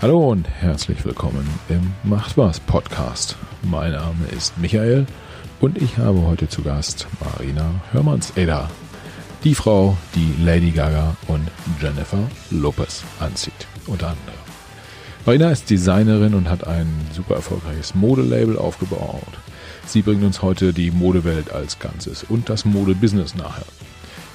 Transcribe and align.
Hallo 0.00 0.30
und 0.30 0.48
herzlich 0.48 1.04
willkommen 1.04 1.44
im 1.68 1.92
Macht 2.08 2.36
was 2.36 2.60
Podcast. 2.60 3.36
Mein 3.64 3.90
Name 3.90 4.28
ist 4.28 4.56
Michael 4.56 5.06
und 5.58 5.76
ich 5.76 5.98
habe 5.98 6.22
heute 6.22 6.48
zu 6.48 6.62
Gast 6.62 7.08
Marina 7.18 7.68
Hörmanns-Eder, 7.90 8.70
die 9.42 9.56
Frau, 9.56 9.96
die 10.14 10.40
Lady 10.40 10.70
Gaga 10.70 11.16
und 11.26 11.50
Jennifer 11.82 12.30
Lopez 12.52 13.02
anzieht, 13.18 13.66
unter 13.88 14.10
anderem. 14.10 14.38
Marina 15.26 15.50
ist 15.50 15.68
Designerin 15.68 16.34
und 16.34 16.48
hat 16.48 16.64
ein 16.64 16.86
super 17.12 17.34
erfolgreiches 17.34 17.96
Modelabel 17.96 18.56
aufgebaut. 18.56 19.34
Sie 19.84 20.02
bringt 20.02 20.22
uns 20.22 20.42
heute 20.42 20.72
die 20.72 20.92
Modewelt 20.92 21.50
als 21.50 21.80
Ganzes 21.80 22.22
und 22.22 22.48
das 22.48 22.64
Modebusiness 22.64 23.34
nachher. 23.34 23.66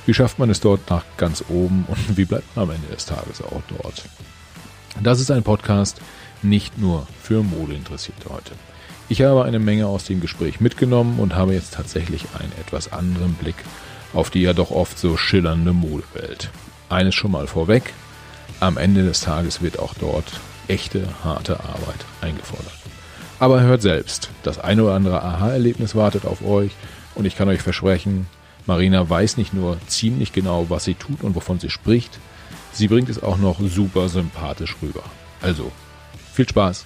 Wie 0.05 0.13
schafft 0.13 0.39
man 0.39 0.49
es 0.49 0.59
dort 0.59 0.89
nach 0.89 1.05
ganz 1.15 1.41
oben 1.47 1.85
und 1.87 2.17
wie 2.17 2.25
bleibt 2.25 2.53
man 2.53 2.63
am 2.63 2.75
Ende 2.75 2.89
des 2.89 3.05
Tages 3.05 3.41
auch 3.41 3.61
dort? 3.69 4.03
Das 5.01 5.19
ist 5.19 5.31
ein 5.31 5.43
Podcast 5.43 5.99
nicht 6.41 6.77
nur 6.77 7.07
für 7.21 7.41
Modeinteressierte 7.43 8.29
heute. 8.29 8.51
Ich 9.09 9.21
habe 9.21 9.43
eine 9.43 9.59
Menge 9.59 9.87
aus 9.87 10.05
dem 10.05 10.21
Gespräch 10.21 10.61
mitgenommen 10.61 11.19
und 11.19 11.35
habe 11.35 11.53
jetzt 11.53 11.73
tatsächlich 11.73 12.25
einen 12.39 12.51
etwas 12.59 12.91
anderen 12.93 13.33
Blick 13.33 13.55
auf 14.13 14.29
die 14.29 14.41
ja 14.41 14.53
doch 14.53 14.71
oft 14.71 14.97
so 14.97 15.17
schillernde 15.17 15.73
Modewelt. 15.73 16.49
Eines 16.89 17.15
schon 17.15 17.31
mal 17.31 17.47
vorweg, 17.47 17.93
am 18.59 18.77
Ende 18.77 19.03
des 19.03 19.21
Tages 19.21 19.61
wird 19.61 19.79
auch 19.79 19.95
dort 19.99 20.39
echte, 20.67 21.07
harte 21.23 21.59
Arbeit 21.59 22.05
eingefordert. 22.21 22.73
Aber 23.39 23.61
hört 23.61 23.81
selbst, 23.81 24.29
das 24.43 24.59
eine 24.59 24.83
oder 24.83 24.93
andere 24.93 25.23
Aha-Erlebnis 25.23 25.95
wartet 25.95 26.25
auf 26.25 26.45
euch 26.45 26.71
und 27.15 27.25
ich 27.25 27.35
kann 27.35 27.49
euch 27.49 27.61
versprechen, 27.61 28.27
Marina 28.65 29.09
weiß 29.09 29.37
nicht 29.37 29.53
nur 29.53 29.77
ziemlich 29.87 30.31
genau, 30.31 30.69
was 30.69 30.85
sie 30.85 30.93
tut 30.93 31.23
und 31.23 31.35
wovon 31.35 31.59
sie 31.59 31.69
spricht, 31.69 32.19
sie 32.73 32.87
bringt 32.87 33.09
es 33.09 33.21
auch 33.21 33.37
noch 33.37 33.59
super 33.61 34.09
sympathisch 34.09 34.75
rüber. 34.81 35.03
Also, 35.41 35.71
viel 36.33 36.47
Spaß! 36.47 36.85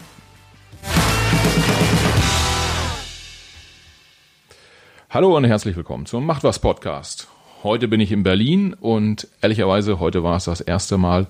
Hallo 5.09 5.35
und 5.35 5.45
herzlich 5.45 5.75
willkommen 5.75 6.05
zum 6.05 6.25
Macht 6.25 6.43
was 6.43 6.59
Podcast. 6.59 7.27
Heute 7.63 7.88
bin 7.88 8.00
ich 8.00 8.11
in 8.11 8.22
Berlin 8.22 8.75
und 8.80 9.27
ehrlicherweise 9.41 10.00
heute 10.00 10.22
war 10.22 10.38
es 10.38 10.45
das 10.45 10.61
erste 10.61 10.97
Mal, 10.97 11.25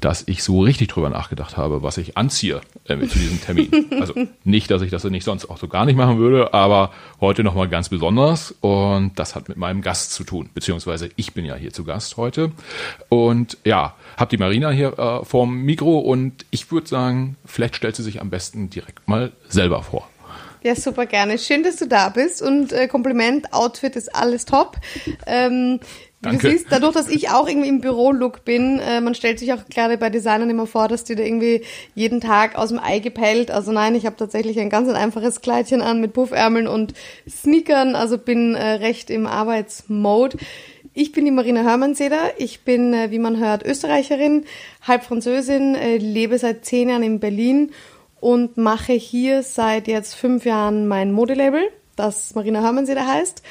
dass 0.00 0.24
ich 0.26 0.42
so 0.42 0.60
richtig 0.60 0.88
drüber 0.88 1.10
nachgedacht 1.10 1.56
habe, 1.56 1.82
was 1.82 1.98
ich 1.98 2.16
anziehe 2.16 2.62
äh, 2.86 2.98
zu 3.06 3.18
diesem 3.18 3.40
Termin. 3.40 3.70
Also 4.00 4.14
nicht, 4.44 4.70
dass 4.70 4.82
ich 4.82 4.90
das 4.90 5.04
nicht 5.04 5.24
sonst 5.24 5.46
auch 5.46 5.58
so 5.58 5.68
gar 5.68 5.84
nicht 5.84 5.96
machen 5.96 6.18
würde, 6.18 6.54
aber 6.54 6.90
heute 7.20 7.44
nochmal 7.44 7.68
ganz 7.68 7.88
besonders 7.88 8.54
und 8.60 9.12
das 9.16 9.34
hat 9.34 9.48
mit 9.48 9.58
meinem 9.58 9.82
Gast 9.82 10.12
zu 10.12 10.24
tun, 10.24 10.50
beziehungsweise 10.54 11.10
ich 11.16 11.34
bin 11.34 11.44
ja 11.44 11.54
hier 11.54 11.72
zu 11.72 11.84
Gast 11.84 12.16
heute 12.16 12.52
und 13.08 13.58
ja, 13.64 13.94
hab 14.16 14.28
die 14.30 14.38
Marina 14.38 14.70
hier 14.70 14.98
äh, 14.98 15.24
vorm 15.24 15.62
Mikro 15.62 15.98
und 15.98 16.46
ich 16.50 16.70
würde 16.70 16.88
sagen, 16.88 17.36
vielleicht 17.44 17.76
stellt 17.76 17.96
sie 17.96 18.02
sich 18.02 18.20
am 18.20 18.30
besten 18.30 18.70
direkt 18.70 19.08
mal 19.08 19.32
selber 19.48 19.82
vor. 19.82 20.08
Ja, 20.66 20.74
super 20.74 21.06
gerne. 21.06 21.38
Schön, 21.38 21.62
dass 21.62 21.76
du 21.76 21.86
da 21.86 22.08
bist 22.08 22.42
und 22.42 22.72
äh, 22.72 22.88
Kompliment, 22.88 23.52
Outfit 23.52 23.94
ist 23.94 24.12
alles 24.12 24.46
top. 24.46 24.76
Ähm, 25.24 25.78
Danke. 26.22 26.48
Du 26.48 26.50
siehst, 26.50 26.66
dadurch, 26.70 26.92
dass 26.92 27.08
ich 27.08 27.30
auch 27.30 27.48
irgendwie 27.48 27.68
im 27.68 27.80
Büro-Look 27.80 28.44
bin, 28.44 28.80
äh, 28.80 29.00
man 29.00 29.14
stellt 29.14 29.38
sich 29.38 29.52
auch 29.52 29.64
gerade 29.70 29.96
bei 29.96 30.10
Designern 30.10 30.50
immer 30.50 30.66
vor, 30.66 30.88
dass 30.88 31.04
die 31.04 31.14
da 31.14 31.22
irgendwie 31.22 31.62
jeden 31.94 32.20
Tag 32.20 32.58
aus 32.58 32.70
dem 32.70 32.80
Ei 32.80 32.98
gepellt. 32.98 33.52
Also 33.52 33.70
nein, 33.70 33.94
ich 33.94 34.06
habe 34.06 34.16
tatsächlich 34.16 34.58
ein 34.58 34.68
ganz 34.68 34.88
einfaches 34.88 35.40
Kleidchen 35.40 35.82
an 35.82 36.00
mit 36.00 36.14
Puffärmeln 36.14 36.66
und 36.66 36.94
Sneakern, 37.30 37.94
also 37.94 38.18
bin 38.18 38.56
äh, 38.56 38.64
recht 38.64 39.08
im 39.10 39.28
Arbeitsmode. 39.28 40.36
Ich 40.94 41.12
bin 41.12 41.26
die 41.26 41.30
Marina 41.30 41.62
Hörmannseder. 41.62 42.32
Ich 42.38 42.62
bin, 42.62 42.92
äh, 42.92 43.12
wie 43.12 43.20
man 43.20 43.38
hört, 43.38 43.64
Österreicherin, 43.64 44.46
halb 44.82 45.04
Französin, 45.04 45.76
äh, 45.76 45.98
lebe 45.98 46.38
seit 46.38 46.64
zehn 46.64 46.88
Jahren 46.88 47.04
in 47.04 47.20
Berlin 47.20 47.70
und 48.20 48.56
mache 48.56 48.92
hier 48.92 49.42
seit 49.42 49.88
jetzt 49.88 50.14
fünf 50.14 50.44
Jahren 50.44 50.88
mein 50.88 51.12
Modelabel, 51.12 51.62
das 51.96 52.34
Marina 52.34 52.60
Hörmannseder 52.60 53.06
heißt. 53.06 53.42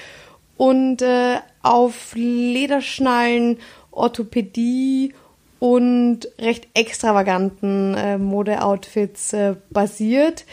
Und 0.57 1.01
äh, 1.01 1.37
auf 1.61 2.13
Lederschnallen, 2.15 3.57
Orthopädie 3.91 5.13
und 5.59 6.27
recht 6.39 6.67
extravaganten 6.73 7.95
äh, 7.95 8.17
Modeoutfits 8.17 9.33
äh, 9.33 9.55
basiert. 9.69 10.45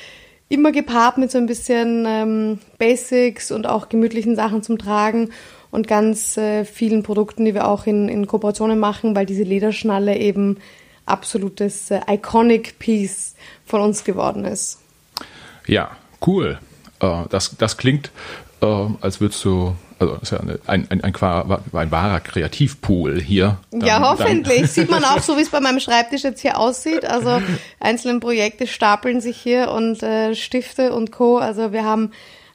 Immer 0.48 0.72
gepaart 0.72 1.18
mit 1.18 1.30
so 1.30 1.38
ein 1.38 1.46
bisschen 1.46 2.04
ähm, 2.06 2.58
Basics 2.78 3.52
und 3.52 3.66
auch 3.66 3.88
gemütlichen 3.88 4.36
Sachen 4.36 4.62
zum 4.62 4.78
Tragen 4.78 5.30
und 5.70 5.88
ganz 5.88 6.36
äh, 6.36 6.64
vielen 6.64 7.02
Produkten, 7.02 7.44
die 7.44 7.54
wir 7.54 7.66
auch 7.66 7.86
in, 7.86 8.08
in 8.08 8.26
Kooperationen 8.26 8.78
machen, 8.78 9.16
weil 9.16 9.26
diese 9.26 9.42
Lederschnalle 9.42 10.16
eben 10.18 10.58
absolutes 11.06 11.90
äh, 11.90 12.00
Iconic 12.08 12.78
Piece 12.78 13.34
von 13.64 13.80
uns 13.80 14.04
geworden 14.04 14.44
ist. 14.44 14.78
Ja, 15.66 15.96
cool. 16.26 16.58
Äh, 17.00 17.24
das, 17.30 17.56
das 17.58 17.76
klingt, 17.76 18.10
äh, 18.60 18.66
als 19.00 19.20
würdest 19.20 19.44
du, 19.44 19.76
also 19.98 20.16
ist 20.22 20.32
ja 20.32 20.41
eine, 20.41 20.58
ein, 20.66 20.86
ein, 20.91 21.04
ein, 21.04 21.14
ein, 21.14 21.91
wahrer 21.91 22.20
Kreativpool 22.20 23.20
hier. 23.20 23.58
Dann, 23.70 23.80
ja, 23.82 24.00
hoffentlich. 24.00 24.70
Sieht 24.70 24.91
man 24.91 25.04
auch 25.04 25.20
so, 25.20 25.36
wie 25.36 25.42
es 25.42 25.50
bei 25.50 25.60
meinem 25.60 25.80
Schreibtisch 25.80 26.22
jetzt 26.22 26.41
hier 26.41 26.58
aussieht. 26.58 27.04
Also 27.04 27.41
einzelne 27.80 28.18
Projekte 28.20 28.66
stapeln 28.66 29.20
sich 29.20 29.36
hier 29.36 29.70
und 29.70 30.02
äh, 30.02 30.34
Stifte 30.34 30.92
und 30.92 31.12
Co. 31.12 31.38
Also 31.38 31.72
wir 31.72 31.84
haben 31.84 32.12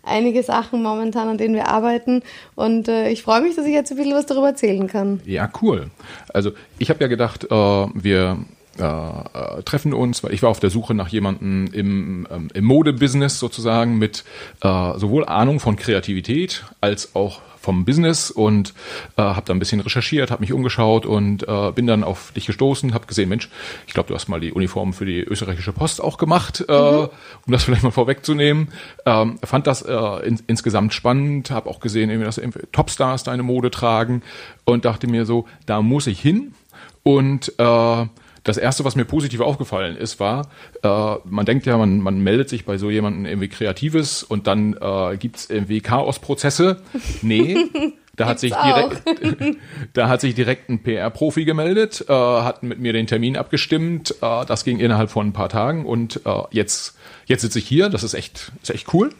einige 0.07 0.43
Sachen 0.43 0.81
momentan, 0.81 1.27
an 1.27 1.37
denen 1.37 1.55
wir 1.55 1.67
arbeiten. 1.67 2.23
Und 2.55 2.87
äh, 2.87 3.09
ich 3.09 3.23
freue 3.23 3.41
mich, 3.41 3.55
dass 3.55 3.65
ich 3.65 3.73
jetzt 3.73 3.91
ein 3.91 3.97
bisschen 3.97 4.15
was 4.15 4.25
darüber 4.25 4.47
erzählen 4.47 4.87
kann. 4.87 5.21
Ja, 5.25 5.49
cool. 5.61 5.89
Also 6.33 6.51
ich 6.79 6.89
habe 6.89 7.01
ja 7.01 7.07
gedacht, 7.07 7.45
äh, 7.45 7.55
wir 7.55 8.37
äh, 8.77 9.63
treffen 9.63 9.93
uns, 9.93 10.23
weil 10.23 10.33
ich 10.33 10.43
war 10.43 10.49
auf 10.49 10.59
der 10.59 10.69
Suche 10.69 10.93
nach 10.93 11.09
jemandem 11.09 11.67
im, 11.71 12.27
ähm, 12.31 12.47
im 12.53 12.65
Modebusiness 12.65 13.39
sozusagen 13.39 13.97
mit 13.97 14.23
äh, 14.61 14.97
sowohl 14.97 15.25
Ahnung 15.25 15.59
von 15.59 15.75
Kreativität 15.75 16.65
als 16.81 17.15
auch 17.15 17.41
vom 17.67 17.83
Business 17.83 18.31
und 18.31 18.73
äh, 19.17 19.21
habe 19.21 19.45
da 19.45 19.53
ein 19.53 19.59
bisschen 19.59 19.81
recherchiert, 19.81 20.31
habe 20.31 20.39
mich 20.39 20.53
umgeschaut 20.53 21.05
und 21.05 21.45
äh, 21.45 21.71
bin 21.73 21.85
dann 21.85 22.05
auf 22.05 22.31
dich 22.31 22.45
gestoßen, 22.45 22.93
habe 22.93 23.07
gesehen, 23.07 23.27
Mensch, 23.27 23.49
ich 23.87 23.93
glaube, 23.93 24.07
du 24.07 24.15
hast 24.15 24.29
mal 24.29 24.39
die 24.39 24.53
Uniform 24.53 24.93
für 24.93 25.05
die 25.05 25.19
österreichische 25.19 25.73
Post 25.73 26.01
auch 26.01 26.17
gemacht, 26.17 26.63
äh, 26.65 26.71
mhm. 26.71 27.09
um 27.45 27.51
das 27.51 27.65
vielleicht 27.65 27.83
mal 27.83 27.91
vorwegzunehmen. 27.91 28.69
Ähm, 29.05 29.37
fand 29.43 29.67
das 29.67 29.81
äh, 29.81 29.93
in, 30.25 30.39
insgesamt 30.47 30.93
spannend, 30.93 31.51
habe 31.51 31.69
auch 31.69 31.81
gesehen, 31.81 32.21
dass 32.21 32.39
Topstars 32.71 33.25
deine 33.25 33.43
Mode 33.43 33.69
tragen 33.69 34.21
und 34.63 34.85
dachte 34.85 35.07
mir 35.07 35.25
so, 35.25 35.45
da 35.65 35.81
muss 35.81 36.07
ich 36.07 36.21
hin 36.21 36.53
und 37.03 37.51
das 38.47 38.57
erste, 38.57 38.85
was 38.85 38.95
mir 38.95 39.05
positiv 39.05 39.41
aufgefallen 39.41 39.97
ist, 39.97 40.19
war, 40.19 40.47
äh, 40.81 41.15
man 41.25 41.45
denkt 41.45 41.65
ja, 41.65 41.77
man, 41.77 41.99
man 41.99 42.19
meldet 42.19 42.47
sich 42.49 42.65
bei 42.65 42.77
so 42.77 42.89
jemandem 42.89 43.25
irgendwie 43.25 43.49
Kreatives 43.49 44.23
und 44.23 44.47
dann 44.47 44.73
äh, 44.79 45.17
gibt's 45.17 45.49
irgendwie 45.49 45.81
Chaosprozesse. 45.81 46.81
Nee. 47.21 47.57
Da 48.15 48.25
hat, 48.25 48.39
sich 48.39 48.51
direkt, 48.51 49.03
da 49.93 50.09
hat 50.09 50.21
sich 50.21 50.33
direkt 50.33 50.69
ein 50.69 50.81
PR-Profi 50.81 51.45
gemeldet, 51.45 52.03
äh, 52.09 52.13
hat 52.13 52.63
mit 52.63 52.79
mir 52.79 52.91
den 52.91 53.05
Termin 53.05 53.37
abgestimmt. 53.37 54.15
Äh, 54.21 54.45
das 54.45 54.63
ging 54.63 54.79
innerhalb 54.79 55.11
von 55.11 55.27
ein 55.27 55.33
paar 55.33 55.49
Tagen 55.49 55.85
und 55.85 56.21
äh, 56.25 56.31
jetzt, 56.49 56.97
jetzt 57.27 57.41
sitze 57.41 57.59
ich 57.59 57.67
hier. 57.67 57.89
Das 57.89 58.03
ist 58.03 58.13
echt, 58.13 58.51
ist 58.61 58.71
echt 58.71 58.93
cool. 58.93 59.13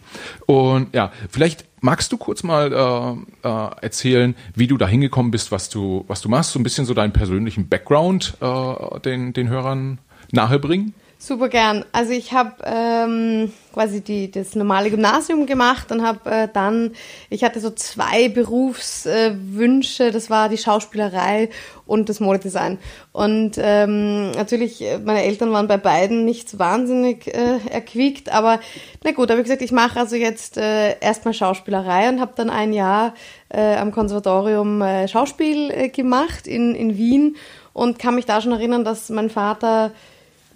Und 0.45 0.93
ja, 0.95 1.11
vielleicht 1.29 1.65
magst 1.81 2.11
du 2.11 2.17
kurz 2.17 2.43
mal 2.43 2.73
äh, 2.73 3.47
äh, 3.47 3.69
erzählen, 3.81 4.35
wie 4.55 4.67
du 4.67 4.77
da 4.77 4.87
hingekommen 4.87 5.31
bist, 5.31 5.51
was 5.51 5.69
du, 5.69 6.05
was 6.07 6.21
du 6.21 6.29
machst, 6.29 6.51
so 6.51 6.59
ein 6.59 6.63
bisschen 6.63 6.85
so 6.85 6.93
deinen 6.93 7.13
persönlichen 7.13 7.67
Background 7.69 8.35
äh, 8.41 8.99
den, 9.01 9.33
den 9.33 9.49
Hörern 9.49 9.99
nahebringen? 10.31 10.93
Super 11.19 11.49
gern. 11.49 11.83
Also 11.93 12.11
ich 12.11 12.31
habe 12.31 12.63
ähm, 12.63 13.51
quasi 13.73 14.01
die, 14.01 14.29
das 14.29 14.53
normale 14.53 14.91
Gymnasium 14.91 15.47
gemacht 15.47 15.91
und 15.91 16.03
habe 16.03 16.29
äh, 16.29 16.47
dann, 16.51 16.91
ich 17.31 17.43
hatte 17.43 17.59
so 17.59 17.71
zwei 17.71 18.29
Berufswünsche, 18.29 20.05
äh, 20.05 20.11
das 20.11 20.29
war 20.29 20.47
die 20.47 20.59
Schauspielerei 20.59 21.49
und 21.87 22.09
das 22.09 22.19
Modedesign. 22.19 22.77
Und 23.13 23.53
ähm, 23.57 24.29
natürlich, 24.33 24.83
meine 25.03 25.23
Eltern 25.23 25.51
waren 25.51 25.67
bei 25.67 25.77
beiden 25.77 26.23
nicht 26.23 26.49
so 26.49 26.59
wahnsinnig 26.59 27.25
äh, 27.27 27.57
erquickt, 27.67 28.31
aber 28.31 28.59
na 29.03 29.11
gut, 29.11 29.31
habe 29.31 29.39
ich 29.39 29.45
gesagt, 29.45 29.63
ich 29.63 29.71
mache 29.71 29.99
also 29.99 30.15
jetzt 30.15 30.57
äh, 30.57 30.99
erstmal 30.99 31.33
Schauspielerei 31.33 32.09
und 32.09 32.19
habe 32.19 32.33
dann 32.35 32.51
ein 32.51 32.73
Jahr 32.73 33.15
äh, 33.49 33.75
am 33.75 33.91
Konservatorium 33.91 34.83
äh, 34.83 35.07
Schauspiel 35.07 35.71
äh, 35.71 35.89
gemacht 35.89 36.45
in, 36.45 36.75
in 36.75 36.95
Wien 36.95 37.37
und 37.73 37.97
kann 37.97 38.13
mich 38.13 38.25
da 38.25 38.39
schon 38.39 38.51
erinnern, 38.51 38.85
dass 38.85 39.09
mein 39.09 39.31
Vater 39.31 39.93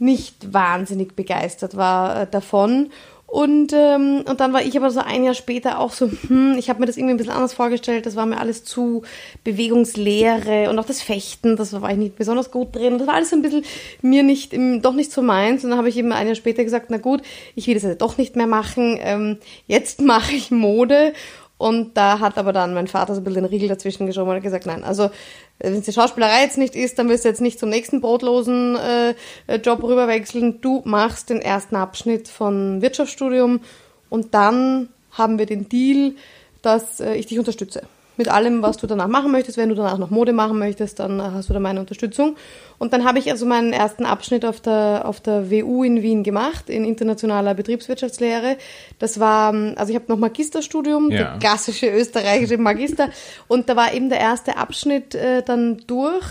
nicht 0.01 0.53
wahnsinnig 0.53 1.15
begeistert 1.15 1.77
war 1.77 2.23
äh, 2.23 2.27
davon. 2.29 2.89
Und, 3.31 3.71
ähm, 3.71 4.25
und 4.27 4.41
dann 4.41 4.51
war 4.51 4.61
ich 4.61 4.75
aber 4.75 4.91
so 4.91 4.99
ein 4.99 5.23
Jahr 5.23 5.35
später 5.35 5.79
auch 5.79 5.93
so, 5.93 6.11
hm, 6.27 6.55
ich 6.57 6.69
habe 6.69 6.81
mir 6.81 6.85
das 6.85 6.97
irgendwie 6.97 7.13
ein 7.13 7.17
bisschen 7.17 7.31
anders 7.31 7.53
vorgestellt. 7.53 8.05
Das 8.05 8.17
war 8.17 8.25
mir 8.25 8.37
alles 8.37 8.65
zu 8.65 9.03
Bewegungslehre 9.45 10.69
und 10.69 10.77
auch 10.77 10.85
das 10.85 11.01
Fechten, 11.01 11.55
das 11.55 11.71
war 11.79 11.91
ich 11.91 11.97
nicht 11.97 12.17
besonders 12.17 12.51
gut 12.51 12.75
drin. 12.75 12.97
Das 12.97 13.07
war 13.07 13.13
alles 13.13 13.29
so 13.29 13.37
ein 13.37 13.41
bisschen 13.41 13.63
mir 14.01 14.23
nicht, 14.23 14.51
doch 14.81 14.93
nicht 14.93 15.13
so 15.13 15.21
meins. 15.21 15.63
Und 15.63 15.69
dann 15.69 15.79
habe 15.79 15.87
ich 15.87 15.95
eben 15.95 16.11
ein 16.11 16.27
Jahr 16.27 16.35
später 16.35 16.65
gesagt, 16.65 16.87
na 16.89 16.97
gut, 16.97 17.21
ich 17.55 17.67
will 17.67 17.75
das 17.75 17.83
ja 17.83 17.95
doch 17.95 18.17
nicht 18.17 18.35
mehr 18.35 18.47
machen. 18.47 18.99
Ähm, 18.99 19.37
jetzt 19.65 20.01
mache 20.01 20.35
ich 20.35 20.51
Mode 20.51 21.13
Und 21.61 21.95
da 21.95 22.19
hat 22.19 22.39
aber 22.39 22.53
dann 22.53 22.73
mein 22.73 22.87
Vater 22.87 23.13
so 23.13 23.21
ein 23.21 23.23
bisschen 23.23 23.43
den 23.43 23.51
Riegel 23.51 23.69
dazwischen 23.69 24.07
geschoben 24.07 24.31
und 24.31 24.35
hat 24.37 24.41
gesagt, 24.41 24.65
nein, 24.65 24.83
also 24.83 25.11
wenn 25.59 25.75
es 25.75 25.85
die 25.85 25.93
Schauspielerei 25.93 26.41
jetzt 26.41 26.57
nicht 26.57 26.75
ist, 26.75 26.97
dann 26.97 27.07
wirst 27.07 27.23
du 27.23 27.29
jetzt 27.29 27.39
nicht 27.39 27.59
zum 27.59 27.69
nächsten 27.69 28.01
brotlosen 28.01 28.75
äh, 28.77 29.13
Job 29.57 29.83
rüberwechseln. 29.83 30.59
Du 30.61 30.81
machst 30.85 31.29
den 31.29 31.39
ersten 31.39 31.75
Abschnitt 31.75 32.29
von 32.29 32.81
Wirtschaftsstudium 32.81 33.59
und 34.09 34.33
dann 34.33 34.89
haben 35.11 35.37
wir 35.37 35.45
den 35.45 35.69
Deal, 35.69 36.15
dass 36.63 36.99
äh, 36.99 37.13
ich 37.13 37.27
dich 37.27 37.37
unterstütze 37.37 37.83
mit 38.21 38.29
allem, 38.29 38.61
was 38.61 38.77
du 38.77 38.85
danach 38.85 39.07
machen 39.07 39.31
möchtest. 39.31 39.57
Wenn 39.57 39.69
du 39.69 39.75
danach 39.75 39.97
noch 39.97 40.11
Mode 40.11 40.31
machen 40.31 40.59
möchtest, 40.59 40.99
dann 40.99 41.19
hast 41.19 41.49
du 41.49 41.53
da 41.53 41.59
meine 41.59 41.79
Unterstützung. 41.79 42.35
Und 42.77 42.93
dann 42.93 43.03
habe 43.03 43.17
ich 43.17 43.31
also 43.31 43.47
meinen 43.47 43.73
ersten 43.73 44.05
Abschnitt 44.05 44.45
auf 44.45 44.59
der, 44.59 45.05
auf 45.05 45.19
der 45.21 45.49
WU 45.49 45.83
in 45.83 46.03
Wien 46.03 46.21
gemacht, 46.21 46.69
in 46.69 46.85
internationaler 46.85 47.55
Betriebswirtschaftslehre. 47.55 48.57
Das 48.99 49.19
war, 49.19 49.55
also 49.75 49.89
ich 49.91 49.95
habe 49.95 50.05
noch 50.07 50.19
Magisterstudium, 50.19 51.09
ja. 51.09 51.17
der 51.17 51.39
klassische 51.39 51.89
österreichische 51.89 52.59
Magister. 52.59 53.09
Und 53.47 53.69
da 53.69 53.75
war 53.75 53.91
eben 53.91 54.09
der 54.09 54.19
erste 54.19 54.57
Abschnitt 54.57 55.15
äh, 55.15 55.41
dann 55.41 55.81
durch. 55.87 56.25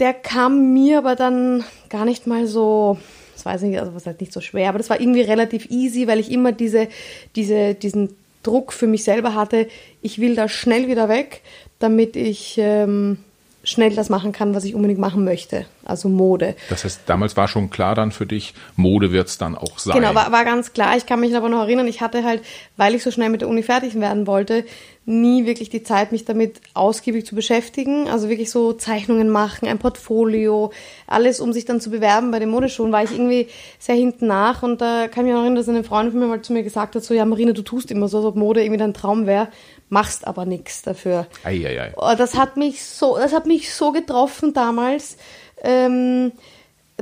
Der 0.00 0.12
kam 0.12 0.74
mir 0.74 0.98
aber 0.98 1.16
dann 1.16 1.64
gar 1.88 2.04
nicht 2.04 2.26
mal 2.26 2.46
so, 2.46 2.98
das 3.32 3.46
weiß 3.46 3.62
ich 3.62 3.70
nicht, 3.70 3.80
also 3.80 3.94
was 3.94 4.04
halt 4.04 4.20
nicht 4.20 4.34
so 4.34 4.42
schwer, 4.42 4.68
aber 4.68 4.76
das 4.76 4.90
war 4.90 5.00
irgendwie 5.00 5.22
relativ 5.22 5.70
easy, 5.70 6.06
weil 6.08 6.20
ich 6.20 6.30
immer 6.30 6.52
diese, 6.52 6.88
diese, 7.36 7.74
diesen 7.74 8.16
Druck 8.42 8.72
für 8.72 8.86
mich 8.86 9.04
selber 9.04 9.34
hatte, 9.34 9.68
ich 10.00 10.18
will 10.18 10.34
da 10.34 10.48
schnell 10.48 10.88
wieder 10.88 11.08
weg, 11.08 11.42
damit 11.78 12.16
ich 12.16 12.56
ähm, 12.58 13.18
schnell 13.64 13.94
das 13.94 14.08
machen 14.08 14.32
kann, 14.32 14.54
was 14.54 14.64
ich 14.64 14.74
unbedingt 14.74 14.98
machen 14.98 15.24
möchte, 15.24 15.66
also 15.84 16.08
Mode. 16.08 16.56
Das 16.68 16.84
heißt, 16.84 17.02
damals 17.06 17.36
war 17.36 17.48
schon 17.48 17.70
klar 17.70 17.94
dann 17.94 18.10
für 18.10 18.26
dich, 18.26 18.54
Mode 18.76 19.12
wird 19.12 19.28
es 19.28 19.38
dann 19.38 19.56
auch 19.56 19.78
sein. 19.78 19.94
Genau, 19.94 20.14
war, 20.14 20.32
war 20.32 20.44
ganz 20.44 20.72
klar. 20.72 20.96
Ich 20.96 21.06
kann 21.06 21.20
mich 21.20 21.36
aber 21.36 21.48
noch 21.48 21.60
erinnern, 21.60 21.86
ich 21.86 22.00
hatte 22.00 22.24
halt, 22.24 22.42
weil 22.76 22.94
ich 22.94 23.02
so 23.02 23.10
schnell 23.10 23.28
mit 23.28 23.40
der 23.40 23.48
Uni 23.48 23.62
fertig 23.62 23.94
werden 23.94 24.26
wollte, 24.26 24.64
nie 25.04 25.46
wirklich 25.46 25.68
die 25.68 25.82
Zeit, 25.82 26.12
mich 26.12 26.24
damit 26.24 26.60
ausgiebig 26.74 27.26
zu 27.26 27.34
beschäftigen. 27.34 28.08
Also 28.08 28.28
wirklich 28.28 28.50
so 28.50 28.72
Zeichnungen 28.72 29.28
machen, 29.28 29.66
ein 29.66 29.78
Portfolio, 29.78 30.72
alles, 31.06 31.40
um 31.40 31.52
sich 31.52 31.64
dann 31.64 31.80
zu 31.80 31.90
bewerben 31.90 32.30
bei 32.30 32.38
den 32.38 32.50
Modeschulen, 32.50 32.92
war 32.92 33.02
ich 33.02 33.10
irgendwie 33.10 33.48
sehr 33.78 33.96
hinten 33.96 34.28
nach. 34.28 34.62
Und 34.62 34.80
da 34.80 35.08
kann 35.08 35.24
ich 35.24 35.26
mich 35.26 35.32
noch 35.32 35.40
erinnern, 35.40 35.56
dass 35.56 35.68
eine 35.68 35.84
Freundin 35.84 36.12
von 36.12 36.20
mir 36.20 36.26
mal 36.26 36.42
zu 36.42 36.52
mir 36.52 36.62
gesagt 36.62 36.94
hat, 36.94 37.02
so, 37.02 37.14
ja 37.14 37.24
Marina, 37.24 37.52
du 37.52 37.62
tust 37.62 37.90
immer 37.90 38.08
so, 38.08 38.18
als 38.18 38.26
ob 38.26 38.36
Mode 38.36 38.62
irgendwie 38.62 38.78
dein 38.78 38.94
Traum 38.94 39.26
wäre 39.26 39.48
machst 39.92 40.26
aber 40.26 40.46
nichts 40.46 40.80
dafür. 40.80 41.26
Ei, 41.44 41.66
ei, 41.66 41.78
ei. 41.78 41.92
Oh, 41.96 42.14
das 42.16 42.34
hat 42.34 42.56
mich 42.56 42.82
so, 42.82 43.18
das 43.18 43.34
hat 43.34 43.44
mich 43.44 43.74
so 43.74 43.92
getroffen 43.92 44.54
damals. 44.54 45.18
Ähm, 45.62 46.32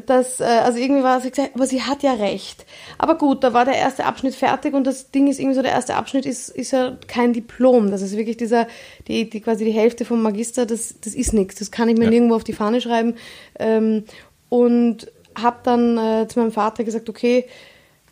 dass, 0.06 0.40
äh, 0.40 0.44
also 0.44 0.78
irgendwie 0.78 1.02
war 1.02 1.20
sie 1.20 1.30
gesagt, 1.30 1.54
aber 1.54 1.66
sie 1.66 1.82
hat 1.82 2.02
ja 2.02 2.14
recht. 2.14 2.64
Aber 2.98 3.16
gut, 3.16 3.44
da 3.44 3.52
war 3.52 3.64
der 3.64 3.76
erste 3.76 4.04
Abschnitt 4.04 4.34
fertig 4.34 4.74
und 4.74 4.86
das 4.86 5.10
Ding 5.10 5.28
ist 5.28 5.38
irgendwie 5.38 5.56
so, 5.56 5.62
der 5.62 5.72
erste 5.72 5.96
Abschnitt 5.96 6.26
ist, 6.26 6.48
ist 6.48 6.70
ja 6.70 6.96
kein 7.06 7.32
Diplom. 7.32 7.90
Das 7.90 8.02
ist 8.02 8.16
wirklich 8.16 8.36
dieser, 8.36 8.66
die, 9.08 9.28
die 9.28 9.40
quasi 9.40 9.64
die 9.64 9.72
Hälfte 9.72 10.04
vom 10.04 10.22
Magister, 10.22 10.66
das, 10.66 10.94
das 11.00 11.14
ist 11.14 11.32
nichts. 11.32 11.56
Das 11.56 11.70
kann 11.70 11.88
ich 11.88 11.96
mir 11.96 12.04
ja. 12.04 12.10
nirgendwo 12.10 12.36
auf 12.36 12.44
die 12.44 12.52
Fahne 12.52 12.80
schreiben. 12.80 13.14
Ähm, 13.58 14.04
und 14.48 15.10
habe 15.40 15.58
dann 15.62 15.96
äh, 15.96 16.28
zu 16.28 16.40
meinem 16.40 16.52
Vater 16.52 16.84
gesagt, 16.84 17.08
okay, 17.08 17.46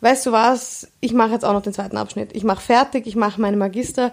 weißt 0.01 0.25
du 0.25 0.31
was, 0.31 0.87
ich 1.01 1.13
mache 1.13 1.31
jetzt 1.31 1.45
auch 1.45 1.53
noch 1.53 1.61
den 1.61 1.73
zweiten 1.73 1.97
Abschnitt. 1.97 2.29
Ich 2.33 2.43
mache 2.43 2.61
fertig, 2.61 3.07
ich 3.07 3.15
mache 3.15 3.41
meine 3.41 3.57
Magister. 3.57 4.11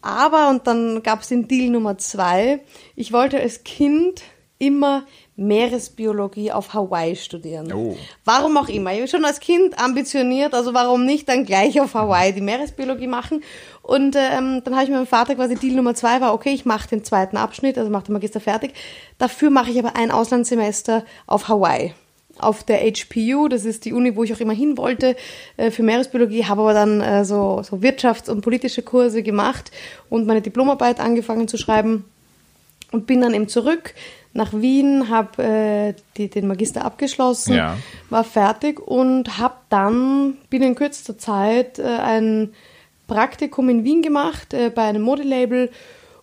Aber, 0.00 0.48
und 0.50 0.66
dann 0.66 1.02
gab 1.02 1.22
es 1.22 1.28
den 1.28 1.48
Deal 1.48 1.70
Nummer 1.70 1.98
zwei, 1.98 2.60
ich 2.94 3.12
wollte 3.12 3.40
als 3.40 3.64
Kind 3.64 4.22
immer 4.58 5.04
Meeresbiologie 5.36 6.50
auf 6.50 6.74
Hawaii 6.74 7.14
studieren. 7.14 7.72
Oh. 7.72 7.96
Warum 8.24 8.56
auch 8.56 8.68
immer. 8.68 8.92
Ich 8.92 8.98
bin 8.98 9.08
schon 9.08 9.24
als 9.24 9.38
Kind 9.38 9.80
ambitioniert, 9.80 10.52
also 10.52 10.74
warum 10.74 11.04
nicht 11.04 11.28
dann 11.28 11.44
gleich 11.44 11.80
auf 11.80 11.94
Hawaii 11.94 12.32
die 12.32 12.40
Meeresbiologie 12.40 13.06
machen? 13.06 13.42
Und 13.82 14.16
ähm, 14.16 14.62
dann 14.64 14.74
habe 14.74 14.84
ich 14.84 14.90
mit 14.90 14.98
meinem 14.98 15.06
Vater 15.06 15.36
quasi 15.36 15.54
Deal 15.54 15.76
Nummer 15.76 15.94
zwei 15.94 16.20
war, 16.20 16.34
okay, 16.34 16.50
ich 16.50 16.64
mache 16.64 16.88
den 16.88 17.04
zweiten 17.04 17.36
Abschnitt, 17.36 17.78
also 17.78 17.90
mache 17.90 18.06
den 18.06 18.14
Magister 18.14 18.40
fertig. 18.40 18.72
Dafür 19.18 19.50
mache 19.50 19.70
ich 19.70 19.78
aber 19.78 19.96
ein 19.96 20.10
Auslandssemester 20.10 21.04
auf 21.26 21.48
Hawaii 21.48 21.94
auf 22.40 22.62
der 22.62 22.80
HPU, 22.80 23.48
das 23.48 23.64
ist 23.64 23.84
die 23.84 23.92
Uni, 23.92 24.14
wo 24.14 24.22
ich 24.22 24.32
auch 24.32 24.40
immer 24.40 24.52
hin 24.52 24.76
wollte, 24.78 25.16
äh, 25.56 25.70
für 25.70 25.82
Meeresbiologie, 25.82 26.44
habe 26.44 26.62
aber 26.62 26.72
dann 26.72 27.00
äh, 27.00 27.24
so, 27.24 27.62
so 27.62 27.78
Wirtschafts- 27.78 28.30
und 28.30 28.42
politische 28.42 28.82
Kurse 28.82 29.22
gemacht 29.22 29.72
und 30.08 30.26
meine 30.26 30.40
Diplomarbeit 30.40 31.00
angefangen 31.00 31.48
zu 31.48 31.56
schreiben 31.56 32.04
und 32.92 33.06
bin 33.06 33.20
dann 33.20 33.34
eben 33.34 33.48
zurück 33.48 33.94
nach 34.32 34.52
Wien, 34.52 35.08
habe 35.08 35.94
äh, 36.18 36.28
den 36.28 36.46
Magister 36.46 36.84
abgeschlossen, 36.84 37.54
ja. 37.54 37.76
war 38.10 38.24
fertig 38.24 38.80
und 38.80 39.38
habe 39.38 39.56
dann 39.68 40.36
binnen 40.50 40.74
kürzester 40.74 41.18
Zeit 41.18 41.78
äh, 41.78 41.84
ein 41.84 42.52
Praktikum 43.06 43.68
in 43.68 43.84
Wien 43.84 44.02
gemacht 44.02 44.52
äh, 44.54 44.70
bei 44.70 44.82
einem 44.82 45.02
Modelabel 45.02 45.70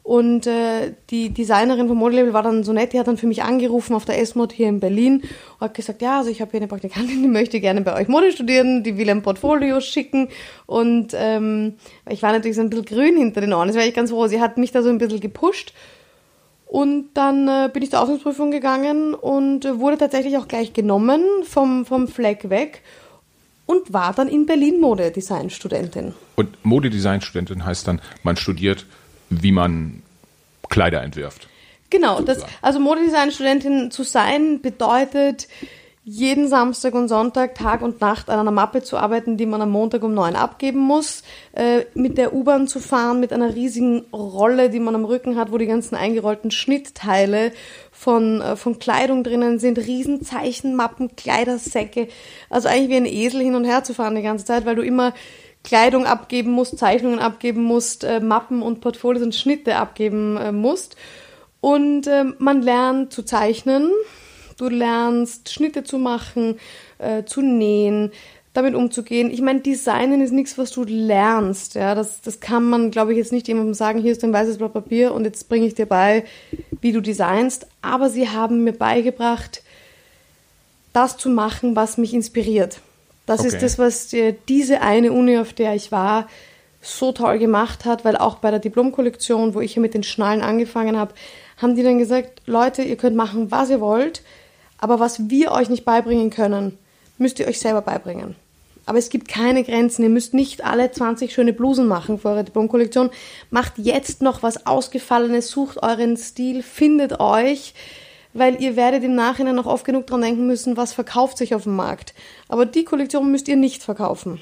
und 0.05 0.45
äh, 0.45 0.93
die 1.09 1.31
Designerin 1.31 1.87
vom 1.87 1.97
Modelabel 1.97 2.31
war 2.31 2.43
dann 2.43 2.63
so 2.63 2.73
nett, 2.73 2.93
die 2.93 2.99
hat 2.99 3.07
dann 3.07 3.17
für 3.17 3.25
mich 3.25 3.41
angerufen 3.41 3.95
auf 3.95 4.05
der 4.05 4.19
S-Mod 4.19 4.53
hier 4.53 4.69
in 4.69 4.79
Berlin 4.79 5.21
und 5.21 5.61
hat 5.61 5.73
gesagt, 5.73 6.03
ja, 6.03 6.19
also 6.19 6.29
ich 6.29 6.41
habe 6.41 6.51
hier 6.51 6.59
eine 6.59 6.67
Praktikantin, 6.67 7.23
die 7.23 7.27
möchte 7.27 7.59
gerne 7.59 7.81
bei 7.81 7.99
euch 7.99 8.07
Mode 8.07 8.31
studieren, 8.31 8.83
die 8.83 8.99
will 8.99 9.09
ein 9.09 9.23
Portfolio 9.23 9.81
schicken. 9.81 10.27
Und 10.67 11.15
ähm, 11.15 11.77
ich 12.07 12.21
war 12.21 12.33
natürlich 12.33 12.55
so 12.55 12.61
ein 12.61 12.69
bisschen 12.69 12.85
grün 12.85 13.17
hinter 13.17 13.41
den 13.41 13.51
Ohren, 13.51 13.67
das 13.67 13.75
war 13.75 13.83
ich 13.83 13.95
ganz 13.95 14.11
froh. 14.11 14.27
Sie 14.27 14.39
hat 14.39 14.59
mich 14.59 14.71
da 14.71 14.83
so 14.83 14.89
ein 14.89 14.99
bisschen 14.99 15.21
gepusht. 15.21 15.73
Und 16.75 17.13
dann 17.13 17.47
äh, 17.47 17.69
bin 17.71 17.83
ich 17.83 17.91
zur 17.91 18.01
Auslandsprüfung 18.01 18.51
gegangen 18.51 19.13
und 19.13 19.63
äh, 19.63 19.79
wurde 19.79 19.97
tatsächlich 19.97 20.37
auch 20.37 20.49
gleich 20.49 20.73
genommen 20.73 21.23
vom, 21.45 21.85
vom 21.85 22.09
Fleck 22.09 22.49
weg 22.49 22.81
und 23.65 23.93
war 23.93 24.13
dann 24.13 24.27
in 24.27 24.45
Berlin 24.45 24.81
Modedesign-Studentin. 24.81 26.13
Und 26.35 26.65
Modedesign-Studentin 26.65 27.63
heißt 27.63 27.87
dann, 27.87 28.01
man 28.23 28.35
studiert 28.35 28.85
wie 29.29 29.53
man 29.53 30.03
Kleider 30.67 31.01
entwirft. 31.01 31.47
Genau, 31.91 32.19
das, 32.19 32.43
also 32.61 32.81
Modedesign-Studentin 32.81 33.89
zu 33.89 34.03
sein 34.03 34.59
bedeutet, 34.59 35.47
jeden 36.07 36.47
Samstag 36.47 36.93
und 36.93 37.07
Sonntag 37.07 37.55
Tag 37.55 37.81
und 37.81 37.99
Nacht 37.99 38.29
an 38.29 38.39
einer 38.39 38.51
Mappe 38.51 38.83
zu 38.83 38.95
arbeiten, 38.95 39.37
die 39.37 39.47
man 39.47 39.63
am 39.63 39.71
Montag 39.71 40.03
um 40.03 40.13
neun 40.13 40.35
abgeben 40.35 40.79
muss, 40.79 41.23
äh, 41.53 41.85
mit 41.95 42.19
der 42.19 42.31
U-Bahn 42.35 42.67
zu 42.67 42.79
fahren, 42.79 43.19
mit 43.19 43.33
einer 43.33 43.55
riesigen 43.55 44.05
Rolle, 44.13 44.69
die 44.69 44.79
man 44.79 44.93
am 44.93 45.03
Rücken 45.03 45.35
hat, 45.35 45.51
wo 45.51 45.57
die 45.57 45.65
ganzen 45.65 45.95
eingerollten 45.95 46.51
Schnittteile 46.51 47.51
von, 47.91 48.39
äh, 48.39 48.55
von 48.55 48.77
Kleidung 48.77 49.23
drinnen 49.23 49.57
sind, 49.57 49.79
Riesenzeichenmappen, 49.79 51.15
Kleidersäcke, 51.15 52.07
also 52.51 52.67
eigentlich 52.67 52.89
wie 52.89 52.97
ein 52.97 53.05
Esel 53.07 53.41
hin 53.41 53.55
und 53.55 53.65
her 53.65 53.83
zu 53.83 53.95
fahren 53.95 54.13
die 54.13 54.21
ganze 54.21 54.45
Zeit, 54.45 54.67
weil 54.67 54.75
du 54.75 54.83
immer 54.83 55.11
Kleidung 55.63 56.05
abgeben 56.05 56.51
musst, 56.51 56.77
Zeichnungen 56.77 57.17
abgeben 57.17 57.63
musst, 57.63 58.03
äh, 58.03 58.19
Mappen 58.19 58.61
und 58.61 58.79
Portfolios 58.79 59.23
und 59.23 59.33
Schnitte 59.33 59.77
abgeben 59.77 60.37
äh, 60.37 60.51
musst. 60.51 60.97
Und 61.61 62.05
äh, 62.05 62.25
man 62.37 62.61
lernt 62.61 63.11
zu 63.11 63.23
zeichnen, 63.23 63.89
du 64.57 64.69
lernst 64.69 65.51
Schnitte 65.51 65.83
zu 65.83 65.97
machen, 65.97 66.59
äh, 66.97 67.23
zu 67.23 67.41
nähen, 67.41 68.11
damit 68.53 68.73
umzugehen. 68.73 69.31
Ich 69.31 69.41
meine, 69.41 69.59
Designen 69.59 70.21
ist 70.21 70.31
nichts, 70.31 70.57
was 70.57 70.71
du 70.71 70.83
lernst. 70.85 71.75
Ja, 71.75 71.93
das, 71.93 72.21
das 72.21 72.39
kann 72.39 72.63
man, 72.63 72.89
glaube 72.89 73.11
ich, 73.11 73.17
jetzt 73.17 73.33
nicht 73.33 73.47
jemandem 73.47 73.73
sagen, 73.73 73.99
hier 73.99 74.13
ist 74.13 74.23
ein 74.23 74.33
weißes 74.33 74.57
Blatt 74.57 74.73
Papier 74.73 75.13
und 75.13 75.25
jetzt 75.25 75.49
bringe 75.49 75.67
ich 75.67 75.75
dir 75.75 75.85
bei, 75.85 76.23
wie 76.81 76.93
du 76.93 77.01
designst. 77.01 77.67
Aber 77.81 78.09
sie 78.09 78.29
haben 78.29 78.63
mir 78.63 78.71
beigebracht, 78.71 79.61
das 80.93 81.17
zu 81.17 81.29
machen, 81.29 81.75
was 81.75 81.97
mich 81.97 82.13
inspiriert. 82.13 82.79
Das 83.25 83.41
okay. 83.41 83.49
ist 83.49 83.61
das, 83.61 83.77
was 83.77 84.07
die, 84.07 84.35
diese 84.47 84.81
eine 84.81 85.11
Uni, 85.11 85.37
auf 85.37 85.51
der 85.51 85.75
ich 85.75 85.91
war, 85.91 86.27
so 86.81 87.11
toll 87.11 87.39
gemacht 87.39 87.83
hat, 87.83 88.05
weil 88.05 88.15
auch 88.15 88.35
bei 88.35 88.51
der 88.51 88.59
Diplomkollektion, 88.59 89.53
wo 89.53 89.61
ich 89.61 89.75
ja 89.75 89.81
mit 89.81 89.93
den 89.93 90.03
Schnallen 90.03 90.41
angefangen 90.41 90.97
habe, 90.97 91.13
haben 91.57 91.75
die 91.75 91.83
dann 91.83 91.97
gesagt, 91.97 92.43
Leute, 92.45 92.83
ihr 92.83 92.95
könnt 92.95 93.15
machen, 93.15 93.51
was 93.51 93.69
ihr 93.69 93.81
wollt, 93.81 94.21
aber 94.77 94.99
was 94.99 95.29
wir 95.29 95.51
euch 95.51 95.69
nicht 95.69 95.85
beibringen 95.85 96.29
können, 96.29 96.77
müsst 97.17 97.39
ihr 97.39 97.47
euch 97.47 97.59
selber 97.59 97.81
beibringen. 97.81 98.35
Aber 98.87 98.99
es 98.99 99.09
gibt 99.09 99.27
keine 99.27 99.63
Grenzen. 99.63 100.03
Ihr 100.03 100.09
müsst 100.09 100.35
nicht 100.35 100.63
alle 100.63 100.91
20 100.91 101.33
schöne 101.33 101.53
Blusen 101.53 101.87
machen 101.87 102.19
für 102.19 102.29
eure 102.29 102.43
Diplomkollektion. 102.43 103.09
Macht 103.49 103.73
jetzt 103.77 104.21
noch 104.21 104.43
was 104.43 104.67
Ausgefallenes, 104.67 105.49
sucht 105.49 105.81
euren 105.81 106.17
Stil, 106.17 106.61
findet 106.61 107.19
euch 107.19 107.73
weil 108.35 108.61
ihr 108.61 108.75
werdet 108.75 109.03
im 109.03 109.15
Nachhinein 109.15 109.55
noch 109.55 109.65
oft 109.65 109.85
genug 109.85 110.05
dran 110.05 110.21
denken 110.21 110.45
müssen, 110.45 110.77
was 110.77 110.93
verkauft 110.93 111.37
sich 111.37 111.55
auf 111.55 111.63
dem 111.63 111.75
Markt. 111.75 112.13
Aber 112.49 112.65
die 112.65 112.83
Kollektion 112.83 113.31
müsst 113.31 113.47
ihr 113.47 113.55
nicht 113.55 113.81
verkaufen. 113.81 114.41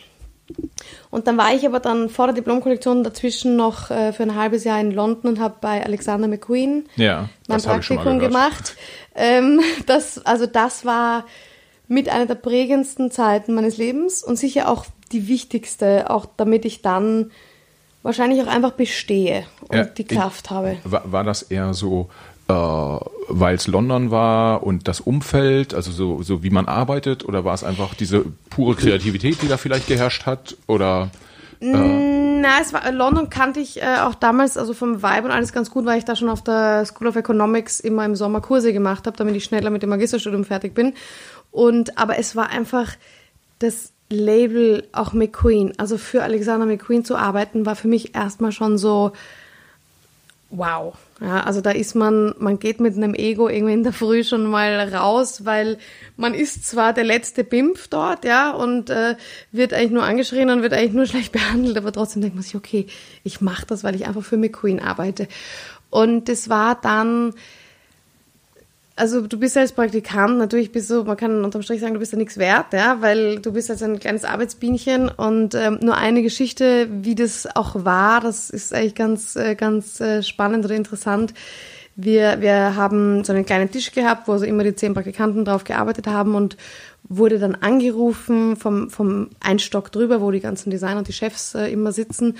Und 1.10 1.28
dann 1.28 1.38
war 1.38 1.54
ich 1.54 1.66
aber 1.66 1.80
dann 1.80 2.10
vor 2.10 2.26
der 2.26 2.36
Diplomkollektion 2.36 3.04
dazwischen 3.04 3.56
noch 3.56 3.92
äh, 3.92 4.12
für 4.12 4.24
ein 4.24 4.36
halbes 4.36 4.66
Jahr 4.66 4.82
in 4.82 4.92
London 4.92 5.30
und 5.32 5.40
habe 5.40 5.56
bei 5.62 5.86
Alexander 5.86 6.28
McQueen 6.28 6.86
ja, 6.96 7.30
mein 7.48 7.62
Praktikum 7.62 8.20
gemacht. 8.20 8.76
Ähm, 9.16 9.62
das, 9.86 10.26
also 10.26 10.46
das 10.46 10.86
war 10.86 11.26
mit 11.88 12.10
einer 12.10 12.26
der 12.26 12.36
prägendsten 12.36 13.12
Zeiten 13.12 13.54
meines 13.54 13.78
Lebens 13.78 14.24
und 14.24 14.38
sicher 14.38 14.70
auch 14.70 14.86
die 15.12 15.28
wichtigste, 15.28 16.10
auch 16.10 16.26
damit 16.38 16.66
ich 16.66 16.82
dann 16.82 17.32
wahrscheinlich 18.02 18.42
auch 18.42 18.48
einfach 18.48 18.72
bestehe 18.72 19.46
und 19.70 19.76
ja, 19.76 19.84
die 19.86 20.04
Kraft 20.04 20.48
ich, 20.48 20.52
habe. 20.52 20.78
War, 20.84 21.12
war 21.12 21.24
das 21.24 21.44
eher 21.44 21.74
so 21.74 22.10
äh, 22.48 22.54
weil 22.54 23.56
es 23.56 23.68
London 23.68 24.12
war 24.12 24.64
und 24.64 24.88
das 24.88 25.00
Umfeld, 25.00 25.74
also 25.74 25.92
so, 25.92 26.22
so 26.24 26.44
wie 26.44 26.50
man 26.50 26.68
arbeitet, 26.68 27.24
oder 27.26 27.46
war 27.46 27.54
es 27.54 27.64
einfach 27.64 27.94
diese 27.94 28.26
pure 28.50 28.76
Kreativität, 28.76 29.42
die 29.42 29.48
da 29.48 29.58
vielleicht 29.58 29.88
geherrscht 29.88 30.26
hat? 30.26 30.58
Oder? 30.68 31.10
Na, 31.66 32.60
es 32.62 32.74
war 32.74 32.92
London 32.92 33.30
kannte 33.30 33.62
ich 33.62 33.82
äh, 33.82 34.00
auch 34.02 34.16
damals, 34.16 34.58
also 34.58 34.74
vom 34.74 35.02
Vibe 35.02 35.26
und 35.26 35.32
alles 35.32 35.54
ganz 35.54 35.72
gut, 35.72 35.86
weil 35.86 35.98
ich 35.98 36.04
da 36.04 36.16
schon 36.16 36.28
auf 36.28 36.44
der 36.44 36.86
School 36.86 37.08
of 37.08 37.16
Economics 37.16 37.80
immer 37.80 38.04
im 38.04 38.16
Sommer 38.16 38.42
Kurse 38.42 38.74
gemacht 38.74 39.08
habe, 39.08 39.16
damit 39.16 39.36
ich 39.36 39.46
schneller 39.46 39.70
mit 39.70 39.82
dem 39.82 39.90
Magisterstudium 39.90 40.44
fertig 40.44 40.76
bin. 40.76 40.94
Und 41.52 41.98
aber 41.98 42.20
es 42.20 42.36
war 42.36 42.50
einfach 42.50 42.92
das 43.60 43.94
Label 44.10 44.88
auch 44.92 45.14
McQueen, 45.14 45.74
also 45.78 45.98
für 45.98 46.24
Alexander 46.24 46.66
McQueen 46.66 47.06
zu 47.06 47.16
arbeiten, 47.16 47.66
war 47.66 47.78
für 47.78 47.88
mich 47.88 48.14
erstmal 48.14 48.52
schon 48.52 48.78
so 48.78 49.14
wow. 50.50 50.96
Ja, 51.24 51.40
also 51.40 51.62
da 51.62 51.72
ist 51.72 51.96
man, 51.96 52.36
man 52.38 52.60
geht 52.60 52.82
mit 52.82 52.98
einem 52.98 53.14
Ego 53.16 53.48
irgendwie 53.48 53.72
in 53.72 53.84
der 53.84 53.94
Früh 53.94 54.26
schon 54.26 54.46
mal 54.46 54.78
raus, 54.94 55.46
weil 55.46 55.78
man 56.18 56.34
ist 56.34 56.68
zwar 56.68 56.92
der 56.92 57.06
letzte 57.06 57.46
Bimpf 57.46 57.88
dort, 57.88 58.26
ja, 58.26 58.52
und 58.52 58.90
äh, 58.90 59.16
wird 59.54 59.74
eigentlich 59.74 59.92
nur 59.92 60.04
angeschrien 60.04 60.50
und 60.50 60.64
wird 60.64 60.74
eigentlich 60.74 60.92
nur 60.92 61.06
schlecht 61.08 61.32
behandelt, 61.32 61.78
aber 61.78 61.94
trotzdem 61.94 62.22
denkt 62.22 62.36
man 62.36 62.44
sich, 62.44 62.56
okay, 62.56 62.88
ich 63.24 63.40
mache 63.40 63.66
das, 63.66 63.86
weil 63.86 63.96
ich 63.96 64.06
einfach 64.06 64.22
für 64.22 64.36
McQueen 64.36 64.82
arbeite. 64.82 65.30
Und 65.90 66.28
das 66.28 66.50
war 66.50 66.76
dann 66.82 67.34
also 68.96 69.26
du 69.26 69.40
bist 69.40 69.58
als 69.58 69.72
Praktikant, 69.72 70.38
natürlich 70.38 70.72
bist 70.72 70.90
du, 70.90 71.04
man 71.04 71.18
kann 71.18 71.44
unterm 71.44 71.64
Strich 71.64 71.82
sagen, 71.82 71.94
du 71.94 72.00
bist 72.00 72.12
ja 72.12 72.18
nichts 72.18 72.38
wert, 72.38 72.74
ja, 72.74 72.98
weil 73.02 73.40
du 73.40 73.52
bist 73.52 73.72
als 73.72 73.82
ein 73.82 74.00
kleines 74.00 74.24
Arbeitsbienchen 74.24 75.10
und 75.10 75.56
ähm, 75.56 75.80
nur 75.82 75.98
eine 75.98 76.22
Geschichte, 76.22 76.88
wie 76.92 77.16
das 77.16 77.48
auch 77.56 77.86
war, 77.86 78.22
das 78.22 78.50
ist 78.50 78.74
eigentlich 78.74 78.96
ganz, 78.96 79.36
äh, 79.36 79.56
ganz 79.56 80.00
äh, 80.00 80.22
spannend 80.22 80.66
oder 80.66 80.76
interessant. 80.76 81.34
Wir, 81.96 82.42
wir 82.42 82.76
haben 82.76 83.24
so 83.24 83.34
einen 83.34 83.46
kleinen 83.46 83.72
Tisch 83.72 83.92
gehabt, 83.92 84.28
wo 84.28 84.34
also 84.34 84.46
immer 84.46 84.64
die 84.64 84.76
zehn 84.76 84.94
Praktikanten 84.94 85.46
drauf 85.46 85.64
gearbeitet 85.64 86.08
haben 86.08 86.36
und 86.36 86.58
wurde 87.04 87.40
dann 87.40 87.56
angerufen 87.56 88.56
vom, 88.56 88.90
vom 88.90 89.30
Einstock 89.40 89.92
drüber, 89.92 90.22
wo 90.22 90.32
die 90.32 90.40
ganzen 90.40 90.70
Designer 90.70 91.00
und 91.00 91.08
die 91.08 91.14
Chefs 91.14 91.56
äh, 91.56 91.68
immer 91.68 91.92
sitzen 91.92 92.38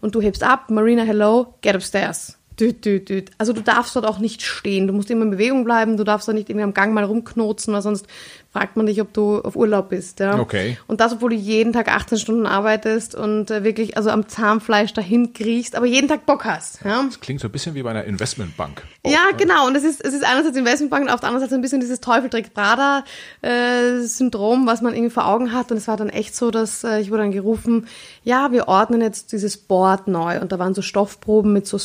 und 0.00 0.14
du 0.14 0.20
hebst 0.20 0.42
ab, 0.42 0.70
Marina, 0.70 1.02
hello, 1.02 1.54
get 1.62 1.74
upstairs. 1.74 2.38
Düt, 2.58 2.84
düt, 2.84 3.08
düt. 3.08 3.30
Also 3.38 3.52
du 3.52 3.62
darfst 3.62 3.96
dort 3.96 4.06
auch 4.06 4.18
nicht 4.18 4.42
stehen. 4.42 4.86
Du 4.86 4.92
musst 4.92 5.10
immer 5.10 5.24
in 5.24 5.30
Bewegung 5.30 5.64
bleiben. 5.64 5.96
Du 5.96 6.04
darfst 6.04 6.28
dort 6.28 6.36
nicht 6.36 6.48
irgendwie 6.48 6.64
am 6.64 6.74
Gang 6.74 6.94
mal 6.94 7.04
rumknotzen, 7.04 7.74
weil 7.74 7.82
sonst 7.82 8.06
fragt 8.54 8.76
man 8.76 8.86
dich, 8.86 9.00
ob 9.00 9.12
du 9.12 9.40
auf 9.40 9.56
Urlaub 9.56 9.88
bist. 9.88 10.20
Ja? 10.20 10.38
Okay. 10.38 10.78
Und 10.86 11.00
das, 11.00 11.14
obwohl 11.14 11.30
du 11.30 11.36
jeden 11.36 11.72
Tag 11.72 11.88
18 11.88 12.18
Stunden 12.18 12.46
arbeitest 12.46 13.16
und 13.16 13.50
äh, 13.50 13.64
wirklich 13.64 13.96
also 13.96 14.10
am 14.10 14.28
Zahnfleisch 14.28 14.92
dahin 14.92 15.32
kriechst, 15.32 15.74
aber 15.74 15.86
jeden 15.86 16.06
Tag 16.06 16.24
Bock 16.24 16.44
hast. 16.44 16.84
Ja? 16.84 17.02
Das 17.02 17.18
klingt 17.18 17.40
so 17.40 17.48
ein 17.48 17.50
bisschen 17.50 17.74
wie 17.74 17.82
bei 17.82 17.90
einer 17.90 18.04
Investmentbank. 18.04 18.84
Oh, 19.02 19.10
ja, 19.10 19.32
genau. 19.36 19.66
Und 19.66 19.74
es 19.74 19.82
ist, 19.82 20.04
es 20.04 20.14
ist 20.14 20.24
einerseits 20.24 20.56
Investmentbank 20.56 21.06
und 21.06 21.10
auf 21.10 21.18
der 21.18 21.30
anderen 21.30 21.44
Seite 21.44 21.56
ein 21.56 21.62
bisschen 21.62 21.80
dieses 21.80 22.00
Teufeltrick-Prada-Syndrom, 22.00 24.62
äh, 24.62 24.66
was 24.66 24.82
man 24.82 24.94
irgendwie 24.94 25.10
vor 25.10 25.26
Augen 25.26 25.52
hat. 25.52 25.72
Und 25.72 25.78
es 25.78 25.88
war 25.88 25.96
dann 25.96 26.10
echt 26.10 26.36
so, 26.36 26.52
dass 26.52 26.84
äh, 26.84 27.00
ich 27.00 27.10
wurde 27.10 27.22
dann 27.22 27.32
gerufen, 27.32 27.88
ja, 28.22 28.52
wir 28.52 28.68
ordnen 28.68 29.00
jetzt 29.00 29.32
dieses 29.32 29.56
Board 29.56 30.06
neu. 30.06 30.40
Und 30.40 30.52
da 30.52 30.60
waren 30.60 30.74
so 30.74 30.82
Stoffproben 30.82 31.52
mit 31.52 31.66
so 31.66 31.78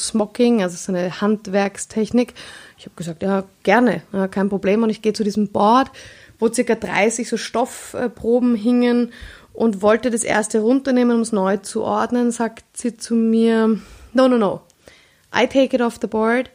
Smocking, 0.59 0.63
also 0.63 0.77
so 0.77 0.91
eine 0.91 1.21
Handwerkstechnik. 1.21 2.33
Ich 2.77 2.85
habe 2.85 2.95
gesagt, 2.95 3.23
ja, 3.23 3.43
gerne, 3.63 4.03
ja, 4.11 4.27
kein 4.27 4.49
Problem. 4.49 4.83
Und 4.83 4.89
ich 4.89 5.01
gehe 5.01 5.13
zu 5.13 5.23
diesem 5.23 5.49
Board 5.49 5.91
wo 6.41 6.47
circa 6.47 6.73
30 6.73 7.27
so 7.27 7.35
Stoffproben 7.35 8.55
hingen 8.55 9.11
und 9.51 9.81
wollte 9.81 10.09
das 10.09 10.23
erste 10.23 10.61
runternehmen, 10.61 11.17
um 11.17 11.21
es 11.21 11.33
neu 11.33 11.57
zu 11.57 11.83
ordnen, 11.83 12.31
sagt 12.31 12.63
sie 12.77 12.95
zu 12.95 13.13
mir, 13.13 13.77
no, 14.13 14.27
no, 14.29 14.37
no, 14.37 14.61
I 15.35 15.47
take 15.47 15.75
it 15.75 15.81
off 15.81 15.97
the 15.99 16.07
board, 16.07 16.49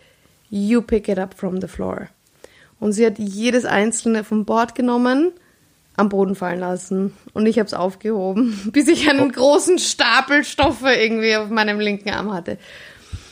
you 0.48 0.80
pick 0.80 1.06
it 1.06 1.18
up 1.18 1.34
from 1.34 1.60
the 1.60 1.68
floor. 1.68 2.08
Und 2.80 2.92
sie 2.92 3.04
hat 3.04 3.18
jedes 3.18 3.66
einzelne 3.66 4.24
vom 4.24 4.46
Board 4.46 4.74
genommen, 4.74 5.32
am 5.98 6.08
Boden 6.08 6.34
fallen 6.34 6.60
lassen 6.60 7.12
und 7.34 7.44
ich 7.44 7.58
habe 7.58 7.66
es 7.66 7.74
aufgehoben, 7.74 8.58
bis 8.72 8.88
ich 8.88 9.10
einen 9.10 9.30
großen 9.30 9.78
Stapel 9.78 10.44
Stoffe 10.44 10.94
irgendwie 10.94 11.36
auf 11.36 11.50
meinem 11.50 11.78
linken 11.78 12.08
Arm 12.08 12.32
hatte. 12.32 12.56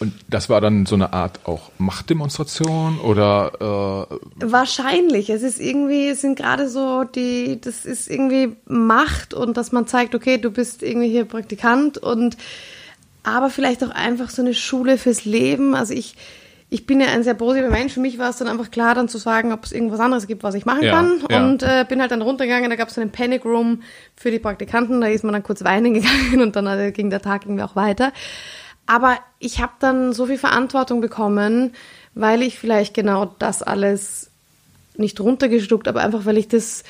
Und 0.03 0.15
das 0.29 0.51
war 0.51 0.61
dann 0.61 0.85
so 0.85 0.97
eine 0.97 1.13
Art 1.13 1.39
auch 1.45 1.71
Machtdemonstration 1.79 2.99
oder? 2.99 4.09
Äh 4.11 4.45
Wahrscheinlich. 4.45 5.31
Es 5.31 5.45
ist 5.45 5.61
irgendwie, 5.61 6.09
es 6.09 6.23
sind 6.23 6.37
gerade 6.37 6.69
so 6.69 7.05
die, 7.05 7.61
das 7.61 7.85
ist 7.85 8.11
irgendwie 8.11 8.57
Macht 8.67 9.33
und 9.33 9.57
dass 9.57 9.71
man 9.71 9.87
zeigt, 9.87 10.17
okay, 10.17 10.39
du 10.39 10.51
bist 10.51 10.83
irgendwie 10.83 11.09
hier 11.09 11.25
Praktikant 11.25 11.99
und 11.99 12.37
aber 13.23 13.49
vielleicht 13.49 13.85
auch 13.85 13.91
einfach 13.91 14.31
so 14.31 14.43
eine 14.43 14.55
Schule 14.55 14.99
fürs 14.99 15.25
Leben. 15.25 15.77
Also 15.77 15.95
ich, 15.95 16.17
ich 16.69 16.85
bin 16.85 17.01
ja 17.01 17.07
ein 17.07 17.23
sehr 17.23 17.35
positiver 17.35 17.71
Mensch. 17.71 17.93
Für 17.93 18.01
mich 18.01 18.19
war 18.19 18.31
es 18.31 18.39
dann 18.39 18.49
einfach 18.49 18.73
klar, 18.73 18.97
dann 18.97 19.07
zu 19.07 19.19
sagen, 19.19 19.53
ob 19.53 19.63
es 19.63 19.71
irgendwas 19.71 20.01
anderes 20.01 20.27
gibt, 20.27 20.43
was 20.43 20.57
ich 20.57 20.67
machen 20.67 20.83
ja, 20.83 20.95
kann. 20.95 21.23
Ja. 21.31 21.47
Und 21.47 21.63
äh, 21.63 21.87
bin 21.89 22.01
halt 22.01 22.11
dann 22.11 22.23
runtergegangen. 22.23 22.71
Da 22.71 22.75
gab 22.75 22.89
es 22.89 22.99
einen 22.99 23.13
Panic 23.13 23.45
Room 23.45 23.85
für 24.17 24.33
die 24.33 24.41
Praktikanten. 24.41 25.01
Da 25.01 25.07
ist 25.07 25.23
man 25.23 25.33
dann 25.33 25.45
kurz 25.45 25.63
weinen 25.63 25.95
gegangen 25.95 26.43
und 26.43 26.57
dann 26.57 26.67
äh, 26.67 26.91
ging 26.91 27.09
der 27.09 27.23
Tag 27.23 27.45
irgendwie 27.45 27.63
auch 27.63 27.77
weiter. 27.77 28.13
Aber 28.87 29.19
ich 29.39 29.61
habe 29.61 29.73
dann 29.79 30.13
so 30.13 30.27
viel 30.27 30.39
Verantwortung 30.39 31.01
bekommen, 31.01 31.75
weil 32.15 32.43
ich 32.43 32.59
vielleicht 32.59 32.95
genau 32.95 33.35
das 33.39 33.63
alles 33.63 34.31
nicht 34.97 35.21
runtergestuckt, 35.21 35.89
aber 35.89 36.03
einfach 36.03 36.27
weil 36.27 36.39
ich 36.39 36.49
das 36.49 36.85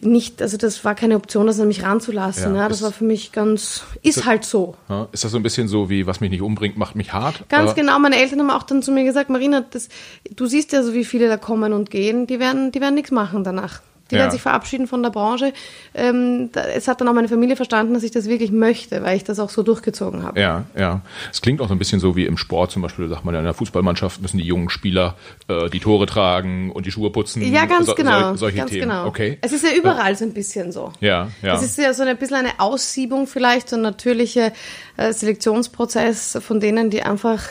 nicht, 0.00 0.42
also 0.42 0.56
das 0.56 0.84
war 0.84 0.94
keine 0.94 1.16
Option, 1.16 1.46
das 1.46 1.58
an 1.58 1.68
mich 1.68 1.82
ranzulassen. 1.82 2.54
Ja, 2.54 2.62
ja. 2.62 2.68
Das 2.68 2.82
war 2.82 2.92
für 2.92 3.04
mich 3.04 3.32
ganz, 3.32 3.82
ist, 4.02 4.18
ist 4.18 4.26
halt 4.26 4.44
so. 4.44 4.76
Ja, 4.88 5.08
ist 5.10 5.24
das 5.24 5.32
so 5.32 5.38
ein 5.38 5.42
bisschen 5.42 5.66
so 5.66 5.90
wie, 5.90 6.06
was 6.06 6.20
mich 6.20 6.30
nicht 6.30 6.42
umbringt, 6.42 6.76
macht 6.76 6.94
mich 6.94 7.12
hart? 7.12 7.48
Ganz 7.48 7.74
genau. 7.74 7.98
Meine 7.98 8.16
Eltern 8.16 8.40
haben 8.40 8.50
auch 8.50 8.62
dann 8.62 8.82
zu 8.82 8.92
mir 8.92 9.04
gesagt, 9.04 9.28
Marina, 9.28 9.64
das, 9.68 9.88
du 10.34 10.46
siehst 10.46 10.72
ja 10.72 10.82
so, 10.82 10.94
wie 10.94 11.04
viele 11.04 11.28
da 11.28 11.36
kommen 11.36 11.72
und 11.72 11.90
gehen, 11.90 12.28
die 12.28 12.38
werden, 12.38 12.70
die 12.70 12.80
werden 12.80 12.94
nichts 12.94 13.10
machen 13.10 13.42
danach. 13.42 13.80
Die 14.10 14.14
ja. 14.14 14.22
werden 14.22 14.30
sich 14.30 14.42
verabschieden 14.42 14.86
von 14.86 15.02
der 15.02 15.10
Branche. 15.10 15.52
Ähm, 15.94 16.50
da, 16.52 16.62
es 16.62 16.88
hat 16.88 17.00
dann 17.00 17.08
auch 17.08 17.12
meine 17.12 17.28
Familie 17.28 17.56
verstanden, 17.56 17.94
dass 17.94 18.02
ich 18.02 18.10
das 18.10 18.26
wirklich 18.26 18.50
möchte, 18.50 19.02
weil 19.02 19.16
ich 19.16 19.24
das 19.24 19.38
auch 19.38 19.50
so 19.50 19.62
durchgezogen 19.62 20.22
habe. 20.22 20.40
Ja, 20.40 20.64
ja. 20.76 21.02
Es 21.30 21.42
klingt 21.42 21.60
auch 21.60 21.68
so 21.68 21.74
ein 21.74 21.78
bisschen 21.78 22.00
so 22.00 22.16
wie 22.16 22.26
im 22.26 22.36
Sport 22.36 22.70
zum 22.70 22.82
Beispiel, 22.82 23.08
sagt 23.08 23.24
man 23.24 23.34
ja 23.34 23.40
in 23.40 23.44
der 23.44 23.54
Fußballmannschaft 23.54 24.22
müssen 24.22 24.38
die 24.38 24.44
jungen 24.44 24.70
Spieler 24.70 25.16
äh, 25.48 25.68
die 25.68 25.80
Tore 25.80 26.06
tragen 26.06 26.72
und 26.72 26.86
die 26.86 26.90
Schuhe 26.90 27.10
putzen. 27.10 27.42
Ja, 27.42 27.66
ganz 27.66 27.86
so, 27.86 27.94
genau. 27.94 28.34
solche 28.36 28.58
ganz 28.58 28.70
Themen. 28.70 28.88
Genau. 28.88 29.06
Okay. 29.06 29.38
Es 29.40 29.52
ist 29.52 29.64
ja 29.64 29.76
überall 29.76 30.16
so 30.16 30.24
ein 30.24 30.32
bisschen 30.32 30.72
so. 30.72 30.92
Ja, 31.00 31.28
ja. 31.42 31.54
Es 31.54 31.62
ist 31.62 31.78
ja 31.78 31.92
so 31.92 32.02
ein 32.02 32.16
bisschen 32.16 32.36
eine 32.36 32.60
Aussiebung 32.60 33.26
vielleicht, 33.26 33.68
so 33.68 33.76
ein 33.76 33.82
natürlicher 33.82 34.52
äh, 34.96 35.12
Selektionsprozess 35.12 36.38
von 36.40 36.60
denen, 36.60 36.90
die 36.90 37.02
einfach 37.02 37.42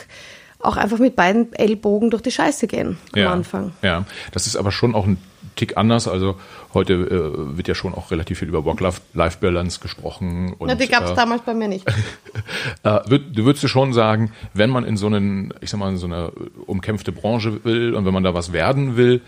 auch 0.59 0.77
einfach 0.77 0.97
mit 0.97 1.15
beiden 1.15 1.53
Ellbogen 1.53 2.09
durch 2.09 2.23
die 2.23 2.31
Scheiße 2.31 2.67
gehen 2.67 2.97
am 3.13 3.19
ja, 3.19 3.31
Anfang. 3.31 3.73
Ja, 3.81 4.05
das 4.31 4.47
ist 4.47 4.55
aber 4.55 4.71
schon 4.71 4.95
auch 4.95 5.05
ein 5.05 5.17
Tick 5.57 5.75
anders. 5.75 6.07
Also 6.07 6.39
heute 6.73 6.93
äh, 6.93 7.57
wird 7.57 7.67
ja 7.67 7.75
schon 7.75 7.93
auch 7.93 8.11
relativ 8.11 8.39
viel 8.39 8.47
über 8.47 8.63
Work-Life-Balance 8.63 9.81
gesprochen. 9.81 10.53
Und, 10.57 10.67
Na, 10.67 10.75
die 10.75 10.87
gab 10.87 11.03
es 11.03 11.11
äh, 11.11 11.15
damals 11.15 11.41
bei 11.41 11.53
mir 11.53 11.67
nicht. 11.67 11.85
äh, 12.83 12.99
würd, 13.07 13.37
du 13.37 13.43
würdest 13.43 13.63
du 13.63 13.67
schon 13.67 13.91
sagen, 13.91 14.31
wenn 14.53 14.69
man 14.69 14.85
in 14.85 14.95
so 14.95 15.07
einen, 15.07 15.53
ich 15.59 15.69
sag 15.69 15.79
mal, 15.79 15.89
in 15.89 15.97
so 15.97 16.05
eine 16.05 16.31
umkämpfte 16.65 17.11
Branche 17.11 17.65
will 17.65 17.93
und 17.95 18.05
wenn 18.05 18.13
man 18.13 18.23
da 18.23 18.33
was 18.33 18.53
werden 18.53 18.95
will, 18.95 19.21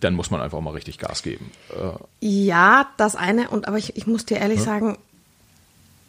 dann 0.00 0.14
muss 0.14 0.30
man 0.30 0.40
einfach 0.40 0.60
mal 0.60 0.72
richtig 0.72 0.98
Gas 0.98 1.22
geben. 1.22 1.50
Äh, 1.70 2.26
ja, 2.26 2.88
das 2.96 3.16
eine. 3.16 3.48
Und 3.48 3.68
aber 3.68 3.78
ich, 3.78 3.96
ich 3.96 4.06
muss 4.06 4.26
dir 4.26 4.38
ehrlich 4.38 4.58
ja? 4.58 4.64
sagen, 4.64 4.98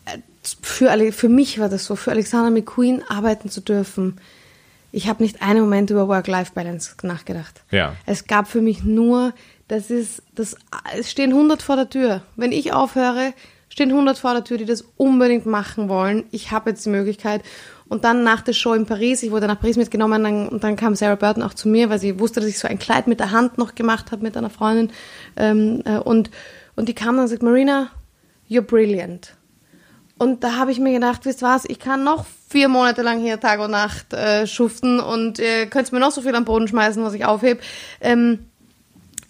äh, 0.06 0.18
für, 0.62 1.12
für 1.12 1.30
mich 1.30 1.60
war 1.60 1.70
das 1.70 1.86
so, 1.86 1.96
für 1.96 2.12
Alexander 2.12 2.50
McQueen 2.50 3.04
arbeiten 3.08 3.50
zu 3.50 3.62
dürfen 3.62 4.20
ich 4.98 5.08
habe 5.08 5.22
nicht 5.22 5.44
einen 5.44 5.62
Moment 5.62 5.92
über 5.92 6.08
Work-Life-Balance 6.08 6.96
nachgedacht. 7.04 7.62
Ja. 7.70 7.96
Es 8.08 8.26
gab 8.26 8.48
für 8.48 8.62
mich 8.62 8.84
nur, 8.84 9.32
das 9.68 9.92
ist, 9.92 10.24
das, 10.34 10.56
es 10.98 11.12
stehen 11.12 11.34
100 11.34 11.62
vor 11.62 11.76
der 11.76 11.88
Tür. 11.88 12.24
Wenn 12.36 12.52
ich 12.52 12.74
aufhöre, 12.74 13.36
stehen 13.70 13.92
100 13.92 14.18
vor 14.18 14.34
der 14.34 14.44
Tür, 14.44 14.58
die 14.58 14.66
das 14.66 14.86
unbedingt 14.98 15.46
machen 15.46 15.88
wollen. 15.88 16.24
Ich 16.32 16.50
habe 16.50 16.72
jetzt 16.72 16.84
die 16.88 16.90
Möglichkeit. 16.90 17.44
Und 17.88 18.06
dann 18.06 18.24
nach 18.24 18.42
der 18.42 18.54
Show 18.54 18.74
in 18.74 18.88
Paris, 18.88 19.22
ich 19.22 19.30
wurde 19.30 19.46
nach 19.46 19.60
Paris 19.60 19.78
mitgenommen 19.78 20.24
dann, 20.24 20.48
und 20.48 20.64
dann 20.64 20.76
kam 20.76 20.96
Sarah 20.96 21.14
Burton 21.14 21.44
auch 21.44 21.54
zu 21.54 21.70
mir, 21.70 21.92
weil 21.92 22.00
sie 22.00 22.20
wusste, 22.20 22.40
dass 22.40 22.50
ich 22.50 22.58
so 22.58 22.68
ein 22.68 22.80
Kleid 22.80 23.06
mit 23.06 23.20
der 23.20 23.30
Hand 23.30 23.60
noch 23.60 23.76
gemacht 23.76 24.12
habe 24.12 24.24
mit 24.24 24.36
einer 24.36 24.50
Freundin. 24.50 24.90
Ähm, 25.36 25.84
äh, 25.86 26.00
und, 26.00 26.32
und 26.76 26.90
die 26.90 26.96
kam 26.96 27.18
dann 27.18 27.26
und 27.26 27.28
sagt, 27.28 27.44
Marina, 27.44 27.92
you're 28.50 28.62
brilliant. 28.62 29.37
Und 30.18 30.44
da 30.44 30.56
habe 30.56 30.72
ich 30.72 30.80
mir 30.80 30.94
gedacht, 30.94 31.26
wisst 31.26 31.42
was, 31.42 31.66
ich 31.66 31.80
kann 31.80 32.04
noch 32.04 32.26
vier 32.50 32.70
Monate 32.70 33.02
lang 33.02 33.20
hier 33.20 33.40
Tag 33.40 33.60
und 33.60 33.72
Nacht 33.72 34.14
äh, 34.14 34.48
schuften 34.48 35.00
und 35.00 35.40
äh, 35.40 35.66
könnt 35.68 35.92
mir 35.92 36.00
noch 36.00 36.12
so 36.12 36.22
viel 36.22 36.36
am 36.36 36.46
Boden 36.46 36.68
schmeißen, 36.68 37.04
was 37.04 37.14
ich 37.14 37.26
aufhebe. 37.26 37.60
Ähm, 38.02 38.40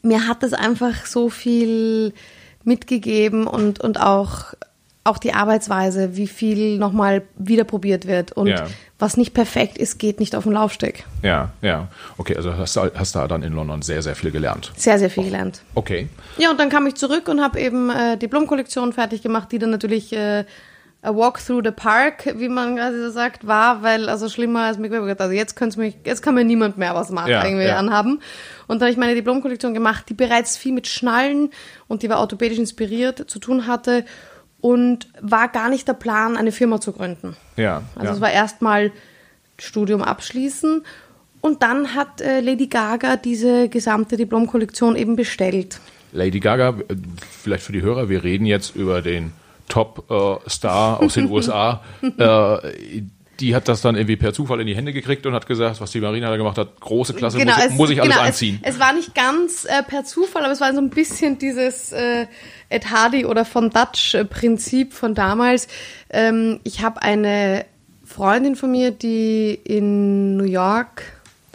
mir 0.02 0.28
hat 0.28 0.44
das 0.44 0.54
einfach 0.54 1.06
so 1.06 1.30
viel 1.30 2.14
mitgegeben 2.64 3.48
und, 3.48 3.80
und 3.80 4.00
auch, 4.00 4.54
auch 5.04 5.18
die 5.18 5.34
Arbeitsweise, 5.34 6.16
wie 6.16 6.28
viel 6.28 6.78
nochmal 6.78 7.24
wieder 7.38 7.64
probiert 7.64 8.08
wird. 8.08 8.34
Und 8.34 8.48
ja. 8.48 8.68
was 9.00 9.18
nicht 9.18 9.34
perfekt 9.34 9.78
ist, 9.78 9.98
geht 9.98 10.20
nicht 10.20 10.36
auf 10.36 10.44
den 10.44 10.54
Laufsteg. 10.54 11.06
Ja, 11.24 11.52
ja. 11.62 11.88
Okay, 12.18 12.36
also 12.36 12.56
hast 12.56 12.76
du 12.76 12.92
hast 12.94 13.16
da 13.16 13.28
dann 13.28 13.42
in 13.42 13.54
London 13.54 13.82
sehr, 13.82 14.02
sehr 14.02 14.16
viel 14.16 14.32
gelernt. 14.32 14.72
Sehr, 14.76 15.00
sehr 15.00 15.10
viel 15.10 15.24
oh. 15.24 15.28
gelernt. 15.28 15.62
Okay. 15.76 16.08
Ja, 16.38 16.52
und 16.52 16.60
dann 16.60 16.70
kam 16.70 16.86
ich 16.88 16.96
zurück 16.96 17.28
und 17.30 17.42
habe 17.42 17.60
eben 17.60 17.90
äh, 17.90 18.18
Diplomkollektion 18.18 18.94
fertig 18.94 19.24
gemacht, 19.24 19.52
die 19.52 19.60
dann 19.60 19.72
natürlich 19.72 20.14
äh, 20.14 20.46
a 21.08 21.16
walk 21.16 21.40
through 21.40 21.62
the 21.64 21.72
park, 21.72 22.34
wie 22.36 22.50
man 22.50 22.76
gerade 22.76 23.02
so 23.02 23.10
sagt, 23.10 23.48
war, 23.48 23.82
weil 23.82 24.10
also 24.10 24.28
schlimmer 24.28 24.66
als 24.66 24.78
mich 24.78 24.92
also 24.92 25.32
jetzt 25.32 25.56
könnte 25.56 25.80
mich 25.80 25.96
jetzt 26.04 26.22
kann 26.22 26.36
mir 26.36 26.44
niemand 26.44 26.78
mehr 26.78 26.94
was 26.96 27.10
machen, 27.12 27.32
ja, 27.32 27.46
irgendwie 27.46 27.66
ja. 27.66 27.78
anhaben. 27.78 28.20
Und 28.68 28.82
dann 28.82 28.88
habe 28.88 28.92
ich 28.92 28.98
meine 28.98 29.16
Diplomkollektion 29.16 29.74
gemacht, 29.74 30.06
die 30.10 30.14
bereits 30.14 30.58
viel 30.58 30.74
mit 30.74 30.88
Schnallen 30.88 31.52
und 31.88 32.04
die 32.04 32.10
war 32.10 32.20
orthopädisch 32.20 32.60
inspiriert 32.60 33.30
zu 33.30 33.40
tun 33.40 33.68
hatte 33.68 34.04
und 34.60 35.08
war 35.22 35.48
gar 35.48 35.70
nicht 35.70 35.88
der 35.88 35.94
Plan, 35.94 36.36
eine 36.36 36.52
Firma 36.52 36.82
zu 36.82 36.92
gründen. 36.92 37.38
Ja. 37.56 37.84
Also 37.96 38.08
ja. 38.08 38.14
es 38.16 38.22
war 38.22 38.32
erstmal 38.32 38.92
Studium 39.58 40.02
abschließen 40.02 40.84
und 41.40 41.64
dann 41.64 41.96
hat 41.96 42.20
äh, 42.20 42.42
Lady 42.42 42.68
Gaga 42.68 43.16
diese 43.16 43.70
gesamte 43.70 44.18
Diplomkollektion 44.18 44.98
eben 44.98 45.16
bestellt. 45.16 45.80
Lady 46.12 46.42
Gaga, 46.42 46.76
äh, 46.90 46.96
vielleicht 47.32 47.64
für 47.64 47.72
die 47.72 47.82
Hörer, 47.82 48.10
wir 48.10 48.24
reden 48.24 48.46
jetzt 48.46 48.76
über 48.76 49.02
den 49.02 49.32
Top-Star 49.68 51.02
aus 51.02 51.14
den 51.14 51.30
USA. 51.32 51.82
Äh, 52.02 53.02
die 53.40 53.56
hat 53.56 53.68
das 53.68 53.82
dann 53.82 53.96
irgendwie 53.96 54.16
per 54.16 54.34
Zufall 54.34 54.62
in 54.62 54.68
die 54.68 54.76
Hände 54.76 54.94
gekriegt 54.94 55.26
und 55.26 55.34
hat 55.34 55.46
gesagt, 55.46 55.80
was 55.80 55.92
die 55.92 56.02
Marina 56.02 56.30
da 56.30 56.38
gemacht 56.38 56.58
hat, 56.58 56.80
große 56.80 57.14
Klasse, 57.14 57.38
muss, 57.38 57.54
es, 57.66 57.74
muss 57.74 57.90
ich 57.90 58.02
alles 58.02 58.14
genau, 58.14 58.26
anziehen. 58.26 58.60
Es, 58.64 58.76
es 58.76 58.80
war 58.80 58.94
nicht 58.94 59.14
ganz 59.14 59.66
äh, 59.66 59.84
per 59.84 60.06
Zufall, 60.06 60.44
aber 60.44 60.54
es 60.54 60.62
war 60.62 60.74
so 60.74 60.80
ein 60.80 60.90
bisschen 60.90 61.38
dieses 61.38 61.92
äh, 61.92 62.26
Ed 62.70 62.90
Hardy 62.90 63.26
oder 63.26 63.46
von 63.46 63.70
Dutch 63.70 64.16
äh, 64.16 64.26
Prinzip 64.26 64.94
von 64.94 65.14
damals. 65.14 65.68
Ähm, 66.10 66.60
ich 66.64 66.82
habe 66.82 67.02
eine 67.02 67.66
Freundin 68.06 68.56
von 68.56 68.72
mir, 68.72 68.92
die 68.92 69.54
in 69.54 70.38
New 70.38 70.46
York 70.46 71.04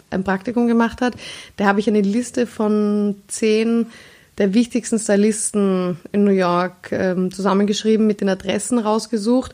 ein 0.09 0.23
Praktikum 0.23 0.67
gemacht 0.67 1.01
hat. 1.01 1.15
Da 1.57 1.65
habe 1.65 1.79
ich 1.79 1.87
eine 1.87 2.01
Liste 2.01 2.47
von 2.47 3.15
zehn 3.27 3.87
der 4.37 4.53
wichtigsten 4.53 4.99
Stylisten 4.99 5.97
in 6.11 6.23
New 6.23 6.31
York 6.31 6.91
ähm, 6.91 7.31
zusammengeschrieben, 7.31 8.07
mit 8.07 8.21
den 8.21 8.29
Adressen 8.29 8.79
rausgesucht 8.79 9.53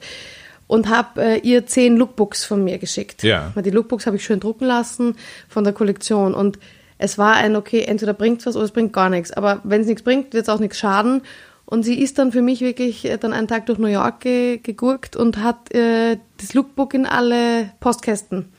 und 0.68 0.88
habe 0.88 1.22
äh, 1.22 1.40
ihr 1.40 1.66
zehn 1.66 1.98
Lookbooks 1.98 2.46
von 2.46 2.64
mir 2.64 2.78
geschickt. 2.78 3.24
Ja. 3.24 3.52
Die 3.56 3.72
Lookbooks 3.72 4.06
habe 4.06 4.18
ich 4.18 4.24
schön 4.24 4.40
drucken 4.40 4.66
lassen 4.66 5.16
von 5.48 5.64
der 5.64 5.74
Kollektion 5.74 6.34
und 6.34 6.60
es 7.00 7.18
war 7.18 7.36
ein, 7.36 7.56
okay, 7.56 7.82
entweder 7.82 8.14
bringt 8.14 8.46
was 8.46 8.56
oder 8.56 8.66
es 8.66 8.72
bringt 8.72 8.94
gar 8.94 9.10
nichts. 9.10 9.32
Aber 9.32 9.62
wenn 9.64 9.82
es 9.82 9.88
nichts 9.88 10.04
bringt, 10.04 10.34
wird 10.34 10.44
es 10.44 10.50
auch 10.50 10.60
nichts 10.60 10.78
schaden. 10.78 11.22
Und 11.66 11.84
sie 11.84 12.02
ist 12.02 12.18
dann 12.20 12.32
für 12.32 12.42
mich 12.42 12.62
wirklich 12.62 13.06
äh, 13.06 13.18
dann 13.18 13.32
einen 13.32 13.48
Tag 13.48 13.68
durch 13.68 13.80
New 13.80 13.88
York 13.88 14.22
ge 14.22 14.58
gegurkt 14.58 15.16
und 15.16 15.38
hat 15.38 15.74
äh, 15.74 16.18
das 16.38 16.54
Lookbook 16.54 16.94
in 16.94 17.06
alle 17.06 17.72
Postkästen 17.80 18.52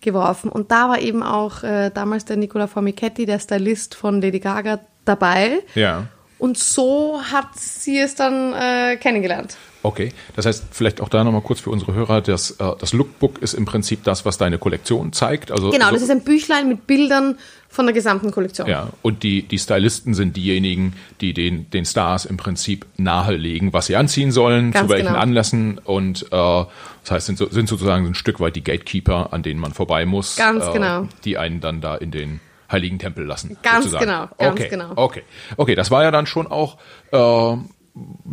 geworfen. 0.00 0.50
Und 0.50 0.70
da 0.70 0.88
war 0.88 1.00
eben 1.00 1.22
auch 1.22 1.62
äh, 1.62 1.90
damals 1.90 2.24
der 2.24 2.36
Nicola 2.36 2.66
Formichetti, 2.66 3.26
der 3.26 3.38
Stylist 3.38 3.94
von 3.94 4.20
Lady 4.20 4.40
Gaga, 4.40 4.80
dabei. 5.04 5.60
Ja. 5.74 6.06
Und 6.38 6.58
so 6.58 7.20
hat 7.32 7.58
sie 7.58 7.98
es 7.98 8.14
dann 8.14 8.52
äh, 8.52 8.96
kennengelernt. 8.96 9.56
Okay, 9.82 10.12
das 10.34 10.46
heißt 10.46 10.64
vielleicht 10.70 11.02
auch 11.02 11.10
da 11.10 11.24
nochmal 11.24 11.42
kurz 11.42 11.60
für 11.60 11.68
unsere 11.68 11.92
Hörer, 11.92 12.22
das, 12.22 12.52
äh, 12.52 12.64
das 12.78 12.94
Lookbook 12.94 13.38
ist 13.42 13.52
im 13.52 13.66
Prinzip 13.66 14.02
das, 14.02 14.24
was 14.24 14.38
deine 14.38 14.56
Kollektion 14.56 15.12
zeigt. 15.12 15.50
Also 15.52 15.70
Genau, 15.70 15.86
so, 15.88 15.92
das 15.92 16.02
ist 16.02 16.10
ein 16.10 16.24
Büchlein 16.24 16.68
mit 16.68 16.86
Bildern 16.86 17.36
von 17.68 17.84
der 17.84 17.92
gesamten 17.92 18.30
Kollektion. 18.30 18.66
ja, 18.66 18.88
und 19.02 19.22
die, 19.22 19.42
die 19.42 19.58
Stylisten 19.58 20.14
sind 20.14 20.36
diejenigen, 20.36 20.94
die 21.20 21.34
den, 21.34 21.68
den 21.70 21.84
Stars 21.84 22.24
im 22.24 22.38
Prinzip 22.38 22.86
nahelegen, 22.96 23.74
was 23.74 23.86
sie 23.86 23.96
anziehen 23.96 24.32
sollen, 24.32 24.70
Ganz 24.72 24.86
zu 24.86 24.92
welchen 24.92 25.08
genau. 25.08 25.18
Anlässen 25.18 25.78
und 25.84 26.22
äh, 26.24 26.28
das 26.30 27.10
heißt, 27.10 27.26
sind, 27.26 27.38
so, 27.38 27.50
sind 27.50 27.68
sozusagen 27.68 28.06
ein 28.06 28.14
Stück 28.14 28.40
weit 28.40 28.56
die 28.56 28.64
Gatekeeper, 28.64 29.34
an 29.34 29.42
denen 29.42 29.60
man 29.60 29.74
vorbei 29.74 30.06
muss, 30.06 30.36
Ganz 30.36 30.64
äh, 30.66 30.72
genau. 30.72 31.08
die 31.24 31.36
einen 31.36 31.60
dann 31.60 31.82
da 31.82 31.94
in 31.94 32.10
den 32.10 32.40
heiligen 32.74 32.98
Tempel 32.98 33.24
lassen. 33.24 33.56
Ganz 33.62 33.84
sozusagen. 33.84 34.04
genau, 34.04 34.28
ganz 34.38 34.60
okay, 34.60 34.68
genau. 34.68 34.92
Okay, 34.96 35.22
okay, 35.56 35.74
das 35.74 35.90
war 35.90 36.02
ja 36.02 36.10
dann 36.10 36.26
schon 36.26 36.46
auch 36.46 36.76
äh, 37.12 37.56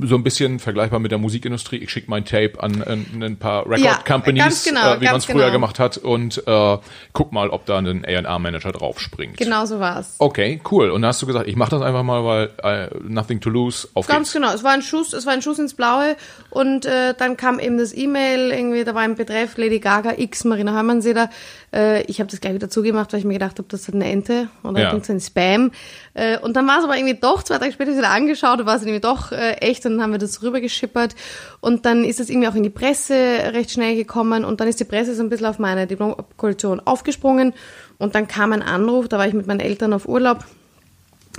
so 0.01 0.15
ein 0.15 0.23
bisschen 0.23 0.57
vergleichbar 0.57 0.99
mit 0.99 1.11
der 1.11 1.19
Musikindustrie. 1.19 1.77
Ich 1.77 1.91
schicke 1.91 2.09
mein 2.09 2.25
Tape 2.25 2.53
an, 2.57 2.81
an 2.81 3.05
ein 3.21 3.37
paar 3.37 3.69
Record 3.69 4.05
Companies, 4.05 4.63
genau, 4.63 4.95
äh, 4.95 5.01
wie 5.01 5.05
man 5.05 5.17
es 5.17 5.25
früher 5.25 5.35
genau. 5.35 5.51
gemacht 5.51 5.77
hat 5.77 5.97
und 5.97 6.41
äh, 6.47 6.77
guck 7.13 7.31
mal, 7.31 7.49
ob 7.51 7.67
da 7.67 7.77
ein 7.77 8.03
A&R-Manager 8.03 8.71
draufspringt. 8.71 9.37
Genau 9.37 9.65
so 9.65 9.79
war 9.79 9.99
es. 9.99 10.15
Okay, 10.17 10.59
cool. 10.71 10.89
Und 10.89 11.03
da 11.03 11.09
hast 11.09 11.21
du 11.21 11.27
gesagt, 11.27 11.47
ich 11.47 11.55
mache 11.55 11.69
das 11.69 11.83
einfach 11.83 12.01
mal, 12.01 12.25
weil 12.25 12.49
äh, 12.63 12.89
nothing 13.07 13.39
to 13.39 13.51
lose, 13.51 13.87
auf 13.93 14.07
Ganz 14.07 14.33
geht's. 14.33 14.33
genau, 14.33 14.51
es 14.51 14.63
war 14.63 14.71
ein 14.71 14.81
Schuss, 14.81 15.13
es 15.13 15.27
war 15.27 15.33
ein 15.33 15.43
Schuss 15.43 15.59
ins 15.59 15.75
Blaue 15.75 16.15
und 16.49 16.87
äh, 16.87 17.13
dann 17.15 17.37
kam 17.37 17.59
eben 17.59 17.77
das 17.77 17.95
E-Mail, 17.95 18.51
irgendwie, 18.51 18.83
da 18.83 18.95
war 18.95 19.05
im 19.05 19.13
Betreff 19.13 19.57
Lady 19.57 19.79
Gaga 19.79 20.13
X 20.17 20.43
Marina 20.43 20.73
Hermannseder. 20.73 21.29
Äh, 21.71 22.01
ich 22.03 22.19
habe 22.19 22.31
das 22.31 22.41
gleich 22.41 22.55
wieder 22.55 22.69
zugemacht, 22.69 23.13
weil 23.13 23.19
ich 23.19 23.25
mir 23.25 23.33
gedacht 23.33 23.59
habe, 23.59 23.67
das 23.69 23.87
hat 23.87 23.93
eine 23.93 24.09
Ente 24.09 24.49
oder 24.63 24.81
Ja. 24.81 24.91
ein 24.91 25.19
Spam. 25.19 25.71
Äh, 26.13 26.37
und 26.39 26.55
dann 26.55 26.67
war 26.67 26.79
es 26.79 26.83
aber 26.83 26.97
irgendwie 26.97 27.15
doch, 27.19 27.43
zwei 27.43 27.57
Tage 27.57 27.71
später 27.71 27.95
wieder 27.95 28.09
angeschaut, 28.09 28.65
war 28.65 28.75
es 28.75 28.81
irgendwie 28.81 28.99
doch 28.99 29.31
äh, 29.31 29.53
echt 29.53 29.85
und 29.85 29.93
dann 29.93 30.03
haben 30.03 30.11
wir 30.11 30.19
das 30.19 30.43
rübergeschippert 30.43 31.15
und 31.61 31.85
dann 31.85 32.03
ist 32.03 32.19
es 32.19 32.29
irgendwie 32.29 32.47
auch 32.47 32.55
in 32.55 32.63
die 32.63 32.69
Presse 32.69 33.15
recht 33.53 33.71
schnell 33.71 33.95
gekommen 33.95 34.43
und 34.43 34.59
dann 34.59 34.67
ist 34.67 34.79
die 34.79 34.85
Presse 34.85 35.15
so 35.15 35.23
ein 35.23 35.29
bisschen 35.29 35.47
auf 35.47 35.59
meine 35.59 35.87
Diplomkollektion 35.87 36.81
aufgesprungen 36.81 37.53
und 37.97 38.15
dann 38.15 38.27
kam 38.27 38.51
ein 38.51 38.61
Anruf, 38.61 39.07
da 39.07 39.17
war 39.17 39.27
ich 39.27 39.33
mit 39.33 39.47
meinen 39.47 39.61
Eltern 39.61 39.93
auf 39.93 40.07
Urlaub 40.07 40.43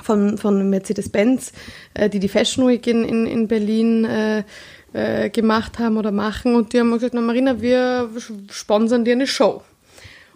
von, 0.02 0.38
von 0.38 0.70
Mercedes-Benz, 0.70 1.52
äh, 1.94 2.08
die 2.08 2.18
die 2.18 2.28
Fashion 2.28 2.66
Week 2.68 2.86
in, 2.86 3.04
in, 3.04 3.26
in 3.26 3.48
Berlin 3.48 4.04
äh, 4.04 4.44
äh, 4.92 5.30
gemacht 5.30 5.78
haben 5.78 5.96
oder 5.96 6.12
machen. 6.12 6.54
Und 6.54 6.72
die 6.72 6.80
haben 6.80 6.92
gesagt, 6.92 7.14
na 7.14 7.20
Marina, 7.20 7.60
wir 7.60 8.10
sponsern 8.50 9.04
dir 9.04 9.12
eine 9.12 9.26
Show. 9.26 9.62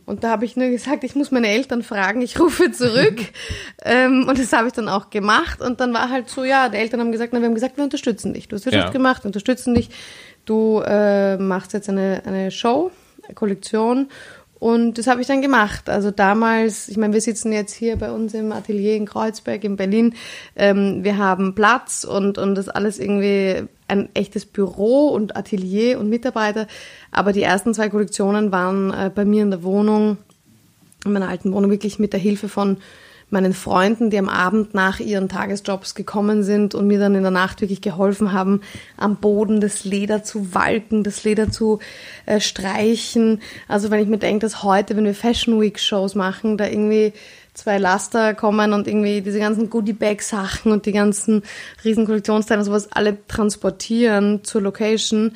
Und 0.07 0.23
da 0.23 0.31
habe 0.31 0.45
ich 0.45 0.57
nur 0.57 0.69
gesagt, 0.69 1.03
ich 1.03 1.17
muss 1.17 1.33
meine 1.33 1.49
Eltern 1.49 1.83
fragen, 1.83 2.23
ich 2.23 2.39
rufe 2.39 2.71
zurück. 2.71 3.19
ähm, 3.85 4.27
und 4.29 4.39
das 4.39 4.53
habe 4.53 4.69
ich 4.69 4.73
dann 4.73 4.89
auch 4.89 5.11
gemacht. 5.11 5.61
Und 5.61 5.81
dann 5.81 5.93
war 5.93 6.09
halt 6.11 6.31
so, 6.31 6.45
ja, 6.45 6.69
die 6.69 6.77
Eltern 6.77 7.01
haben 7.01 7.11
gesagt, 7.13 7.33
na, 7.33 7.41
wir 7.41 7.47
haben 7.47 7.55
gesagt, 7.55 7.77
wir 7.77 7.85
unterstützen 7.85 8.33
dich. 8.33 8.47
Du 8.47 8.55
hast 8.55 8.65
Wirtschaft 8.65 8.87
Ja. 8.87 8.93
gemacht, 8.93 9.25
wir 9.25 9.27
unterstützen 9.27 9.75
dich. 9.75 9.91
Du 10.45 10.81
äh, 10.87 11.37
machst 11.39 11.73
jetzt 11.73 11.89
eine, 11.89 12.23
eine 12.25 12.53
Show, 12.53 12.93
eine 13.25 13.35
Kollektion. 13.35 14.09
Und 14.59 14.97
das 14.97 15.07
habe 15.07 15.21
ich 15.21 15.27
dann 15.27 15.43
gemacht. 15.43 15.91
Also 15.91 16.11
damals, 16.11 16.89
ich 16.89 16.97
meine, 16.97 17.13
wir 17.13 17.21
sitzen 17.21 17.53
jetzt 17.53 17.75
hier 17.75 17.97
bei 17.97 18.11
uns 18.11 18.33
im 18.33 18.53
Atelier 18.53 18.97
in 18.97 19.05
Kreuzberg 19.05 19.63
in 19.65 19.77
Berlin. 19.77 20.15
Ähm, 20.57 21.05
wir 21.05 21.19
haben 21.19 21.55
Platz 21.55 22.05
und, 22.05 22.39
und 22.39 22.55
das 22.55 22.69
alles 22.69 22.99
irgendwie 22.99 23.65
ein 23.87 24.09
echtes 24.15 24.47
Büro 24.47 25.09
und 25.09 25.37
Atelier 25.37 26.01
und 26.01 26.09
Mitarbeiter. 26.09 26.67
Aber 27.11 27.33
die 27.33 27.43
ersten 27.43 27.75
zwei 27.75 27.91
Kollektionen 27.91 28.51
waren 28.51 28.93
äh, 28.93 29.11
bei 29.15 29.27
mir 29.27 29.43
in 29.43 29.51
der 29.51 29.63
Wohnung, 29.63 30.17
in 31.05 31.13
meiner 31.13 31.29
alten 31.29 31.53
Wohnung, 31.53 31.71
wirklich 31.71 31.99
mit 31.99 32.15
der 32.15 32.21
Hilfe 32.21 32.49
von 32.49 32.79
meinen 33.37 33.53
Freunden, 33.53 34.09
die 34.09 34.19
am 34.19 34.31
Abend 34.31 34.73
nach 34.73 34.99
ihren 34.99 35.29
Tagesjobs 35.29 35.95
gekommen 35.95 36.43
sind 36.43 36.75
und 36.75 36.87
mir 36.87 36.99
dann 36.99 37.15
in 37.15 37.21
der 37.21 37.31
Nacht 37.31 37.61
wirklich 37.61 37.83
geholfen 37.83 38.33
haben, 38.33 38.63
am 38.97 39.17
Boden 39.17 39.61
das 39.61 39.85
Leder 39.85 40.23
zu 40.23 40.55
walken, 40.55 41.05
das 41.05 41.23
Leder 41.25 41.51
zu 41.51 41.79
äh, 42.25 42.41
streichen. 42.41 43.43
Also 43.69 43.91
wenn 43.91 44.01
ich 44.01 44.09
mir 44.09 44.17
denke, 44.17 44.47
dass 44.47 44.63
heute, 44.63 44.97
wenn 44.97 45.05
wir 45.05 45.15
Fashion 45.15 45.61
Week 45.61 45.79
Shows 45.79 46.15
machen, 46.15 46.57
da 46.57 46.67
irgendwie 46.67 47.13
zwei 47.53 47.77
Laster 47.77 48.33
kommen 48.33 48.73
und 48.73 48.89
irgendwie 48.89 49.21
diese 49.21 49.39
ganzen 49.39 49.69
Goodie 49.69 49.93
Bag 49.93 50.23
Sachen 50.23 50.73
und 50.73 50.87
die 50.87 50.93
ganzen 50.93 51.43
riesen 51.85 52.07
Kollektionsteile 52.07 52.61
und 52.61 52.65
sowas 52.65 52.91
alle 52.91 53.19
transportieren 53.29 54.45
zur 54.45 54.63
Location. 54.63 55.33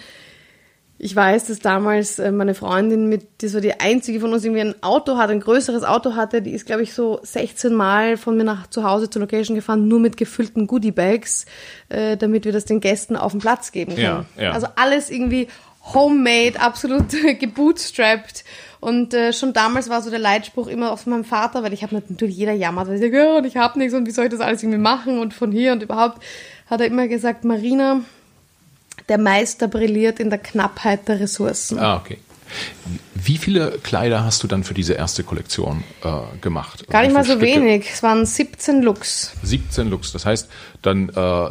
Ich 1.03 1.17
weiß, 1.17 1.47
dass 1.47 1.61
damals 1.61 2.19
äh, 2.19 2.31
meine 2.31 2.55
Freundin 2.55 3.09
mit, 3.09 3.27
das 3.41 3.55
war 3.55 3.63
die 3.63 3.81
einzige 3.81 4.21
von 4.21 4.35
uns, 4.35 4.45
irgendwie 4.45 4.61
ein 4.61 4.83
Auto 4.83 5.17
hatte, 5.17 5.33
ein 5.33 5.41
größeres 5.41 5.83
Auto 5.83 6.15
hatte, 6.15 6.43
die 6.43 6.51
ist, 6.51 6.67
glaube 6.67 6.83
ich, 6.83 6.93
so 6.93 7.21
16 7.23 7.73
Mal 7.73 8.19
von 8.19 8.37
mir 8.37 8.45
nach 8.45 8.67
zu 8.67 8.85
Hause 8.85 9.09
zur 9.09 9.21
Location 9.21 9.55
gefahren, 9.55 9.89
nur 9.89 9.99
mit 9.99 10.19
gefüllten 10.19 10.67
Goodiebags, 10.67 11.47
äh, 11.89 12.19
damit 12.19 12.45
wir 12.45 12.53
das 12.53 12.67
den 12.67 12.81
Gästen 12.81 13.17
auf 13.17 13.33
den 13.33 13.41
Platz 13.41 13.73
geben 13.73 13.95
können. 13.95 14.27
Ja, 14.37 14.43
ja. 14.43 14.51
Also 14.53 14.67
alles 14.77 15.09
irgendwie 15.09 15.49
homemade, 15.95 16.61
absolut 16.61 17.07
gebootstrapped. 17.41 18.45
Und 18.81 19.15
äh, 19.15 19.33
schon 19.33 19.55
damals 19.55 19.89
war 19.89 20.03
so 20.03 20.11
der 20.11 20.19
Leitspruch 20.19 20.67
immer 20.67 20.93
auf 20.93 21.07
meinem 21.07 21.25
Vater, 21.25 21.63
weil 21.63 21.73
ich 21.73 21.83
habe 21.83 22.03
natürlich 22.09 22.37
jeder 22.37 22.53
jammert, 22.53 22.89
weil 22.89 22.97
ich 22.97 23.01
sage, 23.01 23.17
ja, 23.17 23.39
und 23.39 23.47
ich 23.47 23.57
habe 23.57 23.79
nichts 23.79 23.95
und 23.95 24.07
wie 24.07 24.11
soll 24.11 24.27
ich 24.27 24.33
das 24.33 24.41
alles 24.41 24.63
irgendwie 24.63 24.79
machen 24.79 25.19
und 25.19 25.33
von 25.33 25.51
hier 25.51 25.73
und 25.73 25.83
überhaupt, 25.83 26.23
hat 26.67 26.83
er 26.83 26.89
immer 26.89 27.09
gesagt, 27.09 27.45
Marina, 27.45 28.03
der 29.11 29.19
Meister 29.19 29.69
brilliert 29.69 30.21
in 30.21 30.31
der 30.31 30.39
Knappheit 30.39 31.09
der 31.09 31.21
Ressourcen. 31.21 31.79
Ah, 31.79 31.97
okay. 31.97 32.19
Wie 33.15 33.37
viele 33.37 33.73
Kleider 33.83 34.25
hast 34.25 34.43
du 34.43 34.47
dann 34.47 34.65
für 34.65 34.75
diese 34.75 34.95
erste 34.95 35.25
Kollektion 35.25 35.85
äh, 36.03 36.11
gemacht? 36.41 36.87
Gar 36.89 37.03
nicht 37.03 37.13
mal 37.13 37.25
so 37.25 37.33
Stücke? 37.33 37.47
wenig. 37.47 37.91
Es 37.93 38.03
waren 38.03 38.25
17 38.25 38.83
Looks. 38.83 39.33
17 39.43 39.91
Looks. 39.91 40.13
Das 40.13 40.25
heißt, 40.25 40.49
dann 40.83 41.11
äh, 41.11 41.49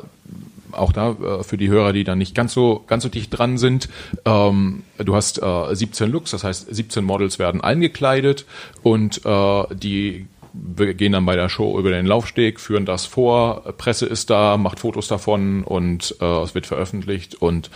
auch 0.71 0.91
da 0.91 1.11
äh, 1.11 1.43
für 1.43 1.57
die 1.57 1.69
Hörer, 1.69 1.93
die 1.93 2.03
dann 2.03 2.17
nicht 2.17 2.33
ganz 2.33 2.53
so 2.53 2.83
ganz 2.87 3.03
so 3.03 3.09
dicht 3.09 3.37
dran 3.37 3.57
sind, 3.57 3.89
ähm, 4.25 4.83
du 4.97 5.15
hast 5.15 5.41
äh, 5.41 5.75
17 5.75 6.09
Looks, 6.09 6.31
das 6.31 6.43
heißt 6.43 6.73
17 6.73 7.03
Models 7.03 7.39
werden 7.39 7.61
eingekleidet 7.61 8.45
und 8.83 9.25
äh, 9.25 9.63
die 9.75 10.27
wir 10.53 10.93
gehen 10.93 11.12
dann 11.12 11.25
bei 11.25 11.35
der 11.35 11.49
Show 11.49 11.77
über 11.79 11.91
den 11.91 12.05
Laufsteg, 12.05 12.59
führen 12.59 12.85
das 12.85 13.05
vor, 13.05 13.73
Presse 13.77 14.05
ist 14.05 14.29
da, 14.29 14.57
macht 14.57 14.79
Fotos 14.79 15.07
davon 15.07 15.63
und 15.63 16.15
äh, 16.21 16.25
es 16.43 16.55
wird 16.55 16.65
veröffentlicht 16.65 17.35
und 17.35 17.69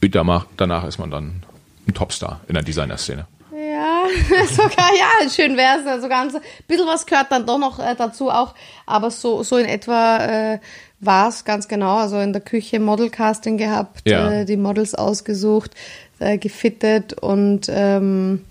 danach, 0.00 0.46
danach 0.56 0.84
ist 0.86 0.98
man 0.98 1.10
dann 1.10 1.42
ein 1.86 1.94
Topstar 1.94 2.40
in 2.48 2.54
der 2.54 2.62
Designer-Szene. 2.62 3.26
Ja, 3.52 4.04
sogar, 4.46 4.90
ja, 4.98 5.28
schön 5.28 5.56
wär's. 5.56 5.86
Also 5.86 6.08
ganz, 6.08 6.34
ein 6.34 6.40
bisschen 6.66 6.86
was 6.86 7.06
gehört 7.06 7.30
dann 7.30 7.46
doch 7.46 7.58
noch 7.58 7.78
äh, 7.78 7.94
dazu 7.96 8.30
auch, 8.30 8.54
aber 8.86 9.10
so, 9.10 9.42
so 9.42 9.56
in 9.56 9.66
etwa 9.66 10.54
äh, 10.54 10.58
war's 11.00 11.44
ganz 11.44 11.68
genau. 11.68 11.96
Also 11.98 12.18
in 12.18 12.32
der 12.32 12.42
Küche 12.42 12.80
Modelcasting 12.80 13.58
gehabt, 13.58 14.08
Ja. 14.08 14.30
äh, 14.30 14.44
die 14.44 14.56
Models 14.56 14.94
ausgesucht, 14.94 15.72
äh, 16.18 16.38
gefittet 16.38 17.14
und 17.14 17.66
ähm, 17.70 18.44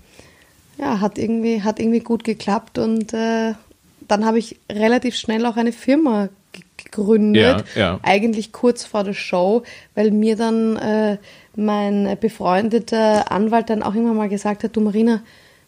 ja, 0.80 1.00
hat 1.00 1.18
irgendwie, 1.18 1.62
hat 1.62 1.78
irgendwie 1.78 2.00
gut 2.00 2.24
geklappt 2.24 2.78
und 2.78 3.12
äh, 3.12 3.54
dann 4.08 4.24
habe 4.24 4.38
ich 4.38 4.58
relativ 4.70 5.14
schnell 5.16 5.44
auch 5.46 5.56
eine 5.56 5.72
Firma 5.72 6.28
ge- 6.52 6.62
gegründet, 6.76 7.64
Ja, 7.74 7.80
ja. 7.80 8.00
eigentlich 8.02 8.50
kurz 8.52 8.84
vor 8.84 9.04
der 9.04 9.12
Show, 9.14 9.62
weil 9.94 10.10
mir 10.10 10.36
dann 10.36 10.76
äh, 10.76 11.18
mein 11.54 12.16
befreundeter 12.20 13.30
Anwalt 13.30 13.70
dann 13.70 13.82
auch 13.82 13.94
immer 13.94 14.14
mal 14.14 14.28
gesagt 14.28 14.64
hat, 14.64 14.74
du 14.76 14.80
Marina, 14.80 15.22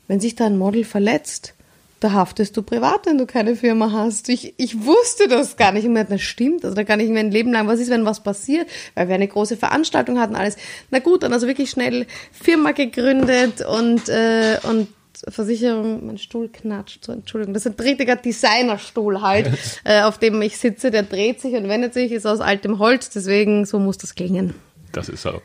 wenn 0.08 0.20
sich 0.20 0.34
da 0.34 0.46
ein 0.46 0.58
Model 0.58 0.84
verletzt, 0.84 1.54
da 2.00 2.10
haftest 2.12 2.56
du 2.56 2.62
privat, 2.62 3.06
wenn 3.06 3.16
du 3.16 3.26
keine 3.26 3.54
Firma 3.54 3.92
hast. 3.92 4.28
Ich, 4.28 4.54
ich 4.56 4.84
wusste 4.84 5.28
das 5.28 5.56
gar 5.56 5.70
nicht. 5.70 5.86
Und 5.86 5.92
mir 5.92 6.00
hat, 6.00 6.10
das 6.10 6.20
stimmt. 6.20 6.64
Also 6.64 6.74
da 6.74 6.82
kann 6.82 6.98
ich 6.98 7.08
mir 7.08 7.20
ein 7.20 7.30
Leben 7.30 7.52
lang, 7.52 7.68
was 7.68 7.78
ist, 7.78 7.90
wenn 7.90 8.04
was 8.04 8.24
passiert? 8.24 8.66
Weil 8.96 9.06
wir 9.06 9.14
eine 9.14 9.28
große 9.28 9.56
Veranstaltung 9.56 10.18
hatten, 10.18 10.34
alles. 10.34 10.56
Na 10.90 10.98
gut, 10.98 11.22
dann 11.22 11.32
also 11.32 11.46
wirklich 11.46 11.70
schnell 11.70 12.06
Firma 12.32 12.72
gegründet 12.72 13.64
und, 13.64 14.08
äh, 14.08 14.58
und 14.68 14.88
Versicherung, 15.28 16.06
mein 16.06 16.18
Stuhl 16.18 16.48
knatscht, 16.48 17.04
so, 17.04 17.12
Entschuldigung, 17.12 17.54
das 17.54 17.66
ist 17.66 17.78
ein 17.78 17.84
richtiger 17.84 18.16
Designerstuhl 18.16 19.22
halt, 19.22 19.50
äh, 19.84 20.02
auf 20.02 20.18
dem 20.18 20.40
ich 20.42 20.58
sitze, 20.58 20.90
der 20.90 21.04
dreht 21.04 21.40
sich 21.40 21.54
und 21.54 21.68
wendet 21.68 21.94
sich, 21.94 22.12
ist 22.12 22.26
aus 22.26 22.40
altem 22.40 22.78
Holz, 22.78 23.10
deswegen 23.10 23.64
so 23.64 23.78
muss 23.78 23.98
das 23.98 24.14
klingen. 24.14 24.54
Das 24.92 25.08
ist 25.08 25.22
so. 25.22 25.40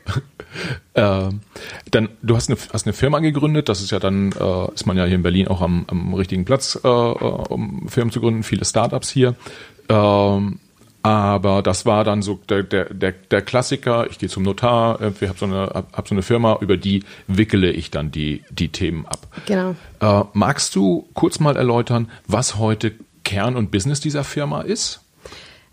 ähm, 0.94 1.40
dann, 1.90 2.08
du 2.22 2.36
hast 2.36 2.50
eine, 2.50 2.58
hast 2.72 2.86
eine 2.86 2.92
Firma 2.92 3.18
gegründet, 3.20 3.68
das 3.68 3.80
ist 3.80 3.90
ja 3.90 3.98
dann, 3.98 4.32
äh, 4.32 4.74
ist 4.74 4.86
man 4.86 4.96
ja 4.96 5.04
hier 5.04 5.14
in 5.14 5.22
Berlin 5.22 5.48
auch 5.48 5.62
am, 5.62 5.84
am 5.88 6.14
richtigen 6.14 6.44
Platz, 6.44 6.78
äh, 6.82 6.88
um 6.88 7.88
Firmen 7.88 8.12
zu 8.12 8.20
gründen, 8.20 8.42
viele 8.42 8.64
Startups 8.64 9.08
hier. 9.08 9.34
Ähm, 9.88 10.60
aber 11.08 11.62
das 11.62 11.86
war 11.86 12.04
dann 12.04 12.22
so 12.22 12.38
der, 12.48 12.62
der, 12.62 12.92
der, 12.92 13.12
der 13.12 13.42
Klassiker, 13.42 14.06
ich 14.10 14.18
gehe 14.18 14.28
zum 14.28 14.42
Notar, 14.42 15.00
ich 15.00 15.28
habe 15.28 15.38
so, 15.38 15.46
eine, 15.46 15.66
hab, 15.66 15.96
hab 15.96 16.08
so 16.08 16.14
eine 16.14 16.22
Firma, 16.22 16.58
über 16.60 16.76
die 16.76 17.04
wickele 17.26 17.70
ich 17.70 17.90
dann 17.90 18.10
die, 18.10 18.44
die 18.50 18.68
Themen 18.68 19.06
ab. 19.06 19.26
Genau. 19.46 19.74
Äh, 20.00 20.24
magst 20.34 20.74
du 20.74 21.08
kurz 21.14 21.40
mal 21.40 21.56
erläutern, 21.56 22.10
was 22.26 22.56
heute 22.56 22.92
Kern 23.24 23.56
und 23.56 23.70
Business 23.70 24.00
dieser 24.00 24.22
Firma 24.22 24.62
ist? 24.62 25.00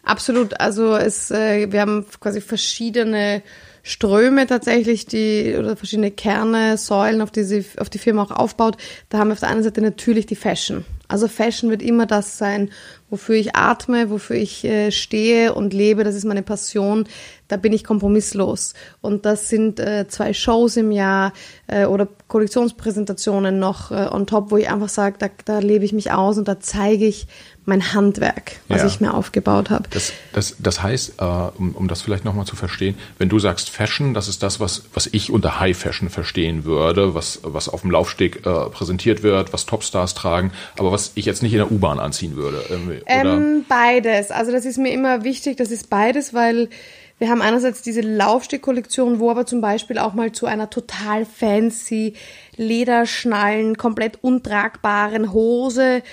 Absolut. 0.04 0.60
Also 0.60 0.96
es, 0.96 1.32
äh, 1.32 1.72
wir 1.72 1.82
haben 1.82 2.06
quasi 2.20 2.40
verschiedene 2.40 3.42
Ströme 3.84 4.48
tatsächlich, 4.48 5.06
die 5.06 5.56
oder 5.58 5.76
verschiedene 5.76 6.12
Kerne, 6.12 6.78
Säulen, 6.78 7.22
auf 7.22 7.32
die 7.32 7.44
sie, 7.44 7.66
auf 7.78 7.90
die 7.90 7.98
Firma 7.98 8.24
auch 8.24 8.32
aufbaut. 8.32 8.78
Da 9.10 9.18
haben 9.18 9.30
wir 9.30 9.34
auf 9.34 9.40
der 9.42 9.50
einen 9.50 9.64
Seite 9.64 9.82
natürlich 9.82 10.28
die 10.28 10.36
Fashion. 10.36 10.86
Also 11.08 11.28
Fashion 11.28 11.70
wird 11.70 11.82
immer 11.82 12.06
das 12.06 12.38
sein, 12.38 12.72
wofür 13.10 13.36
ich 13.36 13.56
atme, 13.56 14.10
wofür 14.10 14.36
ich 14.36 14.64
äh, 14.64 14.92
stehe 14.92 15.54
und 15.54 15.74
lebe. 15.74 16.04
Das 16.04 16.16
ist 16.16 16.26
meine 16.26 16.44
Passion. 16.44 17.06
Da 17.48 17.58
bin 17.58 17.74
ich 17.74 17.84
kompromisslos. 17.84 18.74
Und 19.02 19.26
das 19.26 19.50
sind 19.50 19.80
äh, 19.80 20.08
zwei 20.08 20.34
Shows 20.34 20.78
im 20.78 20.92
Jahr 20.92 21.34
äh, 21.68 21.86
oder 21.86 22.08
Kollektionspräsentationen 22.28 23.60
noch 23.60 23.92
äh, 23.92 24.08
on 24.12 24.26
top, 24.26 24.52
wo 24.52 24.58
ich 24.58 24.70
einfach 24.70 24.90
sage, 24.90 25.18
da, 25.20 25.30
da 25.46 25.60
lebe 25.60 25.86
ich 25.86 25.94
mich 25.94 26.12
aus 26.12 26.38
und 26.38 26.48
da 26.48 26.60
zeige 26.60 27.06
ich 27.06 27.28
mein 27.68 27.94
Handwerk, 27.94 28.58
was 28.68 28.82
Ja. 28.82 28.88
ich 28.88 29.02
mir 29.02 29.14
aufgebaut 29.14 29.70
habe. 29.70 29.90
Das, 29.90 30.14
das, 30.34 30.56
das 30.60 30.84
heißt, 30.84 31.16
äh, 31.20 31.24
um, 31.24 31.72
um 31.76 31.88
das 31.88 32.02
vielleicht 32.02 32.24
nochmal 32.24 32.46
zu 32.46 32.56
verstehen, 32.56 32.96
wenn 33.18 33.28
du 33.30 33.40
sagst 33.40 33.70
Fashion, 33.70 34.14
das 34.14 34.28
ist 34.28 34.44
das, 34.44 34.60
was, 34.60 34.84
was 34.94 35.08
ich 35.08 35.32
unter 35.32 35.60
High 35.60 35.76
Fashion 35.78 36.10
verstehen 36.10 36.64
würde, 36.66 37.16
was, 37.16 37.40
was 37.44 37.68
auf 37.68 37.82
dem 37.82 37.92
Laufsteg 37.92 38.46
äh, 38.46 38.70
präsentiert 38.70 39.24
wird, 39.24 39.52
was 39.54 39.66
Topstars 39.66 40.14
tragen, 40.14 40.52
aber 40.78 40.92
was 40.92 41.12
ich 41.16 41.26
jetzt 41.26 41.42
nicht 41.42 41.54
in 41.54 41.60
der 41.60 41.72
U-Bahn 41.72 42.00
anziehen 42.00 42.36
würde. 42.36 42.64
Ähm, 43.08 43.66
beides. 43.68 44.32
Also 44.32 44.52
das 44.52 44.66
ist 44.66 44.78
mir 44.78 44.92
immer 44.94 45.24
wichtig, 45.24 45.58
das 45.58 45.72
ist 45.72 45.90
beides, 45.90 46.34
weil 46.34 46.70
wir 47.18 47.30
haben 47.30 47.42
einerseits 47.42 47.82
diese 47.82 48.02
Laufsteg-Kollektion, 48.02 49.20
wo 49.20 49.32
aber 49.32 49.46
zum 49.46 49.62
Beispiel 49.62 49.98
auch 50.00 50.14
mal 50.14 50.34
zu 50.34 50.46
einer 50.48 50.70
total 50.70 51.26
fancy 51.26 52.14
Lederschnallen, 52.58 53.78
komplett 53.78 54.20
untragbaren 54.22 55.32
Hose 55.32 56.04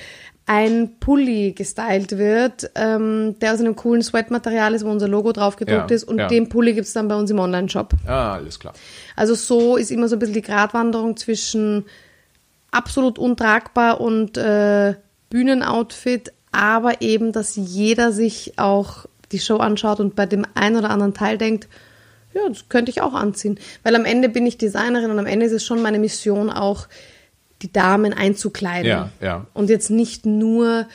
ein 0.53 0.97
Pulli 1.01 1.53
gestylt 1.53 2.19
wird, 2.19 2.71
ähm, 2.75 3.37
der 3.41 3.55
aus 3.55 3.61
einem 3.61 3.75
coolen 3.75 4.03
Sweatmaterial 4.03 4.75
ist, 4.75 4.85
wo 4.85 4.91
unser 4.91 5.09
Logo 5.09 5.33
drauf 5.33 5.57
gedruckt 5.57 5.91
Ja, 5.91 5.95
ist 5.97 6.05
und 6.05 6.19
ja. 6.19 6.27
den 6.29 6.49
Pulli 6.51 6.75
gibt's 6.75 6.93
dann 6.93 7.09
bei 7.09 7.15
uns 7.17 7.31
im 7.31 7.39
Online-Shop. 7.39 7.93
ah, 8.07 8.35
alles 8.35 8.59
klar. 8.59 8.75
Also 9.17 9.35
so 9.35 9.77
ist 9.77 9.91
immer 9.91 10.09
so 10.09 10.17
ein 10.17 10.19
bisschen 10.19 10.35
die 10.35 10.43
Gratwanderung 10.43 11.17
zwischen 11.17 11.85
absolut 12.71 13.19
untragbar 13.19 14.01
und 14.01 14.37
äh, 14.37 14.95
Bühnenoutfit, 15.31 16.33
aber 16.53 17.01
eben, 17.01 17.33
dass 17.33 17.57
jeder 17.57 18.13
sich 18.13 18.59
auch 18.59 19.07
die 19.33 19.39
Show 19.39 19.57
anschaut 19.57 20.01
und 20.01 20.15
bei 20.17 20.27
dem 20.27 20.45
einen 20.55 20.77
oder 20.77 20.91
anderen 20.91 21.15
Teil 21.15 21.39
denkt, 21.39 21.69
ja, 22.35 22.43
das 22.49 22.69
könnte 22.69 22.91
ich 22.91 23.01
auch 23.01 23.15
anziehen. 23.15 23.59
Weil 23.83 23.95
am 23.97 24.05
Ende 24.05 24.29
bin 24.29 24.45
ich 24.47 24.59
Designerin 24.59 25.11
und 25.11 25.19
am 25.19 25.27
Ende 25.27 25.47
ist 25.47 25.53
es 25.53 25.65
schon 25.65 25.81
meine 25.83 25.99
Mission 25.99 26.51
auch, 26.51 26.89
die 27.63 27.73
Damen 27.73 28.13
einzukleiden. 28.13 28.89
Ja, 28.89 29.11
ja. 29.21 29.47
Und 29.55 29.71
jetzt 29.71 29.91
nicht 29.91 30.27
nur 30.27 30.87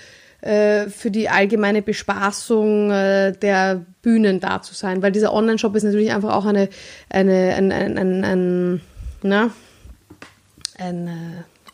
äh, 0.41 0.87
für 0.89 1.11
die 1.11 1.29
allgemeine 1.29 1.81
Bespaßung 1.81 2.91
äh, 2.91 3.31
der 3.33 3.85
Bühnen 4.01 4.39
da 4.39 4.61
zu 4.61 4.73
sein, 4.73 5.01
weil 5.01 5.11
dieser 5.11 5.33
Online-Shop 5.33 5.75
ist 5.75 5.83
natürlich 5.83 6.11
einfach 6.11 6.35
auch 6.35 6.45
eine, 6.45 6.69
eine, 7.09 7.55
ein, 7.55 7.71
ein, 7.71 7.97
ein, 7.97 8.23
ein, 8.23 8.81
na, 9.23 9.49
ein 10.77 11.07
äh, 11.07 11.11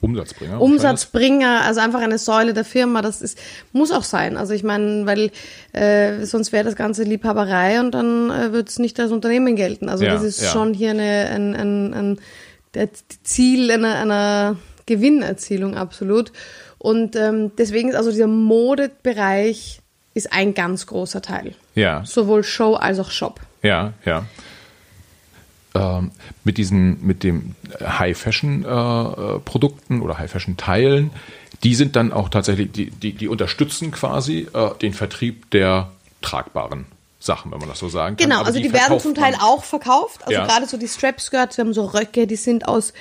Umsatzbringer. 0.03 0.62
Umsatzbringer, 0.62 1.62
also 1.63 1.79
einfach 1.79 2.01
eine 2.01 2.17
Säule 2.17 2.53
der 2.53 2.65
Firma, 2.65 3.01
das 3.01 3.21
ist, 3.21 3.38
muss 3.71 3.91
auch 3.91 4.03
sein. 4.03 4.36
Also 4.36 4.53
ich 4.53 4.63
meine, 4.63 5.06
weil 5.06 5.32
äh, 5.71 6.25
sonst 6.25 6.51
wäre 6.51 6.65
das 6.65 6.75
Ganze 6.75 7.03
Liebhaberei 7.03 7.79
und 7.79 7.91
dann 7.91 8.29
äh, 8.29 8.51
wird 8.51 8.69
es 8.69 8.79
nicht 8.79 8.99
als 8.99 9.12
Unternehmen 9.12 9.56
gelten. 9.56 9.88
Also 9.88 10.03
Ja, 10.03 10.13
das 10.13 10.23
ist 10.23 10.41
ja. 10.41 10.49
schon 10.49 10.73
hier 10.73 10.91
eine, 10.91 11.29
ein, 11.29 11.56
ein, 11.56 11.93
ein 11.93 12.19
der 12.73 12.89
Ziel 13.23 13.71
einer, 13.71 13.95
einer 13.95 14.58
Gewinnerzielung 14.86 15.76
absolut. 15.76 16.32
Und 16.78 17.15
ähm, 17.15 17.52
deswegen 17.58 17.89
ist 17.89 17.96
also 17.96 18.12
dieser 18.12 18.28
Modebereich 18.28 19.80
ist 20.13 20.32
ein 20.34 20.54
ganz 20.54 20.86
großer 20.86 21.22
Teil. 21.22 21.56
Ja, 21.76 22.04
Sowohl 22.06 22.43
Show 22.43 22.76
als 22.76 23.00
auch 23.00 23.10
Shop. 23.12 23.39
ja, 23.62 23.93
ja. 24.06 24.26
Ähm, 25.76 26.12
mit 26.43 26.60
diesen, 26.60 27.04
mit 27.04 27.24
dem 27.24 27.56
High 27.82 28.15
Fashion 28.15 28.63
äh, 28.63 29.39
Produkten 29.39 30.02
oder 30.02 30.19
High 30.19 30.30
Fashion 30.30 30.56
Teilen, 30.56 31.10
die 31.63 31.74
sind 31.74 31.96
dann 31.96 32.13
auch 32.13 32.30
tatsächlich, 32.30 32.72
die, 32.72 32.91
die, 32.91 33.13
die 33.13 33.28
unterstützen 33.28 33.89
quasi 33.89 34.48
äh, 34.54 34.69
den 34.84 34.93
Vertrieb 34.93 35.50
der 35.50 35.89
tragbaren 36.22 36.86
Sachen, 37.19 37.52
wenn 37.52 37.58
man 37.58 37.69
das 37.69 37.80
so 37.80 37.89
sagen 37.89 38.17
kann. 38.17 38.28
Genau, 38.28 38.39
Aber 38.41 38.48
also 38.48 38.60
die, 38.60 38.65
werden 38.65 38.82
verkauft 38.82 39.02
zum 39.04 39.15
Teil 39.15 39.32
man- 39.32 39.41
auch 39.41 39.63
verkauft. 39.63 40.22
Also 40.28 40.34
Ja. 40.34 40.46
gerade 40.46 40.67
so 40.67 40.78
die 40.78 40.88
Strap-Skirts, 40.88 41.58
wir 41.58 41.65
haben 41.65 41.74
so 41.74 41.86
Röcke, 41.86 42.28
die 42.28 42.36
sind 42.36 42.67
aus, 42.67 42.93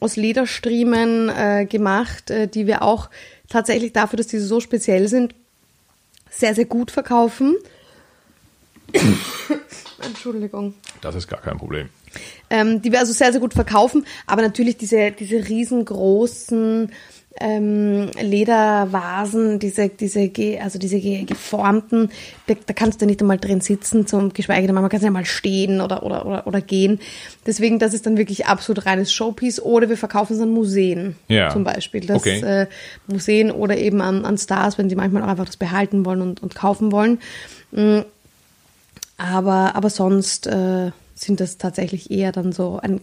aus 0.00 0.16
Lederstriemen 0.16 1.28
äh, 1.28 1.66
gemacht, 1.66 2.30
äh, 2.30 2.48
die 2.48 2.66
wir 2.66 2.82
auch 2.82 3.10
tatsächlich 3.48 3.92
dafür, 3.92 4.16
dass 4.16 4.26
die 4.26 4.38
so 4.38 4.60
speziell 4.60 5.08
sind, 5.08 5.34
sehr, 6.30 6.54
sehr 6.54 6.64
gut 6.64 6.90
verkaufen. 6.90 7.56
Entschuldigung. 10.02 10.74
Das 11.00 11.14
ist 11.14 11.28
gar 11.28 11.40
kein 11.40 11.58
Problem. 11.58 11.88
Ähm, 12.50 12.82
die 12.82 12.92
wir 12.92 13.00
also 13.00 13.12
sehr, 13.12 13.32
sehr 13.32 13.40
gut 13.40 13.54
verkaufen, 13.54 14.06
aber 14.26 14.42
natürlich 14.42 14.76
diese, 14.76 15.10
diese 15.10 15.48
riesengroßen 15.48 16.92
ähm, 17.40 18.10
Ledervasen, 18.20 19.58
diese, 19.58 19.88
diese, 19.88 20.30
also 20.62 20.78
diese 20.78 21.00
ge- 21.00 21.24
geformten, 21.24 22.10
da, 22.46 22.54
da 22.66 22.72
kannst 22.72 23.02
du 23.02 23.06
nicht 23.06 23.20
einmal 23.20 23.38
drin 23.38 23.60
sitzen, 23.60 24.06
zum, 24.06 24.32
geschweige 24.32 24.66
denn, 24.66 24.74
man 24.74 24.88
kann 24.88 25.00
ja 25.00 25.10
mal 25.10 25.24
stehen 25.24 25.80
oder, 25.80 26.04
oder, 26.04 26.26
oder, 26.26 26.46
oder 26.46 26.60
gehen. 26.60 27.00
Deswegen, 27.44 27.78
das 27.80 27.92
ist 27.92 28.06
dann 28.06 28.16
wirklich 28.16 28.46
absolut 28.46 28.86
reines 28.86 29.12
Showpiece 29.12 29.60
oder 29.60 29.88
wir 29.88 29.96
verkaufen 29.96 30.34
es 30.36 30.40
an 30.42 30.50
Museen 30.50 31.16
Ja. 31.28 31.50
zum 31.50 31.64
Beispiel. 31.64 32.02
Das, 32.06 32.18
Okay. 32.18 32.40
äh, 32.40 32.66
Museen 33.08 33.50
oder 33.50 33.76
eben 33.78 34.00
an, 34.00 34.24
an 34.24 34.38
Stars, 34.38 34.78
wenn 34.78 34.88
die 34.88 34.94
manchmal 34.96 35.22
auch 35.24 35.28
einfach 35.28 35.46
das 35.46 35.56
behalten 35.56 36.04
wollen 36.06 36.22
und, 36.22 36.42
und 36.42 36.54
kaufen 36.54 36.92
wollen. 36.92 37.18
Mm, 37.72 38.00
aber, 39.16 39.74
aber 39.74 39.90
sonst 39.90 40.46
äh, 40.46 40.90
sind 41.14 41.40
das 41.40 41.58
tatsächlich 41.58 42.10
eher 42.10 42.32
dann 42.32 42.52
so 42.52 42.80
ein, 42.82 43.00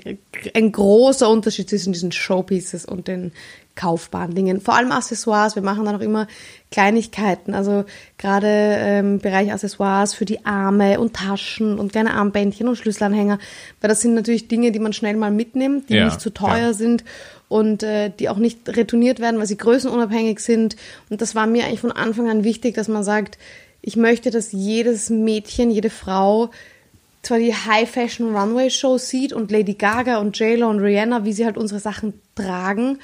ein 0.54 0.72
großer 0.72 1.30
Unterschied 1.30 1.70
zwischen 1.70 1.94
diesen 1.94 2.12
Showpieces 2.12 2.86
und 2.86 3.08
den 3.08 3.32
kaufbaren 3.76 4.36
Dingen. 4.36 4.60
Vor 4.60 4.76
allem 4.76 4.92
Accessoires. 4.92 5.56
Wir 5.56 5.64
machen 5.64 5.86
dann 5.86 5.96
auch 5.96 6.02
immer 6.02 6.28
Kleinigkeiten. 6.72 7.54
Also 7.54 7.86
gerade 8.18 8.48
ähm, 8.48 9.14
im 9.14 9.20
Bereich 9.20 9.52
Accessoires 9.52 10.14
für 10.14 10.26
die 10.26 10.46
Arme 10.46 11.00
und 11.00 11.16
Taschen 11.16 11.80
und 11.80 11.94
kleine 11.94 12.14
Armbändchen 12.14 12.68
und 12.68 12.76
Schlüsselanhänger. 12.76 13.40
Weil 13.80 13.88
das 13.88 14.02
sind 14.02 14.14
natürlich 14.14 14.48
Dinge, 14.48 14.72
die 14.72 14.80
man 14.80 14.94
schnell 14.94 15.16
mal 15.16 15.32
mitnimmt, 15.32 15.90
die 15.90 15.96
Ja, 15.96 16.06
nicht 16.06 16.22
zu 16.22 16.32
teuer 16.32 16.58
ja. 16.58 16.74
sind 16.74 17.06
und 17.48 17.84
äh, 17.84 18.10
die 18.10 18.30
auch 18.30 18.38
nicht 18.38 18.68
retourniert 18.68 19.20
werden, 19.20 19.40
weil 19.40 19.48
sie 19.48 19.58
größenunabhängig 19.58 20.40
sind. 20.40 20.76
Und 21.10 21.22
das 21.22 21.34
war 21.34 21.48
mir 21.48 21.66
eigentlich 21.66 21.82
von 21.82 21.92
Anfang 21.92 22.30
an 22.30 22.44
wichtig, 22.44 22.76
dass 22.76 22.88
man 22.88 23.04
sagt, 23.04 23.38
ich 23.82 23.96
möchte, 23.96 24.30
dass 24.32 24.52
jedes 24.52 25.10
Mädchen, 25.10 25.72
jede 25.72 25.90
Frau 25.90 26.52
zwar 27.24 27.38
die 27.40 27.54
High 27.54 27.90
Fashion 27.90 28.36
Runway 28.36 28.70
Show 28.70 28.98
sieht 28.98 29.34
und 29.34 29.52
Lady 29.52 29.74
Gaga 29.76 30.18
und 30.18 30.38
J-Lo 30.40 30.70
und 30.70 30.80
Rihanna, 30.80 31.24
wie 31.26 31.34
sie 31.34 31.46
halt 31.46 31.58
unsere 31.58 31.80
Sachen 31.80 32.14
tragen, 32.36 33.00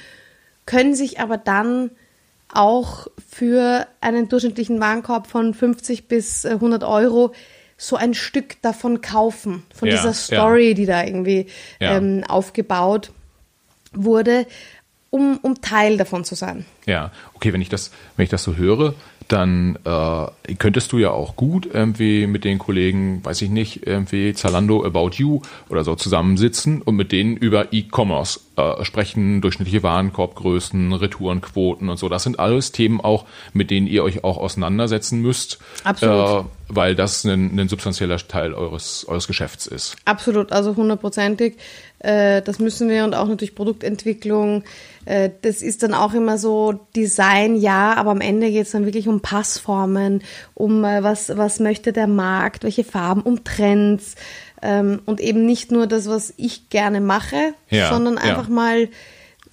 können 0.66 0.94
sich 0.94 1.20
aber 1.20 1.36
dann 1.38 1.90
auch 2.52 3.06
für 3.30 3.86
einen 4.00 4.28
durchschnittlichen 4.28 4.80
Warenkorb 4.80 5.26
von 5.26 5.54
50 5.54 6.08
bis 6.08 6.44
äh, 6.44 6.50
100 6.52 6.82
Euro 6.82 7.32
so 7.76 7.96
ein 7.96 8.14
Stück 8.14 8.60
davon 8.62 9.00
kaufen, 9.02 9.62
von 9.72 9.88
Ja, 9.88 9.94
dieser 9.94 10.08
ja. 10.08 10.14
Story, 10.14 10.74
die 10.74 10.86
da 10.86 11.04
irgendwie 11.04 11.46
Ja. 11.78 11.96
ähm, 11.96 12.24
aufgebaut 12.26 13.12
wurde, 13.92 14.46
um, 15.10 15.38
um 15.42 15.60
Teil 15.60 15.96
davon 15.96 16.24
zu 16.24 16.34
sein. 16.34 16.66
Ja, 16.86 17.12
okay, 17.34 17.52
wenn 17.52 17.60
ich 17.62 17.68
das, 17.68 17.90
wenn 18.16 18.24
ich 18.24 18.30
das 18.30 18.42
so 18.42 18.56
höre, 18.56 18.94
dann 19.28 19.78
äh, 19.84 20.54
könntest 20.54 20.92
du 20.92 20.98
ja 20.98 21.10
auch 21.10 21.36
gut 21.36 21.68
irgendwie 21.70 22.26
mit 22.26 22.44
den 22.44 22.58
Kollegen, 22.58 23.24
weiß 23.24 23.42
ich 23.42 23.50
nicht, 23.50 23.86
irgendwie 23.86 24.32
Zalando 24.32 24.84
About 24.84 25.10
You 25.16 25.42
oder 25.68 25.84
so 25.84 25.94
zusammensitzen 25.94 26.80
und 26.80 26.96
mit 26.96 27.12
denen 27.12 27.36
über 27.36 27.72
E-Commerce 27.72 28.40
äh, 28.56 28.84
sprechen, 28.84 29.40
durchschnittliche 29.40 29.82
Warenkorbgrößen, 29.82 30.92
Retourenquoten 30.94 31.90
und 31.90 31.98
so. 31.98 32.08
Das 32.08 32.22
sind 32.22 32.38
alles 32.38 32.72
Themen 32.72 33.00
auch, 33.00 33.26
mit 33.52 33.70
denen 33.70 33.86
ihr 33.86 34.02
euch 34.02 34.24
auch 34.24 34.38
auseinandersetzen 34.38 35.20
müsst. 35.20 35.58
Absolut. 35.84 36.46
Äh, 36.46 36.48
weil 36.68 36.94
das 36.94 37.24
ein, 37.24 37.58
ein 37.58 37.68
substanzieller 37.68 38.18
Teil 38.18 38.52
eures, 38.52 39.06
eures 39.08 39.26
Geschäfts 39.26 39.66
ist. 39.66 39.96
Absolut, 40.04 40.52
also 40.52 40.76
hundertprozentig. 40.76 41.56
Äh, 41.98 42.42
das 42.42 42.58
müssen 42.58 42.88
wir 42.88 43.04
und 43.04 43.14
auch 43.14 43.26
natürlich 43.26 43.54
Produktentwicklung. 43.54 44.64
Äh, 45.08 45.30
das 45.40 45.62
ist 45.62 45.82
dann 45.82 45.94
auch 45.94 46.12
immer 46.12 46.36
so 46.36 46.80
Design, 46.94 47.56
ja, 47.56 47.94
aber 47.94 48.10
am 48.10 48.20
Ende 48.20 48.50
geht 48.50 48.66
es 48.66 48.72
dann 48.72 48.84
wirklich 48.84 49.08
um 49.08 49.20
Passformen, 49.20 50.22
um 50.52 50.84
äh, 50.84 51.02
was, 51.02 51.34
was 51.34 51.60
möchte 51.60 51.94
der 51.94 52.06
Markt, 52.06 52.62
welche 52.62 52.84
Farben, 52.84 53.22
um 53.22 53.42
Trends 53.42 54.16
ähm, 54.60 55.00
und 55.06 55.20
eben 55.20 55.46
nicht 55.46 55.72
nur 55.72 55.86
das, 55.86 56.10
was 56.10 56.34
ich 56.36 56.68
gerne 56.68 57.00
mache, 57.00 57.54
Ja, 57.70 57.88
sondern 57.88 58.16
ja. 58.16 58.20
einfach 58.20 58.48
mal, 58.48 58.88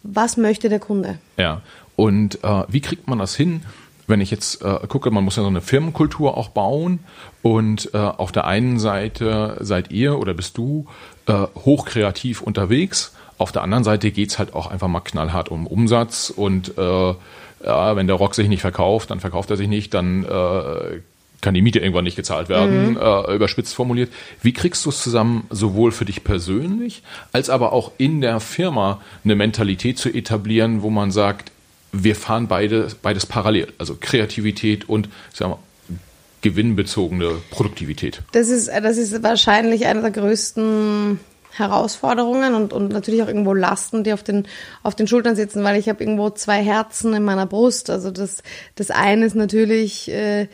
was 0.04 0.36
möchte 0.36 0.68
der 0.68 0.80
Kunde. 0.80 1.20
Ja. 1.38 1.62
Und 1.96 2.44
äh, 2.44 2.64
wie 2.68 2.82
kriegt 2.82 3.08
man 3.08 3.20
das 3.20 3.34
hin? 3.34 3.62
Wenn 4.08 4.20
ich 4.20 4.32
jetzt 4.32 4.62
äh, 4.62 4.80
gucke, 4.90 5.10
man 5.10 5.24
muss 5.24 5.38
ja 5.38 5.44
so 5.44 5.48
eine 5.48 5.62
Firmenkultur 5.62 6.36
auch 6.36 6.50
bauen 6.50 7.00
und 7.42 7.92
äh, 7.94 7.98
auf 7.98 8.34
der 8.34 8.46
einen 8.46 8.78
Seite 8.78 9.56
seid 9.62 9.90
ihr 9.90 10.20
oder 10.20 10.34
bist 10.34 10.58
du 10.58 10.88
äh, 11.28 11.48
hochkreativ 11.56 12.42
unterwegs, 12.42 13.15
auf 13.38 13.52
der 13.52 13.64
anderen 13.64 13.84
Seite 13.84 14.12
geht's 14.12 14.40
halt 14.40 14.54
auch 14.54 14.68
einfach 14.68 14.88
mal 14.88 15.02
knallhart 15.02 15.50
um 15.50 15.68
Umsatz 15.68 16.30
und 16.30 16.78
äh, 16.78 17.14
ja, 17.64 17.96
wenn 17.96 18.08
der 18.08 18.16
Rock 18.16 18.36
sich 18.36 18.48
nicht 18.48 18.62
verkauft, 18.62 19.12
dann 19.12 19.20
verkauft 19.20 19.50
er 19.50 19.58
sich 19.58 19.68
nicht, 19.68 19.94
dann 19.94 20.24
äh, 20.24 21.00
kann 21.42 21.54
die 21.54 21.62
Miete 21.62 21.80
irgendwann 21.80 22.04
nicht 22.04 22.16
gezahlt 22.16 22.50
werden, 22.50 22.98
äh, 22.98 23.36
überspitzt 23.36 23.76
formuliert. 23.76 24.12
Wie 24.42 24.54
kriegst 24.54 24.86
du 24.86 24.90
es 24.90 25.02
zusammen, 25.02 25.46
sowohl 25.50 25.92
für 25.92 26.06
dich 26.06 26.24
persönlich, 26.24 27.04
als 27.34 27.50
aber 27.50 27.74
auch 27.74 27.92
in 27.98 28.22
der 28.22 28.40
Firma 28.40 29.02
eine 29.24 29.36
Mentalität 29.36 29.98
zu 29.98 30.10
etablieren, 30.10 30.82
wo 30.82 30.90
man 30.90 31.12
sagt, 31.12 31.52
wir 31.92 32.16
fahren 32.16 32.48
beide, 32.48 32.88
beides 33.02 33.26
parallel, 33.26 33.72
also 33.78 33.96
Kreativität 34.00 34.90
und 34.90 35.08
ich 35.32 35.38
sag 35.38 35.50
mal, 35.50 35.60
gewinnbezogene 36.42 37.32
Produktivität. 37.50 38.22
Das 38.32 38.50
ist, 38.50 38.68
das 38.68 38.98
ist 38.98 39.24
wahrscheinlich 39.24 39.88
eine 39.88 40.02
der 40.02 40.12
größten 40.12 41.20
Herausforderungen 41.58 42.54
und, 42.54 42.74
und 42.74 42.92
natürlich 42.92 43.24
auch 43.24 43.28
irgendwo 43.28 43.54
Lasten, 43.54 44.04
die 44.04 44.14
auf 44.14 44.24
den, 44.24 44.48
auf 44.84 44.96
den 44.96 45.08
Schultern 45.08 45.36
sitzen, 45.36 45.64
weil 45.64 45.80
ich 45.80 45.90
habe 45.90 46.04
irgendwo 46.04 46.30
zwei 46.30 46.64
Herzen 46.64 47.14
in 47.14 47.24
meiner 47.24 47.46
Brust. 47.46 47.90
Also 47.90 48.12
das, 48.12 48.44
das 48.76 48.92
eine 48.92 49.26
ist 49.26 49.36
natürlich 49.36 50.12
äh, 50.12 50.48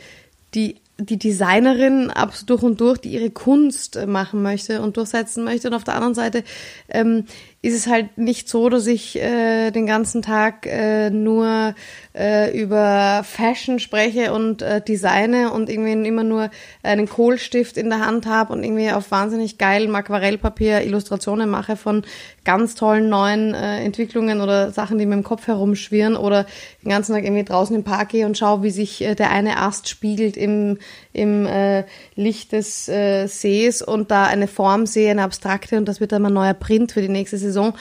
die, 0.54 0.76
die 0.98 1.18
Designerin 1.18 2.10
absolut 2.10 2.50
durch 2.50 2.62
und 2.62 2.80
durch, 2.80 2.98
die 2.98 3.10
ihre 3.10 3.30
Kunst 3.30 3.96
äh, 3.96 4.06
machen 4.06 4.42
möchte 4.42 4.82
und 4.82 4.96
durchsetzen 4.96 5.44
möchte. 5.44 5.68
Und 5.68 5.74
auf 5.74 5.84
der 5.84 5.94
anderen 5.94 6.14
Seite 6.14 6.44
ähm, 6.88 7.24
ist 7.62 7.74
es 7.74 7.86
halt 7.86 8.18
nicht 8.18 8.48
so, 8.48 8.68
dass 8.68 8.86
ich 8.86 9.16
äh, 9.16 9.70
den 9.70 9.86
ganzen 9.86 10.22
Tag 10.22 10.66
äh, 10.66 11.10
nur 11.10 11.74
äh, 12.14 12.56
über 12.58 13.22
Fashion 13.24 13.78
spreche 13.78 14.32
und 14.32 14.60
äh, 14.62 14.80
designe 14.80 15.50
und 15.50 15.70
irgendwie 15.70 15.92
immer 16.06 16.24
nur 16.24 16.50
einen 16.82 17.08
Kohlstift 17.08 17.76
in 17.76 17.88
der 17.88 18.04
Hand 18.04 18.26
habe 18.26 18.52
und 18.52 18.62
irgendwie 18.64 18.90
auf 18.90 19.10
wahnsinnig 19.10 19.58
geilem 19.58 19.94
Aquarellpapier 19.94 20.82
Illustrationen 20.82 21.48
mache 21.48 21.76
von 21.76 22.02
ganz 22.44 22.74
tollen 22.74 23.08
neuen 23.08 23.54
äh, 23.54 23.82
Entwicklungen 23.84 24.40
oder 24.40 24.72
Sachen, 24.72 24.98
die 24.98 25.06
mir 25.06 25.14
im 25.14 25.22
Kopf 25.22 25.46
herumschwirren 25.46 26.16
oder 26.16 26.46
den 26.82 26.90
ganzen 26.90 27.14
Tag 27.14 27.24
irgendwie 27.24 27.44
draußen 27.44 27.74
im 27.74 27.84
Park 27.84 28.10
gehe 28.10 28.26
und 28.26 28.36
schaue, 28.36 28.62
wie 28.62 28.70
sich 28.70 29.02
äh, 29.02 29.14
der 29.14 29.30
eine 29.30 29.58
Ast 29.58 29.88
spiegelt 29.88 30.36
im, 30.36 30.78
im 31.12 31.46
äh, 31.46 31.84
Licht 32.14 32.52
des 32.52 32.88
äh, 32.88 33.26
Sees 33.26 33.80
und 33.80 34.10
da 34.10 34.24
eine 34.24 34.48
Form 34.48 34.86
sehe, 34.86 35.10
eine 35.10 35.22
abstrakte 35.22 35.78
und 35.78 35.86
das 35.86 36.00
wird 36.00 36.12
dann 36.12 36.22
mal 36.22 36.28
ein 36.28 36.34
neuer 36.34 36.54
Print 36.54 36.92
für 36.92 37.00
die 37.00 37.08
nächste 37.08 37.38
Saison. 37.38 37.74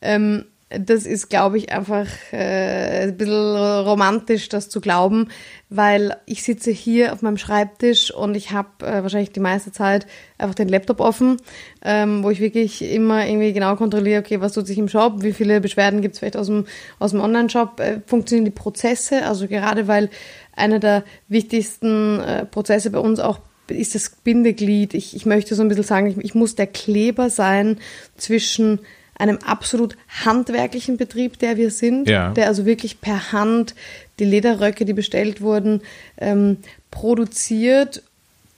Ähm, 0.00 0.44
das 0.78 1.06
ist, 1.06 1.28
glaube 1.28 1.58
ich, 1.58 1.72
einfach 1.72 2.06
äh, 2.32 3.04
ein 3.04 3.16
bisschen 3.16 3.56
romantisch, 3.56 4.48
das 4.48 4.68
zu 4.68 4.80
glauben, 4.80 5.28
weil 5.68 6.16
ich 6.26 6.42
sitze 6.42 6.70
hier 6.70 7.12
auf 7.12 7.22
meinem 7.22 7.38
Schreibtisch 7.38 8.12
und 8.12 8.36
ich 8.36 8.50
habe 8.50 8.86
äh, 8.86 9.02
wahrscheinlich 9.02 9.32
die 9.32 9.40
meiste 9.40 9.72
Zeit 9.72 10.06
einfach 10.38 10.54
den 10.54 10.68
Laptop 10.68 11.00
offen, 11.00 11.38
ähm, 11.82 12.22
wo 12.22 12.30
ich 12.30 12.40
wirklich 12.40 12.82
immer 12.82 13.26
irgendwie 13.26 13.52
genau 13.52 13.76
kontrolliere, 13.76 14.20
okay, 14.20 14.40
was 14.40 14.52
tut 14.52 14.66
sich 14.66 14.78
im 14.78 14.88
Shop, 14.88 15.22
wie 15.22 15.32
viele 15.32 15.60
Beschwerden 15.60 16.02
gibt 16.02 16.14
es 16.14 16.18
vielleicht 16.20 16.36
aus 16.36 16.46
dem, 16.46 16.66
aus 16.98 17.12
dem 17.12 17.20
Online-Shop, 17.20 17.80
äh, 17.80 18.00
funktionieren 18.06 18.44
die 18.44 18.50
Prozesse, 18.50 19.26
also 19.26 19.48
gerade 19.48 19.88
weil 19.88 20.10
einer 20.56 20.78
der 20.78 21.04
wichtigsten 21.28 22.20
äh, 22.20 22.46
Prozesse 22.46 22.90
bei 22.90 22.98
uns 22.98 23.20
auch 23.20 23.40
ist 23.68 23.94
das 23.94 24.10
Bindeglied. 24.10 24.94
Ich, 24.94 25.16
ich 25.16 25.26
möchte 25.26 25.54
so 25.54 25.62
ein 25.62 25.68
bisschen 25.68 25.84
sagen, 25.84 26.06
ich, 26.06 26.18
ich 26.18 26.34
muss 26.34 26.54
der 26.54 26.66
Kleber 26.66 27.30
sein 27.30 27.78
zwischen 28.16 28.80
einem 29.16 29.38
absolut 29.38 29.96
handwerklichen 30.24 30.96
Betrieb, 30.96 31.38
der 31.38 31.56
wir 31.56 31.70
sind, 31.70 32.08
Ja. 32.08 32.30
der 32.32 32.46
also 32.48 32.66
wirklich 32.66 33.00
per 33.00 33.32
Hand 33.32 33.74
die 34.18 34.24
Lederröcke, 34.24 34.84
die 34.84 34.92
bestellt 34.92 35.40
wurden, 35.40 35.82
ähm, 36.18 36.58
produziert 36.90 38.02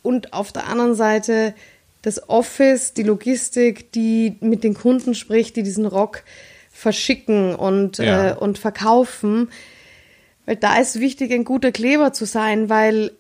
und 0.03 0.33
auf 0.33 0.53
der 0.53 0.67
anderen 0.69 0.95
Seite 0.95 1.55
das 2.03 2.29
Office, 2.29 2.95
die 2.95 3.03
Logistik, 3.03 3.91
die 3.93 4.37
mit 4.41 4.63
den 4.65 4.75
Kunden 4.75 5.15
spricht, 5.15 5.57
die 5.57 5.63
diesen 5.63 5.87
Rock 5.87 6.23
verschicken 6.71 7.55
und, 7.55 7.99
Ja. 7.99 8.31
äh, 8.31 8.35
und 8.35 8.59
verkaufen. 8.59 9.51
Weil 10.45 10.57
da 10.57 10.79
ist 10.79 11.01
wichtig, 11.01 11.33
ein 11.33 11.45
guter 11.45 11.73
Kleber 11.73 12.13
zu 12.13 12.25
sein, 12.27 12.69
weil 12.69 13.11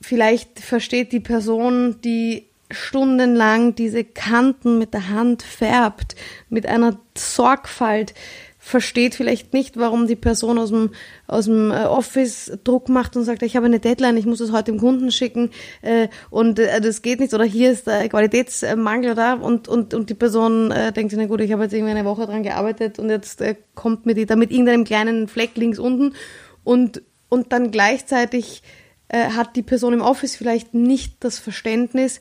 vielleicht 0.00 0.58
versteht 0.58 1.12
die 1.12 1.20
Person, 1.20 2.00
die 2.02 2.47
stundenlang 2.70 3.74
diese 3.74 4.04
Kanten 4.04 4.78
mit 4.78 4.94
der 4.94 5.08
Hand 5.08 5.42
färbt, 5.42 6.16
mit 6.48 6.66
einer 6.66 6.98
Sorgfalt, 7.16 8.14
versteht 8.58 9.14
vielleicht 9.14 9.54
nicht, 9.54 9.78
warum 9.78 10.06
die 10.06 10.16
Person 10.16 10.58
aus 10.58 10.68
dem, 10.68 10.90
aus 11.26 11.46
dem 11.46 11.70
äh, 11.70 11.84
Office 11.84 12.52
Druck 12.64 12.90
macht 12.90 13.16
und 13.16 13.24
sagt, 13.24 13.42
ich 13.42 13.56
habe 13.56 13.66
eine 13.66 13.80
Deadline, 13.80 14.18
ich 14.18 14.26
muss 14.26 14.40
es 14.40 14.52
heute 14.52 14.72
dem 14.72 14.78
Kunden 14.78 15.10
schicken 15.10 15.50
äh, 15.80 16.08
und 16.28 16.58
äh, 16.58 16.80
das 16.80 17.00
geht 17.00 17.20
nicht 17.20 17.32
oder 17.32 17.44
hier 17.44 17.70
ist 17.70 17.86
der 17.86 18.08
Qualitätsmangel 18.08 19.14
da 19.14 19.34
und, 19.34 19.68
und, 19.68 19.94
und 19.94 20.10
die 20.10 20.14
Person 20.14 20.70
äh, 20.70 20.92
denkt 20.92 21.12
sich, 21.12 21.18
na 21.18 21.26
gut, 21.26 21.40
ich 21.40 21.52
habe 21.52 21.62
jetzt 21.62 21.72
irgendwie 21.72 21.92
eine 21.92 22.04
Woche 22.04 22.26
dran 22.26 22.42
gearbeitet 22.42 22.98
und 22.98 23.08
jetzt 23.08 23.40
äh, 23.40 23.54
kommt 23.74 24.04
mir 24.04 24.14
die 24.14 24.26
da 24.26 24.36
mit 24.36 24.50
irgendeinem 24.50 24.84
kleinen 24.84 25.28
Fleck 25.28 25.52
links 25.56 25.78
unten 25.78 26.14
und, 26.62 27.00
und 27.30 27.52
dann 27.52 27.70
gleichzeitig 27.70 28.62
äh, 29.08 29.30
hat 29.30 29.56
die 29.56 29.62
Person 29.62 29.94
im 29.94 30.02
Office 30.02 30.36
vielleicht 30.36 30.74
nicht 30.74 31.16
das 31.20 31.38
Verständnis, 31.38 32.20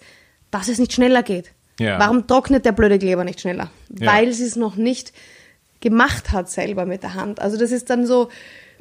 dass 0.52 0.68
es 0.68 0.80
nicht 0.80 0.94
schneller 0.94 1.24
geht. 1.24 1.52
Ja. 1.80 2.00
Warum 2.00 2.26
trocknet 2.28 2.66
der 2.66 2.72
blöde 2.72 2.98
Kleber 2.98 3.24
nicht 3.24 3.42
schneller? 3.42 3.70
Ja. 3.90 4.14
Weil 4.14 4.34
sie 4.34 4.46
es 4.46 4.56
noch 4.56 4.76
nicht 4.76 5.14
gemacht 5.80 6.32
hat 6.32 6.50
selber 6.50 6.86
mit 6.86 7.04
der 7.04 7.14
Hand. 7.14 7.40
Also 7.40 7.58
das 7.58 7.72
ist 7.72 7.90
dann 7.90 8.08
so, 8.08 8.30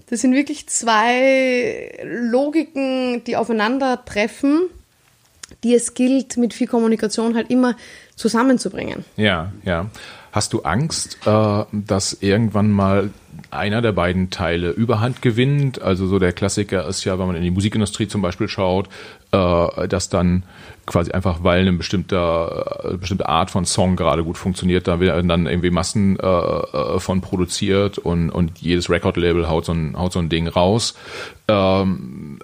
das 0.09 0.21
sind 0.21 0.35
wirklich 0.35 0.69
zwei 0.69 1.99
Logiken, 2.05 3.23
die 3.25 3.37
aufeinandertreffen, 3.37 4.63
die 5.63 5.75
es 5.75 5.95
gilt, 5.95 6.37
mit 6.37 6.55
viel 6.55 6.67
Kommunikation 6.67 7.35
halt 7.35 7.51
immer 7.51 7.77
zusammenzubringen. 8.15 9.05
Ja, 9.17 9.53
ja. 9.65 9.91
Hast 10.33 10.53
du 10.53 10.63
Angst, 10.63 11.19
äh, 11.27 11.65
dass 11.73 12.19
irgendwann 12.21 12.71
mal 12.71 13.11
einer 13.51 13.83
der 13.83 13.93
beiden 13.93 14.31
Teile 14.31 14.71
Überhand 14.71 15.23
gewinnt? 15.23 15.81
Also 15.81 16.07
so 16.07 16.19
der 16.19 16.33
Klassiker 16.33 16.87
ist 16.87 17.05
ja, 17.05 17.19
wenn 17.19 17.27
man 17.27 17.37
in 17.37 17.43
die 17.43 17.51
Musikindustrie 17.51 18.09
zum 18.09 18.23
Beispiel 18.23 18.49
schaut, 18.49 18.89
äh, 19.33 19.89
dass 19.89 20.09
dann 20.09 20.45
quasi 20.87 21.13
einfach, 21.13 21.43
weil 21.43 21.61
eine 21.61 21.73
bestimmte, 21.73 22.17
äh, 22.85 22.97
bestimmte 22.97 23.29
Art 23.29 23.51
von 23.51 23.65
Song 23.65 23.97
gerade 23.97 24.25
gut 24.25 24.39
funktioniert, 24.39 24.87
da 24.89 25.01
werden 25.01 25.29
dann 25.29 25.47
irgendwie 25.47 25.71
Massen 25.71 26.19
äh, 26.19 26.27
äh, 26.27 27.01
von 27.01 27.21
produziert 27.21 27.99
und, 27.99 28.31
und 28.31 28.59
jedes 28.59 28.89
Record-Label 28.89 29.49
haut 29.49 29.65
so 29.65 29.73
ein, 29.73 29.99
haut 29.99 30.13
so 30.13 30.19
ein 30.19 30.29
Ding 30.29 30.49
raus. 30.49 30.95
Ähm, 31.49 32.39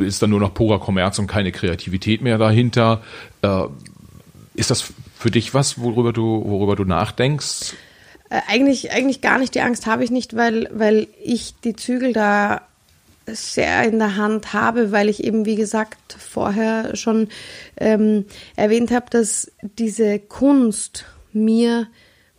ist 0.00 0.22
dann 0.22 0.30
nur 0.30 0.40
noch 0.40 0.54
purer 0.54 0.80
Kommerz 0.80 1.18
und 1.18 1.26
keine 1.26 1.52
Kreativität 1.52 2.22
mehr 2.22 2.38
dahinter. 2.38 3.02
Äh, 3.42 3.64
ist 4.54 4.70
das 4.70 4.92
für 5.18 5.30
dich 5.30 5.54
was, 5.54 5.78
worüber 5.78 6.12
du, 6.12 6.42
worüber 6.46 6.76
du 6.76 6.84
nachdenkst? 6.84 7.74
Äh, 8.30 8.40
eigentlich, 8.48 8.90
eigentlich 8.92 9.20
gar 9.20 9.38
nicht. 9.38 9.54
Die 9.54 9.60
Angst 9.60 9.86
habe 9.86 10.04
ich 10.04 10.10
nicht, 10.10 10.36
weil, 10.36 10.68
weil 10.72 11.08
ich 11.22 11.54
die 11.62 11.76
Zügel 11.76 12.12
da 12.12 12.62
sehr 13.26 13.84
in 13.84 13.98
der 13.98 14.16
Hand 14.16 14.52
habe, 14.52 14.92
weil 14.92 15.08
ich 15.08 15.24
eben, 15.24 15.46
wie 15.46 15.56
gesagt, 15.56 16.14
vorher 16.18 16.94
schon 16.94 17.28
ähm, 17.78 18.26
erwähnt 18.56 18.90
habe, 18.90 19.06
dass 19.10 19.50
diese 19.62 20.18
Kunst 20.18 21.06
mir 21.32 21.86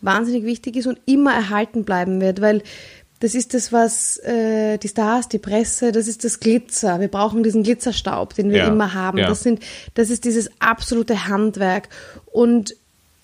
wahnsinnig 0.01 0.43
wichtig 0.45 0.75
ist 0.75 0.85
und 0.85 0.99
immer 1.05 1.33
erhalten 1.33 1.85
bleiben 1.85 2.21
wird, 2.21 2.39
weil 2.39 2.61
das 3.19 3.33
ist 3.33 3.53
das, 3.53 3.71
was 3.71 4.17
äh, 4.17 4.77
die 4.77 4.89
Stars, 4.89 5.27
die 5.29 5.39
Presse, 5.39 5.91
das 5.91 6.07
ist 6.07 6.23
das 6.23 6.39
Glitzer. 6.39 6.99
Wir 6.99 7.07
brauchen 7.07 7.41
diesen 7.43 7.63
Glitzerstaub, 7.63 8.35
den 8.35 8.51
wir 8.51 8.59
Ja, 8.59 8.67
immer 8.67 8.93
haben. 8.93 9.17
ja. 9.17 9.27
Das 9.27 9.41
sind, 9.41 9.63
das 9.95 10.09
ist 10.09 10.25
dieses 10.25 10.49
absolute 10.59 11.27
Handwerk. 11.27 11.89
Und 12.25 12.75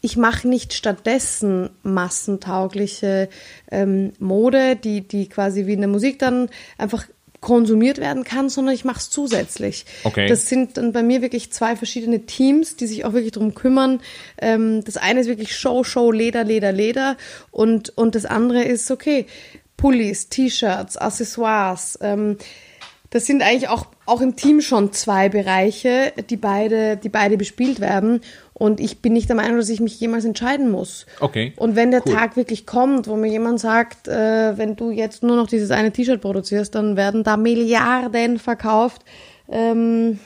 ich 0.01 0.17
mache 0.17 0.47
nicht 0.47 0.73
stattdessen 0.73 1.69
massentaugliche 1.83 3.29
ähm, 3.71 4.13
Mode, 4.19 4.75
die, 4.75 5.07
die 5.07 5.29
quasi 5.29 5.67
wie 5.67 5.73
in 5.73 5.81
der 5.81 5.89
Musik 5.89 6.19
dann 6.19 6.49
einfach 6.77 7.05
konsumiert 7.39 7.97
werden 7.97 8.23
kann, 8.23 8.49
sondern 8.49 8.75
ich 8.75 8.85
mache 8.85 8.99
es 8.99 9.09
zusätzlich. 9.09 9.85
Okay. 10.03 10.27
Das 10.27 10.47
sind 10.47 10.77
dann 10.77 10.93
bei 10.93 11.01
mir 11.01 11.23
wirklich 11.23 11.51
zwei 11.51 11.75
verschiedene 11.75 12.27
Teams, 12.27 12.75
die 12.75 12.85
sich 12.85 13.03
auch 13.03 13.13
wirklich 13.13 13.31
darum 13.31 13.55
kümmern. 13.55 13.99
Ähm, 14.39 14.83
das 14.83 14.97
eine 14.97 15.21
ist 15.21 15.27
wirklich 15.27 15.55
Show, 15.55 15.83
Show, 15.83 16.11
Leder, 16.11 16.43
Leder, 16.43 16.71
Leder 16.71 17.17
und, 17.49 17.89
und 17.97 18.13
das 18.13 18.25
andere 18.25 18.63
ist, 18.63 18.91
okay, 18.91 19.25
Pullis, 19.75 20.29
T-Shirts, 20.29 20.97
Accessoires. 20.97 21.97
Ähm, 22.01 22.37
das 23.11 23.25
sind 23.25 23.43
eigentlich 23.43 23.67
auch, 23.69 23.85
auch 24.05 24.21
im 24.21 24.35
Team 24.35 24.61
schon 24.61 24.93
zwei 24.93 25.29
Bereiche, 25.29 26.13
die 26.29 26.37
beide, 26.37 26.97
die 26.97 27.09
beide 27.09 27.37
bespielt 27.37 27.79
werden. 27.79 28.21
Und 28.53 28.79
ich 28.79 28.99
bin 28.99 29.13
nicht 29.13 29.27
der 29.27 29.35
Meinung, 29.35 29.57
dass 29.57 29.69
ich 29.69 29.79
mich 29.81 29.99
jemals 29.99 30.23
entscheiden 30.23 30.71
muss. 30.71 31.05
Okay. 31.19 31.53
Und 31.57 31.75
wenn 31.75 31.91
der 31.91 32.05
Cool. 32.05 32.13
Tag 32.13 32.37
wirklich 32.37 32.65
kommt, 32.65 33.07
wo 33.07 33.15
mir 33.17 33.29
jemand 33.29 33.59
sagt, 33.59 34.07
äh, 34.07 34.57
wenn 34.57 34.75
du 34.75 34.91
jetzt 34.91 35.23
nur 35.23 35.35
noch 35.35 35.47
dieses 35.47 35.71
eine 35.71 35.91
T-Shirt 35.91 36.21
produzierst, 36.21 36.73
dann 36.73 36.95
werden 36.95 37.23
da 37.23 37.37
Milliarden 37.37 38.39
verkauft, 38.39 39.01
ähm, 39.51 40.19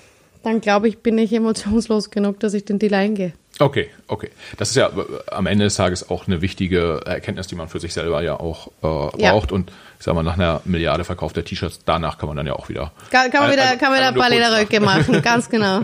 dann 0.44 0.62
glaube 0.62 0.88
ich, 0.88 1.00
bin 1.00 1.18
ich 1.18 1.34
emotionslos 1.34 2.12
genug, 2.12 2.40
dass 2.40 2.54
ich 2.54 2.66
den 2.66 2.78
Deal 2.78 2.94
eingehe. 2.94 3.34
Okay, 3.58 3.88
okay. 4.10 4.30
Das 4.58 4.70
ist 4.70 4.76
ja 4.76 4.90
äh, 4.90 5.32
am 5.32 5.48
Ende 5.48 5.64
des 5.64 5.76
Tages 5.76 6.10
auch 6.10 6.28
eine 6.28 6.42
wichtige 6.42 7.02
Erkenntnis, 7.06 7.48
die 7.48 7.56
man 7.56 7.68
für 7.70 7.80
sich 7.80 7.94
selber 7.94 8.22
ja 8.22 8.40
auch 8.40 8.68
äh, 8.84 9.22
Ja. 9.24 9.32
braucht. 9.32 9.52
Und 9.52 9.72
ich 10.00 10.06
sag 10.06 10.14
mal, 10.16 10.24
nach 10.24 10.34
einer 10.36 10.62
Milliarde 10.66 11.04
verkaufter 11.04 11.44
T-Shirts, 11.44 11.80
danach 11.86 12.18
kann 12.18 12.28
man 12.28 12.38
dann 12.38 12.48
ja 12.48 12.54
auch 12.54 12.70
wieder. 12.70 12.92
Kann, 13.12 13.32
kann 13.32 13.44
man 13.44 13.52
wieder, 13.52 13.64
Also- 13.64 13.78
kann 13.80 13.90
man 13.92 14.00
wieder 14.00 14.08
ein 14.10 14.16
paar 14.16 14.30
Lederröcke 14.30 14.80
machen, 14.80 15.22
ganz 15.24 15.50
genau. 15.50 15.82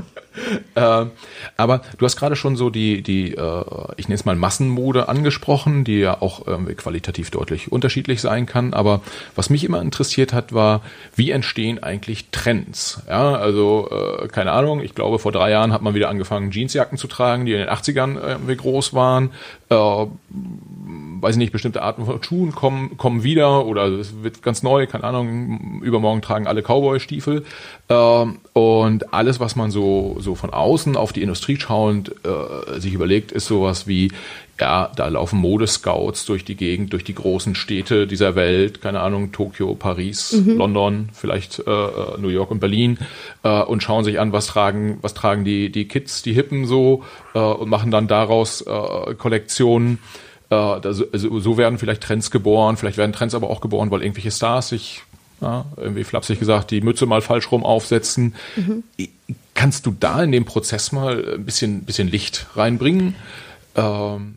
Ähm, 0.78 1.12
aber 1.58 1.82
du 1.98 2.06
hast 2.06 2.16
gerade 2.16 2.38
schon 2.38 2.56
so 2.56 2.70
die, 2.70 3.02
die 3.02 3.34
äh, 3.36 3.64
ich 3.98 4.08
nenne 4.08 4.16
es 4.16 4.24
mal 4.24 4.36
Massenmode 4.38 5.10
angesprochen, 5.10 5.84
die 5.84 6.00
ja 6.00 6.22
auch 6.22 6.48
irgendwie 6.48 6.74
qualitativ 6.76 7.32
deutlich 7.32 7.70
unterschiedlich 7.70 8.22
sein 8.22 8.46
kann. 8.46 8.74
Aber 8.74 9.02
was 9.36 9.50
mich 9.50 9.66
immer 9.66 9.82
interessiert 9.82 10.32
hat, 10.32 10.54
war, 10.54 10.82
wie 11.18 11.32
entstehen 11.32 11.84
eigentlich 11.84 12.28
Trends? 12.32 13.02
Ja, 13.10 13.34
also 13.36 13.90
äh, 14.22 14.28
keine 14.30 14.54
Ahnung, 14.54 14.82
ich 14.82 14.96
glaube, 14.96 15.20
vor 15.20 15.34
drei 15.34 15.52
Jahren 15.52 15.74
hat 15.74 15.82
man 15.82 15.96
wieder 15.96 16.08
angefangen, 16.08 16.52
Jeansjacken 16.52 16.98
zu 16.98 17.08
tragen, 17.08 17.46
die 17.46 17.52
in 17.52 17.60
den 17.60 17.70
80ern 17.70 18.18
irgendwie 18.26 18.56
groß 18.56 18.94
waren. 18.94 19.32
Äh, 19.72 19.76
weiß 21.22 21.36
ich 21.36 21.38
nicht, 21.38 21.54
bestimmte 21.54 21.82
Arten 21.82 22.06
von 22.06 22.22
Schuhen 22.22 22.52
kommen, 22.52 22.98
kommen 22.98 23.24
wieder 23.24 23.66
oder 23.66 23.86
es 23.86 24.22
wird 24.24 24.42
ganz 24.42 24.64
neu, 24.64 24.88
keine 24.88 25.04
Ahnung, 25.06 25.82
übermorgen 25.82 26.22
tragen 26.22 26.48
alle 26.48 26.62
Cowboy-Stiefel. 26.62 27.46
Ähm, 27.88 28.40
und 28.54 29.14
alles, 29.14 29.40
was 29.40 29.56
man 29.56 29.72
so, 29.72 30.18
so 30.20 30.36
von 30.36 30.50
außen 30.50 30.98
auf 30.98 31.14
die 31.14 31.22
Industrie 31.22 31.58
schauend 31.58 32.14
äh, 32.26 32.80
sich 32.80 32.94
überlegt, 32.94 33.32
ist 33.32 33.46
sowas 33.46 33.88
wie, 33.88 34.12
ja, 34.62 34.92
da 34.96 35.08
laufen 35.08 35.40
Modescouts 35.40 36.26
durch 36.26 36.46
die 36.46 36.56
Gegend, 36.56 36.94
durch 36.94 37.04
die 37.04 37.16
großen 37.16 37.56
Städte 37.56 38.06
dieser 38.06 38.36
Welt, 38.36 38.80
keine 38.80 39.00
Ahnung, 39.00 39.32
Tokio, 39.32 39.74
Paris, 39.74 40.34
London, 40.46 41.10
vielleicht 41.14 41.60
äh, 41.66 41.72
äh, 41.72 42.18
New 42.20 42.28
York 42.28 42.52
und 42.52 42.60
Berlin, 42.60 43.00
äh, 43.42 43.64
und 43.64 43.82
schauen 43.82 44.04
sich 44.04 44.20
an, 44.20 44.32
was 44.34 44.46
tragen, 44.46 45.00
was 45.02 45.16
tragen 45.16 45.44
die, 45.44 45.72
die 45.72 45.88
Kids, 45.88 46.22
die 46.22 46.34
Hippen 46.34 46.68
so, 46.68 47.04
äh, 47.34 47.40
und 47.40 47.70
machen 47.70 47.90
dann 47.90 48.08
daraus 48.08 48.62
äh, 48.62 49.16
Kollektionen. 49.16 49.98
Äh, 50.52 50.80
das, 50.80 51.02
also, 51.12 51.40
so 51.40 51.58
werden 51.58 51.80
vielleicht 51.80 52.04
Trends 52.04 52.30
geboren, 52.30 52.78
vielleicht 52.78 52.98
werden 52.98 53.14
Trends 53.14 53.34
aber 53.34 53.50
auch 53.50 53.62
geboren, 53.62 53.90
weil 53.90 54.04
irgendwelche 54.04 54.30
Stars 54.32 54.70
sich, 54.70 55.02
ja, 55.42 55.66
irgendwie 55.76 56.04
flapsig 56.04 56.38
gesagt, 56.38 56.70
die 56.70 56.82
Mütze 56.82 57.08
mal 57.08 57.22
falsch 57.22 57.52
rum 57.52 57.66
aufsetzen. 57.66 58.36
I- 59.00 59.10
Kannst 59.56 59.86
du 59.88 59.96
da 60.00 60.24
in 60.24 60.32
dem 60.32 60.46
Prozess 60.46 60.92
mal 60.92 61.36
ein 61.36 61.46
bisschen, 61.46 61.82
bisschen 61.84 62.08
Licht 62.08 62.46
reinbringen? 62.56 63.16
Ähm, 63.76 64.36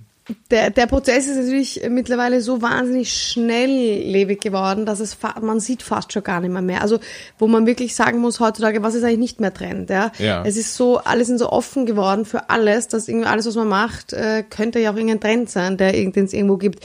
Der, 0.51 0.71
der 0.71 0.87
Prozess 0.87 1.27
ist 1.27 1.37
natürlich 1.37 1.83
mittlerweile 1.91 2.41
so 2.41 2.63
wahnsinnig 2.63 3.13
schnelllebig 3.13 4.41
geworden, 4.41 4.87
dass 4.87 5.01
es 5.01 5.13
fa- 5.13 5.39
man 5.43 5.61
sieht 5.61 5.83
fast 5.83 6.15
schon 6.15 6.23
gar 6.23 6.41
nicht 6.41 6.51
mehr 6.51 6.63
mehr. 6.63 6.81
Also 6.81 6.99
wo 7.39 7.47
man 7.47 7.67
wirklich 7.67 7.95
sagen 7.95 8.21
muss 8.21 8.41
heutzutage, 8.41 8.83
was 8.83 8.95
ist 8.95 9.05
eigentlich 9.05 9.19
nicht 9.19 9.41
mehr 9.41 9.53
Trend. 9.53 9.91
Ja? 9.91 10.13
Ja. 10.19 10.43
Es 10.47 10.57
ist 10.57 10.77
so, 10.77 10.97
alle 10.97 11.27
sind 11.27 11.37
so 11.39 11.51
offen 11.51 11.85
geworden 11.85 12.25
für 12.25 12.49
alles, 12.49 12.89
dass 12.89 13.07
irgendwie 13.07 13.27
alles, 13.27 13.45
was 13.47 13.55
man 13.55 13.69
macht, 13.69 14.15
äh, 14.15 14.43
könnte 14.49 14.79
ja 14.79 14.93
auch 14.93 14.97
irgendein 14.97 15.21
Trend 15.21 15.51
sein, 15.51 15.77
der 15.77 15.93
den 15.93 16.25
es 16.25 16.33
irgendwo 16.33 16.57
gibt. 16.57 16.83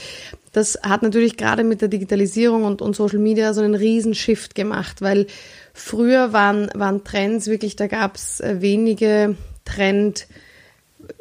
Das 0.52 0.78
hat 0.82 1.02
natürlich 1.02 1.38
gerade 1.38 1.64
mit 1.64 1.80
der 1.80 1.88
Digitalisierung 1.88 2.64
und, 2.64 2.82
und 2.82 2.94
Social 2.94 3.20
Media 3.20 3.54
so 3.54 3.62
einen 3.62 3.74
riesen 3.74 4.14
Shift 4.14 4.54
gemacht, 4.54 5.00
weil 5.00 5.26
früher 5.72 6.34
waren, 6.34 6.70
waren 6.74 7.04
Trends 7.04 7.46
wirklich, 7.46 7.74
da 7.76 7.86
gab 7.86 8.16
es 8.16 8.40
äh, 8.40 8.56
wenige 8.60 9.36
Trend- 9.64 10.26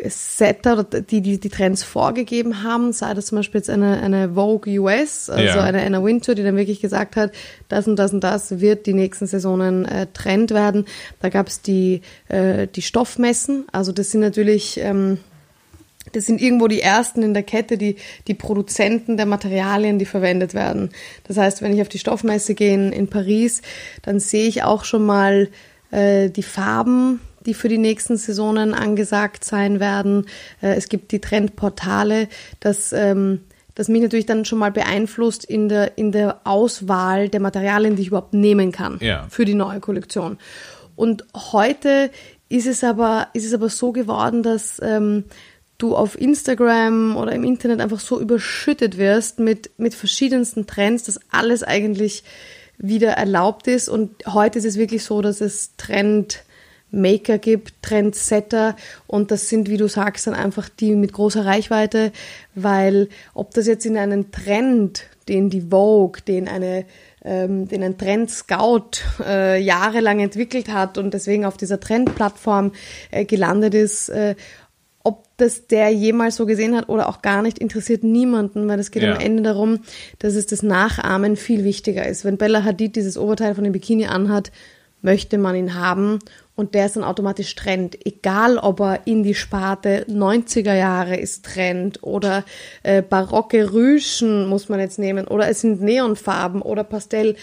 Setter, 0.08 0.80
oder 0.80 1.02
die, 1.02 1.22
die 1.22 1.40
die 1.40 1.50
Trends 1.50 1.84
vorgegeben 1.84 2.64
haben, 2.64 2.94
sei 2.94 3.14
das 3.14 3.28
zum 3.28 3.38
Beispiel 3.38 3.60
jetzt 3.60 3.70
eine, 3.70 4.02
eine 4.02 4.34
Vogue 4.34 4.80
US, 4.80 5.30
also 5.30 5.44
Ja. 5.44 5.64
eine 5.64 5.82
Anna 5.84 6.04
Wintour, 6.04 6.36
die 6.36 6.44
dann 6.44 6.56
wirklich 6.58 6.82
gesagt 6.82 7.16
hat, 7.16 7.32
das 7.68 7.88
und 7.88 7.98
das 7.98 8.14
und 8.14 8.24
das 8.24 8.60
wird 8.60 8.86
die 8.86 8.94
nächsten 8.94 9.28
Saisonen 9.28 9.86
äh, 9.86 10.08
Trend 10.14 10.52
werden. 10.52 10.86
Da 11.22 11.30
gab 11.30 11.48
es 11.48 11.62
die, 11.62 12.02
äh, 12.28 12.68
die 12.68 12.82
Stoffmessen, 12.82 13.66
also 13.72 13.92
das 13.92 14.12
sind 14.12 14.22
natürlich... 14.22 14.80
Ähm, 14.80 15.20
das 16.14 16.26
sind 16.26 16.42
irgendwo 16.42 16.68
die 16.68 16.82
ersten 16.82 17.22
in 17.22 17.36
der 17.36 17.44
Kette, 17.44 17.78
die, 17.78 17.98
die 18.28 18.34
Produzenten 18.34 19.16
der 19.16 19.28
Materialien, 19.28 20.00
die 20.00 20.06
verwendet 20.06 20.56
werden. 20.56 20.90
Das 21.28 21.38
heißt, 21.38 21.62
wenn 21.62 21.72
ich 21.72 21.82
auf 21.82 21.90
die 21.90 22.00
Stoffmesse 22.00 22.56
gehe 22.56 22.74
in, 22.74 22.92
in 22.92 23.10
Paris, 23.10 23.62
dann 24.02 24.20
sehe 24.20 24.48
ich 24.48 24.64
auch 24.64 24.86
schon 24.86 25.06
mal 25.06 25.50
äh, 25.92 26.30
die 26.30 26.42
Farben, 26.42 27.20
die 27.46 27.54
für 27.54 27.70
die 27.70 27.78
nächsten 27.78 28.18
Saisonen 28.18 28.74
angesagt 28.74 29.44
sein 29.44 29.80
werden. 29.80 30.26
Äh, 30.62 30.76
es 30.76 30.90
gibt 30.90 31.12
die 31.12 31.20
Trendportale, 31.20 32.28
das, 32.60 32.94
ähm, 32.94 33.42
das 33.76 33.88
mich 33.88 34.02
natürlich 34.02 34.26
dann 34.26 34.46
schon 34.46 34.60
mal 34.60 34.72
beeinflusst 34.72 35.46
in 35.46 35.70
der, 35.70 35.98
in 35.98 36.12
der 36.12 36.42
Auswahl 36.44 37.30
der 37.30 37.40
Materialien, 37.40 37.96
die 37.96 38.02
ich 38.04 38.08
überhaupt 38.10 38.34
nehmen 38.34 38.72
kann 38.72 38.98
Ja. 39.02 39.28
für 39.30 39.46
die 39.46 39.54
neue 39.54 39.80
Kollektion. 39.80 40.38
Und 40.96 41.24
heute 41.36 42.12
ist 42.50 42.68
es 42.68 42.84
aber, 42.84 43.28
ist 43.34 43.46
es 43.46 43.54
aber 43.54 43.70
so 43.70 43.92
geworden, 43.92 44.44
dass 44.44 44.82
ähm, 44.84 45.24
du 45.78 45.96
auf 45.96 46.20
Instagram 46.20 47.16
oder 47.16 47.32
im 47.32 47.44
Internet 47.44 47.80
einfach 47.80 48.02
so 48.02 48.20
überschüttet 48.20 48.98
wirst 48.98 49.40
mit, 49.40 49.70
mit 49.78 49.96
verschiedensten 49.96 50.68
Trends, 50.68 51.04
dass 51.04 51.20
alles 51.32 51.64
eigentlich 51.64 52.24
wieder 52.78 53.12
erlaubt 53.12 53.68
ist. 53.68 53.88
Und 53.88 54.26
heute 54.26 54.60
ist 54.60 54.66
es 54.66 54.78
wirklich 54.78 55.04
so, 55.04 55.22
dass 55.22 55.42
es 55.42 55.76
Trendmaker 56.92 57.38
gibt, 57.38 57.74
Trendsetter 57.82 58.76
und 59.08 59.32
das 59.32 59.50
sind, 59.50 59.70
wie 59.70 59.78
du 59.78 59.88
sagst, 59.88 60.28
dann 60.28 60.34
einfach 60.34 60.70
die 60.70 60.96
mit 60.96 61.14
großer 61.14 61.46
Reichweite, 61.46 62.12
weil 62.56 63.10
ob 63.34 63.54
das 63.54 63.68
jetzt 63.68 63.86
in 63.86 63.98
einen 63.98 64.32
Trend, 64.32 65.04
den 65.28 65.50
die 65.50 65.62
Vogue, 65.70 66.22
den 66.28 66.48
eine 66.48 66.86
ähm, 67.22 67.68
den 67.68 67.84
ein 67.84 67.98
Trend 67.98 68.32
Scout 68.32 69.02
äh, 69.26 69.62
jahrelang 69.62 70.22
entwickelt 70.22 70.70
hat 70.70 70.98
und 70.98 71.14
deswegen 71.14 71.44
auf 71.44 71.58
dieser 71.58 71.80
Trendplattform 71.80 72.72
äh, 73.12 73.26
gelandet 73.26 73.74
ist, 73.74 74.08
äh, 74.08 74.36
ob 75.04 75.26
das 75.36 75.68
der 75.68 75.90
jemals 75.90 76.38
so 76.38 76.46
gesehen 76.46 76.78
hat 76.78 76.88
oder 76.88 77.10
auch 77.10 77.22
gar 77.22 77.42
nicht, 77.42 77.60
interessiert 77.60 78.06
niemanden, 78.06 78.70
weil 78.70 78.80
es 78.80 78.92
geht 78.92 79.04
Ja. 79.04 79.16
am 79.16 79.20
Ende 79.20 79.44
darum, 79.44 79.80
dass 80.20 80.36
es 80.36 80.46
das 80.46 80.64
Nachahmen 80.64 81.36
viel 81.36 81.66
wichtiger 81.66 82.08
ist. 82.08 82.24
Wenn 82.24 82.38
Bella 82.38 82.64
Hadid 82.64 82.96
dieses 82.96 83.18
Oberteil 83.18 83.54
von 83.54 83.66
dem 83.66 83.74
Bikini 83.74 84.06
anhat, 84.06 84.52
möchte 85.02 85.38
man 85.38 85.56
ihn 85.56 85.76
haben 85.76 86.20
und 86.60 86.76
der 86.76 86.88
ist 86.88 86.98
dann 86.98 87.06
automatisch 87.06 87.56
Trend. 87.56 88.06
Egal, 88.06 88.58
ob 88.58 88.82
er 88.82 89.08
in 89.08 89.24
die 89.24 89.34
Sparte 89.34 90.06
90er 90.10 90.76
Jahre 90.76 91.16
ist 91.16 91.46
Trend 91.46 92.04
oder 92.04 92.44
äh, 92.84 93.02
barocke 93.02 93.72
Rüschen 93.72 94.46
muss 94.46 94.68
man 94.68 94.82
jetzt 94.82 95.00
nehmen 95.00 95.26
oder 95.26 95.48
es 95.48 95.62
sind 95.62 95.82
Neonfarben 95.82 96.62
oder 96.62 96.84
Pastell 96.84 97.36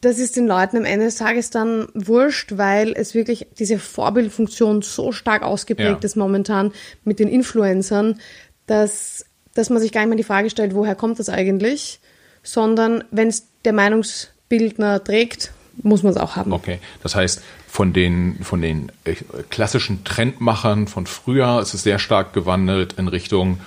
das 0.00 0.18
ist 0.18 0.34
den 0.34 0.48
Leuten 0.48 0.78
am 0.78 0.84
Ende 0.84 1.06
des 1.06 1.14
Tages 1.14 1.50
dann 1.50 1.86
wurscht, 1.94 2.58
weil 2.58 2.92
es 2.92 3.14
wirklich 3.14 3.46
diese 3.60 3.78
Vorbildfunktion 3.78 4.82
so 4.82 5.12
stark 5.12 5.44
ausgeprägt 5.44 6.02
Ja. 6.02 6.04
ist 6.04 6.16
momentan 6.16 6.72
mit 7.04 7.20
den 7.20 7.28
Influencern, 7.28 8.18
dass, 8.66 9.24
dass 9.54 9.70
man 9.70 9.80
sich 9.80 9.92
gar 9.92 10.00
nicht 10.00 10.08
mehr 10.08 10.16
die 10.16 10.24
Frage 10.24 10.50
stellt, 10.50 10.74
woher 10.74 10.96
kommt 10.96 11.20
das 11.20 11.28
eigentlich, 11.28 12.00
sondern 12.42 13.04
wenn 13.12 13.28
es 13.28 13.46
der 13.64 13.72
Meinungsbildner 13.72 15.04
trägt, 15.04 15.52
muss 15.82 16.02
man 16.02 16.12
es 16.12 16.18
auch 16.18 16.34
haben. 16.34 16.52
Okay, 16.52 16.80
das 17.04 17.14
heißt, 17.14 17.40
von 17.72 17.94
den, 17.94 18.36
von 18.44 18.60
den 18.60 18.92
äh, 19.04 19.14
klassischen 19.48 20.04
Trendmachern 20.04 20.88
von 20.88 21.06
früher 21.06 21.58
ist 21.62 21.72
es 21.72 21.82
sehr 21.82 21.98
stark 21.98 22.34
gewandelt 22.34 22.92
in 22.98 23.08
Richtung, 23.08 23.60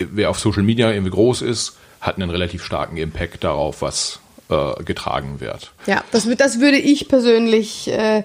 wer 0.00 0.30
auf 0.30 0.40
Social 0.40 0.64
Media 0.64 0.90
irgendwie 0.90 1.12
groß 1.12 1.42
ist, 1.42 1.76
hat 2.00 2.16
einen 2.16 2.30
relativ 2.30 2.64
starken 2.64 2.96
Impact 2.96 3.44
darauf, 3.44 3.80
was 3.80 4.18
äh, 4.48 4.82
getragen 4.82 5.38
wird. 5.38 5.70
Ja, 5.86 6.02
das, 6.10 6.28
das 6.36 6.58
würde 6.58 6.78
ich 6.78 7.06
persönlich 7.06 7.86
äh, 7.86 8.24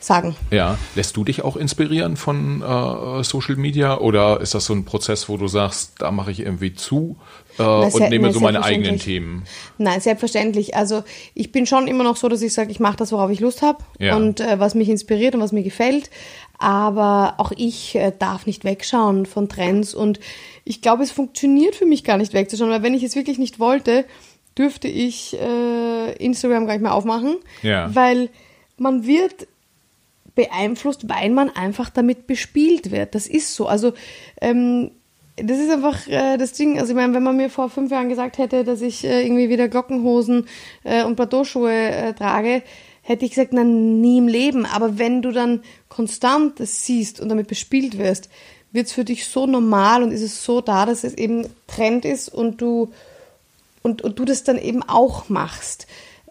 sagen. 0.00 0.34
Ja, 0.50 0.78
lässt 0.96 1.16
du 1.16 1.24
dich 1.24 1.44
auch 1.44 1.56
inspirieren 1.56 2.16
von 2.16 2.62
äh, 2.62 3.22
Social 3.22 3.56
Media 3.56 3.98
oder 3.98 4.40
ist 4.40 4.54
das 4.54 4.64
so 4.64 4.72
ein 4.72 4.84
Prozess, 4.84 5.28
wo 5.28 5.36
du 5.36 5.46
sagst, 5.46 5.94
da 5.98 6.10
mache 6.10 6.30
ich 6.30 6.40
irgendwie 6.40 6.74
zu 6.74 7.16
äh, 7.58 7.62
und 7.62 8.08
nehme 8.08 8.28
na, 8.28 8.32
so 8.32 8.40
meine 8.40 8.64
eigenen 8.64 8.98
Themen? 8.98 9.44
Nein, 9.76 10.00
selbstverständlich. 10.00 10.74
Also 10.74 11.04
ich 11.34 11.52
bin 11.52 11.66
schon 11.66 11.86
immer 11.86 12.02
noch 12.02 12.16
so, 12.16 12.28
dass 12.28 12.40
ich 12.40 12.54
sage, 12.54 12.70
ich 12.70 12.80
mache 12.80 12.96
das, 12.96 13.12
worauf 13.12 13.30
ich 13.30 13.40
Lust 13.40 13.60
habe 13.60 13.84
ja. 13.98 14.16
und 14.16 14.40
äh, 14.40 14.58
was 14.58 14.74
mich 14.74 14.88
inspiriert 14.88 15.34
und 15.34 15.42
was 15.42 15.52
mir 15.52 15.62
gefällt. 15.62 16.10
Aber 16.58 17.34
auch 17.36 17.52
ich 17.56 17.94
äh, 17.94 18.12
darf 18.18 18.46
nicht 18.46 18.64
wegschauen 18.64 19.26
von 19.26 19.48
Trends 19.48 19.94
und 19.94 20.18
ich 20.64 20.80
glaube, 20.80 21.02
es 21.02 21.10
funktioniert 21.10 21.74
für 21.74 21.86
mich 21.86 22.04
gar 22.04 22.16
nicht 22.16 22.32
wegzuschauen, 22.32 22.70
weil 22.70 22.82
wenn 22.82 22.94
ich 22.94 23.02
es 23.02 23.16
wirklich 23.16 23.38
nicht 23.38 23.58
wollte, 23.58 24.06
dürfte 24.56 24.88
ich 24.88 25.38
äh, 25.38 26.12
Instagram 26.16 26.66
gar 26.66 26.74
nicht 26.74 26.82
mehr 26.82 26.94
aufmachen, 26.94 27.36
ja. 27.62 27.94
weil 27.94 28.30
man 28.76 29.06
wird 29.06 29.46
beeinflusst, 30.34 31.08
weil 31.08 31.30
man 31.30 31.50
einfach 31.50 31.90
damit 31.90 32.26
bespielt 32.26 32.90
wird. 32.90 33.14
Das 33.14 33.26
ist 33.26 33.54
so. 33.54 33.66
Also 33.66 33.92
ähm, 34.40 34.90
das 35.36 35.58
ist 35.58 35.70
einfach 35.70 36.06
äh, 36.06 36.36
das 36.36 36.52
Ding. 36.52 36.78
Also 36.78 36.92
ich 36.92 36.96
meine, 36.96 37.14
wenn 37.14 37.22
man 37.22 37.36
mir 37.36 37.50
vor 37.50 37.70
fünf 37.70 37.90
Jahren 37.90 38.08
gesagt 38.08 38.38
hätte, 38.38 38.64
dass 38.64 38.80
ich 38.80 39.04
äh, 39.04 39.22
irgendwie 39.22 39.48
wieder 39.48 39.68
Glockenhosen 39.68 40.46
äh, 40.84 41.04
und 41.04 41.16
Plateauschuhe 41.16 41.72
äh, 41.72 42.12
trage, 42.14 42.62
hätte 43.02 43.24
ich 43.24 43.32
gesagt, 43.32 43.52
na 43.52 43.64
nie 43.64 44.18
im 44.18 44.28
Leben. 44.28 44.66
Aber 44.66 44.98
wenn 44.98 45.22
du 45.22 45.32
dann 45.32 45.62
konstant 45.88 46.60
das 46.60 46.84
siehst 46.84 47.20
und 47.20 47.28
damit 47.28 47.48
bespielt 47.48 47.98
wirst, 47.98 48.28
wird 48.72 48.86
es 48.86 48.92
für 48.92 49.04
dich 49.04 49.26
so 49.26 49.46
normal 49.46 50.02
und 50.02 50.12
ist 50.12 50.22
es 50.22 50.44
so 50.44 50.60
da, 50.60 50.86
dass 50.86 51.04
es 51.04 51.14
eben 51.14 51.46
Trend 51.66 52.04
ist 52.04 52.28
und 52.28 52.60
du 52.60 52.92
und, 53.82 54.02
und 54.02 54.18
du 54.18 54.24
das 54.24 54.44
dann 54.44 54.58
eben 54.58 54.82
auch 54.82 55.28
machst. 55.28 55.86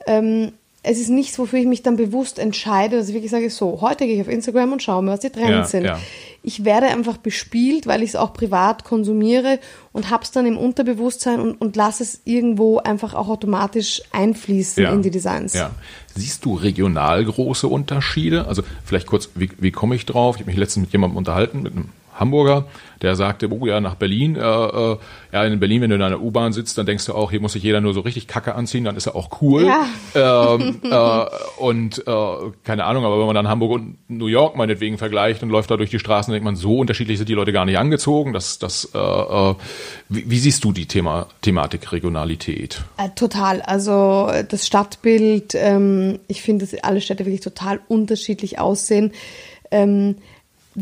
Ähm, 0.06 0.54
es 0.90 1.00
ist 1.00 1.10
nichts, 1.10 1.38
wofür 1.38 1.60
ich 1.60 1.68
mich 1.68 1.84
dann 1.84 1.98
bewusst 1.98 2.40
entscheide, 2.40 2.98
dass 2.98 3.10
ich 3.10 3.14
wirklich 3.14 3.30
sage, 3.30 3.50
so, 3.52 3.80
heute 3.82 4.08
gehe 4.08 4.16
ich 4.16 4.22
auf 4.22 4.28
Instagram 4.28 4.74
und 4.74 4.82
schaue 4.82 5.04
mir, 5.04 5.12
was 5.12 5.20
die 5.20 5.30
Trends 5.30 5.50
ja, 5.50 5.66
sind. 5.66 5.84
Ja. 5.86 6.00
Ich 6.42 6.66
werde 6.66 6.88
einfach 6.88 7.18
bespielt, 7.18 7.86
weil 7.86 8.02
ich 8.02 8.10
es 8.10 8.16
auch 8.16 8.34
privat 8.34 8.86
konsumiere 8.86 9.60
und 9.92 10.10
habe 10.10 10.24
es 10.24 10.32
dann 10.32 10.48
im 10.48 10.58
Unterbewusstsein 10.58 11.40
und, 11.42 11.62
und 11.62 11.76
lasse 11.76 12.02
es 12.02 12.22
irgendwo 12.26 12.80
einfach 12.80 13.14
auch 13.14 13.28
automatisch 13.28 14.02
einfließen 14.12 14.84
ja, 14.84 14.92
in 14.92 15.04
die 15.04 15.12
Designs. 15.12 15.54
Ja. 15.54 15.72
Siehst 16.16 16.44
du 16.46 16.56
regional 16.56 17.24
große 17.24 17.68
Unterschiede? 17.68 18.48
Also 18.48 18.64
vielleicht 18.84 19.06
kurz, 19.06 19.30
wie, 19.36 19.50
wie 19.60 19.72
komme 19.72 19.96
ich 19.96 20.08
drauf? 20.08 20.38
Ich 20.38 20.42
habe 20.42 20.50
mich 20.50 20.60
letztens 20.60 20.88
mit 20.88 20.94
jemandem 20.94 21.18
unterhalten, 21.18 21.62
mit 21.62 21.74
einem 21.74 21.90
Hamburger, 22.16 22.66
der 23.02 23.16
sagte, 23.16 23.50
oh 23.52 23.66
ja, 23.66 23.80
nach 23.80 23.96
Berlin. 23.96 24.36
Äh, 24.36 24.40
äh, 24.42 24.98
ja, 25.32 25.44
in 25.46 25.60
Berlin, 25.60 25.82
wenn 25.82 25.90
du 25.90 25.96
in 25.96 26.02
einer 26.02 26.22
U-Bahn 26.22 26.54
sitzt, 26.54 26.78
dann 26.78 26.86
denkst 26.86 27.06
du 27.06 27.14
auch, 27.14 27.32
hier 27.32 27.40
muss 27.40 27.54
sich 27.54 27.64
jeder 27.64 27.82
nur 27.82 27.94
so 27.94 28.02
richtig 28.02 28.28
Kacke 28.28 28.56
anziehen, 28.56 28.84
dann 28.84 28.96
ist 28.96 29.08
er 29.08 29.16
auch 29.16 29.42
cool. 29.42 29.66
Ja. 29.66 30.56
Ähm, 30.56 30.82
äh, 30.84 31.26
und 31.58 32.06
äh, 32.06 32.52
keine 32.64 32.86
Ahnung, 32.86 33.06
aber 33.06 33.20
wenn 33.20 33.26
man 33.26 33.36
dann 33.36 33.48
Hamburg 33.48 33.72
und 33.72 33.98
New 34.08 34.28
York 34.28 34.56
meinetwegen 34.58 34.98
vergleicht 34.98 35.44
und 35.44 35.50
läuft 35.50 35.72
da 35.72 35.78
durch 35.78 35.90
die 35.90 36.00
Straßen, 36.00 36.32
denkt 36.32 36.44
man, 36.44 36.56
so 36.56 36.78
unterschiedlich 36.78 37.18
sind 37.18 37.30
die 37.30 37.34
Leute 37.34 37.54
gar 37.54 37.66
nicht 37.66 37.78
angezogen. 37.78 38.34
Das, 38.34 38.60
das, 38.60 38.90
äh, 38.94 38.98
äh, 38.98 39.56
wie, 40.10 40.30
wie 40.30 40.40
siehst 40.40 40.64
du 40.64 40.72
die 40.72 40.88
Thema, 40.88 41.28
Thematik 41.42 41.92
Regionalität? 41.92 42.82
Äh, 42.98 43.10
total. 43.16 43.62
Also 43.62 44.30
das 44.48 44.68
Stadtbild, 44.68 45.56
ähm, 45.56 46.20
ich 46.28 46.42
finde, 46.42 46.66
dass 46.66 46.84
alle 46.84 47.02
Städte 47.02 47.26
wirklich 47.26 47.42
total 47.42 47.80
unterschiedlich 47.88 48.60
aussehen. 48.60 49.14
Ähm, 49.72 50.16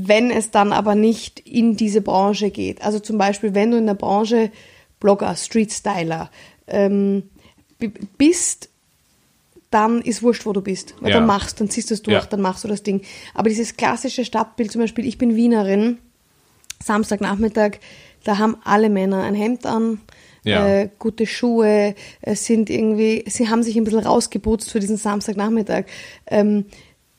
wenn 0.06 0.30
es 0.30 0.52
dann 0.52 0.74
aber 0.74 0.96
nicht 0.96 1.40
in 1.40 1.76
diese 1.76 2.02
Branche 2.02 2.52
geht. 2.52 2.82
Also 2.84 3.00
zum 3.00 3.18
Beispiel, 3.18 3.56
wenn 3.56 3.72
du 3.72 3.78
in 3.78 3.88
der 3.88 3.96
Branche 3.96 4.52
Blogger, 5.00 5.36
Street 5.36 5.72
Styler 5.72 6.30
ähm, 6.68 7.24
bist, 8.18 8.70
dann 9.70 10.02
ist 10.02 10.24
wurscht, 10.24 10.46
wo 10.46 10.54
du 10.54 10.62
bist. 10.62 10.96
Weil 11.02 11.12
ja. 11.12 11.18
dann 11.18 11.28
machst, 11.28 11.60
dann 11.60 11.70
ziehst 11.70 11.90
du 11.90 11.94
es 11.94 12.02
durch, 12.02 12.24
ja. 12.24 12.26
dann 12.30 12.42
machst 12.42 12.64
du 12.64 12.68
das 12.68 12.84
Ding. 12.84 13.02
Aber 13.34 13.50
dieses 13.50 13.76
klassische 13.76 14.24
Stadtbild, 14.24 14.72
zum 14.72 14.82
Beispiel, 14.82 15.06
ich 15.06 15.18
bin 15.18 15.36
Wienerin, 15.36 15.98
Samstagnachmittag, 16.84 17.80
da 18.24 18.38
haben 18.38 18.58
alle 18.64 18.90
Männer 18.90 19.24
ein 19.24 19.36
Hemd 19.36 19.66
an, 19.66 20.00
ja. 20.44 20.68
äh, 20.68 20.90
gute 21.00 21.26
Schuhe, 21.26 21.96
äh, 22.22 22.36
sind 22.36 22.70
irgendwie, 22.70 23.24
sie 23.28 23.50
haben 23.50 23.64
sich 23.64 23.76
ein 23.78 23.84
bisschen 23.84 24.00
rausgeputzt 24.00 24.72
für 24.72 24.80
diesen 24.80 24.98
Samstagnachmittag. 24.98 25.86
Ähm, 26.28 26.66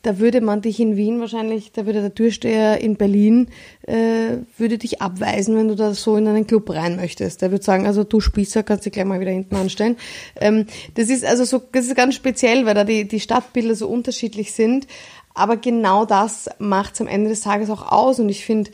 da 0.02 0.18
würde 0.18 0.40
man 0.40 0.62
dich 0.62 0.78
in 0.78 0.96
Wien 0.96 1.18
wahrscheinlich, 1.20 1.72
da 1.72 1.84
würde 1.84 2.00
der 2.00 2.14
Türsteher 2.14 2.80
in 2.80 2.96
Berlin, 2.96 3.48
äh, 3.82 4.38
würde 4.56 4.78
dich 4.78 5.02
abweisen, 5.02 5.56
wenn 5.56 5.68
du 5.68 5.74
da 5.74 5.92
so 5.92 6.16
in 6.16 6.28
einen 6.28 6.46
Club 6.46 6.70
rein 6.70 6.96
möchtest. 6.96 7.42
Der 7.42 7.50
würde 7.50 7.64
sagen, 7.64 7.86
also 7.86 8.04
du 8.04 8.20
Spießer, 8.20 8.62
kannst 8.62 8.86
dich 8.86 8.92
gleich 8.92 9.04
mal 9.04 9.20
wieder 9.20 9.32
hinten 9.32 9.56
anstellen. 9.56 9.96
Ähm, 10.36 10.66
das 10.94 11.08
ist 11.08 11.24
also 11.24 11.44
so, 11.44 11.60
das 11.72 11.86
ist 11.86 11.96
ganz 11.96 12.14
speziell, 12.14 12.64
weil 12.64 12.74
da 12.74 12.84
die, 12.84 13.08
die 13.08 13.20
Stadtbilder 13.20 13.74
so 13.74 13.88
unterschiedlich 13.88 14.52
sind. 14.52 14.86
Aber 15.34 15.56
genau 15.56 16.04
das 16.04 16.48
macht 16.58 16.94
es 16.94 17.00
am 17.00 17.08
Ende 17.08 17.30
des 17.30 17.40
Tages 17.40 17.68
auch 17.68 17.90
aus. 17.90 18.20
Und 18.20 18.28
ich 18.28 18.44
finde, 18.44 18.70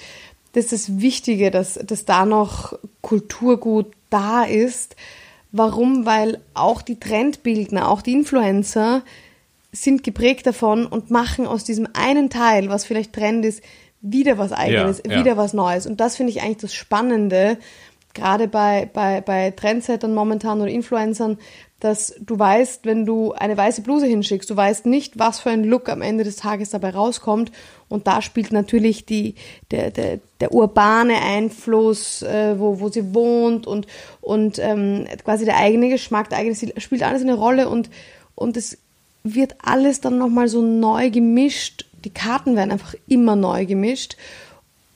das 0.52 0.66
ist 0.66 0.88
das 0.88 1.00
Wichtige, 1.00 1.50
dass, 1.50 1.74
dass 1.74 2.04
da 2.04 2.26
noch 2.26 2.78
Kulturgut 3.00 3.86
da 4.10 4.44
ist. 4.44 4.94
Warum? 5.52 6.04
Weil 6.04 6.40
auch 6.52 6.82
die 6.82 6.98
Trendbildner, 6.98 7.88
auch 7.88 8.02
die 8.02 8.12
Influencer, 8.12 9.02
sind 9.74 10.04
geprägt 10.04 10.46
davon 10.46 10.86
und 10.86 11.10
machen 11.10 11.46
aus 11.46 11.64
diesem 11.64 11.88
einen 11.92 12.30
Teil, 12.30 12.68
was 12.68 12.84
vielleicht 12.84 13.12
Trend 13.12 13.44
ist, 13.44 13.62
wieder 14.00 14.38
was 14.38 14.52
Eigenes, 14.52 15.02
ja, 15.04 15.18
wieder 15.18 15.32
ja. 15.32 15.36
was 15.36 15.52
Neues. 15.52 15.86
Und 15.86 16.00
das 16.00 16.16
finde 16.16 16.30
ich 16.30 16.42
eigentlich 16.42 16.58
das 16.58 16.74
Spannende, 16.74 17.58
gerade 18.12 18.46
bei, 18.46 18.88
bei, 18.92 19.20
bei 19.20 19.50
Trendsettern 19.50 20.14
momentan 20.14 20.60
oder 20.60 20.70
Influencern, 20.70 21.38
dass 21.80 22.14
du 22.20 22.38
weißt, 22.38 22.86
wenn 22.86 23.04
du 23.04 23.32
eine 23.32 23.56
weiße 23.56 23.82
Bluse 23.82 24.06
hinschickst, 24.06 24.48
du 24.48 24.56
weißt 24.56 24.86
nicht, 24.86 25.18
was 25.18 25.40
für 25.40 25.50
ein 25.50 25.64
Look 25.64 25.88
am 25.88 26.00
Ende 26.00 26.24
des 26.24 26.36
Tages 26.36 26.70
dabei 26.70 26.90
rauskommt. 26.90 27.50
Und 27.88 28.06
da 28.06 28.22
spielt 28.22 28.52
natürlich 28.52 29.04
die, 29.04 29.34
der, 29.70 29.90
der, 29.90 30.20
der 30.40 30.52
urbane 30.52 31.20
Einfluss, 31.20 32.22
äh, 32.22 32.58
wo, 32.58 32.80
wo 32.80 32.88
sie 32.88 33.14
wohnt 33.14 33.66
und, 33.66 33.86
und 34.20 34.58
ähm, 34.60 35.06
quasi 35.24 35.44
der 35.44 35.58
eigene 35.58 35.88
Geschmack, 35.90 36.30
der 36.30 36.38
eigene 36.38 36.54
Stil, 36.54 36.72
spielt 36.78 37.02
alles 37.02 37.22
eine 37.22 37.34
Rolle 37.34 37.68
und, 37.68 37.90
und 38.34 38.56
es 38.56 38.78
wird 39.24 39.56
alles 39.62 40.00
dann 40.00 40.18
nochmal 40.18 40.48
so 40.48 40.62
neu 40.62 41.10
gemischt. 41.10 41.86
Die 42.04 42.10
Karten 42.10 42.54
werden 42.56 42.70
einfach 42.70 42.94
immer 43.08 43.34
neu 43.34 43.64
gemischt. 43.66 44.16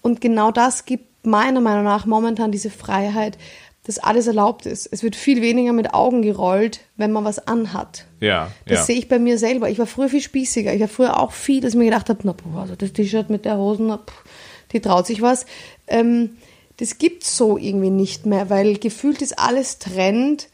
Und 0.02 0.20
genau 0.20 0.52
das 0.52 0.84
gibt 0.84 1.26
meiner 1.26 1.60
Meinung 1.60 1.84
nach 1.84 2.06
momentan 2.06 2.52
diese 2.52 2.70
Freiheit, 2.70 3.38
dass 3.84 3.98
alles 3.98 4.26
erlaubt 4.26 4.66
ist. 4.66 4.86
Es 4.92 5.02
wird 5.02 5.16
viel 5.16 5.40
weniger 5.40 5.72
mit 5.72 5.94
Augen 5.94 6.20
gerollt, 6.20 6.80
wenn 6.98 7.10
man 7.10 7.24
was 7.24 7.46
anhat. 7.48 8.04
Ja. 8.20 8.52
Das 8.66 8.80
ja. 8.80 8.84
sehe 8.84 8.98
ich 8.98 9.08
bei 9.08 9.18
mir 9.18 9.38
selber. 9.38 9.70
Ich 9.70 9.78
war 9.78 9.86
früher 9.86 10.10
viel 10.10 10.20
spießiger. 10.20 10.74
Ich 10.74 10.80
war 10.80 10.88
früher 10.88 11.18
auch 11.18 11.32
viel, 11.32 11.62
dass 11.62 11.72
ich 11.72 11.78
mir 11.78 11.86
gedacht 11.86 12.10
habe, 12.10 12.20
na, 12.24 12.32
boah, 12.32 12.60
also 12.60 12.76
das 12.76 12.92
T-Shirt 12.92 13.30
mit 13.30 13.46
der 13.46 13.56
Hosen, 13.56 13.86
na, 13.86 13.96
pff, 13.96 14.24
die 14.72 14.80
traut 14.80 15.06
sich 15.06 15.22
was. 15.22 15.46
Ähm, 15.86 16.36
das 16.76 16.98
gibt's 16.98 17.34
so 17.34 17.56
irgendwie 17.56 17.90
nicht 17.90 18.26
mehr, 18.26 18.50
weil 18.50 18.76
gefühlt 18.76 19.22
ist 19.22 19.38
alles 19.38 19.78
Trend 19.78 20.48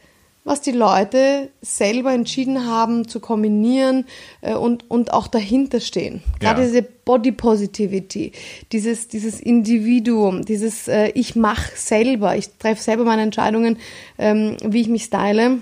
was 0.45 0.61
die 0.61 0.71
Leute 0.71 1.49
selber 1.61 2.13
entschieden 2.13 2.67
haben 2.67 3.07
zu 3.07 3.19
kombinieren 3.19 4.05
äh, 4.41 4.53
und, 4.53 4.89
und 4.89 5.11
auch 5.11 5.27
dahinter 5.27 5.79
stehen. 5.81 6.21
Gerade 6.39 6.61
ja. 6.61 6.67
diese 6.67 6.81
Body 6.83 7.31
Positivity, 7.31 8.31
dieses, 8.71 9.07
dieses 9.07 9.41
Individuum, 9.41 10.45
dieses 10.45 10.87
äh, 10.87 11.07
ich 11.15 11.35
mache 11.35 11.71
selber, 11.75 12.37
ich 12.37 12.49
treffe 12.59 12.81
selber 12.81 13.03
meine 13.03 13.23
Entscheidungen, 13.23 13.77
ähm, 14.19 14.55
wie 14.63 14.81
ich 14.81 14.87
mich 14.87 15.05
style 15.05 15.59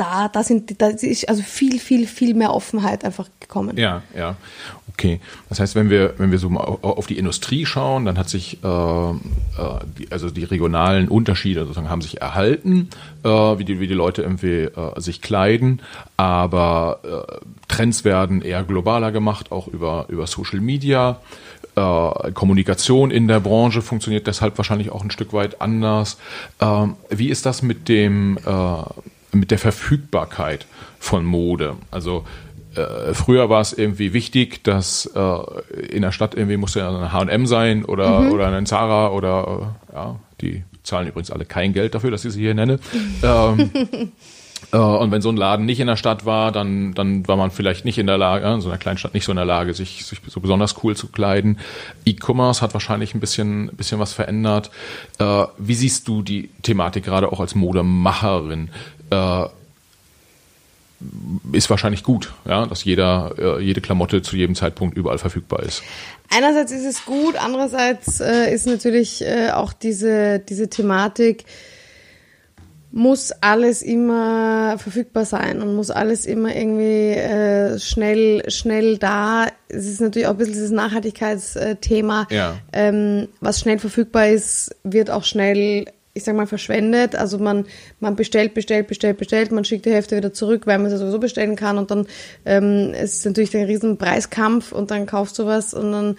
da, 0.00 0.28
da 0.28 0.42
sind, 0.42 0.80
da 0.80 0.88
ist 0.88 1.28
also 1.28 1.42
viel, 1.42 1.78
viel, 1.78 2.06
viel 2.06 2.34
mehr 2.34 2.54
Offenheit 2.54 3.04
einfach 3.04 3.28
gekommen. 3.38 3.76
Ja, 3.76 4.02
ja. 4.16 4.36
Okay. 4.88 5.20
Das 5.48 5.60
heißt, 5.60 5.74
wenn 5.74 5.90
wir, 5.90 6.14
wenn 6.16 6.30
wir 6.30 6.38
so 6.38 6.48
mal 6.48 6.60
auf 6.60 7.06
die 7.06 7.18
Industrie 7.18 7.66
schauen, 7.66 8.06
dann 8.06 8.18
hat 8.18 8.28
sich, 8.28 8.64
äh, 8.64 8.66
äh, 8.66 9.14
die, 9.98 10.10
also 10.10 10.30
die 10.30 10.44
regionalen 10.44 11.08
Unterschiede 11.08 11.60
sozusagen 11.60 11.90
haben 11.90 12.00
sich 12.02 12.20
erhalten, 12.20 12.88
äh, 13.24 13.28
wie, 13.28 13.64
die, 13.64 13.78
wie 13.78 13.86
die 13.86 13.94
Leute 13.94 14.22
irgendwie 14.22 14.64
äh, 14.64 15.00
sich 15.00 15.20
kleiden, 15.20 15.82
aber 16.16 17.00
äh, 17.04 17.46
Trends 17.68 18.04
werden 18.04 18.42
eher 18.42 18.62
globaler 18.62 19.12
gemacht, 19.12 19.52
auch 19.52 19.68
über, 19.68 20.06
über 20.08 20.26
Social 20.26 20.60
Media. 20.60 21.20
Äh, 21.76 22.32
Kommunikation 22.32 23.10
in 23.10 23.28
der 23.28 23.40
Branche 23.40 23.82
funktioniert 23.82 24.26
deshalb 24.26 24.56
wahrscheinlich 24.58 24.90
auch 24.90 25.04
ein 25.04 25.10
Stück 25.10 25.32
weit 25.32 25.60
anders. 25.60 26.18
Ähm, 26.60 26.96
wie 27.10 27.28
ist 27.28 27.46
das 27.46 27.62
mit 27.62 27.88
dem 27.88 28.38
mit 29.32 29.50
der 29.50 29.58
Verfügbarkeit 29.58 30.66
von 30.98 31.24
Mode. 31.24 31.76
Also 31.90 32.24
äh, 32.74 33.14
früher 33.14 33.48
war 33.50 33.60
es 33.60 33.72
irgendwie 33.72 34.12
wichtig, 34.12 34.62
dass 34.62 35.06
äh, 35.14 35.90
in 35.90 36.02
der 36.02 36.12
Stadt 36.12 36.34
irgendwie 36.34 36.56
musste 36.56 36.86
ein 36.86 37.12
H&M 37.12 37.46
sein 37.46 37.84
oder 37.84 38.20
mhm. 38.20 38.32
oder 38.32 38.48
ein 38.48 38.66
Zara 38.66 39.10
oder 39.10 39.74
äh, 39.90 39.94
ja, 39.94 40.16
die 40.40 40.62
zahlen 40.82 41.08
übrigens 41.08 41.30
alle 41.30 41.44
kein 41.44 41.72
Geld 41.72 41.94
dafür, 41.94 42.10
dass 42.10 42.24
ich 42.24 42.32
sie 42.32 42.40
hier 42.40 42.54
nenne. 42.54 42.78
ähm, 43.22 43.70
äh, 43.74 44.06
und 44.72 45.10
wenn 45.10 45.20
so 45.20 45.30
ein 45.30 45.36
Laden 45.36 45.66
nicht 45.66 45.80
in 45.80 45.86
der 45.86 45.96
Stadt 45.96 46.26
war, 46.26 46.52
dann, 46.52 46.94
dann 46.94 47.26
war 47.26 47.36
man 47.36 47.50
vielleicht 47.50 47.84
nicht 47.84 47.98
in 47.98 48.06
der 48.06 48.18
Lage, 48.18 48.46
in 48.46 48.60
so 48.60 48.68
einer 48.68 48.78
kleinen 48.78 48.98
Stadt 48.98 49.14
nicht 49.14 49.24
so 49.24 49.32
in 49.32 49.36
der 49.36 49.44
Lage, 49.44 49.74
sich, 49.74 50.04
sich 50.04 50.20
so 50.26 50.40
besonders 50.40 50.76
cool 50.84 50.96
zu 50.96 51.08
kleiden. 51.08 51.58
E-Commerce 52.04 52.62
hat 52.62 52.72
wahrscheinlich 52.72 53.14
ein 53.14 53.20
bisschen, 53.20 53.68
bisschen 53.76 53.98
was 53.98 54.12
verändert. 54.12 54.70
Äh, 55.18 55.44
wie 55.58 55.74
siehst 55.74 56.06
du 56.06 56.22
die 56.22 56.50
Thematik 56.62 57.04
gerade 57.04 57.32
auch 57.32 57.40
als 57.40 57.54
Modemacherin? 57.54 58.70
Äh, 59.10 59.46
ist 61.52 61.70
wahrscheinlich 61.70 62.02
gut, 62.02 62.32
ja, 62.46 62.66
dass 62.66 62.84
jeder, 62.84 63.34
äh, 63.38 63.62
jede 63.62 63.80
Klamotte 63.80 64.22
zu 64.22 64.36
jedem 64.36 64.54
Zeitpunkt 64.54 64.96
überall 64.96 65.18
verfügbar 65.18 65.62
ist. 65.62 65.82
Einerseits 66.28 66.72
ist 66.72 66.84
es 66.84 67.04
gut, 67.06 67.36
andererseits 67.36 68.20
äh, 68.20 68.52
ist 68.52 68.66
natürlich 68.66 69.22
äh, 69.22 69.50
auch 69.50 69.72
diese, 69.72 70.38
diese 70.40 70.68
Thematik, 70.68 71.44
muss 72.92 73.32
alles 73.40 73.82
immer 73.82 74.76
verfügbar 74.78 75.24
sein 75.24 75.62
und 75.62 75.74
muss 75.74 75.90
alles 75.90 76.26
immer 76.26 76.54
irgendwie 76.54 77.12
äh, 77.12 77.78
schnell, 77.78 78.50
schnell 78.50 78.98
da. 78.98 79.46
Es 79.68 79.86
ist 79.86 80.00
natürlich 80.00 80.26
auch 80.26 80.32
ein 80.32 80.38
bisschen 80.38 80.54
dieses 80.54 80.70
Nachhaltigkeitsthema. 80.72 82.26
Ja. 82.30 82.56
Ähm, 82.72 83.28
was 83.40 83.60
schnell 83.60 83.78
verfügbar 83.78 84.28
ist, 84.28 84.74
wird 84.82 85.08
auch 85.10 85.22
schnell, 85.22 85.86
ich 86.14 86.24
sag 86.24 86.34
mal, 86.34 86.48
verschwendet. 86.48 87.14
Also 87.14 87.38
man, 87.38 87.66
man 88.00 88.16
bestellt, 88.16 88.54
bestellt, 88.54 88.88
bestellt, 88.88 89.18
bestellt, 89.18 89.52
man 89.52 89.64
schickt 89.64 89.86
die 89.86 89.92
Hälfte 89.92 90.16
wieder 90.16 90.32
zurück, 90.32 90.66
weil 90.66 90.78
man 90.78 90.90
sie 90.90 90.98
sowieso 90.98 91.20
bestellen 91.20 91.54
kann 91.54 91.78
und 91.78 91.92
dann 91.92 92.08
ähm, 92.44 92.92
ist 92.92 93.24
natürlich 93.24 93.56
ein 93.56 93.66
riesen 93.66 93.98
Preiskampf 93.98 94.72
und 94.72 94.90
dann 94.90 95.06
kaufst 95.06 95.38
du 95.38 95.46
was 95.46 95.74
und 95.74 95.92
dann 95.92 96.16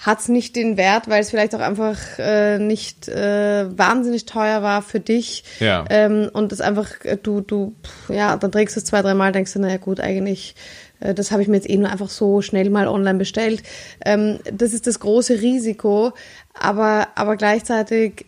hat 0.00 0.20
es 0.20 0.28
nicht 0.28 0.56
den 0.56 0.78
Wert, 0.78 1.08
weil 1.08 1.20
es 1.20 1.30
vielleicht 1.30 1.54
auch 1.54 1.60
einfach 1.60 1.98
äh, 2.18 2.58
nicht 2.58 3.06
äh, 3.08 3.66
wahnsinnig 3.76 4.24
teuer 4.24 4.62
war 4.62 4.80
für 4.80 4.98
dich. 4.98 5.44
Ja. 5.60 5.84
Ähm, 5.90 6.30
und 6.32 6.52
das 6.52 6.62
einfach, 6.62 7.04
äh, 7.04 7.18
du, 7.22 7.42
du, 7.42 7.74
ja, 8.08 8.36
dann 8.36 8.50
trägst 8.50 8.76
du 8.76 8.80
es 8.80 8.86
zwei, 8.86 9.02
dreimal, 9.02 9.32
denkst 9.32 9.52
du, 9.52 9.58
naja 9.60 9.76
gut, 9.76 10.00
eigentlich, 10.00 10.54
äh, 11.00 11.12
das 11.12 11.32
habe 11.32 11.42
ich 11.42 11.48
mir 11.48 11.56
jetzt 11.56 11.68
eh 11.68 11.76
nur 11.76 11.90
einfach 11.90 12.08
so 12.08 12.40
schnell 12.40 12.70
mal 12.70 12.88
online 12.88 13.18
bestellt. 13.18 13.62
Ähm, 14.04 14.38
das 14.50 14.72
ist 14.72 14.86
das 14.86 15.00
große 15.00 15.42
Risiko, 15.42 16.12
aber, 16.54 17.08
aber 17.14 17.36
gleichzeitig 17.36 18.24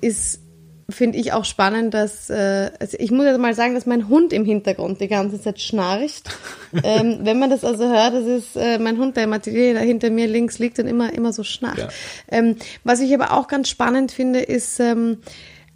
ist 0.00 0.41
finde 0.88 1.18
ich 1.18 1.32
auch 1.32 1.44
spannend, 1.44 1.94
dass 1.94 2.30
äh, 2.30 2.70
also 2.78 2.96
ich 2.98 3.10
muss 3.10 3.24
jetzt 3.24 3.38
mal 3.38 3.54
sagen, 3.54 3.74
dass 3.74 3.86
mein 3.86 4.08
Hund 4.08 4.32
im 4.32 4.44
Hintergrund 4.44 5.00
die 5.00 5.08
ganze 5.08 5.40
Zeit 5.40 5.60
schnarcht. 5.60 6.30
ähm, 6.84 7.20
wenn 7.22 7.38
man 7.38 7.50
das 7.50 7.64
also 7.64 7.88
hört, 7.88 8.14
das 8.14 8.26
ist 8.26 8.56
äh, 8.56 8.78
mein 8.78 8.98
Hund, 8.98 9.16
der 9.16 9.24
im 9.24 9.32
Atelier 9.32 9.74
da 9.74 9.80
hinter 9.80 10.10
mir 10.10 10.26
links 10.26 10.58
liegt 10.58 10.78
und 10.78 10.86
immer 10.86 11.12
immer 11.12 11.32
so 11.32 11.44
schnarcht. 11.44 11.78
Ja. 11.78 11.88
Ähm, 12.28 12.56
was 12.84 13.00
ich 13.00 13.14
aber 13.14 13.32
auch 13.32 13.48
ganz 13.48 13.68
spannend 13.68 14.12
finde, 14.12 14.40
ist 14.40 14.80
ähm, 14.80 15.18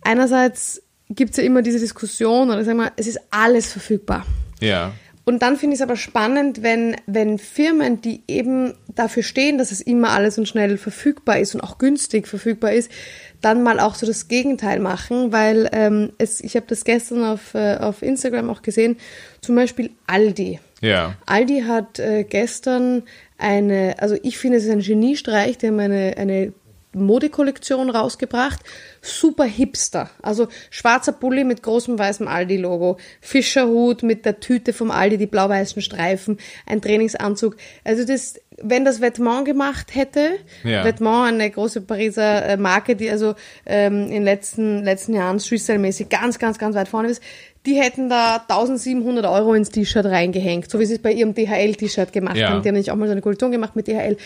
einerseits 0.02 0.82
gibt 1.10 1.32
es 1.32 1.36
ja 1.36 1.44
immer 1.44 1.62
diese 1.62 1.78
Diskussion 1.78 2.50
oder 2.50 2.64
sagen 2.64 2.78
wir, 2.78 2.92
es 2.96 3.06
ist 3.06 3.20
alles 3.30 3.72
verfügbar. 3.72 4.26
Ja. 4.60 4.92
Und 5.28 5.42
dann 5.42 5.56
finde 5.56 5.74
ich 5.74 5.80
es 5.80 5.82
aber 5.82 5.96
spannend, 5.96 6.62
wenn, 6.62 6.94
wenn 7.06 7.40
Firmen, 7.40 8.00
die 8.00 8.22
eben 8.28 8.74
dafür 8.94 9.24
stehen, 9.24 9.58
dass 9.58 9.72
es 9.72 9.80
immer 9.80 10.10
alles 10.10 10.38
und 10.38 10.46
schnell 10.46 10.78
verfügbar 10.78 11.40
ist 11.40 11.56
und 11.56 11.62
auch 11.62 11.78
günstig 11.78 12.28
verfügbar 12.28 12.72
ist, 12.72 12.92
dann 13.40 13.62
mal 13.62 13.80
auch 13.80 13.94
so 13.94 14.06
das 14.06 14.28
Gegenteil 14.28 14.80
machen, 14.80 15.32
weil 15.32 15.68
ähm, 15.72 16.12
es, 16.18 16.40
ich 16.40 16.56
habe 16.56 16.66
das 16.68 16.84
gestern 16.84 17.24
auf, 17.24 17.54
äh, 17.54 17.76
auf 17.76 18.02
Instagram 18.02 18.50
auch 18.50 18.62
gesehen, 18.62 18.96
zum 19.40 19.56
Beispiel 19.56 19.90
Aldi. 20.06 20.60
Ja. 20.80 21.14
Aldi 21.26 21.62
hat 21.62 21.98
äh, 21.98 22.24
gestern 22.24 23.02
eine, 23.38 23.96
also 23.98 24.16
ich 24.22 24.38
finde 24.38 24.58
es 24.58 24.64
ist 24.64 24.70
ein 24.70 24.80
Geniestreich, 24.80 25.58
die 25.58 25.68
haben 25.68 25.80
eine, 25.80 26.16
eine 26.16 26.52
Modekollektion 26.96 27.90
rausgebracht. 27.90 28.60
Super 29.02 29.44
hipster. 29.44 30.10
Also 30.22 30.48
schwarzer 30.70 31.12
Pulli 31.12 31.44
mit 31.44 31.62
großem 31.62 31.98
weißem 31.98 32.26
Aldi-Logo. 32.28 32.96
Fischerhut 33.20 34.02
mit 34.02 34.24
der 34.24 34.40
Tüte 34.40 34.72
vom 34.72 34.90
Aldi, 34.90 35.18
die 35.18 35.26
blau-weißen 35.26 35.82
Streifen, 35.82 36.38
ein 36.66 36.80
Trainingsanzug. 36.82 37.56
Also 37.84 38.04
das, 38.04 38.34
wenn 38.62 38.84
das 38.84 39.00
Vêtement 39.02 39.44
gemacht 39.44 39.94
hätte, 39.94 40.30
Ja. 40.64 40.82
Vêtement, 40.84 41.24
eine 41.28 41.50
große 41.50 41.82
Pariser 41.82 42.46
äh, 42.46 42.56
Marke, 42.56 42.96
die 42.96 43.10
also 43.10 43.34
ähm, 43.66 44.04
in 44.04 44.10
den 44.10 44.22
letzten, 44.24 44.82
letzten 44.82 45.14
Jahren 45.14 45.38
Streetstyle-mäßig 45.38 46.08
ganz, 46.08 46.38
ganz, 46.38 46.58
ganz 46.58 46.74
weit 46.74 46.88
vorne 46.88 47.08
ist, 47.08 47.22
die 47.66 47.74
hätten 47.74 48.08
da 48.08 48.36
1700 48.48 49.26
Euro 49.26 49.52
ins 49.54 49.70
T-Shirt 49.70 50.06
reingehängt, 50.06 50.70
so 50.70 50.78
wie 50.78 50.86
sie 50.86 50.94
es 50.94 51.02
bei 51.02 51.12
ihrem 51.12 51.34
DHL-T-Shirt 51.34 52.12
gemacht 52.12 52.36
Ja. 52.36 52.50
haben. 52.50 52.62
Die 52.62 52.68
haben 52.68 52.74
nämlich 52.74 52.90
auch 52.92 52.96
mal 52.96 53.06
so 53.06 53.12
eine 53.12 53.20
Kollektion 53.22 53.50
gemacht 53.50 53.74
mit 53.74 53.88
DHL. 53.88 54.16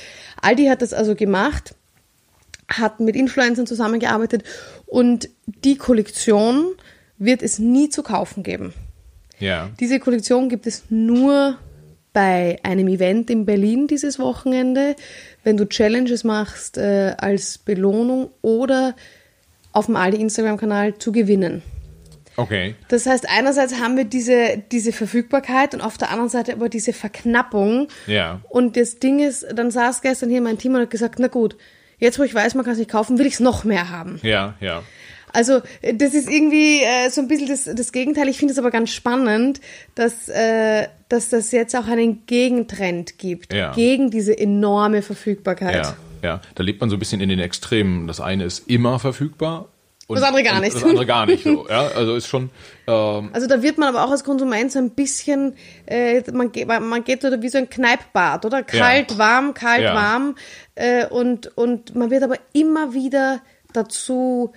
Aldi 0.43 0.67
hat 0.67 0.83
das 0.83 0.93
also 0.93 1.15
gemacht 1.15 1.75
hat 2.71 3.01
mit 3.01 3.17
Influencern 3.17 3.67
zusammengearbeitet 3.67 4.45
und 4.87 5.29
die 5.47 5.77
Kollektion 5.77 6.75
wird 7.19 7.43
es 7.43 7.59
nie 7.59 7.91
zu 7.91 8.03
kaufen 8.03 8.43
geben. 8.43 8.73
Ja. 9.39 9.71
Diese 9.81 10.01
Kollektion 10.01 10.49
gibt 10.49 10.67
es 10.67 10.85
nur 10.89 11.59
bei 12.13 12.59
einem 12.63 12.89
Event 12.89 13.31
in 13.31 13.47
Berlin 13.47 13.87
dieses 13.87 14.19
Wochenende, 14.19 14.97
wenn 15.45 15.57
du 15.57 15.69
Challenges 15.69 16.25
machst 16.25 16.77
äh, 16.77 17.15
als 17.19 17.59
Belohnung 17.59 18.31
oder 18.43 18.97
auf 19.73 19.87
dem 19.87 19.97
Aldi 19.97 20.21
Instagram-Kanal 20.21 20.99
zu 20.99 21.13
gewinnen. 21.13 21.63
Okay. 22.37 22.75
Das 22.89 23.07
heißt, 23.07 23.29
einerseits 23.29 23.81
haben 23.81 23.97
wir 23.97 24.05
diese, 24.05 24.63
diese 24.73 24.93
Verfügbarkeit 24.93 25.75
und 25.75 25.81
auf 25.81 25.99
der 25.99 26.11
anderen 26.11 26.31
Seite 26.31 26.53
aber 26.53 26.69
diese 26.69 26.93
Verknappung. 26.93 27.89
Ja. 28.07 28.41
Und 28.49 28.77
das 28.77 28.99
Ding 28.99 29.21
ist, 29.21 29.47
dann 29.55 29.71
saß 29.71 30.01
gestern 30.01 30.31
hier 30.31 30.41
mein 30.41 30.59
Team 30.59 30.75
und 30.75 30.81
hat 30.81 30.91
gesagt, 30.91 31.19
na 31.19 31.29
gut, 31.29 31.57
jetzt 32.01 32.19
wo 32.19 32.23
ich 32.25 32.35
weiß, 32.35 32.55
man 32.57 32.65
kann 32.65 32.73
es 32.73 32.79
nicht 32.79 32.91
kaufen, 32.91 33.19
will 33.19 33.27
ich 33.27 33.35
es 33.35 33.41
noch 33.41 33.63
mehr 33.65 33.91
haben. 33.91 34.19
Ja, 34.23 34.55
ja. 34.61 34.83
Also 35.33 35.61
äh, 35.83 35.95
das 35.95 36.15
ist 36.15 36.29
irgendwie 36.29 36.83
äh, 36.83 37.09
so 37.11 37.21
ein 37.21 37.29
bisschen 37.29 37.47
das, 37.49 37.65
das 37.65 37.93
Gegenteil. 37.93 38.29
Ich 38.29 38.39
finde 38.39 38.53
es 38.53 38.59
aber 38.59 38.71
ganz 38.73 38.91
spannend, 38.91 39.61
dass, 39.95 40.29
äh, 40.29 40.89
dass 41.09 41.29
das 41.29 41.53
jetzt 41.53 41.77
auch 41.77 41.87
einen 41.87 42.27
Gegentrend 42.27 43.19
gibt 43.19 43.53
Ja. 43.53 43.73
gegen 43.73 44.11
diese 44.11 44.37
enorme 44.37 45.03
Verfügbarkeit. 45.03 45.87
Ja, 45.87 45.97
ja. 46.23 46.41
Da 46.57 46.63
lebt 46.65 46.81
man 46.81 46.91
so 46.91 46.97
ein 46.97 46.99
bisschen 46.99 47.21
in 47.21 47.29
den 47.29 47.39
Extremen. 47.39 48.09
Das 48.09 48.21
eine 48.21 48.45
ist 48.45 48.69
immer 48.69 48.99
verfügbar. 48.99 49.69
Und, 50.11 50.17
Das 50.17 50.25
andere 50.25 50.43
gar 50.43 50.61
nicht. 50.61 50.75
Das 50.75 50.83
andere 50.85 51.07
gar 51.07 51.25
nicht. 51.27 51.45
So, 51.45 51.69
ja, 51.69 51.87
also 51.89 52.17
ist 52.17 52.27
schon. 52.27 52.51
Ähm, 52.87 53.31
Also 53.33 53.47
da 53.47 53.63
wird 53.63 53.79
man 53.79 53.89
aber 53.89 54.05
auch 54.05 54.11
als 54.11 54.25
Konsument 54.25 54.73
so 54.73 54.79
ein 54.81 54.91
bisschen, 54.91 55.55
äh, 55.87 56.23
man, 56.33 56.51
geht, 56.51 56.67
man 56.67 57.05
geht 57.05 57.25
oder 57.25 57.41
wie 57.43 57.49
so 57.49 57.59
ein 57.59 57.71
Kneippbad, 57.71 58.45
oder? 58.45 58.63
Kalt, 58.63 59.17
warm, 59.19 59.55
kalt, 59.55 59.83
Ja. 59.83 59.95
warm. 59.95 60.35
Äh, 60.75 61.07
und, 61.07 61.57
und 61.57 61.95
man 61.95 62.11
wird 62.11 62.23
aber 62.25 62.37
immer 62.53 62.93
wieder 62.93 63.41
dazu 63.73 64.53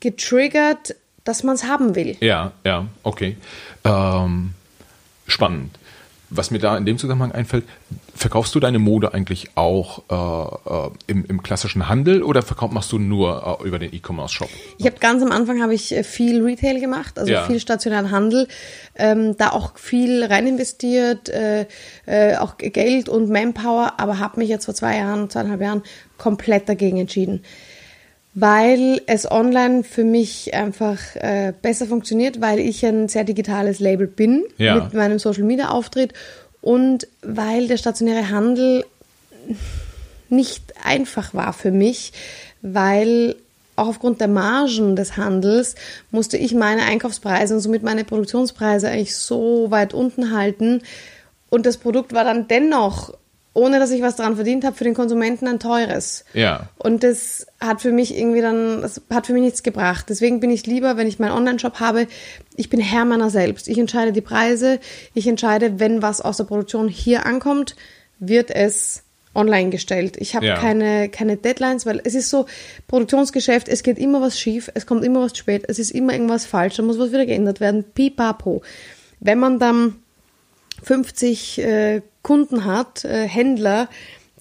getriggert, 0.00 0.94
dass 1.24 1.42
man 1.42 1.54
es 1.56 1.64
haben 1.64 1.94
will. 1.94 2.16
ja, 2.20 2.52
ja, 2.64 2.86
okay. 3.02 3.36
Ähm, 3.84 4.54
spannend. 5.26 5.76
Was 6.36 6.50
mir 6.50 6.58
da 6.58 6.76
in 6.76 6.84
dem 6.84 6.98
Zusammenhang 6.98 7.30
einfällt, 7.32 7.64
verkaufst 8.14 8.54
du 8.54 8.60
deine 8.60 8.80
Mode 8.80 9.14
eigentlich 9.14 9.50
auch 9.56 10.02
äh, 10.10 10.86
äh, 10.86 10.90
im, 11.06 11.24
im 11.26 11.42
klassischen 11.42 11.88
Handel 11.88 12.22
oder 12.24 12.42
verkauf, 12.42 12.72
machst 12.72 12.90
du 12.90 12.98
nur 12.98 13.60
äh, 13.60 13.66
über 13.68 13.78
den 13.78 13.94
E-Commerce-Shop? 13.94 14.48
Ich 14.78 14.86
habe 14.86 14.96
ganz 14.98 15.22
am 15.22 15.30
Anfang 15.30 15.62
habe 15.62 15.74
ich 15.74 15.92
äh, 15.94 16.02
viel 16.02 16.42
Retail 16.42 16.80
gemacht, 16.80 17.18
also 17.18 17.32
Ja. 17.32 17.44
viel 17.44 17.60
stationären 17.60 18.10
Handel, 18.10 18.48
ähm, 18.96 19.36
da 19.36 19.50
auch 19.50 19.78
viel 19.78 20.24
rein 20.24 20.46
investiert, 20.48 21.28
äh, 21.28 21.66
äh, 22.06 22.36
auch 22.36 22.56
Geld 22.58 23.08
und 23.08 23.30
Manpower, 23.30 23.94
aber 23.98 24.18
habe 24.18 24.40
mich 24.40 24.48
jetzt 24.48 24.64
vor 24.64 24.74
zwei 24.74 24.96
Jahren, 24.98 25.30
zweieinhalb 25.30 25.60
Jahren 25.60 25.82
komplett 26.18 26.68
dagegen 26.68 26.98
entschieden, 26.98 27.42
weil 28.34 29.00
es 29.06 29.30
online 29.30 29.84
für 29.84 30.04
mich 30.04 30.54
einfach 30.54 30.98
äh, 31.14 31.52
besser 31.62 31.86
funktioniert, 31.86 32.40
weil 32.40 32.58
ich 32.58 32.84
ein 32.84 33.08
sehr 33.08 33.24
digitales 33.24 33.78
Label 33.78 34.06
bin 34.06 34.44
Ja. 34.58 34.76
mit 34.76 34.92
meinem 34.94 35.18
Social 35.18 35.44
Media 35.44 35.68
Auftritt 35.68 36.12
und 36.60 37.06
weil 37.22 37.68
der 37.68 37.76
stationäre 37.76 38.30
Handel 38.30 38.84
nicht 40.28 40.62
einfach 40.82 41.32
war 41.34 41.52
für 41.52 41.70
mich, 41.70 42.12
weil 42.62 43.36
auch 43.76 43.88
aufgrund 43.88 44.20
der 44.20 44.28
Margen 44.28 44.96
des 44.96 45.16
Handels 45.16 45.74
musste 46.10 46.36
ich 46.36 46.54
meine 46.54 46.82
Einkaufspreise 46.82 47.54
und 47.54 47.60
somit 47.60 47.82
meine 47.82 48.04
Produktionspreise 48.04 48.88
eigentlich 48.88 49.16
so 49.16 49.70
weit 49.70 49.94
unten 49.94 50.32
halten. 50.36 50.82
Und 51.50 51.66
das 51.66 51.76
Produkt 51.76 52.12
war 52.12 52.24
dann 52.24 52.48
dennoch, 52.48 53.14
ohne 53.54 53.78
dass 53.78 53.92
ich 53.92 54.02
was 54.02 54.16
daran 54.16 54.34
verdient 54.34 54.64
habe, 54.64 54.76
für 54.76 54.84
den 54.84 54.94
Konsumenten 54.94 55.46
ein 55.46 55.60
teures. 55.60 56.24
Ja. 56.34 56.68
Und 56.76 57.04
das 57.04 57.46
hat 57.60 57.80
für 57.80 57.92
mich 57.92 58.16
irgendwie 58.16 58.40
dann, 58.40 58.82
das 58.82 59.00
hat 59.10 59.26
für 59.26 59.32
mich 59.32 59.42
nichts 59.42 59.62
gebracht. 59.62 60.06
Deswegen 60.08 60.40
bin 60.40 60.50
ich 60.50 60.66
lieber, 60.66 60.96
wenn 60.96 61.06
ich 61.06 61.20
meinen 61.20 61.32
Online-Shop 61.32 61.78
habe, 61.78 62.08
ich 62.56 62.68
bin 62.68 62.80
Herr 62.80 63.04
meiner 63.04 63.30
selbst. 63.30 63.68
Ich 63.68 63.78
entscheide 63.78 64.12
die 64.12 64.20
Preise, 64.20 64.80
ich 65.14 65.26
entscheide, 65.28 65.78
wenn 65.78 66.02
was 66.02 66.20
aus 66.20 66.36
der 66.36 66.44
Produktion 66.44 66.88
hier 66.88 67.26
ankommt, 67.26 67.76
wird 68.18 68.50
es 68.50 69.02
online 69.36 69.70
gestellt. 69.70 70.16
Ich 70.18 70.34
habe 70.34 70.46
Ja. 70.46 70.56
keine, 70.56 71.08
keine 71.08 71.36
Deadlines, 71.36 71.86
weil 71.86 72.00
es 72.04 72.14
ist 72.14 72.30
so, 72.30 72.46
Produktionsgeschäft, 72.88 73.68
es 73.68 73.82
geht 73.82 73.98
immer 73.98 74.20
was 74.20 74.38
schief, 74.38 74.70
es 74.74 74.86
kommt 74.86 75.04
immer 75.04 75.22
was 75.22 75.36
spät, 75.36 75.64
es 75.68 75.78
ist 75.78 75.90
immer 75.90 76.12
irgendwas 76.12 76.46
falsch, 76.46 76.76
da 76.76 76.82
muss 76.82 76.98
was 76.98 77.10
wieder 77.12 77.26
geändert 77.26 77.60
werden, 77.60 77.84
pipapo. 77.94 78.62
Wenn 79.20 79.38
man 79.38 79.58
dann 79.58 79.96
50 80.82 81.58
äh, 81.58 82.02
Kunden 82.24 82.64
hat, 82.64 83.04
äh, 83.04 83.28
Händler, 83.28 83.88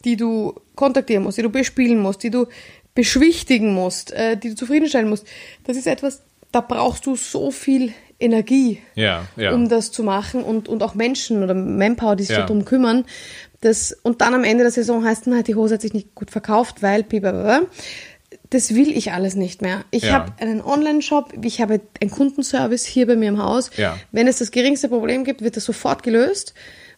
die 0.03 0.15
du 0.17 0.55
kontaktieren 0.75 1.21
musst, 1.23 1.37
die 1.37 1.43
du 1.43 1.49
bespielen 1.51 1.99
musst, 1.99 2.23
die 2.23 2.31
du 2.31 2.47
beschwichtigen 2.95 3.73
musst, 3.75 4.11
äh, 4.11 4.35
die 4.37 4.49
du 4.49 4.55
zufriedenstellen 4.55 5.07
musst. 5.09 5.27
Das 5.65 5.77
ist 5.77 5.85
etwas, 5.87 6.21
da 6.51 6.61
brauchst 6.61 7.05
du 7.05 7.15
so 7.15 7.51
viel 7.51 7.93
Energie, 8.19 8.81
Ja, 8.95 9.27
ja. 9.35 9.51
um 9.53 9.67
das 9.69 9.91
zu 9.91 10.03
machen 10.03 10.43
und, 10.43 10.67
und 10.69 10.81
auch 10.81 10.95
Menschen 10.95 11.43
oder 11.43 11.53
Manpower, 11.53 12.15
die 12.15 12.23
sich 12.23 12.35
Ja. 12.35 12.43
darum 12.43 12.63
kümmern. 12.65 13.05
Das, 13.61 13.91
und 14.03 14.21
dann 14.21 14.33
am 14.33 14.43
Ende 14.43 14.63
der 14.63 14.71
Saison 14.71 15.03
heißt, 15.03 15.23
na, 15.27 15.41
die 15.41 15.55
Hose 15.55 15.75
hat 15.75 15.81
sich 15.81 15.93
nicht 15.93 16.15
gut 16.15 16.31
verkauft, 16.31 16.81
weil, 16.81 17.03
blablabla. 17.03 17.61
das 18.49 18.75
will 18.75 18.95
ich 18.95 19.11
alles 19.11 19.35
nicht 19.35 19.61
mehr. 19.61 19.83
Ich 19.91 20.03
Ja. 20.03 20.11
habe 20.13 20.31
einen 20.39 20.61
Online-Shop, 20.61 21.33
ich 21.41 21.59
habe 21.61 21.81
einen 22.01 22.11
Kundenservice 22.11 22.85
hier 22.85 23.07
bei 23.07 23.15
mir 23.15 23.29
im 23.29 23.41
Haus. 23.41 23.71
Wenn 24.11 24.27
es 24.27 24.37
das 24.39 24.51
geringste 24.51 24.89
Problem 24.89 25.23
gibt, 25.23 25.41
wird 25.41 25.57
das 25.57 25.65
sofort 25.65 26.03
gelöst, 26.03 26.53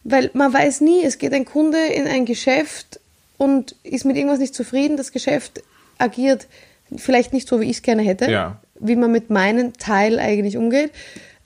weil 0.08 0.30
man 0.34 0.52
weiß 0.52 0.80
nie, 0.82 1.02
es 1.04 1.18
geht 1.18 1.32
ein 1.32 1.44
Kunde 1.44 1.78
in 1.78 2.06
ein 2.06 2.24
Geschäft 2.26 3.00
und 3.38 3.74
ist 3.82 4.04
mit 4.04 4.16
irgendwas 4.16 4.38
nicht 4.38 4.54
zufrieden. 4.54 4.96
Das 4.96 5.12
Geschäft 5.12 5.62
agiert 5.98 6.46
vielleicht 6.96 7.32
nicht 7.32 7.48
so, 7.48 7.60
wie 7.60 7.64
ich 7.70 7.78
es 7.78 7.82
gerne 7.82 8.02
hätte, 8.02 8.30
Ja. 8.30 8.60
wie 8.78 8.96
man 8.96 9.10
mit 9.10 9.30
meinem 9.30 9.72
Teil 9.74 10.18
eigentlich 10.18 10.56
umgeht. 10.56 10.90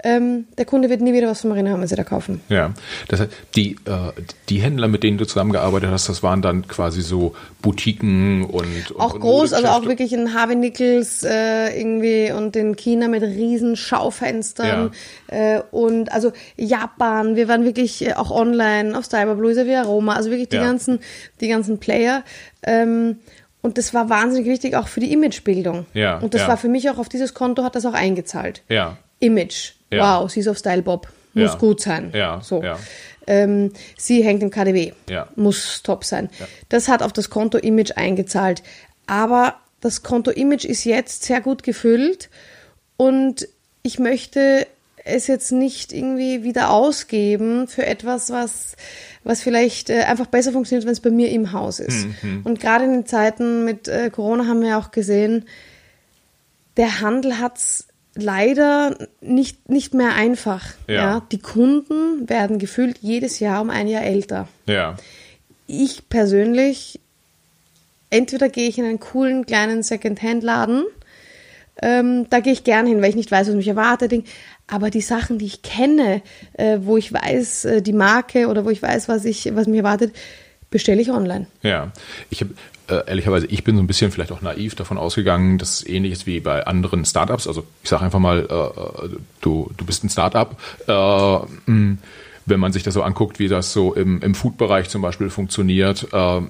Ähm, 0.03 0.46
der 0.57 0.64
Kunde 0.64 0.88
wird 0.88 1.01
nie 1.01 1.12
wieder 1.12 1.28
was 1.28 1.42
von 1.42 1.51
Marina 1.51 1.70
Hammerseder 1.70 2.05
kaufen. 2.05 2.40
Ja, 2.48 2.72
das 3.09 3.20
heißt, 3.20 3.32
die, 3.55 3.72
äh, 3.84 4.12
die 4.48 4.61
Händler, 4.61 4.88
mit 4.88 5.03
denen 5.03 5.18
du 5.18 5.26
zusammengearbeitet 5.26 5.90
hast, 5.90 6.09
das 6.09 6.22
waren 6.22 6.40
dann 6.40 6.66
quasi 6.68 7.03
so 7.03 7.34
Boutiquen 7.61 8.44
und, 8.44 8.90
und 8.90 9.01
Auch 9.01 9.14
und 9.14 9.20
groß, 9.20 9.53
also 9.53 9.68
auch 9.68 9.84
wirklich 9.84 10.12
in 10.12 10.32
Harvey 10.32 10.57
Nichols 10.57 11.22
äh, 11.22 11.78
irgendwie 11.78 12.32
und 12.32 12.57
in 12.57 12.76
China 12.76 13.09
mit 13.09 13.22
riesen 13.22 13.76
Schaufenstern 13.76 14.92
äh, 15.28 15.61
und 15.70 16.11
also 16.12 16.32
Japan, 16.57 17.36
wir 17.36 17.48
waren 17.48 17.64
wirklich 17.64 18.07
äh, 18.07 18.14
auch 18.14 18.30
online 18.30 18.96
auf 18.96 19.05
Styler, 19.05 19.34
Luisa 19.34 19.66
Via 19.66 19.82
Roma, 19.82 20.14
also 20.14 20.30
wirklich 20.30 20.48
die 20.48 20.57
Ja. 20.57 20.62
ganzen, 20.62 21.01
die 21.40 21.48
ganzen 21.48 21.78
Player. 21.78 22.24
Ähm, 22.62 23.18
und 23.62 23.76
das 23.76 23.92
war 23.92 24.09
wahnsinnig 24.09 24.46
wichtig 24.48 24.74
auch 24.74 24.88
für 24.88 25.01
die 25.01 25.12
Imagebildung. 25.12 25.84
Ja, 25.92 26.18
und 26.18 26.32
das 26.32 26.42
ja. 26.42 26.48
war 26.48 26.57
für 26.57 26.68
mich 26.68 26.88
auch 26.88 26.96
auf 26.96 27.11
dieses 27.11 27.34
Konto 27.34 27.62
hat 27.62 27.74
das 27.74 27.84
auch 27.84 27.92
eingezahlt. 27.92 28.62
Ja, 28.70 28.96
Image. 29.21 29.73
Ja. 29.93 30.21
Wow, 30.23 30.31
sie 30.31 30.41
ist 30.41 30.49
auf 30.49 30.59
Style 30.59 30.83
Bob. 30.83 31.09
Muss 31.35 31.53
Ja. 31.53 31.57
gut 31.59 31.81
sein. 31.81 32.11
Ja, 32.14 32.41
So. 32.43 32.62
ja. 32.62 32.79
Ähm, 33.27 33.73
sie 33.97 34.25
hängt 34.25 34.43
im 34.43 34.51
KDW. 34.51 34.93
Ja. 35.09 35.29
Muss 35.37 35.83
top 35.85 36.05
sein. 36.05 36.29
Das 36.68 36.89
hat 36.89 37.03
auf 37.03 37.12
das 37.12 37.31
Konto 37.31 37.59
Image 37.59 37.93
eingezahlt. 37.97 38.62
Aber 39.07 39.55
das 39.81 40.03
Konto 40.03 40.31
Image 40.33 40.64
ist 40.64 40.85
jetzt 40.85 41.23
sehr 41.25 41.41
gut 41.41 41.62
gefüllt 41.62 42.29
und 42.97 43.47
ich 43.83 43.99
möchte 43.99 44.66
es 45.05 45.27
jetzt 45.29 45.53
nicht 45.53 45.93
irgendwie 45.93 46.43
wieder 46.43 46.71
ausgeben 46.71 47.66
für 47.68 47.87
etwas, 47.87 48.31
was, 48.31 48.77
was 49.25 49.41
vielleicht 49.41 49.89
äh, 49.91 50.01
einfach 50.03 50.27
besser 50.27 50.53
funktioniert, 50.53 50.85
wenn 50.85 50.93
es 50.93 51.01
bei 51.01 51.11
mir 51.11 51.31
im 51.31 51.53
Haus 51.53 51.81
ist. 51.81 52.07
Mhm, 52.23 52.43
Und 52.45 52.61
gerade 52.61 52.85
in 52.85 52.93
den 52.93 53.07
Zeiten 53.07 53.64
mit 53.64 53.89
äh, 53.89 54.11
Corona 54.11 54.47
haben 54.47 54.61
wir 54.62 54.77
auch 54.77 54.91
gesehen, 54.91 55.47
der 56.77 57.01
Handel 57.01 57.39
hat's 57.39 57.87
leider 58.15 58.97
nicht, 59.21 59.69
nicht 59.69 59.95
mehr 59.95 60.15
einfach. 60.15 60.65
Ja. 60.89 61.23
Die 61.33 61.39
Kunden 61.39 62.29
werden 62.29 62.59
gefühlt 62.59 62.99
jedes 63.01 63.41
Jahr 63.41 63.61
um 63.63 63.71
ein 63.71 63.89
Jahr 63.89 64.03
älter. 64.03 64.49
ja, 64.67 64.97
Ich 65.67 66.09
persönlich, 66.09 67.01
entweder 68.11 68.49
gehe 68.49 68.69
ich 68.69 68.79
in 68.79 68.85
einen 68.85 69.01
coolen 69.01 69.47
kleinen 69.47 69.83
Second-Hand-Laden, 69.83 70.85
ähm, 71.83 72.27
da 72.29 72.41
gehe 72.41 72.53
ich 72.53 72.65
gern 72.65 72.87
hin, 72.87 73.01
weil 73.01 73.11
ich 73.11 73.17
nicht 73.17 73.31
weiß, 73.31 73.49
was 73.49 73.55
mich 73.55 73.69
erwartet. 73.69 74.13
Aber 74.67 74.91
die 74.91 75.01
Sachen, 75.01 75.39
die 75.39 75.47
ich 75.47 75.63
kenne, 75.63 76.21
äh, 76.55 76.79
wo 76.83 76.97
ich 76.97 77.13
weiß, 77.13 77.65
äh, 77.65 77.83
die 77.83 77.93
Marke 77.93 78.49
oder 78.49 78.65
wo 78.65 78.71
ich 78.71 78.83
weiß, 78.83 79.09
was, 79.09 79.25
ich, 79.25 79.55
was 79.55 79.67
mich 79.67 79.79
erwartet, 79.79 80.15
bestelle 80.71 81.01
ich 81.01 81.11
online. 81.11 81.47
ja. 81.63 81.91
Ich 82.29 82.41
habe 82.43 82.55
äh, 82.91 83.09
ehrlicherweise, 83.09 83.47
ich 83.47 83.64
bin 83.64 83.76
so 83.76 83.82
ein 83.82 83.86
bisschen 83.86 84.11
vielleicht 84.11 84.32
auch 84.32 84.43
naiv 84.43 84.74
davon 84.74 84.99
ausgegangen, 84.99 85.59
dass 85.59 85.80
es 85.80 85.86
ähnlich 85.86 86.12
ist 86.12 86.26
wie 86.26 86.41
bei 86.41 86.66
anderen 86.66 87.05
Startups. 87.05 87.47
Also 87.47 87.64
ich 87.82 87.88
sage 87.88 88.05
einfach 88.05 88.18
mal, 88.18 88.41
äh, 88.41 89.16
du, 89.41 89.70
du 89.76 89.84
bist 89.84 90.05
ein 90.05 90.11
Startup. 90.11 90.57
Äh, 90.86 91.70
mh, 91.70 91.99
wenn 92.47 92.61
man 92.61 92.72
sich 92.72 92.82
das 92.82 92.95
so 92.95 93.03
anguckt, 93.03 93.38
wie 93.38 93.49
das 93.49 93.72
so 93.72 93.95
im, 93.95 94.20
im 94.22 94.34
Food-Bereich 94.34 94.88
zum 94.88 95.03
Beispiel 95.03 95.30
funktioniert, 95.30 96.09
äh, 96.12 96.41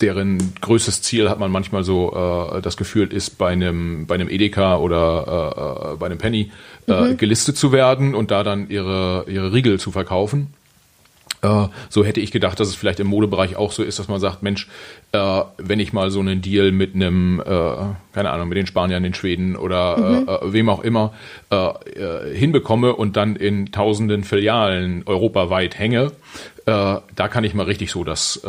deren 0.00 0.54
größtes 0.60 1.02
Ziel 1.02 1.28
hat 1.28 1.38
man 1.38 1.50
manchmal 1.50 1.84
so 1.84 2.12
äh, 2.56 2.62
das 2.62 2.76
Gefühl 2.76 3.12
ist 3.12 3.38
bei 3.38 3.50
einem 3.50 4.06
bei 4.06 4.14
einem 4.14 4.28
Edeka 4.28 4.76
oder 4.76 5.92
äh, 5.92 5.92
äh, 5.92 5.96
bei 5.96 6.06
einem 6.06 6.18
Penny 6.18 6.50
äh, 6.86 7.14
gelistet 7.14 7.56
zu 7.56 7.72
werden 7.72 8.14
und 8.14 8.30
da 8.30 8.42
dann 8.42 8.70
ihre 8.70 9.26
ihre 9.28 9.52
Riegel 9.52 9.78
zu 9.78 9.90
verkaufen. 9.90 10.54
Äh, 11.42 11.68
so 11.88 12.04
hätte 12.04 12.20
ich 12.20 12.32
gedacht, 12.32 12.60
dass 12.60 12.68
es 12.68 12.74
vielleicht 12.74 13.00
im 13.00 13.06
Modebereich 13.06 13.56
auch 13.56 13.72
so 13.72 13.82
ist, 13.82 13.98
dass 13.98 14.08
man 14.08 14.20
sagt, 14.20 14.42
Mensch, 14.42 14.68
äh, 15.12 15.42
wenn 15.56 15.80
ich 15.80 15.92
mal 15.92 16.10
so 16.10 16.20
einen 16.20 16.42
Deal 16.42 16.70
mit 16.70 16.94
einem, 16.94 17.40
äh, 17.40 17.44
keine 18.12 18.30
Ahnung, 18.30 18.48
mit 18.48 18.58
den 18.58 18.66
Spaniern, 18.66 19.02
den 19.02 19.14
Schweden 19.14 19.56
oder 19.56 20.40
äh, 20.42 20.52
wem 20.52 20.68
auch 20.68 20.82
immer 20.82 21.12
hinbekomme 22.32 22.94
und 22.94 23.16
dann 23.16 23.36
in 23.36 23.72
tausenden 23.72 24.24
Filialen 24.24 25.02
europaweit 25.06 25.78
hänge, 25.78 26.12
da 26.64 27.02
kann 27.28 27.44
ich 27.44 27.54
mal 27.54 27.64
richtig 27.64 27.90
so 27.90 28.04
das, 28.04 28.40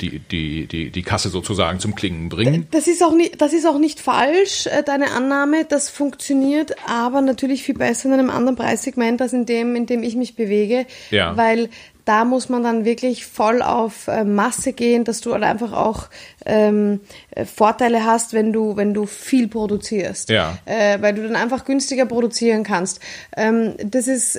die, 0.00 0.20
die, 0.20 0.66
die, 0.66 0.90
die 0.90 1.02
Kasse 1.02 1.28
sozusagen 1.28 1.80
zum 1.80 1.94
Klingen 1.94 2.28
bringen. 2.28 2.68
Das 2.70 2.86
ist 2.86 3.02
auch 3.02 3.14
nicht, 3.14 3.40
das 3.40 3.52
ist 3.52 3.66
auch 3.66 3.78
nicht 3.78 3.98
falsch, 3.98 4.68
deine 4.86 5.10
Annahme. 5.12 5.64
Das 5.68 5.90
funktioniert 5.90 6.76
aber 6.86 7.20
natürlich 7.20 7.62
viel 7.62 7.76
besser 7.76 8.06
in 8.06 8.14
einem 8.14 8.30
anderen 8.30 8.56
Preissegment 8.56 9.20
als 9.20 9.32
in 9.32 9.46
dem, 9.46 9.74
in 9.74 9.86
dem 9.86 10.02
ich 10.02 10.14
mich 10.14 10.36
bewege. 10.36 10.86
Ja. 11.10 11.36
Weil 11.36 11.68
da 12.06 12.24
muss 12.24 12.48
man 12.48 12.62
dann 12.62 12.84
wirklich 12.86 13.26
voll 13.26 13.60
auf 13.60 14.06
äh, 14.08 14.24
Masse 14.24 14.72
gehen, 14.72 15.04
dass 15.04 15.20
du 15.20 15.32
halt 15.34 15.42
einfach 15.42 15.72
auch 15.72 16.06
ähm, 16.46 17.00
äh, 17.32 17.44
Vorteile 17.44 18.04
hast, 18.06 18.32
wenn 18.32 18.52
du, 18.52 18.76
wenn 18.76 18.94
du 18.94 19.06
viel 19.06 19.48
produzierst. 19.48 20.30
Ja. 20.30 20.56
Äh, 20.64 21.02
weil 21.02 21.14
du 21.14 21.24
dann 21.24 21.36
einfach 21.36 21.64
günstiger 21.64 22.06
produzieren 22.06 22.62
kannst. 22.62 23.00
Ähm, 23.36 23.74
das 23.84 24.08
ist 24.08 24.38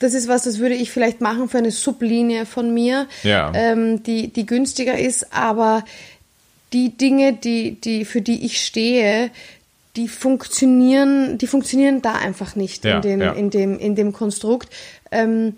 das 0.00 0.14
ist 0.14 0.28
was, 0.28 0.44
das 0.44 0.58
würde 0.58 0.76
ich 0.76 0.92
vielleicht 0.92 1.20
machen 1.20 1.48
für 1.48 1.58
eine 1.58 1.72
Sublinie 1.72 2.46
von 2.46 2.72
mir, 2.72 3.08
Ja. 3.24 3.50
ähm, 3.54 4.02
die, 4.04 4.32
die 4.32 4.46
günstiger 4.46 4.96
ist, 4.96 5.32
aber 5.34 5.84
die 6.72 6.96
Dinge, 6.96 7.32
die, 7.32 7.80
die, 7.80 8.04
für 8.04 8.20
die 8.20 8.44
ich 8.44 8.60
stehe, 8.64 9.30
die 9.96 10.06
funktionieren, 10.06 11.38
die 11.38 11.48
funktionieren 11.48 12.00
da 12.02 12.12
einfach 12.12 12.54
nicht 12.54 12.84
Ja, 12.84 12.96
in, 12.96 13.02
den, 13.02 13.20
ja. 13.20 13.32
in, 13.32 13.50
dem, 13.50 13.78
in 13.78 13.96
dem 13.96 14.12
Konstrukt. 14.12 14.68
Ähm, 15.10 15.56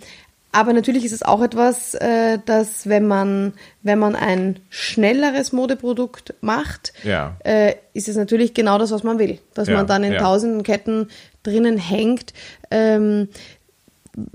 aber 0.53 0.73
natürlich 0.73 1.05
ist 1.05 1.13
es 1.13 1.23
auch 1.23 1.43
etwas, 1.43 1.95
äh, 1.95 2.39
dass 2.45 2.89
wenn 2.89 3.07
man, 3.07 3.53
wenn 3.83 3.99
man 3.99 4.17
ein 4.17 4.59
schnelleres 4.69 5.53
Modeprodukt 5.53 6.35
macht, 6.41 6.93
Ja. 7.05 7.37
äh, 7.45 7.75
ist 7.95 8.09
es 8.09 8.17
natürlich 8.17 8.53
genau 8.55 8.79
das, 8.79 8.91
was 8.91 9.03
man 9.05 9.19
will. 9.19 9.39
Dass 9.55 9.69
Ja, 9.69 9.75
man 9.75 9.87
dann 9.87 10.03
in 10.05 10.13
ja. 10.15 10.19
tausenden 10.19 10.63
Ketten 10.63 11.09
drinnen 11.43 11.79
hängt. 11.79 12.33
Ähm, 12.71 13.29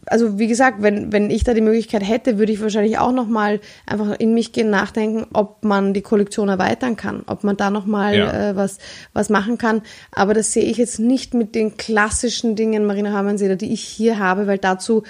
also 0.05 0.39
wie 0.39 0.47
gesagt, 0.47 0.81
wenn, 0.81 1.11
wenn 1.11 1.29
ich 1.29 1.43
da 1.43 1.53
die 1.53 1.59
Möglichkeit 1.61 2.07
hätte, 2.07 2.37
würde 2.37 2.53
ich 2.53 2.61
wahrscheinlich 2.61 2.97
auch 2.97 3.11
nochmal 3.11 3.59
einfach 3.85 4.17
in 4.17 4.33
mich 4.33 4.53
gehen, 4.53 4.69
nachdenken, 4.69 5.27
ob 5.33 5.65
man 5.65 5.93
die 5.93 6.01
Kollektion 6.01 6.47
erweitern 6.47 6.95
kann, 6.95 7.23
ob 7.27 7.43
man 7.43 7.57
da 7.57 7.69
nochmal 7.69 8.15
Ja. 8.15 8.49
äh, 8.51 8.55
was, 8.55 8.77
was 9.11 9.29
machen 9.29 9.57
kann. 9.57 9.81
Aber 10.13 10.33
das 10.33 10.53
sehe 10.53 10.63
ich 10.63 10.77
jetzt 10.77 10.99
nicht 10.99 11.33
mit 11.33 11.55
den 11.55 11.75
klassischen 11.75 12.55
Dingen 12.55 12.85
Marina 12.85 13.11
Hamannseder, 13.11 13.57
die 13.57 13.73
ich 13.73 13.81
hier 13.83 14.17
habe, 14.17 14.47
weil 14.47 14.57
dazu 14.59 15.03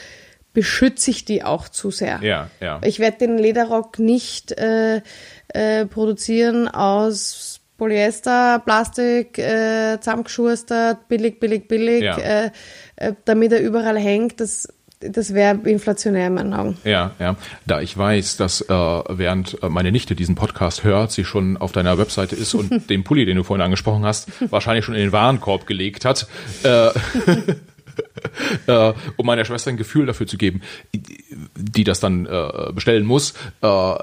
beschütze 0.56 1.12
ich 1.12 1.24
die 1.26 1.44
auch 1.44 1.70
zu 1.70 1.92
sehr. 1.92 2.20
Ja, 2.24 2.50
ja. 2.60 2.80
Ich 2.84 2.98
werde 2.98 3.20
den 3.20 3.38
Lederrock 3.38 4.00
nicht 4.00 4.52
äh, 4.54 5.02
äh, 5.50 5.86
produzieren 5.86 6.68
aus 6.68 7.60
Polyester, 7.78 8.60
Plastik, 8.66 9.38
äh, 9.38 10.00
zusammengeschustert, 10.00 11.08
billig, 11.08 11.40
billig, 11.40 11.68
billig, 11.68 12.02
Ja. 12.04 12.18
äh, 12.18 12.52
äh, 12.96 13.14
damit 13.26 13.52
er 13.52 13.60
überall 13.60 14.00
hängt. 14.00 14.40
Das, 14.40 14.68
das 15.02 15.34
wäre 15.34 15.60
inflationär 15.66 16.28
in 16.28 16.34
meinen 16.36 16.54
Augen. 16.54 16.78
Ja, 16.86 17.12
ja. 17.20 17.36
Da 17.68 17.82
ich 17.82 17.96
weiß, 17.98 18.38
dass 18.38 18.62
äh, 18.62 18.74
während 18.74 19.62
äh, 19.62 19.68
meine 19.68 19.92
Nichte 19.92 20.16
diesen 20.16 20.36
Podcast 20.36 20.86
hört, 20.86 21.12
sie 21.12 21.26
schon 21.26 21.58
auf 21.58 21.74
deiner 21.74 21.98
Webseite 21.98 22.36
ist 22.38 22.54
und 22.54 22.90
den 22.90 23.04
Pulli, 23.04 23.26
den 23.26 23.36
du 23.36 23.44
vorhin 23.44 23.62
angesprochen 23.64 24.06
hast, 24.06 24.30
wahrscheinlich 24.52 24.86
schon 24.86 24.96
in 24.96 25.02
den 25.02 25.12
Warenkorb 25.12 25.68
gelegt 25.68 26.06
hat, 26.06 26.28
äh, 26.64 26.90
äh, 28.68 28.94
um 29.18 29.26
meiner 29.26 29.46
Schwester 29.46 29.70
ein 29.70 29.78
Gefühl 29.78 30.06
dafür 30.06 30.28
zu 30.28 30.38
geben, 30.38 30.62
die 30.94 31.84
das 31.84 32.00
dann 32.00 32.26
äh, 32.26 32.72
bestellen 32.74 33.06
muss. 33.06 33.34
Äh, 33.62 33.96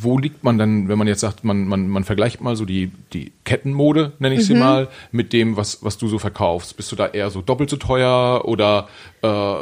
wo 0.00 0.18
liegt 0.18 0.44
man 0.44 0.58
dann, 0.58 0.88
wenn 0.88 0.98
man 0.98 1.06
jetzt 1.06 1.20
sagt, 1.20 1.44
man, 1.44 1.66
man, 1.66 1.88
man 1.88 2.04
vergleicht 2.04 2.40
mal 2.40 2.56
so 2.56 2.64
die, 2.64 2.90
die 3.12 3.32
Kettenmode, 3.44 4.12
nenne 4.18 4.34
ich 4.34 4.46
sie 4.46 4.54
mal, 4.54 4.88
mit 5.12 5.32
dem, 5.32 5.56
was, 5.56 5.84
was 5.84 5.98
du 5.98 6.08
so 6.08 6.18
verkaufst? 6.18 6.76
Bist 6.76 6.90
du 6.92 6.96
da 6.96 7.06
eher 7.06 7.30
so 7.30 7.42
doppelt 7.42 7.70
so 7.70 7.76
teuer 7.76 8.42
oder 8.44 8.88
äh, 9.22 9.54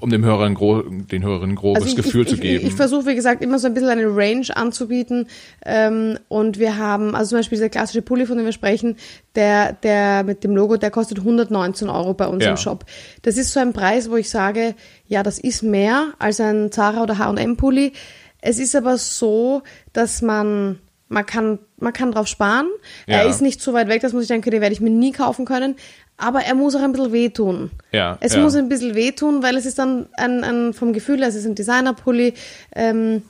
um 0.00 0.10
dem 0.10 0.24
Hörer 0.24 0.44
ein 0.44 0.54
gro 0.54 0.82
den 0.82 1.22
Hörern 1.24 1.50
ein 1.50 1.54
grobes 1.54 1.82
Also 1.82 1.96
ich, 1.96 2.02
Gefühl 2.04 2.22
ich, 2.22 2.28
zu 2.28 2.34
ich, 2.36 2.40
geben? 2.40 2.66
Ich, 2.66 2.74
versuche, 2.74 3.06
wie 3.06 3.14
gesagt, 3.14 3.42
immer 3.42 3.58
so 3.58 3.66
ein 3.66 3.74
bisschen 3.74 3.88
eine 3.90 4.06
Range 4.06 4.46
anzubieten. 4.54 5.28
Ähm, 5.64 6.18
und 6.28 6.58
wir 6.58 6.76
haben, 6.76 7.14
also 7.14 7.30
zum 7.30 7.38
Beispiel 7.38 7.56
dieser 7.58 7.68
klassische 7.68 8.02
Pulli, 8.02 8.26
von 8.26 8.36
dem 8.36 8.46
wir 8.46 8.52
sprechen, 8.52 8.96
der, 9.34 9.72
der 9.72 10.22
mit 10.24 10.44
dem 10.44 10.54
Logo, 10.56 10.76
der 10.76 10.90
kostet 10.90 11.18
119 11.18 11.88
Euro 11.88 12.14
bei 12.14 12.26
uns 12.26 12.44
Ja. 12.44 12.50
im 12.50 12.56
Shop. 12.56 12.84
Das 13.22 13.36
ist 13.36 13.52
so 13.52 13.60
ein 13.60 13.72
Preis, 13.72 14.10
wo 14.10 14.16
ich 14.16 14.30
sage, 14.30 14.74
ja, 15.06 15.22
das 15.22 15.38
ist 15.38 15.62
mehr 15.62 16.12
als 16.18 16.40
ein 16.40 16.70
Zara 16.72 17.02
oder 17.02 17.18
H&M 17.18 17.56
Pulli. 17.56 17.92
Es 18.40 18.58
ist 18.58 18.76
aber 18.76 18.96
so, 18.98 19.62
dass 19.92 20.22
man 20.22 20.78
man 21.08 21.24
kann, 21.24 21.60
man 21.78 21.92
kann 21.92 22.10
drauf 22.10 22.26
sparen. 22.26 22.66
Ja. 23.06 23.18
Er 23.18 23.26
ist 23.28 23.40
nicht 23.40 23.60
so 23.60 23.72
weit 23.72 23.88
weg, 23.88 24.02
dass 24.02 24.12
man 24.12 24.22
sich 24.22 24.28
denken, 24.28 24.50
den 24.50 24.60
werde 24.60 24.72
ich 24.72 24.80
mir 24.80 24.90
nie 24.90 25.12
kaufen 25.12 25.44
können. 25.44 25.76
Aber 26.18 26.40
er 26.40 26.54
muss 26.54 26.74
auch 26.74 26.80
ein 26.80 26.92
bisschen 26.92 27.12
wehtun. 27.12 27.70
Ja, 27.92 28.16
Es 28.20 28.34
ja. 28.34 28.42
muss 28.42 28.54
ein 28.54 28.68
bisschen 28.68 28.94
wehtun, 28.94 29.42
weil 29.42 29.56
es 29.56 29.66
ist 29.66 29.78
dann 29.78 30.06
ein, 30.14 30.42
ein 30.44 30.72
vom 30.72 30.92
Gefühl, 30.92 31.18
her, 31.18 31.28
es 31.28 31.34
ist 31.34 31.46
ein 31.46 31.54
Designer-Pulli. 31.54 32.34
Ähm, 32.74 33.22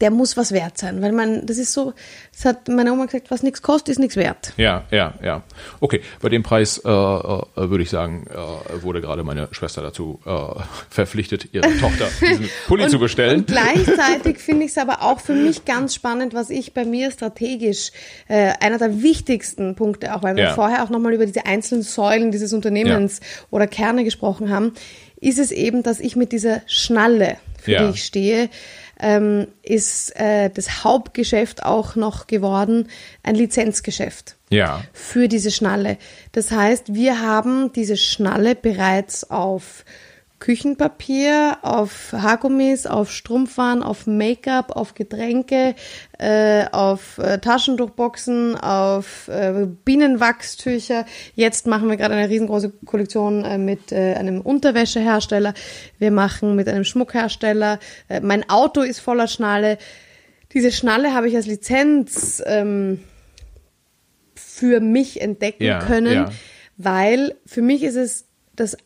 der 0.00 0.10
muss 0.10 0.36
was 0.36 0.52
wert 0.52 0.76
sein, 0.76 1.00
weil 1.02 1.12
man, 1.12 1.46
das 1.46 1.56
ist 1.58 1.72
so, 1.72 1.92
das 2.32 2.44
hat 2.44 2.68
meine 2.68 2.92
Oma 2.92 3.06
gesagt, 3.06 3.30
was 3.30 3.42
nichts 3.42 3.62
kostet, 3.62 3.90
ist 3.90 3.98
nichts 3.98 4.16
wert. 4.16 4.52
Ja, 4.56 4.84
ja, 4.90 5.14
ja. 5.22 5.42
Okay, 5.80 6.00
bei 6.20 6.28
dem 6.28 6.42
Preis 6.42 6.78
äh, 6.84 6.88
äh, 6.88 7.42
würde 7.54 7.82
ich 7.82 7.90
sagen, 7.90 8.26
äh, 8.28 8.82
wurde 8.82 9.00
gerade 9.00 9.22
meine 9.22 9.48
Schwester 9.52 9.82
dazu 9.82 10.20
äh, 10.26 10.60
verpflichtet, 10.90 11.48
ihre 11.52 11.68
Tochter 11.80 12.08
diesen 12.20 12.48
Pulli 12.66 12.84
und, 12.84 12.90
zu 12.90 12.98
bestellen. 12.98 13.40
Und 13.40 13.46
gleichzeitig 13.46 14.38
finde 14.38 14.64
ich 14.64 14.72
es 14.72 14.78
aber 14.78 15.02
auch 15.02 15.20
für 15.20 15.34
mich 15.34 15.64
ganz 15.64 15.94
spannend, 15.94 16.34
was 16.34 16.50
ich 16.50 16.74
bei 16.74 16.84
mir 16.84 17.10
strategisch 17.10 17.92
äh, 18.28 18.52
einer 18.60 18.78
der 18.78 19.02
wichtigsten 19.02 19.74
Punkte, 19.76 20.14
auch 20.14 20.22
weil 20.22 20.36
wir 20.36 20.44
Ja. 20.44 20.54
vorher 20.54 20.82
auch 20.82 20.90
nochmal 20.90 21.14
über 21.14 21.26
diese 21.26 21.46
einzelnen 21.46 21.82
Säulen 21.82 22.30
dieses 22.30 22.52
Unternehmens 22.52 23.20
oder 23.50 23.66
Kerne 23.66 24.04
gesprochen 24.04 24.50
haben, 24.50 24.72
ist 25.20 25.38
es 25.38 25.52
eben, 25.52 25.82
dass 25.82 26.00
ich 26.00 26.16
mit 26.16 26.32
dieser 26.32 26.62
Schnalle, 26.66 27.36
für 27.62 27.70
Ja. 27.70 27.84
die 27.84 27.90
ich 27.94 28.04
stehe, 28.04 28.50
ähm, 29.00 29.48
ist 29.62 30.14
äh, 30.16 30.50
das 30.50 30.84
Hauptgeschäft 30.84 31.64
auch 31.64 31.96
noch 31.96 32.26
geworden 32.26 32.88
ein 33.22 33.34
Lizenzgeschäft 33.34 34.36
Ja, 34.50 34.82
für 34.92 35.28
diese 35.28 35.50
Schnalle. 35.50 35.98
Das 36.32 36.50
heißt, 36.50 36.94
wir 36.94 37.20
haben 37.20 37.72
diese 37.72 37.96
Schnalle 37.96 38.54
bereits 38.54 39.30
auf 39.30 39.84
Küchenpapier, 40.44 41.56
auf 41.62 42.12
Haargummis, 42.12 42.84
auf 42.84 43.10
Strumpfwaren, 43.10 43.82
auf 43.82 44.06
Make-up, 44.06 44.72
auf 44.76 44.92
Getränke, 44.92 45.74
äh, 46.18 46.66
auf 46.70 47.16
äh, 47.16 47.38
Taschentuchboxen, 47.38 48.54
auf 48.54 49.28
äh, 49.28 49.66
Bienenwachstücher. 49.86 51.06
Jetzt 51.34 51.66
machen 51.66 51.88
wir 51.88 51.96
gerade 51.96 52.14
eine 52.14 52.28
riesengroße 52.28 52.74
Kollektion 52.84 53.42
äh, 53.42 53.56
mit 53.56 53.90
äh, 53.90 54.16
einem 54.16 54.42
Unterwäschehersteller. 54.42 55.54
Wir 55.98 56.10
machen 56.10 56.54
mit 56.56 56.68
einem 56.68 56.84
Schmuckhersteller. 56.84 57.78
Äh, 58.10 58.20
mein 58.20 58.46
Auto 58.50 58.82
ist 58.82 59.00
voller 59.00 59.28
Schnalle. 59.28 59.78
Diese 60.52 60.72
Schnalle 60.72 61.14
habe 61.14 61.26
ich 61.26 61.36
als 61.36 61.46
Lizenz 61.46 62.42
ähm, 62.44 63.02
für 64.34 64.80
mich 64.80 65.22
entdecken 65.22 65.64
Ja, 65.64 65.78
können, 65.78 66.12
ja. 66.12 66.32
weil 66.76 67.34
für 67.46 67.62
mich 67.62 67.82
ist 67.82 67.96
es 67.96 68.26
das 68.54 68.76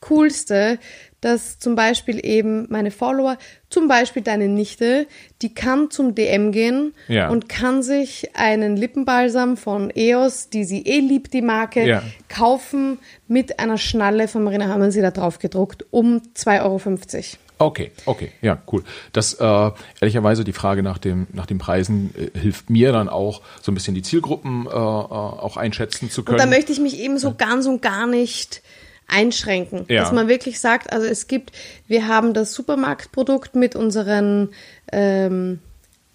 Allercoolste, 0.00 0.78
dass 1.20 1.58
zum 1.58 1.74
Beispiel 1.74 2.24
eben 2.24 2.66
meine 2.70 2.90
Follower, 2.90 3.36
zum 3.70 3.88
Beispiel 3.88 4.22
deine 4.22 4.48
Nichte, 4.48 5.06
die 5.42 5.52
kann 5.52 5.90
zum 5.90 6.14
DM 6.14 6.52
gehen 6.52 6.94
Ja. 7.08 7.28
und 7.28 7.48
kann 7.48 7.82
sich 7.82 8.36
einen 8.36 8.76
Lippenbalsam 8.76 9.56
von 9.56 9.90
EOS, 9.94 10.48
die 10.50 10.64
sie 10.64 10.82
eh 10.82 11.00
liebt, 11.00 11.34
die 11.34 11.42
Marke, 11.42 11.86
Ja. 11.86 12.02
kaufen 12.28 12.98
mit 13.26 13.58
einer 13.58 13.78
Schnalle 13.78 14.28
von 14.28 14.44
Marina 14.44 14.68
haben 14.68 14.90
sie 14.90 15.00
da 15.00 15.10
drauf 15.10 15.38
gedruckt 15.40 15.84
um 15.90 16.22
2,50 16.34 16.62
Euro. 16.62 17.38
Okay, 17.60 17.90
okay, 18.06 18.30
ja, 18.40 18.62
cool. 18.70 18.84
Das 19.12 19.34
äh, 19.34 19.70
ehrlicherweise 20.00 20.44
die 20.44 20.52
Frage 20.52 20.84
nach 20.84 20.98
dem 20.98 21.26
nach 21.32 21.46
den 21.46 21.58
Preisen 21.58 22.14
äh, 22.16 22.38
hilft 22.38 22.70
mir 22.70 22.92
dann 22.92 23.08
auch 23.08 23.42
so 23.60 23.72
ein 23.72 23.74
bisschen 23.74 23.96
die 23.96 24.02
Zielgruppen 24.02 24.66
äh, 24.66 24.70
äh, 24.70 24.72
auch 24.72 25.56
einschätzen 25.56 26.08
zu 26.08 26.22
können. 26.22 26.36
Und 26.36 26.40
da 26.40 26.46
möchte 26.48 26.70
ich 26.70 26.78
mich 26.78 27.00
eben 27.00 27.18
so 27.18 27.34
ganz 27.34 27.66
und 27.66 27.82
gar 27.82 28.06
nicht 28.06 28.62
einschränken. 29.08 29.86
Ja. 29.88 30.02
Dass 30.02 30.12
man 30.12 30.28
wirklich 30.28 30.60
sagt, 30.60 30.92
also 30.92 31.06
es 31.06 31.26
gibt, 31.26 31.52
wir 31.88 32.06
haben 32.06 32.34
das 32.34 32.52
Supermarktprodukt 32.52 33.56
mit 33.56 33.74
unseren, 33.74 34.50
ähm, 34.92 35.58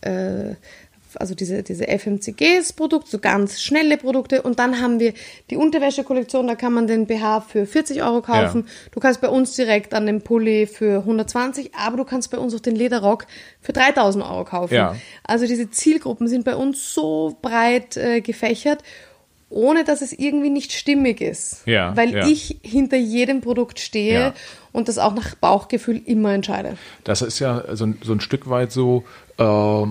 äh, 0.02 0.56
also 1.16 1.36
diese, 1.36 1.62
diese 1.62 1.88
FMCGs-Produkt, 1.88 3.08
so 3.08 3.20
ganz 3.20 3.62
schnelle 3.62 3.98
Produkte. 3.98 4.42
Und 4.42 4.60
dann 4.60 4.82
haben 4.82 5.00
wir 5.00 5.14
die 5.50 5.58
Unterwäsche-Kollektion, 5.58 6.48
da 6.48 6.56
kann 6.56 6.74
man 6.74 6.88
den 6.88 7.06
BH 7.06 7.42
für 7.42 7.66
40 7.66 8.02
Euro 8.04 8.22
kaufen. 8.22 8.62
Ja. 8.66 8.90
Du 8.92 9.00
kannst 9.00 9.22
bei 9.22 9.30
uns 9.30 9.56
direkt 9.56 9.94
an 9.94 10.06
den 10.06 10.22
Pulli 10.22 10.66
für 10.66 11.00
120, 11.00 11.76
aber 11.76 11.98
du 11.98 12.04
kannst 12.04 12.32
bei 12.32 12.38
uns 12.38 12.56
auch 12.56 12.60
den 12.60 12.76
Lederrock 12.76 13.28
für 13.62 13.74
3000 13.74 14.24
Euro 14.24 14.44
kaufen. 14.44 14.74
Ja. 14.74 14.96
Also 15.24 15.46
diese 15.46 15.70
Zielgruppen 15.70 16.28
sind 16.28 16.46
bei 16.46 16.56
uns 16.56 16.94
so 16.94 17.38
breit 17.42 17.98
äh, 17.98 18.22
gefächert, 18.22 18.84
ohne 19.54 19.84
dass 19.84 20.02
es 20.02 20.12
irgendwie 20.14 20.50
nicht 20.50 20.72
stimmig 20.74 21.22
ist. 21.22 21.62
Ja, 21.66 21.96
Weil 21.96 22.14
ja. 22.14 22.28
ich 22.28 22.58
hinter 22.64 22.98
jedem 22.98 23.42
Produkt 23.42 23.80
stehe 23.80 24.14
Ja. 24.20 24.34
und 24.72 24.88
das 24.88 24.98
auch 24.98 25.14
nach 25.14 25.36
Bauchgefühl 25.36 26.02
immer 26.06 26.34
entscheide. 26.34 26.78
Das 27.04 27.22
ist 27.22 27.40
ja 27.40 27.64
so, 27.76 27.86
ein- 27.86 27.98
so 28.04 28.14
ein 28.14 28.20
Stück 28.20 28.50
weit 28.50 28.72
so, 28.72 29.04
äh, 29.38 29.84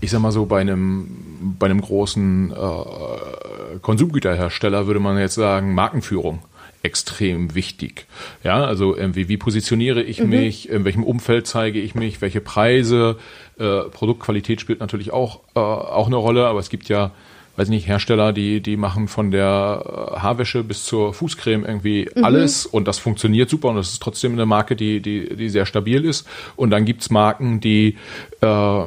ich 0.00 0.10
sag 0.10 0.20
mal 0.20 0.32
so, 0.32 0.46
bei 0.46 0.60
einem, 0.60 1.54
bei 1.58 1.66
einem 1.66 1.80
großen 1.80 2.52
äh, 2.52 3.78
Konsumgüterhersteller 3.82 4.86
würde 4.86 5.00
man 5.00 5.18
jetzt 5.18 5.34
sagen, 5.34 5.74
Markenführung 5.74 6.40
extrem 6.82 7.54
wichtig. 7.54 8.06
Ja, 8.44 8.64
also 8.64 8.94
irgendwie, 8.96 9.28
wie 9.28 9.36
positioniere 9.38 10.02
ich 10.02 10.22
mich, 10.22 10.68
in 10.68 10.84
welchem 10.84 11.02
Umfeld 11.02 11.46
zeige 11.48 11.80
ich 11.80 11.94
mich, 11.96 12.20
welche 12.20 12.40
Preise, 12.40 13.16
äh, 13.58 13.80
Produktqualität 13.90 14.60
spielt 14.60 14.78
natürlich 14.80 15.12
auch, 15.12 15.40
äh, 15.56 15.58
auch 15.58 16.06
eine 16.06 16.16
Rolle, 16.16 16.46
aber 16.46 16.60
es 16.60 16.68
gibt 16.68 16.88
ja, 16.88 17.10
weiß 17.56 17.68
nicht, 17.68 17.86
Hersteller, 17.86 18.32
die, 18.32 18.60
die 18.60 18.76
machen 18.76 19.08
von 19.08 19.30
der 19.30 19.82
äh, 20.16 20.20
Haarwäsche 20.20 20.62
bis 20.62 20.84
zur 20.84 21.14
Fußcreme 21.14 21.64
irgendwie 21.64 22.10
alles 22.22 22.66
und 22.66 22.86
das 22.86 22.98
funktioniert 22.98 23.50
super 23.50 23.68
und 23.68 23.76
das 23.76 23.92
ist 23.92 24.02
trotzdem 24.02 24.32
eine 24.32 24.46
Marke, 24.46 24.76
die, 24.76 25.00
die, 25.00 25.34
die 25.34 25.48
sehr 25.48 25.66
stabil 25.66 26.04
ist. 26.04 26.26
Und 26.56 26.70
dann 26.70 26.84
gibt's 26.84 27.10
Marken, 27.10 27.60
die 27.60 27.96
äh, 28.40 28.84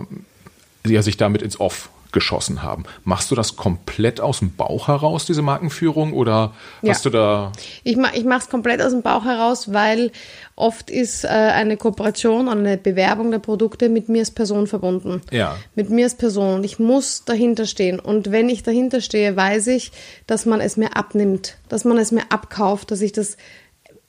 die 0.86 0.94
ja 0.94 1.02
sich 1.02 1.18
damit 1.18 1.42
ins 1.42 1.60
Off 1.60 1.90
geschossen 2.12 2.64
haben. 2.64 2.84
Machst 3.04 3.30
du 3.32 3.36
das 3.36 3.56
komplett 3.56 4.20
aus 4.20 4.40
dem 4.40 4.56
Bauch 4.56 4.88
heraus, 4.88 5.26
diese 5.26 5.42
Markenführung, 5.42 6.14
oder 6.14 6.54
Ja. 6.82 6.94
hast 6.94 7.06
du 7.06 7.10
da 7.10 7.52
Ich, 7.84 7.98
ma 7.98 8.10
ich 8.14 8.26
mache 8.26 8.40
es 8.40 8.50
komplett 8.50 8.82
aus 8.82 8.92
dem 8.92 9.02
Bauch 9.02 9.26
heraus, 9.26 9.74
weil 9.74 10.12
oft 10.56 10.90
ist 10.90 11.24
äh, 11.24 11.28
eine 11.28 11.78
Kooperation 11.78 12.48
oder 12.48 12.58
eine 12.58 12.78
Bewerbung 12.78 13.32
der 13.32 13.40
Produkte 13.40 13.90
mit 13.90 14.10
mir 14.10 14.20
als 14.20 14.32
Person 14.32 14.68
verbunden. 14.68 15.22
Ja. 15.32 15.56
Mit 15.76 15.90
mir 15.90 16.06
als 16.06 16.16
Person. 16.16 16.56
Und 16.56 16.64
ich 16.64 16.80
muss 16.80 17.24
dahinter 17.26 17.66
stehen. 17.66 18.00
Und 18.00 18.32
wenn 18.32 18.50
ich 18.50 18.64
dahinter 18.64 19.02
stehe, 19.02 19.36
weiß 19.36 19.68
ich, 19.68 19.92
dass 20.28 20.46
man 20.46 20.60
es 20.62 20.78
mir 20.78 20.96
abnimmt, 20.96 21.58
dass 21.70 21.86
man 21.86 21.98
es 21.98 22.12
mir 22.12 22.24
abkauft, 22.30 22.92
dass 22.92 23.02
ich 23.02 23.12
das 23.12 23.38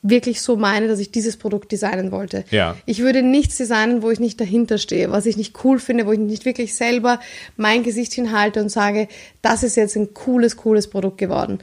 wirklich 0.02 0.40
so 0.40 0.56
meine, 0.56 0.88
dass 0.88 0.98
ich 0.98 1.10
dieses 1.10 1.36
Produkt 1.36 1.72
designen 1.72 2.10
wollte. 2.10 2.44
Ja. 2.50 2.76
Ich 2.86 3.00
würde 3.00 3.22
nichts 3.22 3.58
designen, 3.58 4.02
wo 4.02 4.10
ich 4.10 4.20
nicht 4.20 4.40
dahinter 4.40 4.78
stehe, 4.78 5.10
was 5.10 5.26
ich 5.26 5.36
nicht 5.36 5.64
cool 5.64 5.78
finde, 5.78 6.06
wo 6.06 6.12
ich 6.12 6.18
nicht 6.18 6.44
wirklich 6.44 6.74
selber 6.74 7.20
mein 7.56 7.82
Gesicht 7.82 8.14
hinhalte 8.14 8.62
und 8.62 8.70
sage, 8.70 9.08
das 9.42 9.62
ist 9.62 9.76
jetzt 9.76 9.96
ein 9.96 10.14
cooles, 10.14 10.56
cooles 10.56 10.88
Produkt 10.88 11.18
geworden. 11.18 11.58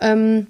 Ähm, 0.00 0.46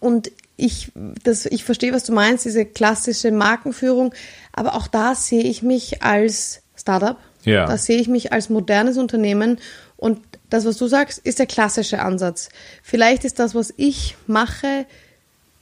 und 0.00 0.32
ich, 0.56 0.92
das, 1.22 1.46
ich 1.46 1.64
verstehe, 1.64 1.92
was 1.92 2.04
du 2.04 2.12
meinst, 2.12 2.44
diese 2.44 2.64
klassische 2.64 3.30
Markenführung, 3.30 4.12
aber 4.52 4.74
auch 4.74 4.86
da 4.86 5.14
sehe 5.14 5.42
ich 5.42 5.62
mich 5.62 6.02
als 6.02 6.62
Startup. 6.76 7.16
Ja. 7.44 7.66
Da 7.66 7.76
sehe 7.76 8.00
ich 8.00 8.08
mich 8.08 8.32
als 8.32 8.48
modernes 8.48 8.96
Unternehmen 8.96 9.58
und 9.96 10.18
das, 10.50 10.64
was 10.64 10.76
du 10.76 10.86
sagst, 10.86 11.18
ist 11.18 11.38
der 11.38 11.46
klassische 11.46 12.00
Ansatz. 12.00 12.48
Vielleicht 12.82 13.24
ist 13.24 13.38
das, 13.38 13.54
was 13.54 13.72
ich 13.76 14.16
mache, 14.26 14.86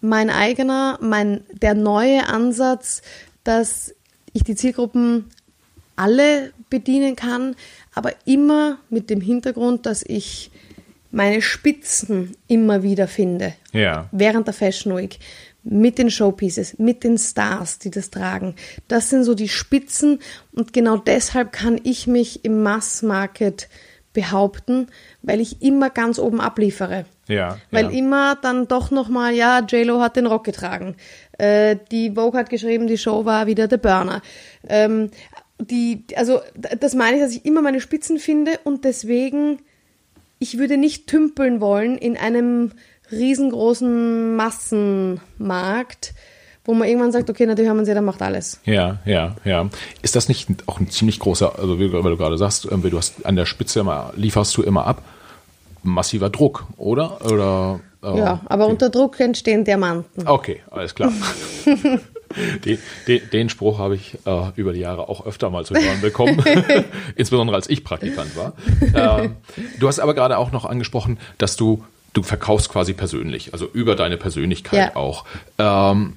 mein 0.03 0.28
eigener, 0.28 0.98
mein, 1.00 1.44
der 1.53 1.74
neue 1.74 2.26
Ansatz, 2.28 3.00
dass 3.44 3.94
ich 4.32 4.44
die 4.44 4.57
Zielgruppen 4.57 5.30
alle 5.96 6.53
bedienen 6.68 7.16
kann, 7.16 7.55
aber 7.94 8.12
immer 8.24 8.78
mit 8.90 9.11
dem 9.11 9.20
Hintergrund, 9.20 9.86
dass 9.86 10.03
ich 10.03 10.50
meine 11.11 11.42
Spitzen 11.42 12.36
immer 12.48 12.82
wieder 12.82 13.07
finde. 13.07 13.55
Ja. 13.72 14.09
Während 14.12 14.46
der 14.46 14.55
Fashion 14.55 14.96
Week. 14.96 15.18
Mit 15.64 15.98
den 15.98 16.11
Showpieces, 16.11 16.80
mit 16.80 17.05
den 17.05 17.18
Stars, 17.18 17.78
die 17.78 17.90
das 17.90 18.11
tragen. 18.11 18.57
Das 18.88 19.11
sind 19.11 19.22
so 19.22 19.34
die 19.36 19.48
Spitzen 19.48 20.18
und 20.50 20.72
genau 20.72 20.96
deshalb 20.96 21.53
kann 21.53 21.80
ich 21.84 22.09
mich 22.09 22.44
im 22.44 22.64
Mass-Market 22.64 23.68
behaupten, 24.12 24.88
weil 25.22 25.40
ich 25.40 25.62
immer 25.62 25.88
ganz 25.88 26.18
oben 26.18 26.40
abliefere. 26.40 27.05
Ja, 27.33 27.59
Weil 27.70 27.87
ja. 27.87 27.91
immer 27.91 28.37
dann 28.41 28.68
doch 28.68 28.91
nochmal, 28.91 29.35
ja, 29.35 29.61
JLo 29.61 30.01
hat 30.01 30.16
den 30.16 30.26
Rock 30.26 30.45
getragen. 30.45 30.97
Äh, 31.39 31.76
die 31.91 32.12
Vogue 32.12 32.39
hat 32.39 32.51
geschrieben, 32.51 32.87
die 32.87 32.99
Show 32.99 33.24
war 33.24 33.47
wieder 33.47 33.68
der 33.68 33.78
Burner. 33.78 34.22
Ähm, 34.68 35.11
die, 35.59 36.05
also 36.16 36.41
das 36.80 36.95
meine 36.95 37.16
ich, 37.16 37.22
dass 37.22 37.35
ich 37.35 37.45
immer 37.45 37.62
meine 37.62 37.80
Spitzen 37.80 38.18
finde 38.18 38.59
und 38.64 38.85
deswegen, 38.85 39.59
ich 40.39 40.59
würde 40.59 40.76
nicht 40.76 41.07
tümpeln 41.07 41.61
wollen 41.61 41.97
in 41.99 42.16
einem 42.16 42.72
riesengroßen 43.11 44.35
Massenmarkt, 44.37 46.14
wo 46.64 46.74
man 46.74 46.89
irgendwann 46.89 47.12
sagt, 47.12 47.28
okay, 47.28 47.47
natürlich 47.47 47.68
haben 47.68 47.78
wir 47.78 47.85
sie, 47.85 47.93
der 47.93 48.03
macht 48.03 48.22
alles. 48.22 48.61
Ja, 48.64 49.01
ja, 49.05 49.37
ja. 49.45 49.68
Ist 50.03 50.16
das 50.16 50.28
nicht 50.28 50.49
auch 50.66 50.80
ein 50.80 50.91
ziemlich 50.91 51.18
großer, 51.18 51.59
also 51.59 51.78
wie, 51.78 51.93
weil 51.93 52.03
du 52.03 52.16
gerade 52.16 52.39
sagst, 52.39 52.64
du 52.64 52.97
hast 52.97 53.26
an 53.26 53.37
der 53.37 53.47
Spitze 53.47 53.80
immer, 53.80 54.12
lieferst 54.16 54.57
du 54.57 54.62
immer 54.62 54.87
ab, 54.87 55.03
massiver 55.83 56.30
Druck, 56.30 56.64
oder? 56.76 57.24
Oder 57.24 57.80
äh, 58.03 58.18
Ja, 58.18 58.41
aber 58.47 58.66
unter 58.66 58.91
Druck 58.91 59.18
entstehen 59.20 59.64
Diamanten. 59.64 60.26
Okay, 60.26 60.61
alles 60.70 60.95
klar. 60.95 61.12
Den, 62.64 62.78
den, 63.07 63.20
den 63.30 63.49
Spruch 63.51 63.78
habe 63.78 63.95
ich 63.95 64.16
äh, 64.24 64.51
über 64.57 64.72
die 64.72 64.80
Jahre 64.80 65.11
auch 65.11 65.26
öfter 65.26 65.51
mal 65.51 65.66
zu 65.66 65.74
hören 65.74 66.01
bekommen, 66.01 66.43
insbesondere 67.14 67.55
als 67.57 67.68
ich 67.68 67.85
Praktikant 67.85 68.35
war. 68.37 68.55
Ähm, 68.95 69.37
du 69.78 69.87
hast 69.87 69.99
aber 69.99 70.14
gerade 70.14 70.39
auch 70.39 70.51
noch 70.51 70.64
angesprochen, 70.64 71.18
dass 71.37 71.57
du 71.57 71.85
du 72.14 72.22
verkaufst 72.22 72.70
quasi 72.70 72.95
persönlich, 72.95 73.53
also 73.53 73.66
über 73.72 73.97
deine 73.97 74.16
Persönlichkeit 74.16 74.93
Ja. 74.95 74.97
auch. 74.97 75.26
Ähm, 75.59 76.16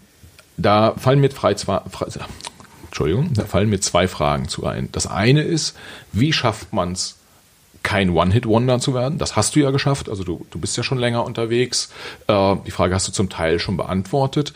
da 0.58 0.94
fallen 0.98 1.20
mir 1.20 1.32
frei 1.32 1.56
zwar 1.56 1.90
frei, 1.90 2.08
Entschuldigung, 2.86 3.34
da 3.34 3.44
fallen 3.44 3.70
mir 3.70 3.82
zwei 3.82 4.08
Fragen 4.08 4.48
zu 4.48 4.66
ein. 4.66 4.88
Das 4.94 5.08
eine 5.08 5.42
ist, 5.42 5.76
wie 6.14 6.32
schafft 6.32 6.72
man 6.72 6.94
es, 6.94 7.18
kein 7.86 8.10
One-Hit-Wonder 8.10 8.80
zu 8.80 8.94
werden? 8.94 9.20
Das 9.20 9.36
hast 9.36 9.56
du 9.56 9.60
ja 9.62 9.70
geschafft, 9.70 10.10
also 10.10 10.24
du, 10.24 10.46
du 10.50 10.60
bist 10.60 10.76
ja 10.76 10.84
schon 10.84 10.98
länger 10.98 11.24
unterwegs. 11.24 11.90
Äh, 12.28 12.56
die 12.66 12.72
Frage 12.72 12.96
hast 12.96 13.08
du 13.08 13.12
zum 13.12 13.30
Teil 13.30 13.60
schon 13.60 13.78
beantwortet. 13.78 14.54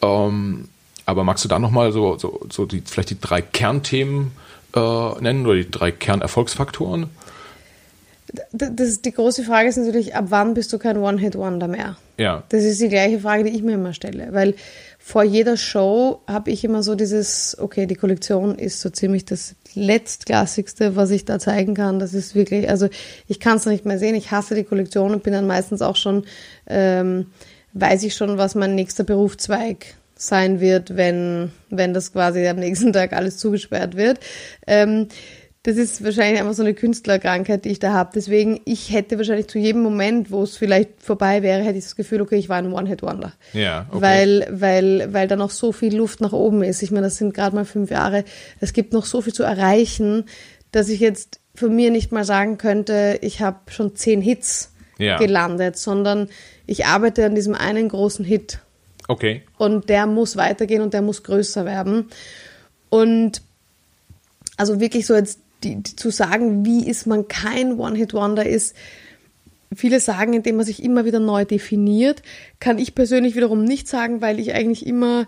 Ähm, 0.00 0.68
aber 1.04 1.24
magst 1.24 1.44
du 1.44 1.48
da 1.48 1.58
nochmal 1.58 1.90
so, 1.92 2.16
so, 2.16 2.40
so 2.48 2.66
die, 2.66 2.82
vielleicht 2.86 3.10
die 3.10 3.20
drei 3.20 3.42
Kernthemen 3.42 4.30
äh, 4.76 5.20
nennen 5.20 5.44
oder 5.44 5.56
die 5.56 5.70
drei 5.70 5.90
Kernerfolgsfaktoren? 5.90 7.10
Das, 8.52 9.02
die 9.02 9.12
große 9.12 9.42
Frage 9.42 9.68
ist 9.68 9.76
natürlich, 9.76 10.14
ab 10.14 10.26
wann 10.28 10.54
bist 10.54 10.72
du 10.72 10.78
kein 10.78 10.98
One-Hit-Wonder 10.98 11.66
mehr? 11.66 11.96
Ja. 12.16 12.44
Das 12.50 12.62
ist 12.62 12.80
die 12.80 12.88
gleiche 12.88 13.20
Frage, 13.20 13.44
die 13.44 13.50
ich 13.50 13.62
mir 13.62 13.74
immer 13.74 13.94
stelle, 13.94 14.28
weil 14.32 14.54
vor 14.98 15.24
jeder 15.24 15.56
Show 15.56 16.20
habe 16.26 16.50
ich 16.50 16.62
immer 16.62 16.82
so 16.82 16.94
dieses, 16.94 17.56
okay, 17.58 17.86
die 17.86 17.94
Kollektion 17.94 18.56
ist 18.56 18.80
so 18.80 18.90
ziemlich 18.90 19.24
das 19.24 19.54
letztklassigste, 19.74 20.96
was 20.96 21.10
ich 21.10 21.24
da 21.24 21.38
zeigen 21.38 21.74
kann. 21.74 21.98
Das 21.98 22.14
ist 22.14 22.34
wirklich, 22.34 22.68
also 22.68 22.88
ich 23.26 23.40
kann 23.40 23.56
es 23.56 23.66
nicht 23.66 23.84
mehr 23.84 23.98
sehen. 23.98 24.14
Ich 24.14 24.30
hasse 24.30 24.54
die 24.54 24.64
Kollektion 24.64 25.12
und 25.12 25.22
bin 25.22 25.32
dann 25.32 25.46
meistens 25.46 25.82
auch 25.82 25.96
schon, 25.96 26.24
ähm, 26.66 27.26
weiß 27.72 28.02
ich 28.04 28.14
schon, 28.14 28.38
was 28.38 28.54
mein 28.54 28.74
nächster 28.74 29.04
Berufszweig 29.04 29.94
sein 30.16 30.60
wird, 30.60 30.96
wenn, 30.96 31.52
wenn 31.70 31.94
das 31.94 32.12
quasi 32.12 32.46
am 32.46 32.56
nächsten 32.56 32.92
Tag 32.94 33.12
alles 33.12 33.38
zugesperrt 33.38 33.96
wird. 33.96 34.18
Ähm, 34.66 35.08
das 35.68 35.76
ist 35.76 36.02
wahrscheinlich 36.02 36.40
einfach 36.40 36.54
so 36.54 36.62
eine 36.62 36.72
Künstlerkrankheit, 36.72 37.66
die 37.66 37.68
ich 37.68 37.78
da 37.78 37.92
habe. 37.92 38.10
Deswegen, 38.14 38.58
ich 38.64 38.90
hätte 38.90 39.18
wahrscheinlich 39.18 39.48
zu 39.48 39.58
jedem 39.58 39.82
Moment, 39.82 40.30
wo 40.30 40.42
es 40.42 40.56
vielleicht 40.56 41.02
vorbei 41.02 41.42
wäre, 41.42 41.62
hätte 41.62 41.76
ich 41.76 41.84
das 41.84 41.94
Gefühl, 41.94 42.22
okay, 42.22 42.36
ich 42.36 42.48
war 42.48 42.56
ein 42.56 42.72
One-Hit-Wonder. 42.72 43.34
Ja, 43.52 43.84
okay. 43.90 44.00
Weil, 44.00 44.46
weil, 44.50 45.12
weil 45.12 45.28
da 45.28 45.36
noch 45.36 45.50
so 45.50 45.72
viel 45.72 45.94
Luft 45.94 46.22
nach 46.22 46.32
oben 46.32 46.62
ist. 46.62 46.82
Ich 46.82 46.90
meine, 46.90 47.04
das 47.04 47.16
sind 47.16 47.34
gerade 47.34 47.54
mal 47.54 47.66
fünf 47.66 47.90
Jahre. 47.90 48.24
Es 48.60 48.72
gibt 48.72 48.94
noch 48.94 49.04
so 49.04 49.20
viel 49.20 49.34
zu 49.34 49.42
erreichen, 49.42 50.24
dass 50.72 50.88
ich 50.88 51.00
jetzt 51.00 51.38
von 51.54 51.76
mir 51.76 51.90
nicht 51.90 52.12
mal 52.12 52.24
sagen 52.24 52.56
könnte, 52.56 53.18
ich 53.20 53.42
habe 53.42 53.58
schon 53.70 53.94
zehn 53.94 54.22
Hits 54.22 54.72
ja. 54.96 55.18
gelandet, 55.18 55.76
sondern 55.76 56.28
ich 56.66 56.86
arbeite 56.86 57.26
an 57.26 57.34
diesem 57.34 57.54
einen 57.54 57.90
großen 57.90 58.24
Hit. 58.24 58.60
Okay. 59.06 59.42
Und 59.58 59.90
der 59.90 60.06
muss 60.06 60.36
weitergehen 60.38 60.80
und 60.80 60.94
der 60.94 61.02
muss 61.02 61.24
größer 61.24 61.66
werden. 61.66 62.08
Und 62.88 63.42
also 64.56 64.80
wirklich 64.80 65.04
so 65.04 65.14
jetzt 65.14 65.40
die, 65.64 65.82
die, 65.82 65.96
zu 65.96 66.10
sagen, 66.10 66.64
wie 66.64 66.86
ist 66.86 67.06
man 67.06 67.28
kein 67.28 67.78
One-Hit-Wonder 67.78 68.46
ist, 68.46 68.74
viele 69.74 70.00
sagen, 70.00 70.32
indem 70.32 70.56
man 70.56 70.64
sich 70.64 70.82
immer 70.82 71.04
wieder 71.04 71.20
neu 71.20 71.44
definiert, 71.44 72.22
kann 72.60 72.78
ich 72.78 72.94
persönlich 72.94 73.36
wiederum 73.36 73.64
nicht 73.64 73.88
sagen, 73.88 74.20
weil 74.20 74.40
ich 74.40 74.54
eigentlich 74.54 74.86
immer 74.86 75.26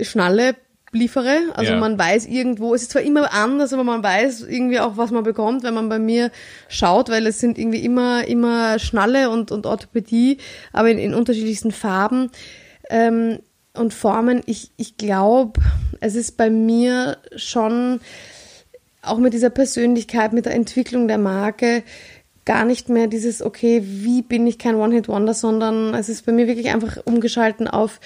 schnalle 0.00 0.56
liefere. 0.92 1.38
Also 1.54 1.72
ja. 1.72 1.78
man 1.78 1.98
weiß 1.98 2.26
irgendwo, 2.26 2.74
es 2.74 2.82
ist 2.82 2.92
zwar 2.92 3.02
immer 3.02 3.32
anders, 3.32 3.72
aber 3.72 3.84
man 3.84 4.02
weiß 4.02 4.42
irgendwie 4.42 4.80
auch, 4.80 4.96
was 4.96 5.10
man 5.10 5.24
bekommt, 5.24 5.62
wenn 5.62 5.74
man 5.74 5.88
bei 5.88 5.98
mir 5.98 6.30
schaut, 6.68 7.08
weil 7.08 7.26
es 7.26 7.40
sind 7.40 7.58
irgendwie 7.58 7.84
immer, 7.84 8.26
immer 8.26 8.78
Schnalle 8.78 9.30
und, 9.30 9.50
und 9.50 9.66
Orthopädie, 9.66 10.38
aber 10.72 10.90
in, 10.90 10.98
in 10.98 11.14
unterschiedlichsten 11.14 11.72
Farben 11.72 12.30
ähm, 12.90 13.38
und 13.74 13.94
Formen. 13.94 14.42
Ich, 14.46 14.70
ich 14.76 14.98
glaube, 14.98 15.60
es 16.00 16.14
ist 16.14 16.36
bei 16.36 16.50
mir 16.50 17.16
schon 17.36 18.00
auch 19.02 19.18
mit 19.18 19.34
dieser 19.34 19.50
Persönlichkeit, 19.50 20.32
mit 20.32 20.46
der 20.46 20.54
Entwicklung 20.54 21.08
der 21.08 21.18
Marke 21.18 21.82
gar 22.44 22.64
nicht 22.64 22.88
mehr 22.88 23.06
dieses, 23.06 23.42
okay, 23.42 23.82
wie 23.84 24.22
bin 24.22 24.46
ich 24.46 24.58
kein 24.58 24.74
One-Hit-Wonder, 24.74 25.34
sondern 25.34 25.94
es 25.94 26.08
ist 26.08 26.26
bei 26.26 26.32
mir 26.32 26.46
wirklich 26.46 26.70
einfach 26.70 26.98
umgeschalten 27.04 27.68
auf 27.68 28.00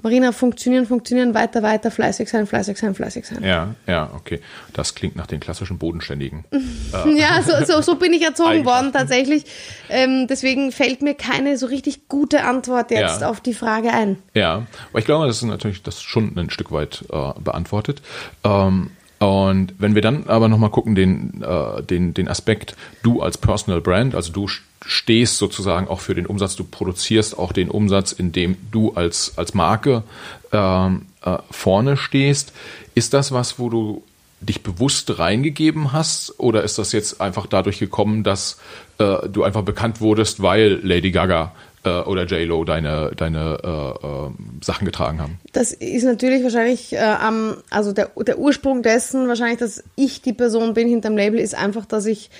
Marina, 0.00 0.30
funktionieren, 0.30 0.86
funktionieren, 0.86 1.34
weiter, 1.34 1.64
weiter, 1.64 1.90
fleißig 1.90 2.28
sein, 2.28 2.46
fleißig 2.46 2.78
sein, 2.78 2.94
fleißig 2.94 3.26
sein. 3.26 3.42
Ja, 3.42 3.74
ja, 3.88 4.12
okay. 4.14 4.40
Das 4.72 4.94
klingt 4.94 5.16
nach 5.16 5.26
den 5.26 5.40
klassischen 5.40 5.78
Bodenständigen. 5.78 6.44
Äh, 6.90 7.18
ja, 7.18 7.42
so, 7.42 7.52
so, 7.66 7.82
so 7.82 7.96
bin 7.96 8.14
ich 8.14 8.22
erzogen 8.22 8.64
worden 8.64 8.94
tatsächlich. 8.94 9.44
Ähm, 9.90 10.26
deswegen 10.26 10.72
fällt 10.72 11.02
mir 11.02 11.12
keine 11.12 11.58
so 11.58 11.66
richtig 11.66 12.08
gute 12.08 12.44
Antwort 12.44 12.90
jetzt 12.90 13.20
ja. 13.20 13.28
auf 13.28 13.42
die 13.42 13.52
Frage 13.52 13.92
ein. 13.92 14.16
Ja, 14.32 14.66
aber 14.88 14.98
ich 14.98 15.04
glaube, 15.04 15.26
das 15.26 15.36
ist 15.36 15.42
natürlich 15.42 15.82
das 15.82 16.00
schon 16.00 16.34
ein 16.38 16.48
Stück 16.48 16.72
weit 16.72 17.04
äh, 17.12 17.32
beantwortet. 17.40 18.00
Ähm, 18.42 18.90
und 19.18 19.74
wenn 19.78 19.94
wir 19.94 20.02
dann 20.02 20.24
aber 20.28 20.48
nochmal 20.48 20.70
gucken, 20.70 20.94
den, 20.94 21.42
äh, 21.42 21.82
den, 21.82 22.14
den 22.14 22.28
Aspekt, 22.28 22.76
du 23.02 23.20
als 23.20 23.36
Personal 23.36 23.80
Brand, 23.80 24.14
also 24.14 24.32
du 24.32 24.48
stehst 24.84 25.38
sozusagen 25.38 25.88
auch 25.88 26.00
für 26.00 26.14
den 26.14 26.26
Umsatz, 26.26 26.54
du 26.54 26.64
produzierst 26.64 27.36
auch 27.36 27.52
den 27.52 27.70
Umsatz, 27.70 28.12
in 28.12 28.30
dem 28.30 28.56
du 28.70 28.92
als, 28.92 29.36
als 29.36 29.54
Marke 29.54 30.04
ähm, 30.52 31.06
äh, 31.24 31.38
vorne 31.50 31.96
stehst. 31.96 32.52
Ist 32.94 33.12
das 33.12 33.32
was, 33.32 33.58
wo 33.58 33.68
du 33.68 34.04
dich 34.40 34.62
bewusst 34.62 35.18
reingegeben 35.18 35.92
hast 35.92 36.38
oder 36.38 36.62
ist 36.62 36.78
das 36.78 36.92
jetzt 36.92 37.20
einfach 37.20 37.46
dadurch 37.46 37.80
gekommen, 37.80 38.22
dass 38.22 38.60
äh, 38.98 39.28
du 39.28 39.42
einfach 39.42 39.62
bekannt 39.62 40.00
wurdest, 40.00 40.42
weil 40.42 40.80
Lady 40.84 41.10
Gaga 41.10 41.52
äh, 41.88 42.08
oder 42.08 42.24
J-Lo 42.24 42.64
deine, 42.64 43.12
deine 43.16 43.58
äh, 43.62 44.06
äh, 44.06 44.30
Sachen 44.62 44.84
getragen 44.84 45.20
haben? 45.20 45.40
Das 45.52 45.72
ist 45.72 46.04
natürlich 46.04 46.42
wahrscheinlich 46.42 46.92
äh, 46.92 46.98
am, 46.98 47.56
also 47.70 47.92
der, 47.92 48.10
der 48.16 48.38
Ursprung 48.38 48.82
dessen, 48.82 49.28
wahrscheinlich, 49.28 49.58
dass 49.58 49.82
ich 49.96 50.22
die 50.22 50.32
Person 50.32 50.74
bin 50.74 50.88
hinterm 50.88 51.16
Label, 51.16 51.40
ist 51.40 51.54
einfach, 51.54 51.86
dass 51.86 52.06
ich 52.06 52.30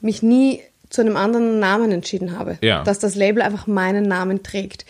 mich 0.00 0.22
nie 0.22 0.60
zu 0.88 1.02
einem 1.02 1.16
anderen 1.16 1.60
Namen 1.60 1.92
entschieden 1.92 2.38
habe. 2.38 2.58
Ja. 2.62 2.82
Dass 2.82 2.98
das 2.98 3.14
Label 3.14 3.42
einfach 3.42 3.66
meinen 3.66 4.08
Namen 4.08 4.42
trägt. 4.42 4.84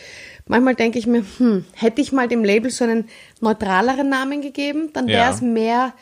Manchmal 0.46 0.74
denke 0.74 0.98
ich 0.98 1.06
mir, 1.06 1.22
hm, 1.38 1.64
hätte 1.74 2.00
ich 2.00 2.12
mal 2.12 2.26
dem 2.26 2.42
Label 2.42 2.70
so 2.70 2.84
einen 2.84 3.08
neutraleren 3.40 4.08
Namen 4.08 4.40
gegeben, 4.40 4.90
dann 4.92 5.06
wäre 5.06 5.30
es 5.30 5.40
ja. 5.40 5.46
mehr 5.46 5.92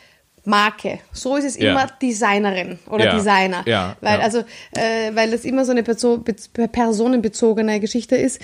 Marke. 0.45 0.99
So 1.11 1.35
ist 1.35 1.45
es 1.45 1.57
ja. 1.57 1.71
immer 1.71 1.87
Designerin 2.01 2.79
oder 2.89 3.05
ja. 3.05 3.15
Designer. 3.15 3.63
Ja. 3.65 3.97
Weil, 4.01 4.21
also, 4.21 4.39
äh, 4.71 5.13
weil 5.13 5.31
das 5.31 5.45
immer 5.45 5.65
so 5.65 5.71
eine 5.71 5.83
Perso 5.83 6.23
personenbezogene 6.71 7.79
Geschichte 7.79 8.15
ist. 8.15 8.41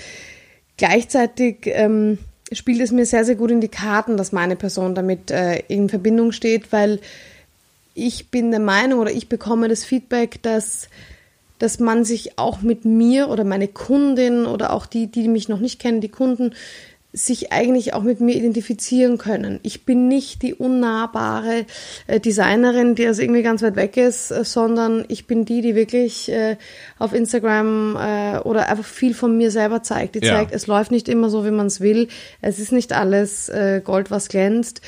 Gleichzeitig 0.76 1.58
ähm, 1.64 2.18
spielt 2.52 2.80
es 2.80 2.92
mir 2.92 3.06
sehr, 3.06 3.24
sehr 3.24 3.34
gut 3.34 3.50
in 3.50 3.60
die 3.60 3.68
Karten, 3.68 4.16
dass 4.16 4.32
meine 4.32 4.56
Person 4.56 4.94
damit 4.94 5.30
äh, 5.30 5.60
in 5.68 5.88
Verbindung 5.88 6.32
steht, 6.32 6.72
weil 6.72 7.00
ich 7.94 8.30
bin 8.30 8.50
der 8.50 8.60
Meinung 8.60 9.00
oder 9.00 9.10
ich 9.10 9.28
bekomme 9.28 9.68
das 9.68 9.84
Feedback, 9.84 10.42
dass, 10.42 10.88
dass 11.58 11.80
man 11.80 12.04
sich 12.04 12.38
auch 12.38 12.60
mit 12.60 12.84
mir 12.84 13.30
oder 13.30 13.42
meine 13.42 13.68
Kundin 13.68 14.44
oder 14.44 14.72
auch 14.72 14.86
die, 14.86 15.06
die 15.06 15.28
mich 15.28 15.48
noch 15.48 15.60
nicht 15.60 15.80
kennen, 15.80 16.02
die 16.02 16.10
Kunden, 16.10 16.54
sich 17.16 17.50
eigentlich 17.50 17.94
auch 17.94 18.02
mit 18.02 18.20
mir 18.20 18.34
identifizieren 18.36 19.16
können. 19.16 19.58
Ich 19.62 19.86
bin 19.86 20.06
nicht 20.06 20.42
die 20.42 20.52
unnahbare 20.52 21.64
äh, 22.06 22.20
Designerin, 22.20 22.94
die 22.94 23.06
also 23.06 23.22
irgendwie 23.22 23.42
ganz 23.42 23.62
weit 23.62 23.74
weg 23.74 23.96
ist, 23.96 24.30
äh, 24.30 24.44
sondern 24.44 25.06
ich 25.08 25.26
bin 25.26 25.46
die, 25.46 25.62
die 25.62 25.74
wirklich 25.74 26.30
äh, 26.30 26.56
auf 26.98 27.14
Instagram 27.14 27.96
oder 27.96 28.68
einfach 28.68 28.84
viel 28.84 29.14
von 29.14 29.36
mir 29.36 29.50
selber 29.50 29.82
zeigt. 29.82 30.14
Die 30.14 30.20
ja. 30.20 30.34
zeigt, 30.34 30.52
es 30.52 30.66
läuft 30.66 30.90
nicht 30.90 31.08
immer 31.08 31.30
so, 31.30 31.44
wie 31.44 31.50
man 31.50 31.66
es 31.66 31.80
will. 31.80 32.08
Es 32.40 32.58
ist 32.58 32.72
nicht 32.72 32.92
alles 32.92 33.50
Gold, 33.84 34.10
was 34.10 34.28
glänzt. 34.28 34.80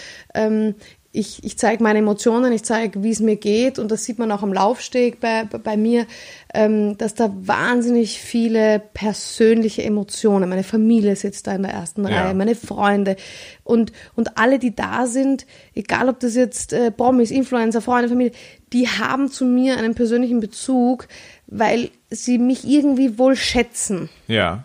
Ich, 1.10 1.42
ich 1.42 1.56
zeige 1.56 1.82
meine 1.82 2.00
Emotionen, 2.00 2.52
ich 2.52 2.64
zeige, 2.64 3.02
wie 3.02 3.10
es 3.10 3.20
mir 3.20 3.36
geht 3.36 3.78
und 3.78 3.90
das 3.90 4.04
sieht 4.04 4.18
man 4.18 4.30
auch 4.30 4.42
am 4.42 4.52
Laufsteg 4.52 5.20
bei, 5.20 5.44
bei 5.44 5.76
mir, 5.76 6.06
ähm, 6.52 6.98
dass 6.98 7.14
da 7.14 7.34
wahnsinnig 7.34 8.20
viele 8.20 8.78
persönliche 8.92 9.82
Emotionen, 9.84 10.50
meine 10.50 10.64
Familie 10.64 11.16
sitzt 11.16 11.46
da 11.46 11.54
in 11.54 11.62
der 11.62 11.72
ersten 11.72 12.06
ja. 12.06 12.24
Reihe, 12.24 12.34
meine 12.34 12.54
Freunde 12.54 13.16
und, 13.64 13.92
und 14.16 14.36
alle, 14.36 14.58
die 14.58 14.76
da 14.76 15.06
sind, 15.06 15.46
egal 15.74 16.10
ob 16.10 16.20
das 16.20 16.34
jetzt 16.34 16.74
äh, 16.74 16.90
Promis, 16.90 17.30
Influencer, 17.30 17.80
Freunde, 17.80 18.10
Familie, 18.10 18.32
die 18.74 18.86
haben 18.86 19.30
zu 19.30 19.46
mir 19.46 19.78
einen 19.78 19.94
persönlichen 19.94 20.40
Bezug, 20.40 21.08
weil 21.46 21.90
sie 22.10 22.36
mich 22.38 22.66
irgendwie 22.66 23.18
wohl 23.18 23.34
schätzen. 23.34 24.10
Ja. 24.26 24.64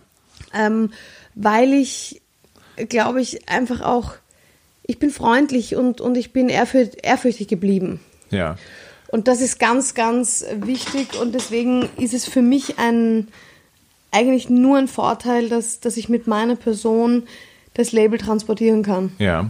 Ähm, 0.54 0.92
weil 1.36 1.74
ich, 1.74 2.22
glaube 2.90 3.22
ich, 3.22 3.50
einfach 3.50 3.82
auch 3.82 4.14
ich 4.84 5.00
bin 5.00 5.10
freundlich 5.10 5.76
und, 5.76 6.02
und 6.02 6.16
ich 6.16 6.34
bin 6.34 6.50
ehrfürchtig, 6.50 7.00
ehrfürchtig 7.04 7.48
geblieben. 7.48 8.00
Ja. 8.30 8.58
Und 9.08 9.28
das 9.28 9.42
ist 9.42 9.60
ganz, 9.60 9.94
ganz 9.94 10.44
wichtig 10.60 11.20
und 11.22 11.36
deswegen 11.36 11.88
ist 11.98 12.14
es 12.14 12.26
für 12.26 12.42
mich 12.42 12.80
ein, 12.80 13.28
eigentlich 14.12 14.50
nur 14.50 14.78
ein 14.78 14.88
Vorteil, 14.88 15.50
dass, 15.50 15.80
dass 15.80 15.98
ich 15.98 16.10
mit 16.10 16.28
meiner 16.28 16.56
Person 16.56 17.24
das 17.76 17.92
Label 17.92 18.20
transportieren 18.20 18.84
kann. 18.84 19.12
Ja, 19.20 19.50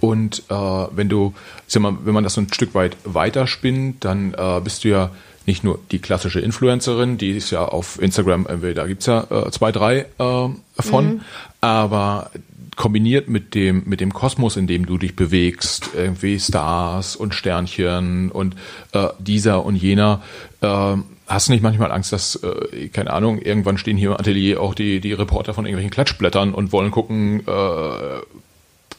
und 0.00 0.42
äh, 0.48 0.54
wenn 0.54 1.08
du, 1.08 1.34
sag 1.66 1.82
mal, 1.82 1.96
wenn 2.04 2.14
man 2.14 2.24
das 2.24 2.34
so 2.34 2.40
ein 2.40 2.52
Stück 2.52 2.74
weit 2.74 2.96
weiterspinnt, 3.04 4.04
dann 4.04 4.34
äh, 4.34 4.60
bist 4.60 4.84
du 4.84 4.88
ja 4.88 5.10
nicht 5.46 5.64
nur 5.64 5.78
die 5.90 5.98
klassische 5.98 6.40
Influencerin, 6.40 7.18
die 7.18 7.32
ist 7.32 7.50
ja 7.50 7.64
auf 7.64 8.00
Instagram, 8.00 8.46
äh, 8.46 8.74
da 8.74 8.86
gibt 8.86 9.00
es 9.02 9.06
ja 9.06 9.26
äh, 9.30 9.50
zwei, 9.50 9.72
drei 9.72 10.06
äh, 10.18 10.48
von, 10.78 11.06
mhm. 11.06 11.20
aber 11.60 12.30
kombiniert 12.76 13.28
mit 13.28 13.54
dem, 13.54 13.82
mit 13.86 14.00
dem 14.00 14.12
Kosmos, 14.12 14.56
in 14.56 14.66
dem 14.66 14.86
du 14.86 14.98
dich 14.98 15.16
bewegst, 15.16 15.90
irgendwie 15.94 16.38
Stars 16.38 17.16
und 17.16 17.34
Sternchen 17.34 18.30
und 18.30 18.56
äh, 18.92 19.08
dieser 19.18 19.64
und 19.64 19.76
jener, 19.76 20.22
äh, 20.60 20.96
hast 21.26 21.48
du 21.48 21.52
nicht 21.52 21.62
manchmal 21.62 21.92
Angst, 21.92 22.12
dass, 22.12 22.36
äh, 22.36 22.88
keine 22.88 23.12
Ahnung, 23.12 23.38
irgendwann 23.38 23.78
stehen 23.78 23.96
hier 23.96 24.10
im 24.10 24.16
Atelier 24.16 24.60
auch 24.60 24.74
die, 24.74 25.00
die 25.00 25.12
Reporter 25.12 25.54
von 25.54 25.64
irgendwelchen 25.64 25.90
Klatschblättern 25.90 26.52
und 26.54 26.72
wollen 26.72 26.90
gucken, 26.90 27.40
äh, 27.46 28.20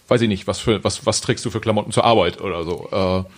weiß 0.07 0.21
ich 0.21 0.27
nicht, 0.27 0.45
was 0.47 0.59
für 0.59 0.83
was 0.83 1.05
was 1.05 1.21
trägst 1.21 1.43
du 1.45 1.49
für 1.49 1.59
Klamotten 1.59 1.91
zur 1.91 2.03
Arbeit 2.03 2.41
oder 2.41 2.63
so? 2.63 2.87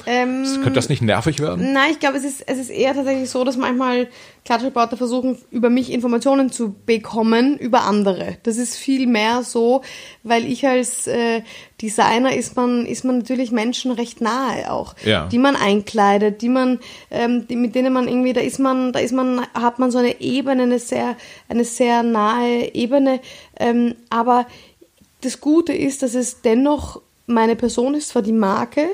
Äh, 0.06 0.12
Ähm, 0.12 0.44
könnte 0.56 0.72
das 0.74 0.90
nicht 0.90 1.02
nervig 1.02 1.40
werden? 1.40 1.74
Nein, 1.74 1.92
ich 1.92 2.00
glaube, 2.00 2.18
es 2.18 2.24
ist, 2.26 2.44
es 2.48 2.58
ist 2.60 2.70
eher 2.70 2.94
tatsächlich 2.94 3.30
so, 3.30 3.44
dass 3.44 3.58
manchmal 3.58 4.08
Klatschreporter 4.46 4.96
versuchen, 4.96 5.38
über 5.52 5.70
mich 5.70 5.92
Informationen 5.92 6.52
zu 6.52 6.74
bekommen, 6.86 7.58
über 7.58 7.82
andere. 7.84 8.38
Das 8.44 8.58
ist 8.58 8.78
viel 8.78 9.06
mehr 9.08 9.44
so, 9.44 9.82
weil 10.24 10.46
ich 10.46 10.66
als 10.66 11.06
äh, 11.08 11.42
Designer 11.82 12.34
ist 12.36 12.56
man, 12.56 12.86
ist 12.86 13.04
man 13.04 13.18
natürlich 13.20 13.52
Menschen 13.52 13.92
recht 13.92 14.22
nahe 14.22 14.72
auch, 14.72 14.96
Ja. 15.06 15.28
die 15.28 15.38
man 15.38 15.56
einkleidet, 15.58 16.42
die 16.42 16.48
man, 16.50 16.80
ähm, 17.12 17.46
die, 17.48 17.56
mit 17.58 17.76
denen 17.76 17.92
man 17.94 18.08
irgendwie, 18.08 18.32
da 18.34 18.40
ist 18.42 18.60
man, 18.60 18.94
da 18.94 19.00
ist 19.00 19.12
man, 19.14 19.42
hat 19.54 19.80
man 19.80 19.92
so 19.92 19.98
eine 19.98 20.22
Ebene, 20.22 20.64
eine 20.64 20.80
sehr, 20.80 21.18
eine 21.50 21.66
sehr 21.66 22.04
nahe 22.04 22.74
Ebene, 22.74 23.20
ähm, 23.60 23.96
aber 24.10 24.48
das 25.22 25.42
Gute 25.42 25.74
ist, 25.74 26.04
dass 26.04 26.14
es 26.16 26.42
dennoch 26.42 27.02
meine 27.26 27.56
Person 27.56 27.94
ist, 27.96 28.10
zwar 28.10 28.22
die 28.22 28.32
Marke, 28.32 28.88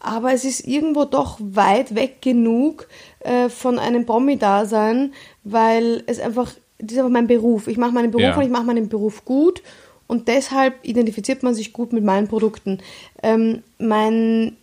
aber 0.00 0.32
es 0.32 0.44
ist 0.44 0.66
irgendwo 0.66 1.04
doch 1.04 1.38
weit 1.40 1.94
weg 1.94 2.20
genug 2.20 2.86
äh, 3.20 3.48
von 3.48 3.78
einem 3.78 4.06
Promi-Dasein, 4.06 5.14
weil 5.44 6.02
es 6.06 6.20
einfach, 6.20 6.52
das 6.78 6.92
ist 6.92 6.98
einfach 6.98 7.10
mein 7.10 7.26
Beruf. 7.26 7.66
Ich 7.68 7.76
mache 7.76 7.92
meinen 7.92 8.10
Beruf 8.10 8.22
Ja. 8.22 8.36
und 8.36 8.42
ich 8.42 8.50
mache 8.50 8.64
meinen 8.64 8.88
Beruf 8.88 9.24
gut 9.24 9.62
und 10.06 10.28
deshalb 10.28 10.74
identifiziert 10.82 11.42
man 11.42 11.54
sich 11.54 11.72
gut 11.72 11.92
mit 11.92 12.04
meinen 12.04 12.28
Produkten. 12.28 12.78
Ähm, 13.22 13.62
mein, 13.78 14.56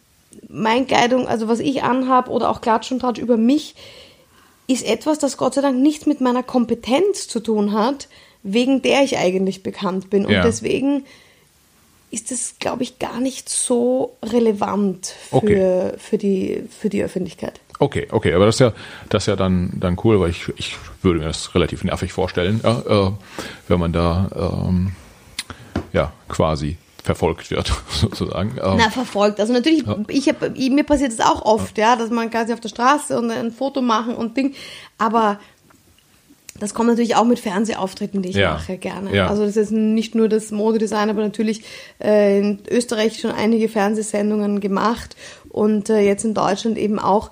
mein 0.48 0.88
Kleidung, 0.88 1.28
also 1.28 1.48
was 1.48 1.60
ich 1.60 1.84
anhab 1.84 2.30
oder 2.30 2.50
auch 2.50 2.62
Klatsch 2.62 2.92
und 2.92 3.00
Tratsch 3.00 3.20
über 3.20 3.38
mich, 3.38 3.76
ist 4.68 4.86
etwas, 4.86 5.20
das 5.20 5.38
Gott 5.38 5.56
sei 5.56 5.62
Dank 5.62 5.78
nichts 5.78 6.06
mit 6.06 6.22
meiner 6.22 6.44
Kompetenz 6.44 7.28
zu 7.28 7.40
tun 7.42 7.74
hat, 7.74 8.08
wegen 8.44 8.82
der 8.82 9.04
ich 9.04 9.18
eigentlich 9.18 9.64
bekannt 9.64 10.10
bin. 10.10 10.26
Und 10.26 10.34
Ja. 10.34 10.44
deswegen 10.44 11.06
ist 12.12 12.32
es, 12.32 12.56
glaube 12.60 12.84
ich, 12.84 13.00
gar 13.00 13.20
nicht 13.20 13.50
so 13.50 14.16
relevant 14.24 15.08
für, 15.08 15.36
Okay. 15.38 15.92
für, 15.98 16.18
die, 16.18 16.64
für 16.70 16.90
die 16.90 17.04
Öffentlichkeit. 17.04 17.60
Okay, 17.80 18.08
okay, 18.12 18.34
aber 18.34 18.46
das 18.46 18.56
ist 18.56 18.60
ja, 18.60 18.74
das 19.10 19.24
ist 19.24 19.28
ja 19.28 19.36
dann, 19.36 19.72
dann 19.80 19.98
cool, 20.04 20.20
weil 20.20 20.30
ich, 20.30 20.48
ich 20.58 20.76
würde 21.02 21.20
mir 21.20 21.26
das 21.26 21.56
relativ 21.56 21.84
nervig 21.84 22.14
vorstellen, 22.14 22.62
ja, 22.64 23.08
äh, 23.08 23.12
wenn 23.68 23.80
man 23.80 23.92
da 23.94 24.30
ähm, 24.68 24.92
ja 25.92 26.14
quasi 26.30 26.78
verfolgt 27.04 27.50
wird, 27.52 27.74
sozusagen. 27.90 28.52
Ähm, 28.64 28.76
Na, 28.78 28.90
verfolgt. 28.90 29.40
Also 29.40 29.52
natürlich, 29.52 29.84
ich 30.08 30.30
hab, 30.30 30.56
mir 30.58 30.84
passiert 30.84 31.12
es 31.12 31.20
auch 31.20 31.44
oft, 31.44 31.78
ja, 31.78 31.96
dass 31.96 32.10
man 32.12 32.30
quasi 32.30 32.54
auf 32.54 32.60
der 32.62 32.70
Straße 32.70 33.18
und 33.18 33.32
ein 33.32 33.52
Foto 33.52 33.82
machen 33.82 34.16
und 34.16 34.38
Ding, 34.38 34.54
aber 34.98 35.40
das 36.64 36.74
kommt 36.74 36.88
natürlich 36.88 37.16
auch 37.18 37.26
mit 37.26 37.40
Fernsehauftritten, 37.40 38.22
die 38.22 38.30
ich 38.30 38.38
Ja. 38.38 38.54
mache, 38.54 38.78
gerne. 38.78 39.14
Ja. 39.14 39.28
Also 39.28 39.46
das 39.46 39.58
ist 39.58 39.72
nicht 39.72 40.16
nur 40.16 40.30
das 40.30 40.52
Modedesign, 40.52 41.10
aber 41.10 41.22
natürlich 41.22 41.64
äh, 42.02 42.40
in 42.40 42.60
Österreich 42.70 43.20
schon 43.20 43.32
einige 43.32 43.68
Fernsehsendungen 43.68 44.62
gemacht 44.62 45.18
und 45.50 45.90
äh, 45.90 46.00
jetzt 46.00 46.24
in 46.24 46.34
Deutschland 46.34 46.78
eben 46.78 47.00
auch. 47.00 47.32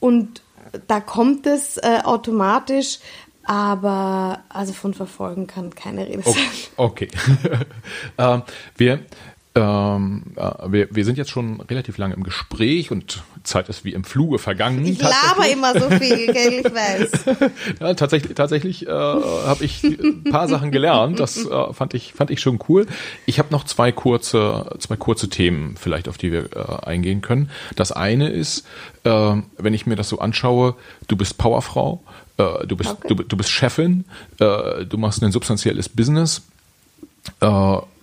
Und 0.00 0.42
da 0.88 0.98
kommt 0.98 1.46
es 1.46 1.76
äh, 1.76 2.00
automatisch, 2.02 2.98
aber 3.44 4.40
also 4.48 4.72
von 4.72 4.92
Verfolgen 4.92 5.46
kann 5.46 5.74
keine 5.74 6.08
Rede 6.08 6.22
sein. 6.22 6.34
Okay. 6.76 7.08
okay. 7.46 7.58
ähm, 8.18 8.42
wir, 8.76 9.00
ähm, 9.56 10.22
äh, 10.34 10.50
wir, 10.66 10.88
wir 10.90 11.04
sind 11.04 11.16
jetzt 11.16 11.30
schon 11.30 11.60
relativ 11.60 11.96
lange 11.96 12.14
im 12.14 12.24
Gespräch 12.24 12.90
und 12.90 13.22
Zeit 13.44 13.68
ist 13.68 13.84
wie 13.84 13.92
im 13.92 14.02
Fluge 14.02 14.38
vergangen. 14.40 14.84
Ich 14.84 15.00
laber 15.00 15.48
immer 15.48 15.78
so 15.78 15.90
viel, 15.90 16.32
gell, 16.32 16.54
ich 16.54 16.64
weiß. 16.74 17.38
Ja, 17.80 17.94
tatsächlich, 17.94 18.34
tatsächlich 18.34 18.86
äh, 18.86 18.90
habe 18.90 19.64
ich 19.64 19.84
ein 19.84 20.24
paar 20.24 20.48
Sachen 20.48 20.72
gelernt. 20.72 21.20
Das 21.20 21.36
äh, 21.46 21.72
fand 21.72 21.94
ich 21.94 22.14
fand 22.14 22.30
ich 22.32 22.40
schon 22.40 22.58
cool. 22.68 22.86
Ich 23.26 23.38
habe 23.38 23.50
noch 23.52 23.62
zwei 23.64 23.92
kurze 23.92 24.74
zwei 24.80 24.96
kurze 24.96 25.28
Themen 25.28 25.76
vielleicht, 25.78 26.08
auf 26.08 26.18
die 26.18 26.32
wir 26.32 26.46
äh, 26.56 26.86
eingehen 26.86 27.20
können. 27.20 27.48
Das 27.76 27.92
eine 27.92 28.30
ist, 28.30 28.66
äh, 29.04 29.36
wenn 29.58 29.74
ich 29.74 29.86
mir 29.86 29.94
das 29.94 30.08
so 30.08 30.18
anschaue, 30.18 30.74
du 31.06 31.16
bist 31.16 31.38
Powerfrau, 31.38 32.02
äh, 32.38 32.66
du 32.66 32.76
bist 32.76 32.90
Okay. 32.90 33.14
du, 33.14 33.22
du 33.22 33.36
bist 33.36 33.50
Chefin, 33.50 34.04
äh, 34.40 34.84
du 34.84 34.98
machst 34.98 35.22
ein 35.22 35.30
substanzielles 35.30 35.88
Business. 35.88 36.42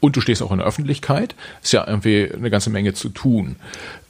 Äh, 0.02 0.06
und 0.06 0.16
du 0.16 0.22
stehst 0.22 0.42
auch 0.42 0.52
in 0.52 0.58
der 0.58 0.68
Öffentlichkeit. 0.68 1.36
Ist 1.62 1.72
ja 1.72 1.88
irgendwie 1.88 2.30
eine 2.32 2.50
ganze 2.50 2.70
Menge 2.70 2.94
zu 2.94 3.10
tun. 3.10 3.56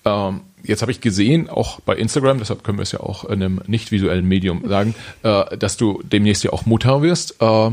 Ähm, 0.05 0.41
jetzt 0.63 0.81
habe 0.81 0.91
ich 0.91 1.01
gesehen, 1.01 1.49
auch 1.49 1.79
bei 1.81 1.95
Instagram, 1.95 2.39
deshalb 2.39 2.63
können 2.63 2.79
wir 2.79 2.83
es 2.83 2.91
ja 2.91 3.01
auch 3.01 3.25
in 3.25 3.43
einem 3.43 3.61
nicht 3.67 3.91
visuellen 3.91 4.27
Medium 4.27 4.67
sagen, 4.67 4.95
äh, 5.23 5.57
dass 5.57 5.77
du 5.77 6.01
demnächst 6.03 6.43
ja 6.43 6.53
auch 6.53 6.65
Mutter 6.65 7.01
wirst. 7.01 7.41
Äh, 7.41 7.71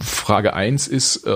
Frage 0.00 0.54
eins 0.54 0.88
ist, 0.88 1.26
äh, 1.26 1.30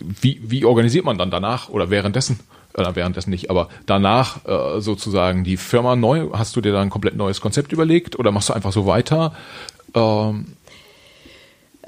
wie, 0.00 0.40
wie 0.42 0.64
organisiert 0.64 1.04
man 1.04 1.18
dann 1.18 1.30
danach 1.30 1.68
oder 1.68 1.90
währenddessen, 1.90 2.38
oder 2.76 2.94
währenddessen 2.94 3.30
nicht, 3.30 3.50
aber 3.50 3.68
danach 3.86 4.44
äh, 4.44 4.80
sozusagen 4.80 5.44
die 5.44 5.56
Firma 5.56 5.96
neu? 5.96 6.28
Hast 6.32 6.54
du 6.54 6.60
dir 6.60 6.72
da 6.72 6.80
ein 6.80 6.90
komplett 6.90 7.16
neues 7.16 7.40
Konzept 7.40 7.72
überlegt 7.72 8.18
oder 8.18 8.30
machst 8.30 8.48
du 8.48 8.52
einfach 8.52 8.72
so 8.72 8.86
weiter? 8.86 9.34
Ähm, 9.94 10.46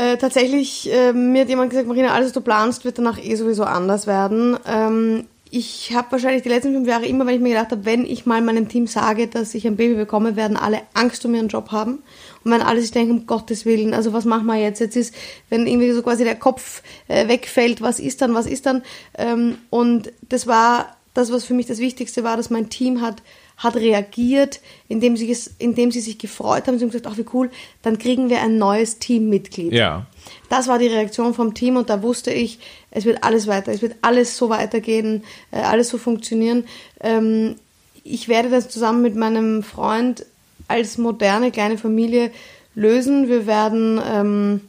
Äh, 0.00 0.16
tatsächlich, 0.16 0.90
äh, 0.90 1.12
mir 1.12 1.42
hat 1.42 1.50
jemand 1.50 1.68
gesagt, 1.68 1.86
Marina, 1.86 2.14
alles, 2.14 2.28
was 2.28 2.32
du 2.32 2.40
planst, 2.40 2.86
wird 2.86 2.96
danach 2.96 3.22
eh 3.22 3.34
sowieso 3.34 3.64
anders 3.64 4.06
werden. 4.06 4.56
Ähm, 4.66 5.26
ich 5.50 5.92
habe 5.94 6.12
wahrscheinlich 6.12 6.42
die 6.42 6.48
letzten 6.48 6.72
fünf 6.72 6.88
Jahre 6.88 7.04
immer, 7.04 7.26
wenn 7.26 7.34
ich 7.34 7.40
mir 7.42 7.50
gedacht 7.50 7.72
habe, 7.72 7.84
wenn 7.84 8.06
ich 8.06 8.24
mal 8.24 8.40
meinem 8.40 8.66
Team 8.66 8.86
sage, 8.86 9.26
dass 9.26 9.54
ich 9.54 9.66
ein 9.66 9.76
Baby 9.76 9.96
bekomme, 9.96 10.36
werden 10.36 10.56
alle 10.56 10.80
Angst 10.94 11.26
um 11.26 11.34
ihren 11.34 11.48
Job 11.48 11.70
haben. 11.70 12.02
Und 12.42 12.50
wenn 12.50 12.62
alle 12.62 12.80
sich 12.80 12.92
denken, 12.92 13.12
um 13.12 13.26
Gottes 13.26 13.66
Willen, 13.66 13.92
also 13.92 14.14
was 14.14 14.24
machen 14.24 14.46
wir 14.46 14.56
jetzt? 14.56 14.80
Jetzt 14.80 14.96
ist, 14.96 15.14
wenn 15.50 15.66
irgendwie 15.66 15.92
so 15.92 16.02
quasi 16.02 16.24
der 16.24 16.36
Kopf 16.36 16.82
äh, 17.08 17.28
wegfällt, 17.28 17.82
was 17.82 18.00
ist 18.00 18.22
dann, 18.22 18.32
was 18.32 18.46
ist 18.46 18.64
dann? 18.64 18.82
Ähm, 19.18 19.58
und 19.68 20.12
das 20.30 20.46
war 20.46 20.96
das, 21.12 21.30
was 21.30 21.44
für 21.44 21.52
mich 21.52 21.66
das 21.66 21.78
Wichtigste 21.78 22.24
war, 22.24 22.38
dass 22.38 22.48
mein 22.48 22.70
Team 22.70 23.02
hat 23.02 23.22
hat 23.60 23.76
reagiert, 23.76 24.60
indem 24.88 25.16
sie, 25.18 25.30
es, 25.30 25.50
indem 25.58 25.92
sie 25.92 26.00
sich 26.00 26.18
gefreut 26.18 26.66
haben. 26.66 26.78
Sie 26.78 26.84
haben 26.84 26.90
gesagt, 26.90 27.06
ach 27.06 27.18
wie 27.18 27.26
cool, 27.34 27.50
dann 27.82 27.98
kriegen 27.98 28.30
wir 28.30 28.40
ein 28.40 28.58
neues 28.58 28.98
Teammitglied. 28.98 29.72
ja. 29.72 30.06
Das 30.48 30.66
war 30.66 30.78
die 30.78 30.86
Reaktion 30.86 31.32
vom 31.34 31.54
Team 31.54 31.76
und 31.76 31.90
da 31.90 32.02
wusste 32.02 32.32
ich, 32.32 32.58
es 32.90 33.04
wird 33.04 33.22
alles 33.22 33.46
weiter, 33.46 33.72
es 33.72 33.82
wird 33.82 33.96
alles 34.02 34.36
so 34.36 34.48
weitergehen, 34.48 35.24
äh, 35.50 35.58
alles 35.58 35.88
so 35.88 35.98
funktionieren. 35.98 36.64
Ähm, 37.00 37.56
ich 38.02 38.28
werde 38.28 38.50
das 38.50 38.68
zusammen 38.68 39.02
mit 39.02 39.14
meinem 39.14 39.62
Freund 39.62 40.26
als 40.68 40.98
moderne 40.98 41.52
kleine 41.52 41.78
Familie 41.78 42.30
lösen. 42.74 43.28
Wir 43.28 43.46
werden 43.46 44.00
ähm, 44.04 44.60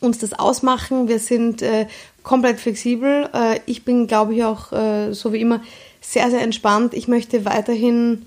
uns 0.00 0.18
das 0.18 0.32
ausmachen. 0.32 1.08
Wir 1.08 1.18
sind 1.18 1.62
äh, 1.62 1.86
komplett 2.22 2.58
flexibel. 2.58 3.28
Äh, 3.32 3.60
ich 3.66 3.84
bin, 3.84 4.06
glaube 4.06 4.34
ich, 4.34 4.44
auch 4.44 4.72
so 5.12 5.32
wie 5.32 5.40
immer 5.40 5.60
sehr, 6.00 6.30
sehr 6.30 6.42
entspannt. 6.42 6.94
Ich 6.94 7.08
möchte 7.08 7.44
weiterhin 7.44 8.26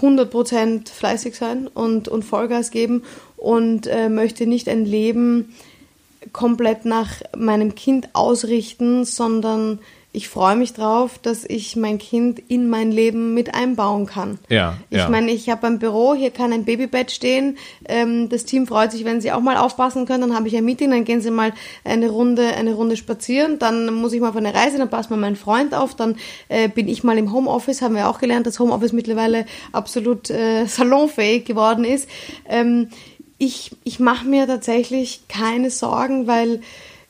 100% 0.00 0.90
fleißig 0.90 1.36
sein 1.36 1.66
und, 1.68 2.08
und 2.08 2.24
Vollgas 2.24 2.70
geben 2.70 3.02
und 3.36 3.86
äh, 3.86 4.08
möchte 4.08 4.46
nicht 4.46 4.68
ein 4.68 4.84
Leben 4.84 5.54
komplett 6.32 6.84
nach 6.84 7.22
meinem 7.36 7.74
Kind 7.74 8.10
ausrichten, 8.14 9.04
sondern 9.04 9.78
ich 10.16 10.30
freue 10.30 10.56
mich 10.56 10.72
drauf, 10.72 11.18
dass 11.18 11.44
ich 11.44 11.76
mein 11.76 11.98
Kind 11.98 12.38
in 12.48 12.70
mein 12.70 12.90
Leben 12.90 13.34
mit 13.34 13.54
einbauen 13.54 14.06
kann. 14.06 14.38
Ja, 14.48 14.78
Ich 14.88 14.96
ja. 14.96 15.10
meine, 15.10 15.30
ich 15.30 15.50
habe 15.50 15.66
ein 15.66 15.78
Büro, 15.78 16.14
hier 16.14 16.30
kann 16.30 16.54
ein 16.54 16.64
Babybett 16.64 17.10
stehen. 17.10 17.58
Ähm, 17.86 18.30
das 18.30 18.46
Team 18.46 18.66
freut 18.66 18.92
sich, 18.92 19.04
wenn 19.04 19.20
sie 19.20 19.30
auch 19.30 19.42
mal 19.42 19.58
aufpassen 19.58 20.06
können. 20.06 20.22
Dann 20.22 20.34
habe 20.34 20.48
ich 20.48 20.56
ein 20.56 20.64
Meeting, 20.64 20.90
dann 20.90 21.04
gehen 21.04 21.20
sie 21.20 21.30
mal 21.30 21.52
eine 21.84 22.08
Runde, 22.08 22.54
eine 22.56 22.72
Runde 22.72 22.96
spazieren. 22.96 23.58
Dann 23.58 23.92
muss 23.92 24.14
ich 24.14 24.22
mal 24.22 24.30
auf 24.30 24.36
eine 24.36 24.54
Reise, 24.54 24.78
dann 24.78 24.88
passt 24.88 25.10
mal 25.10 25.18
mein 25.18 25.36
Freund 25.36 25.74
auf. 25.74 25.94
Dann 25.94 26.16
äh, 26.48 26.70
bin 26.70 26.88
ich 26.88 27.04
mal 27.04 27.18
im 27.18 27.30
Homeoffice. 27.30 27.82
Haben 27.82 27.96
wir 27.96 28.08
auch 28.08 28.18
gelernt, 28.18 28.46
dass 28.46 28.58
Homeoffice 28.58 28.94
mittlerweile 28.94 29.44
absolut 29.72 30.30
äh, 30.30 30.64
salonfähig 30.66 31.44
geworden 31.44 31.84
ist. 31.84 32.08
Ähm, 32.48 32.88
ich 33.36 33.72
ich 33.84 34.00
mache 34.00 34.26
mir 34.26 34.46
tatsächlich 34.46 35.28
keine 35.28 35.68
Sorgen, 35.68 36.26
weil 36.26 36.62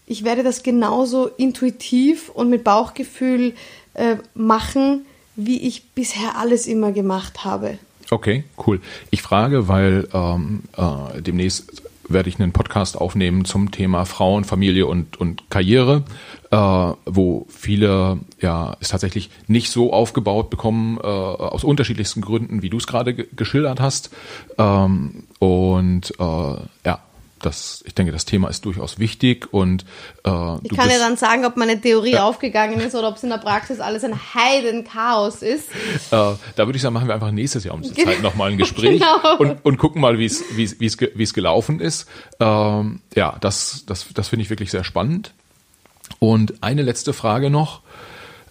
ich 0.06 0.24
werde 0.24 0.42
das 0.42 0.62
genauso 0.62 1.26
intuitiv 1.26 2.28
und 2.28 2.48
mit 2.48 2.64
Bauchgefühl 2.64 3.54
äh, 3.94 4.16
machen, 4.34 5.04
wie 5.34 5.66
ich 5.66 5.90
bisher 5.90 6.38
alles 6.38 6.66
immer 6.66 6.92
gemacht 6.92 7.44
habe. 7.44 7.78
Okay, 8.10 8.44
cool. 8.66 8.80
Ich 9.10 9.20
frage, 9.22 9.68
weil 9.68 10.08
ähm, 10.14 10.62
äh, 10.76 11.20
demnächst 11.20 11.82
werde 12.08 12.28
ich 12.28 12.38
einen 12.38 12.52
Podcast 12.52 12.96
aufnehmen 12.96 13.44
zum 13.44 13.72
Thema 13.72 14.04
Frauen, 14.04 14.44
Familie 14.44 14.86
und, 14.86 15.16
und 15.16 15.50
Karriere, 15.50 16.04
äh, 16.52 16.56
wo 16.56 17.46
viele 17.48 18.20
ja 18.40 18.76
es 18.80 18.90
tatsächlich 18.90 19.30
nicht 19.48 19.70
so 19.70 19.92
aufgebaut 19.92 20.50
bekommen, 20.50 20.98
äh, 20.98 21.06
aus 21.06 21.64
unterschiedlichsten 21.64 22.20
Gründen, 22.20 22.62
wie 22.62 22.70
du 22.70 22.76
es 22.76 22.86
gerade 22.86 23.14
ge 23.14 23.26
geschildert 23.34 23.80
hast. 23.80 24.10
Ähm, 24.56 25.24
und 25.40 26.12
äh, 26.18 26.22
ja, 26.22 27.00
das, 27.42 27.82
ich 27.86 27.94
denke, 27.94 28.12
das 28.12 28.24
Thema 28.24 28.48
ist 28.48 28.64
durchaus 28.64 28.98
wichtig 28.98 29.52
und 29.52 29.84
äh, 30.24 30.56
Ich 30.62 30.74
kann 30.74 30.88
ja 30.90 30.98
dann 30.98 31.16
sagen, 31.16 31.44
ob 31.44 31.56
meine 31.56 31.78
Theorie 31.80 32.12
Ja. 32.12 32.24
aufgegangen 32.24 32.80
ist 32.80 32.94
oder 32.94 33.08
ob 33.08 33.16
es 33.16 33.22
in 33.22 33.28
der 33.30 33.38
Praxis 33.38 33.78
alles 33.80 34.04
ein 34.04 34.14
Heidenchaos 34.34 35.42
ist. 35.42 35.68
Äh, 35.70 35.76
da 36.10 36.38
würde 36.56 36.76
ich 36.76 36.82
sagen, 36.82 36.94
machen 36.94 37.08
wir 37.08 37.14
einfach 37.14 37.30
nächstes 37.30 37.64
Jahr 37.64 37.74
um 37.74 37.82
diese 37.82 37.94
Zeit 37.94 38.22
nochmal 38.22 38.50
ein 38.52 38.58
Gespräch 38.58 39.00
Genau. 39.22 39.36
und, 39.38 39.64
und 39.64 39.76
gucken 39.76 40.00
mal, 40.00 40.18
wie 40.18 40.24
es 40.24 40.42
wie 40.56 40.64
es 40.64 40.80
wie 40.80 40.86
es 40.86 40.96
ge- 40.96 41.12
wie 41.14 41.22
es 41.24 41.34
gelaufen 41.34 41.78
ist. 41.80 42.08
Ähm, 42.40 43.00
ja, 43.14 43.36
das 43.40 43.84
das 43.86 44.06
das 44.14 44.28
finde 44.28 44.42
ich 44.44 44.50
wirklich 44.50 44.70
sehr 44.70 44.84
spannend. 44.84 45.32
Und 46.18 46.62
eine 46.62 46.82
letzte 46.82 47.12
Frage 47.12 47.50
noch, 47.50 47.82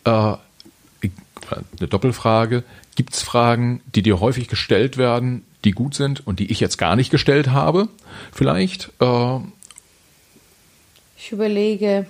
äh, 0.04 0.10
eine 0.12 1.88
Doppelfrage. 1.90 2.64
Gibt 2.96 3.14
es 3.14 3.24
Fragen, 3.24 3.82
die 3.94 4.02
dir 4.02 4.20
häufig 4.20 4.48
gestellt 4.48 4.98
werden, 4.98 5.44
die 5.66 5.72
gut 5.72 5.96
sind 5.96 6.26
und 6.26 6.40
die 6.40 6.52
ich 6.52 6.60
jetzt 6.60 6.78
gar 6.78 6.96
nicht 6.96 7.10
gestellt 7.10 7.50
habe? 7.50 7.90
Vielleicht? 8.32 8.92
Äh, 9.02 9.40
ich 11.18 11.32
überlege. 11.32 12.06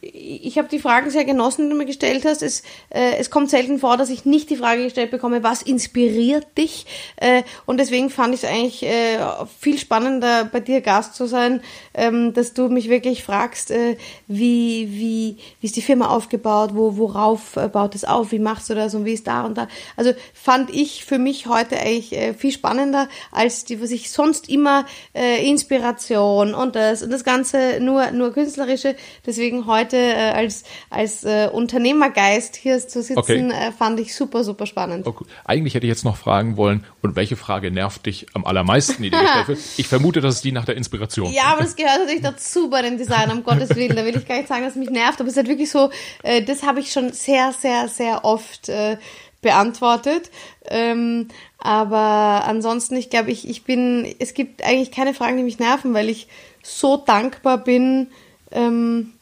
Ich 0.00 0.56
habe 0.56 0.68
die 0.68 0.78
Fragen 0.78 1.10
sehr 1.10 1.26
genossen, 1.26 1.64
die 1.64 1.70
du 1.70 1.76
mir 1.76 1.84
gestellt 1.84 2.24
hast. 2.24 2.42
Es, 2.42 2.62
äh, 2.88 3.16
es 3.18 3.28
kommt 3.28 3.50
selten 3.50 3.78
vor, 3.78 3.98
dass 3.98 4.08
ich 4.08 4.24
nicht 4.24 4.48
die 4.48 4.56
Frage 4.56 4.84
gestellt 4.84 5.10
bekomme, 5.10 5.42
was 5.42 5.60
inspiriert 5.60 6.46
dich? 6.56 6.86
Äh, 7.16 7.42
und 7.66 7.78
deswegen 7.78 8.08
fand 8.08 8.34
ich 8.34 8.42
es 8.42 8.48
eigentlich 8.48 8.82
äh, 8.84 9.18
viel 9.60 9.78
spannender, 9.78 10.46
bei 10.46 10.60
dir 10.60 10.80
Gast 10.80 11.14
zu 11.14 11.26
sein, 11.26 11.60
ähm, 11.92 12.32
dass 12.32 12.54
du 12.54 12.70
mich 12.70 12.88
wirklich 12.88 13.24
fragst, 13.24 13.70
äh, 13.70 13.96
wie, 14.26 14.88
wie, 14.90 15.36
wie 15.60 15.66
ist 15.66 15.76
die 15.76 15.82
Firma 15.82 16.08
aufgebaut, 16.08 16.70
wo, 16.72 16.96
worauf 16.96 17.56
äh, 17.56 17.68
baut 17.68 17.94
es 17.94 18.04
auf, 18.04 18.32
wie 18.32 18.38
machst 18.38 18.70
du 18.70 18.74
das 18.74 18.94
und 18.94 19.04
wie 19.04 19.12
ist 19.12 19.26
da 19.26 19.44
und 19.44 19.58
da. 19.58 19.68
Also 19.96 20.12
fand 20.32 20.70
ich 20.70 21.04
für 21.04 21.18
mich 21.18 21.46
heute 21.46 21.78
eigentlich 21.78 22.12
äh, 22.12 22.32
viel 22.32 22.52
spannender 22.52 23.08
als 23.30 23.66
die, 23.66 23.82
was 23.82 23.90
ich 23.90 24.10
sonst 24.10 24.48
immer 24.48 24.86
äh, 25.14 25.46
Inspiration 25.46 26.54
und 26.54 26.74
das 26.74 27.02
und 27.02 27.10
das 27.10 27.22
Ganze 27.22 27.80
nur, 27.80 28.12
nur 28.12 28.32
künstlerische. 28.32 28.96
Deswegen 29.26 29.41
deswegen 29.42 29.66
heute 29.66 29.96
äh, 29.96 30.30
als, 30.30 30.62
als 30.88 31.24
äh, 31.24 31.48
Unternehmergeist 31.52 32.54
hier 32.54 32.78
zu 32.78 33.02
sitzen, 33.02 33.18
okay. 33.18 33.50
äh, 33.50 33.72
fand 33.72 33.98
ich 33.98 34.14
super, 34.14 34.44
super 34.44 34.66
spannend. 34.66 35.06
Okay. 35.06 35.24
Eigentlich 35.44 35.74
hätte 35.74 35.86
ich 35.86 35.90
jetzt 35.90 36.04
noch 36.04 36.16
fragen 36.16 36.56
wollen, 36.56 36.84
und 37.02 37.16
welche 37.16 37.34
Frage 37.34 37.72
nervt 37.72 38.06
dich 38.06 38.26
am 38.34 38.44
allermeisten, 38.44 39.02
die 39.02 39.10
dir 39.10 39.20
gestellt 39.20 39.48
wird? 39.48 39.58
Ich 39.76 39.88
vermute, 39.88 40.20
dass 40.20 40.36
es 40.36 40.42
die 40.42 40.52
nach 40.52 40.64
der 40.64 40.76
Inspiration. 40.76 41.32
Ja, 41.32 41.46
aber 41.46 41.62
das 41.62 41.74
gehört 41.74 41.98
natürlich 41.98 42.22
dazu 42.22 42.70
bei 42.70 42.82
dem 42.82 42.98
Design, 42.98 43.30
um 43.30 43.42
Gottes 43.42 43.74
Willen. 43.74 43.96
Da 43.96 44.04
will 44.04 44.16
ich 44.16 44.26
gar 44.26 44.36
nicht 44.36 44.48
sagen, 44.48 44.62
dass 44.62 44.72
es 44.72 44.78
mich 44.78 44.90
nervt, 44.90 45.20
aber 45.20 45.26
es 45.26 45.32
ist 45.32 45.38
halt 45.38 45.48
wirklich 45.48 45.70
so, 45.70 45.90
äh, 46.22 46.42
das 46.42 46.62
habe 46.62 46.80
ich 46.80 46.92
schon 46.92 47.12
sehr, 47.12 47.52
sehr, 47.52 47.88
sehr 47.88 48.24
oft 48.24 48.68
äh, 48.68 48.96
beantwortet. 49.40 50.30
Ähm, 50.66 51.28
aber 51.58 52.44
ansonsten, 52.46 52.94
ich 52.96 53.10
glaube, 53.10 53.32
ich, 53.32 53.48
ich 53.48 53.64
bin, 53.64 54.14
es 54.20 54.34
gibt 54.34 54.62
eigentlich 54.62 54.92
keine 54.92 55.14
Fragen, 55.14 55.36
die 55.36 55.42
mich 55.42 55.58
nerven, 55.58 55.94
weil 55.94 56.08
ich 56.08 56.28
so 56.62 56.96
dankbar 56.96 57.58
bin, 57.58 58.08
ähm, 58.52 59.12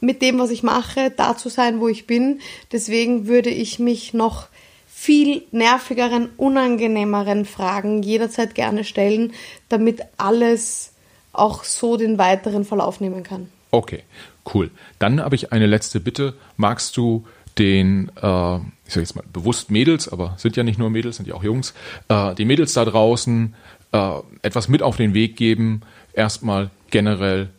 mit 0.00 0.22
dem, 0.22 0.38
was 0.38 0.50
ich 0.50 0.62
mache, 0.62 1.10
da 1.10 1.36
zu 1.36 1.48
sein, 1.48 1.80
wo 1.80 1.88
ich 1.88 2.06
bin. 2.06 2.40
Deswegen 2.72 3.26
würde 3.26 3.50
ich 3.50 3.78
mich 3.78 4.14
noch 4.14 4.48
viel 4.86 5.42
nervigeren, 5.50 6.30
unangenehmeren 6.36 7.44
Fragen 7.44 8.02
jederzeit 8.02 8.54
gerne 8.54 8.84
stellen, 8.84 9.32
damit 9.68 10.00
alles 10.16 10.92
auch 11.32 11.64
so 11.64 11.96
den 11.96 12.16
weiteren 12.16 12.64
Verlauf 12.64 13.00
nehmen 13.00 13.22
kann. 13.22 13.48
Okay, 13.70 14.04
cool. 14.54 14.70
Dann 14.98 15.20
habe 15.20 15.34
ich 15.34 15.52
eine 15.52 15.66
letzte 15.66 16.00
Bitte. 16.00 16.34
Magst 16.56 16.96
du 16.96 17.26
den, 17.58 18.08
äh, 18.16 18.56
ich 18.56 18.92
sage 18.92 19.00
jetzt 19.00 19.16
mal 19.16 19.24
bewusst 19.32 19.70
Mädels, 19.70 20.08
aber 20.08 20.34
sind 20.38 20.56
ja 20.56 20.62
nicht 20.62 20.78
nur 20.78 20.90
Mädels, 20.90 21.16
sind 21.16 21.28
ja 21.28 21.34
auch 21.34 21.44
Jungs, 21.44 21.74
äh, 22.08 22.34
die 22.34 22.44
Mädels 22.44 22.72
da 22.72 22.84
draußen 22.84 23.54
äh, 23.92 24.10
etwas 24.42 24.68
mit 24.68 24.82
auf 24.82 24.96
den 24.96 25.14
Weg 25.14 25.36
geben, 25.36 25.82
erstmal 26.12 26.70
generell 26.90 27.50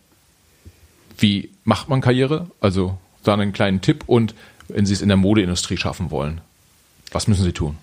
wie 1.17 1.49
macht 1.63 1.89
man 1.89 2.01
Karriere? 2.01 2.47
Also 2.59 2.97
da 3.23 3.33
einen 3.33 3.53
kleinen 3.53 3.81
Tipp 3.81 4.03
und 4.07 4.35
wenn 4.67 4.85
Sie 4.85 4.93
es 4.93 5.01
in 5.01 5.07
der 5.07 5.17
Modeindustrie 5.17 5.77
schaffen 5.77 6.11
wollen, 6.11 6.41
was 7.11 7.27
müssen 7.27 7.43
Sie 7.43 7.53
tun? 7.53 7.77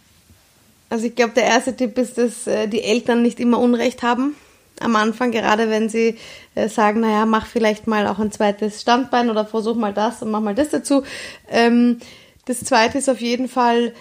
Also 0.90 1.06
ich 1.06 1.14
glaube, 1.14 1.32
der 1.34 1.44
erste 1.44 1.74
Tipp 1.74 1.96
ist, 1.96 2.18
dass 2.18 2.46
äh, 2.46 2.68
die 2.68 2.82
Eltern 2.82 3.22
nicht 3.22 3.40
immer 3.40 3.58
Unrecht 3.58 4.02
haben 4.02 4.34
am 4.80 4.96
Anfang, 4.96 5.30
gerade 5.30 5.70
wenn 5.70 5.88
sie 5.88 6.18
äh, 6.54 6.68
sagen, 6.68 7.00
naja, 7.00 7.26
mach 7.26 7.46
vielleicht 7.46 7.86
mal 7.86 8.06
auch 8.06 8.18
ein 8.18 8.32
zweites 8.32 8.80
Standbein 8.80 9.30
oder 9.30 9.46
versuch 9.46 9.76
mal 9.76 9.92
das 9.92 10.22
und 10.22 10.30
mach 10.30 10.40
mal 10.40 10.54
das 10.54 10.70
dazu. 10.70 11.04
Ähm, 11.48 11.98
das 12.44 12.60
zweite 12.60 12.98
ist 12.98 13.08
auf 13.08 13.20
jeden 13.20 13.48
Fall, 13.48 13.92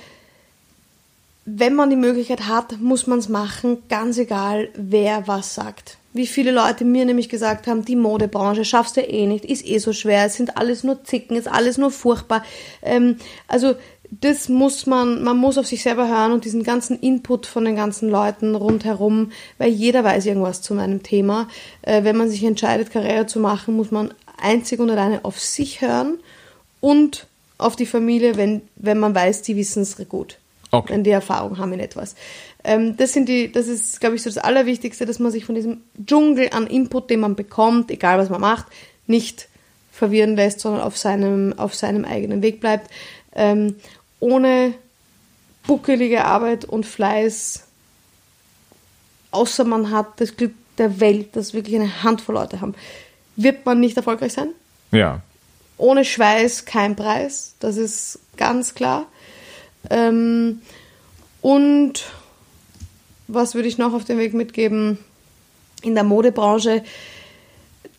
wenn 1.46 1.76
man 1.76 1.90
die 1.90 1.96
Möglichkeit 1.96 2.48
hat, 2.48 2.80
muss 2.80 3.08
man 3.08 3.20
es 3.20 3.30
machen, 3.30 3.84
ganz 3.90 4.18
egal, 4.18 4.70
wer 4.76 5.28
was 5.28 5.56
sagt. 5.56 5.98
Wie 6.14 6.28
viele 6.28 6.52
Leute 6.52 6.84
mir 6.84 7.06
nämlich 7.06 7.30
gesagt 7.30 7.68
haben, 7.68 7.86
die 7.86 7.96
Modebranche 7.96 8.66
schaffst 8.66 8.98
du 8.98 9.02
eh 9.02 9.26
nicht, 9.26 9.46
ist 9.46 9.66
eh 9.66 9.78
so 9.78 9.94
schwer, 9.94 10.26
es 10.26 10.36
sind 10.36 10.58
alles 10.58 10.84
nur 10.84 11.04
Zicken, 11.04 11.38
ist 11.38 11.48
alles 11.48 11.78
nur 11.78 11.90
furchtbar. 11.90 12.44
Ähm, 12.82 13.18
also 13.48 13.76
das 14.12 14.50
muss 14.50 14.86
man, 14.86 15.24
man 15.24 15.38
muss 15.38 15.58
auf 15.58 15.66
sich 15.66 15.84
selber 15.84 16.10
hören 16.10 16.34
und 16.34 16.44
diesen 16.44 16.64
ganzen 16.64 17.00
Input 17.00 17.46
von 17.46 17.64
den 17.64 17.78
ganzen 17.78 18.10
Leuten 18.10 18.56
rundherum, 18.56 19.32
weil 19.58 19.70
jeder 19.70 20.04
weiß 20.04 20.26
irgendwas 20.26 20.62
zu 20.62 20.74
meinem 20.74 21.02
Thema. 21.02 21.48
Äh, 21.82 22.04
wenn 22.04 22.18
man 22.18 22.30
sich 22.30 22.44
entscheidet, 22.44 22.92
Karriere 22.92 23.26
zu 23.26 23.40
machen, 23.40 23.76
muss 23.76 23.90
man 23.90 24.14
einzig 24.38 24.80
und 24.80 24.90
alleine 24.90 25.24
auf 25.24 25.40
sich 25.40 25.82
hören 25.82 26.20
und 26.82 27.28
auf 27.58 27.78
die 27.78 27.86
Familie, 27.86 28.36
wenn, 28.36 28.62
wenn 28.76 29.00
man 29.00 29.16
weiß, 29.16 29.44
die 29.44 29.56
wissen 29.56 29.84
es 29.84 29.96
gut. 30.10 30.38
Okay. 30.72 30.94
Wenn 30.94 31.04
die 31.04 31.10
Erfahrung 31.12 31.58
haben 31.58 31.74
in 31.74 31.82
etwas. 31.82 32.16
Ähm, 32.64 32.96
das 32.96 33.12
sind 33.12 33.28
die, 33.28 33.52
das 33.52 33.68
ist, 33.68 34.00
glaube 34.00 34.16
ich, 34.16 34.24
so 34.24 34.30
das 34.30 34.38
Allerwichtigste, 34.38 35.06
dass 35.06 35.20
man 35.20 35.32
sich 35.32 35.44
von 35.44 35.56
diesem 35.56 35.82
Dschungel 36.06 36.50
an 36.52 36.66
Input, 36.68 37.10
den 37.10 37.20
man 37.20 37.36
bekommt, 37.36 37.92
egal 37.92 38.20
was 38.20 38.30
man 38.30 38.40
macht, 38.40 38.68
nicht 39.06 39.50
verwirren 39.92 40.36
lässt, 40.38 40.62
sondern 40.62 40.82
auf 40.82 40.98
seinem, 40.98 41.54
auf 41.58 41.76
seinem 41.76 42.06
eigenen 42.06 42.42
Weg 42.42 42.62
bleibt. 42.62 42.90
Ähm, 43.36 43.76
ohne 44.22 44.74
buckelige 45.68 46.24
Arbeit 46.24 46.66
und 46.66 46.86
Fleiß, 46.86 47.64
außer 49.32 49.66
man 49.66 49.92
hat 49.92 50.22
das 50.22 50.38
Glück 50.38 50.54
der 50.78 51.00
Welt, 51.00 51.36
dass 51.36 51.54
wirklich 51.54 51.76
eine 51.76 52.04
Handvoll 52.04 52.36
Leute 52.36 52.62
haben, 52.62 52.76
wird 53.36 53.66
man 53.66 53.80
nicht 53.80 53.98
erfolgreich 53.98 54.34
sein. 54.34 54.50
Ja. 54.92 55.22
Ohne 55.78 56.06
Schweiß 56.06 56.66
kein 56.66 56.96
Preis, 56.96 57.56
das 57.60 57.78
ist 57.78 58.20
ganz 58.38 58.74
klar. 58.74 59.08
Ähm, 59.90 60.62
und 61.42 62.06
was 63.28 63.56
würde 63.56 63.68
ich 63.68 63.78
noch 63.78 63.94
auf 63.94 64.04
den 64.04 64.18
Weg 64.18 64.34
mitgeben? 64.34 64.98
In 65.82 65.96
der 65.96 66.04
Modebranche, 66.04 66.84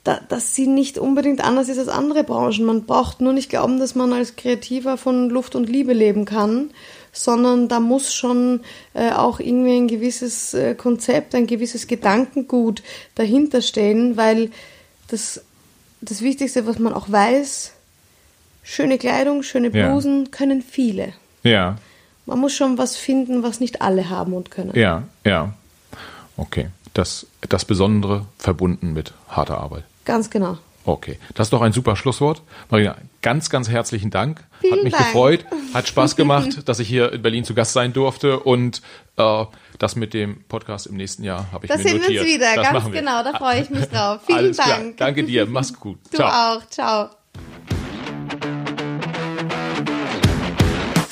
da, 0.04 0.20
dass 0.28 0.54
sie 0.54 0.66
nicht 0.66 0.98
unbedingt 0.98 1.42
anders 1.42 1.68
ist 1.68 1.78
als 1.78 1.88
andere 1.88 2.24
Branchen. 2.24 2.64
Man 2.64 2.84
braucht 2.84 3.20
nur 3.20 3.32
nicht 3.32 3.50
glauben, 3.50 3.78
dass 3.78 3.94
man 3.94 4.12
als 4.12 4.36
Kreativer 4.36 4.96
von 4.96 5.30
Luft 5.30 5.54
und 5.54 5.68
Liebe 5.68 5.92
leben 5.92 6.24
kann, 6.24 6.70
sondern 7.12 7.68
da 7.68 7.78
muss 7.78 8.12
schon 8.12 8.60
äh, 8.94 9.12
auch 9.12 9.38
irgendwie 9.38 9.76
ein 9.76 9.88
gewisses 9.88 10.54
äh, 10.54 10.74
Konzept, 10.74 11.34
ein 11.34 11.46
gewisses 11.46 11.86
Gedankengut 11.86 12.82
dahinter 13.14 13.62
stehen, 13.62 14.16
weil 14.16 14.50
das, 15.08 15.42
das 16.00 16.22
Wichtigste, 16.22 16.66
was 16.66 16.78
man 16.78 16.94
auch 16.94 17.10
weiß, 17.10 17.72
schöne 18.62 18.98
Kleidung, 18.98 19.42
schöne 19.42 19.70
Blusen 19.70 20.24
ja. 20.24 20.30
können 20.30 20.62
viele. 20.62 21.12
Ja. 21.42 21.76
Man 22.26 22.38
muss 22.38 22.54
schon 22.54 22.78
was 22.78 22.96
finden, 22.96 23.42
was 23.42 23.60
nicht 23.60 23.82
alle 23.82 24.08
haben 24.08 24.32
und 24.32 24.50
können. 24.50 24.72
Ja, 24.74 25.04
ja. 25.24 25.52
Okay. 26.36 26.68
Das, 26.94 27.26
das 27.48 27.64
Besondere 27.64 28.26
verbunden 28.38 28.92
mit 28.92 29.12
harter 29.28 29.58
Arbeit. 29.58 29.84
Ganz 30.04 30.30
genau. 30.30 30.58
Okay, 30.84 31.18
das 31.34 31.46
ist 31.46 31.52
doch 31.52 31.62
ein 31.62 31.72
super 31.72 31.94
Schlusswort. 31.94 32.42
Marina, 32.68 32.96
ganz, 33.22 33.50
ganz 33.50 33.68
herzlichen 33.68 34.10
Dank. 34.10 34.42
Vielen 34.60 34.72
hat 34.72 34.82
mich 34.82 34.92
Dank. 34.92 35.04
gefreut, 35.04 35.46
hat 35.72 35.86
Spaß 35.86 36.16
gemacht, 36.16 36.68
dass 36.68 36.80
ich 36.80 36.88
hier 36.88 37.12
in 37.12 37.22
Berlin 37.22 37.44
zu 37.44 37.54
Gast 37.54 37.72
sein 37.72 37.92
durfte 37.92 38.40
und 38.40 38.82
äh, 39.16 39.44
das 39.78 39.94
mit 39.94 40.12
dem 40.12 40.42
Podcast 40.44 40.86
im 40.86 40.96
nächsten 40.96 41.22
Jahr 41.22 41.52
habe 41.52 41.66
ich 41.66 41.70
das 41.70 41.84
mir 41.84 41.94
notiert. 41.94 42.00
Das 42.00 42.06
sehen 42.08 42.14
wir 42.14 42.22
uns 42.22 42.34
wieder, 42.34 42.54
das 42.56 42.72
ganz 42.72 42.92
genau, 42.92 43.22
da 43.22 43.32
freue 43.38 43.62
ich 43.62 43.70
mich 43.70 43.84
drauf. 43.86 44.20
Vielen 44.26 44.38
Alles 44.38 44.56
Dank. 44.56 44.96
Klar. 44.96 45.08
Danke 45.08 45.24
dir, 45.24 45.46
mach's 45.46 45.72
gut. 45.72 45.98
Du 46.10 46.16
Ciao. 46.16 46.56
auch, 46.56 46.66
ciao. 46.68 47.10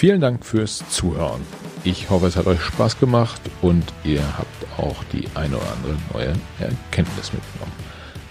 Vielen 0.01 0.23
Dank 0.23 0.47
fürs 0.47 0.83
Zuhören. 0.89 1.43
Ich 1.85 2.09
hoffe, 2.09 2.27
es 2.27 2.37
hat 2.37 2.47
euch 2.47 2.63
Spaß 2.63 2.99
gemacht 2.99 3.39
und 3.61 3.85
ihr 4.03 4.23
habt 4.39 4.79
auch 4.79 5.05
die 5.13 5.29
eine 5.35 5.59
oder 5.59 5.73
andere 5.73 5.95
neue 6.15 6.33
Erkenntnis 6.59 7.35
mitgenommen. 7.35 7.73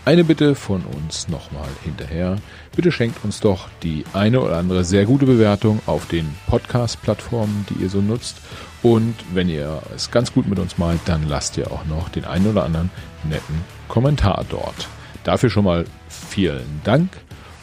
Eine 0.04 0.24
Bitte 0.24 0.56
von 0.56 0.82
uns 0.82 1.28
nochmal 1.28 1.68
hinterher. 1.84 2.38
Bitte 2.76 2.92
schenkt 2.92 3.24
uns 3.24 3.40
doch 3.40 3.68
die 3.84 4.04
eine 4.14 4.42
oder 4.42 4.58
andere 4.58 4.84
sehr 4.84 5.06
gute 5.06 5.28
Bewertung 5.28 5.80
auf 5.86 6.08
den 6.08 6.36
Podcast-Plattformen, 6.48 7.68
die 7.70 7.84
ihr 7.84 7.90
so 7.92 8.02
nutzt. 8.02 8.38
Und 8.82 9.14
wenn 9.36 9.48
ihr 9.48 9.84
es 9.96 10.10
ganz 10.10 10.34
gut 10.34 10.48
mit 10.48 10.58
uns 10.58 10.80
meint, 10.80 11.02
dann 11.06 11.30
lasst 11.30 11.56
ihr 11.56 11.72
auch 11.72 11.86
noch 11.86 12.10
den 12.10 12.26
einen 12.26 12.48
oder 12.48 12.64
anderen 12.64 12.90
netten 13.26 13.62
Kommentar 13.88 14.44
dort. 14.50 14.88
Dafür 15.24 15.52
schon 15.52 15.66
mal 15.66 15.86
vielen 16.08 16.82
Dank. 16.84 17.12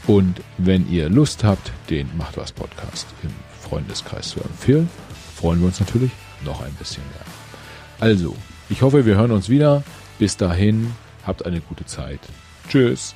Und 0.07 0.43
wenn 0.59 0.89
ihr 0.89 1.09
Lust 1.09 1.43
habt, 1.43 1.73
den 1.91 2.09
Macht 2.17 2.37
was 2.37 2.53
Podcast 2.53 3.09
im 3.25 3.31
Freundeskreis 3.69 4.31
zu 4.31 4.41
empfehlen. 4.41 4.89
Freuen 5.37 5.61
wir 5.61 5.67
uns 5.67 5.81
natürlich 5.81 6.13
noch 6.45 6.61
ein 6.63 6.73
bisschen 6.75 7.03
mehr. 7.11 7.25
Also, 7.99 8.35
ich 8.69 8.83
hoffe, 8.83 9.07
wir 9.07 9.17
hören 9.17 9.33
uns 9.33 9.49
wieder. 9.49 9.83
Bis 10.19 10.37
dahin, 10.37 10.93
habt 11.27 11.45
eine 11.45 11.61
gute 11.61 11.85
Zeit. 11.85 12.21
Tschüss. 12.69 13.15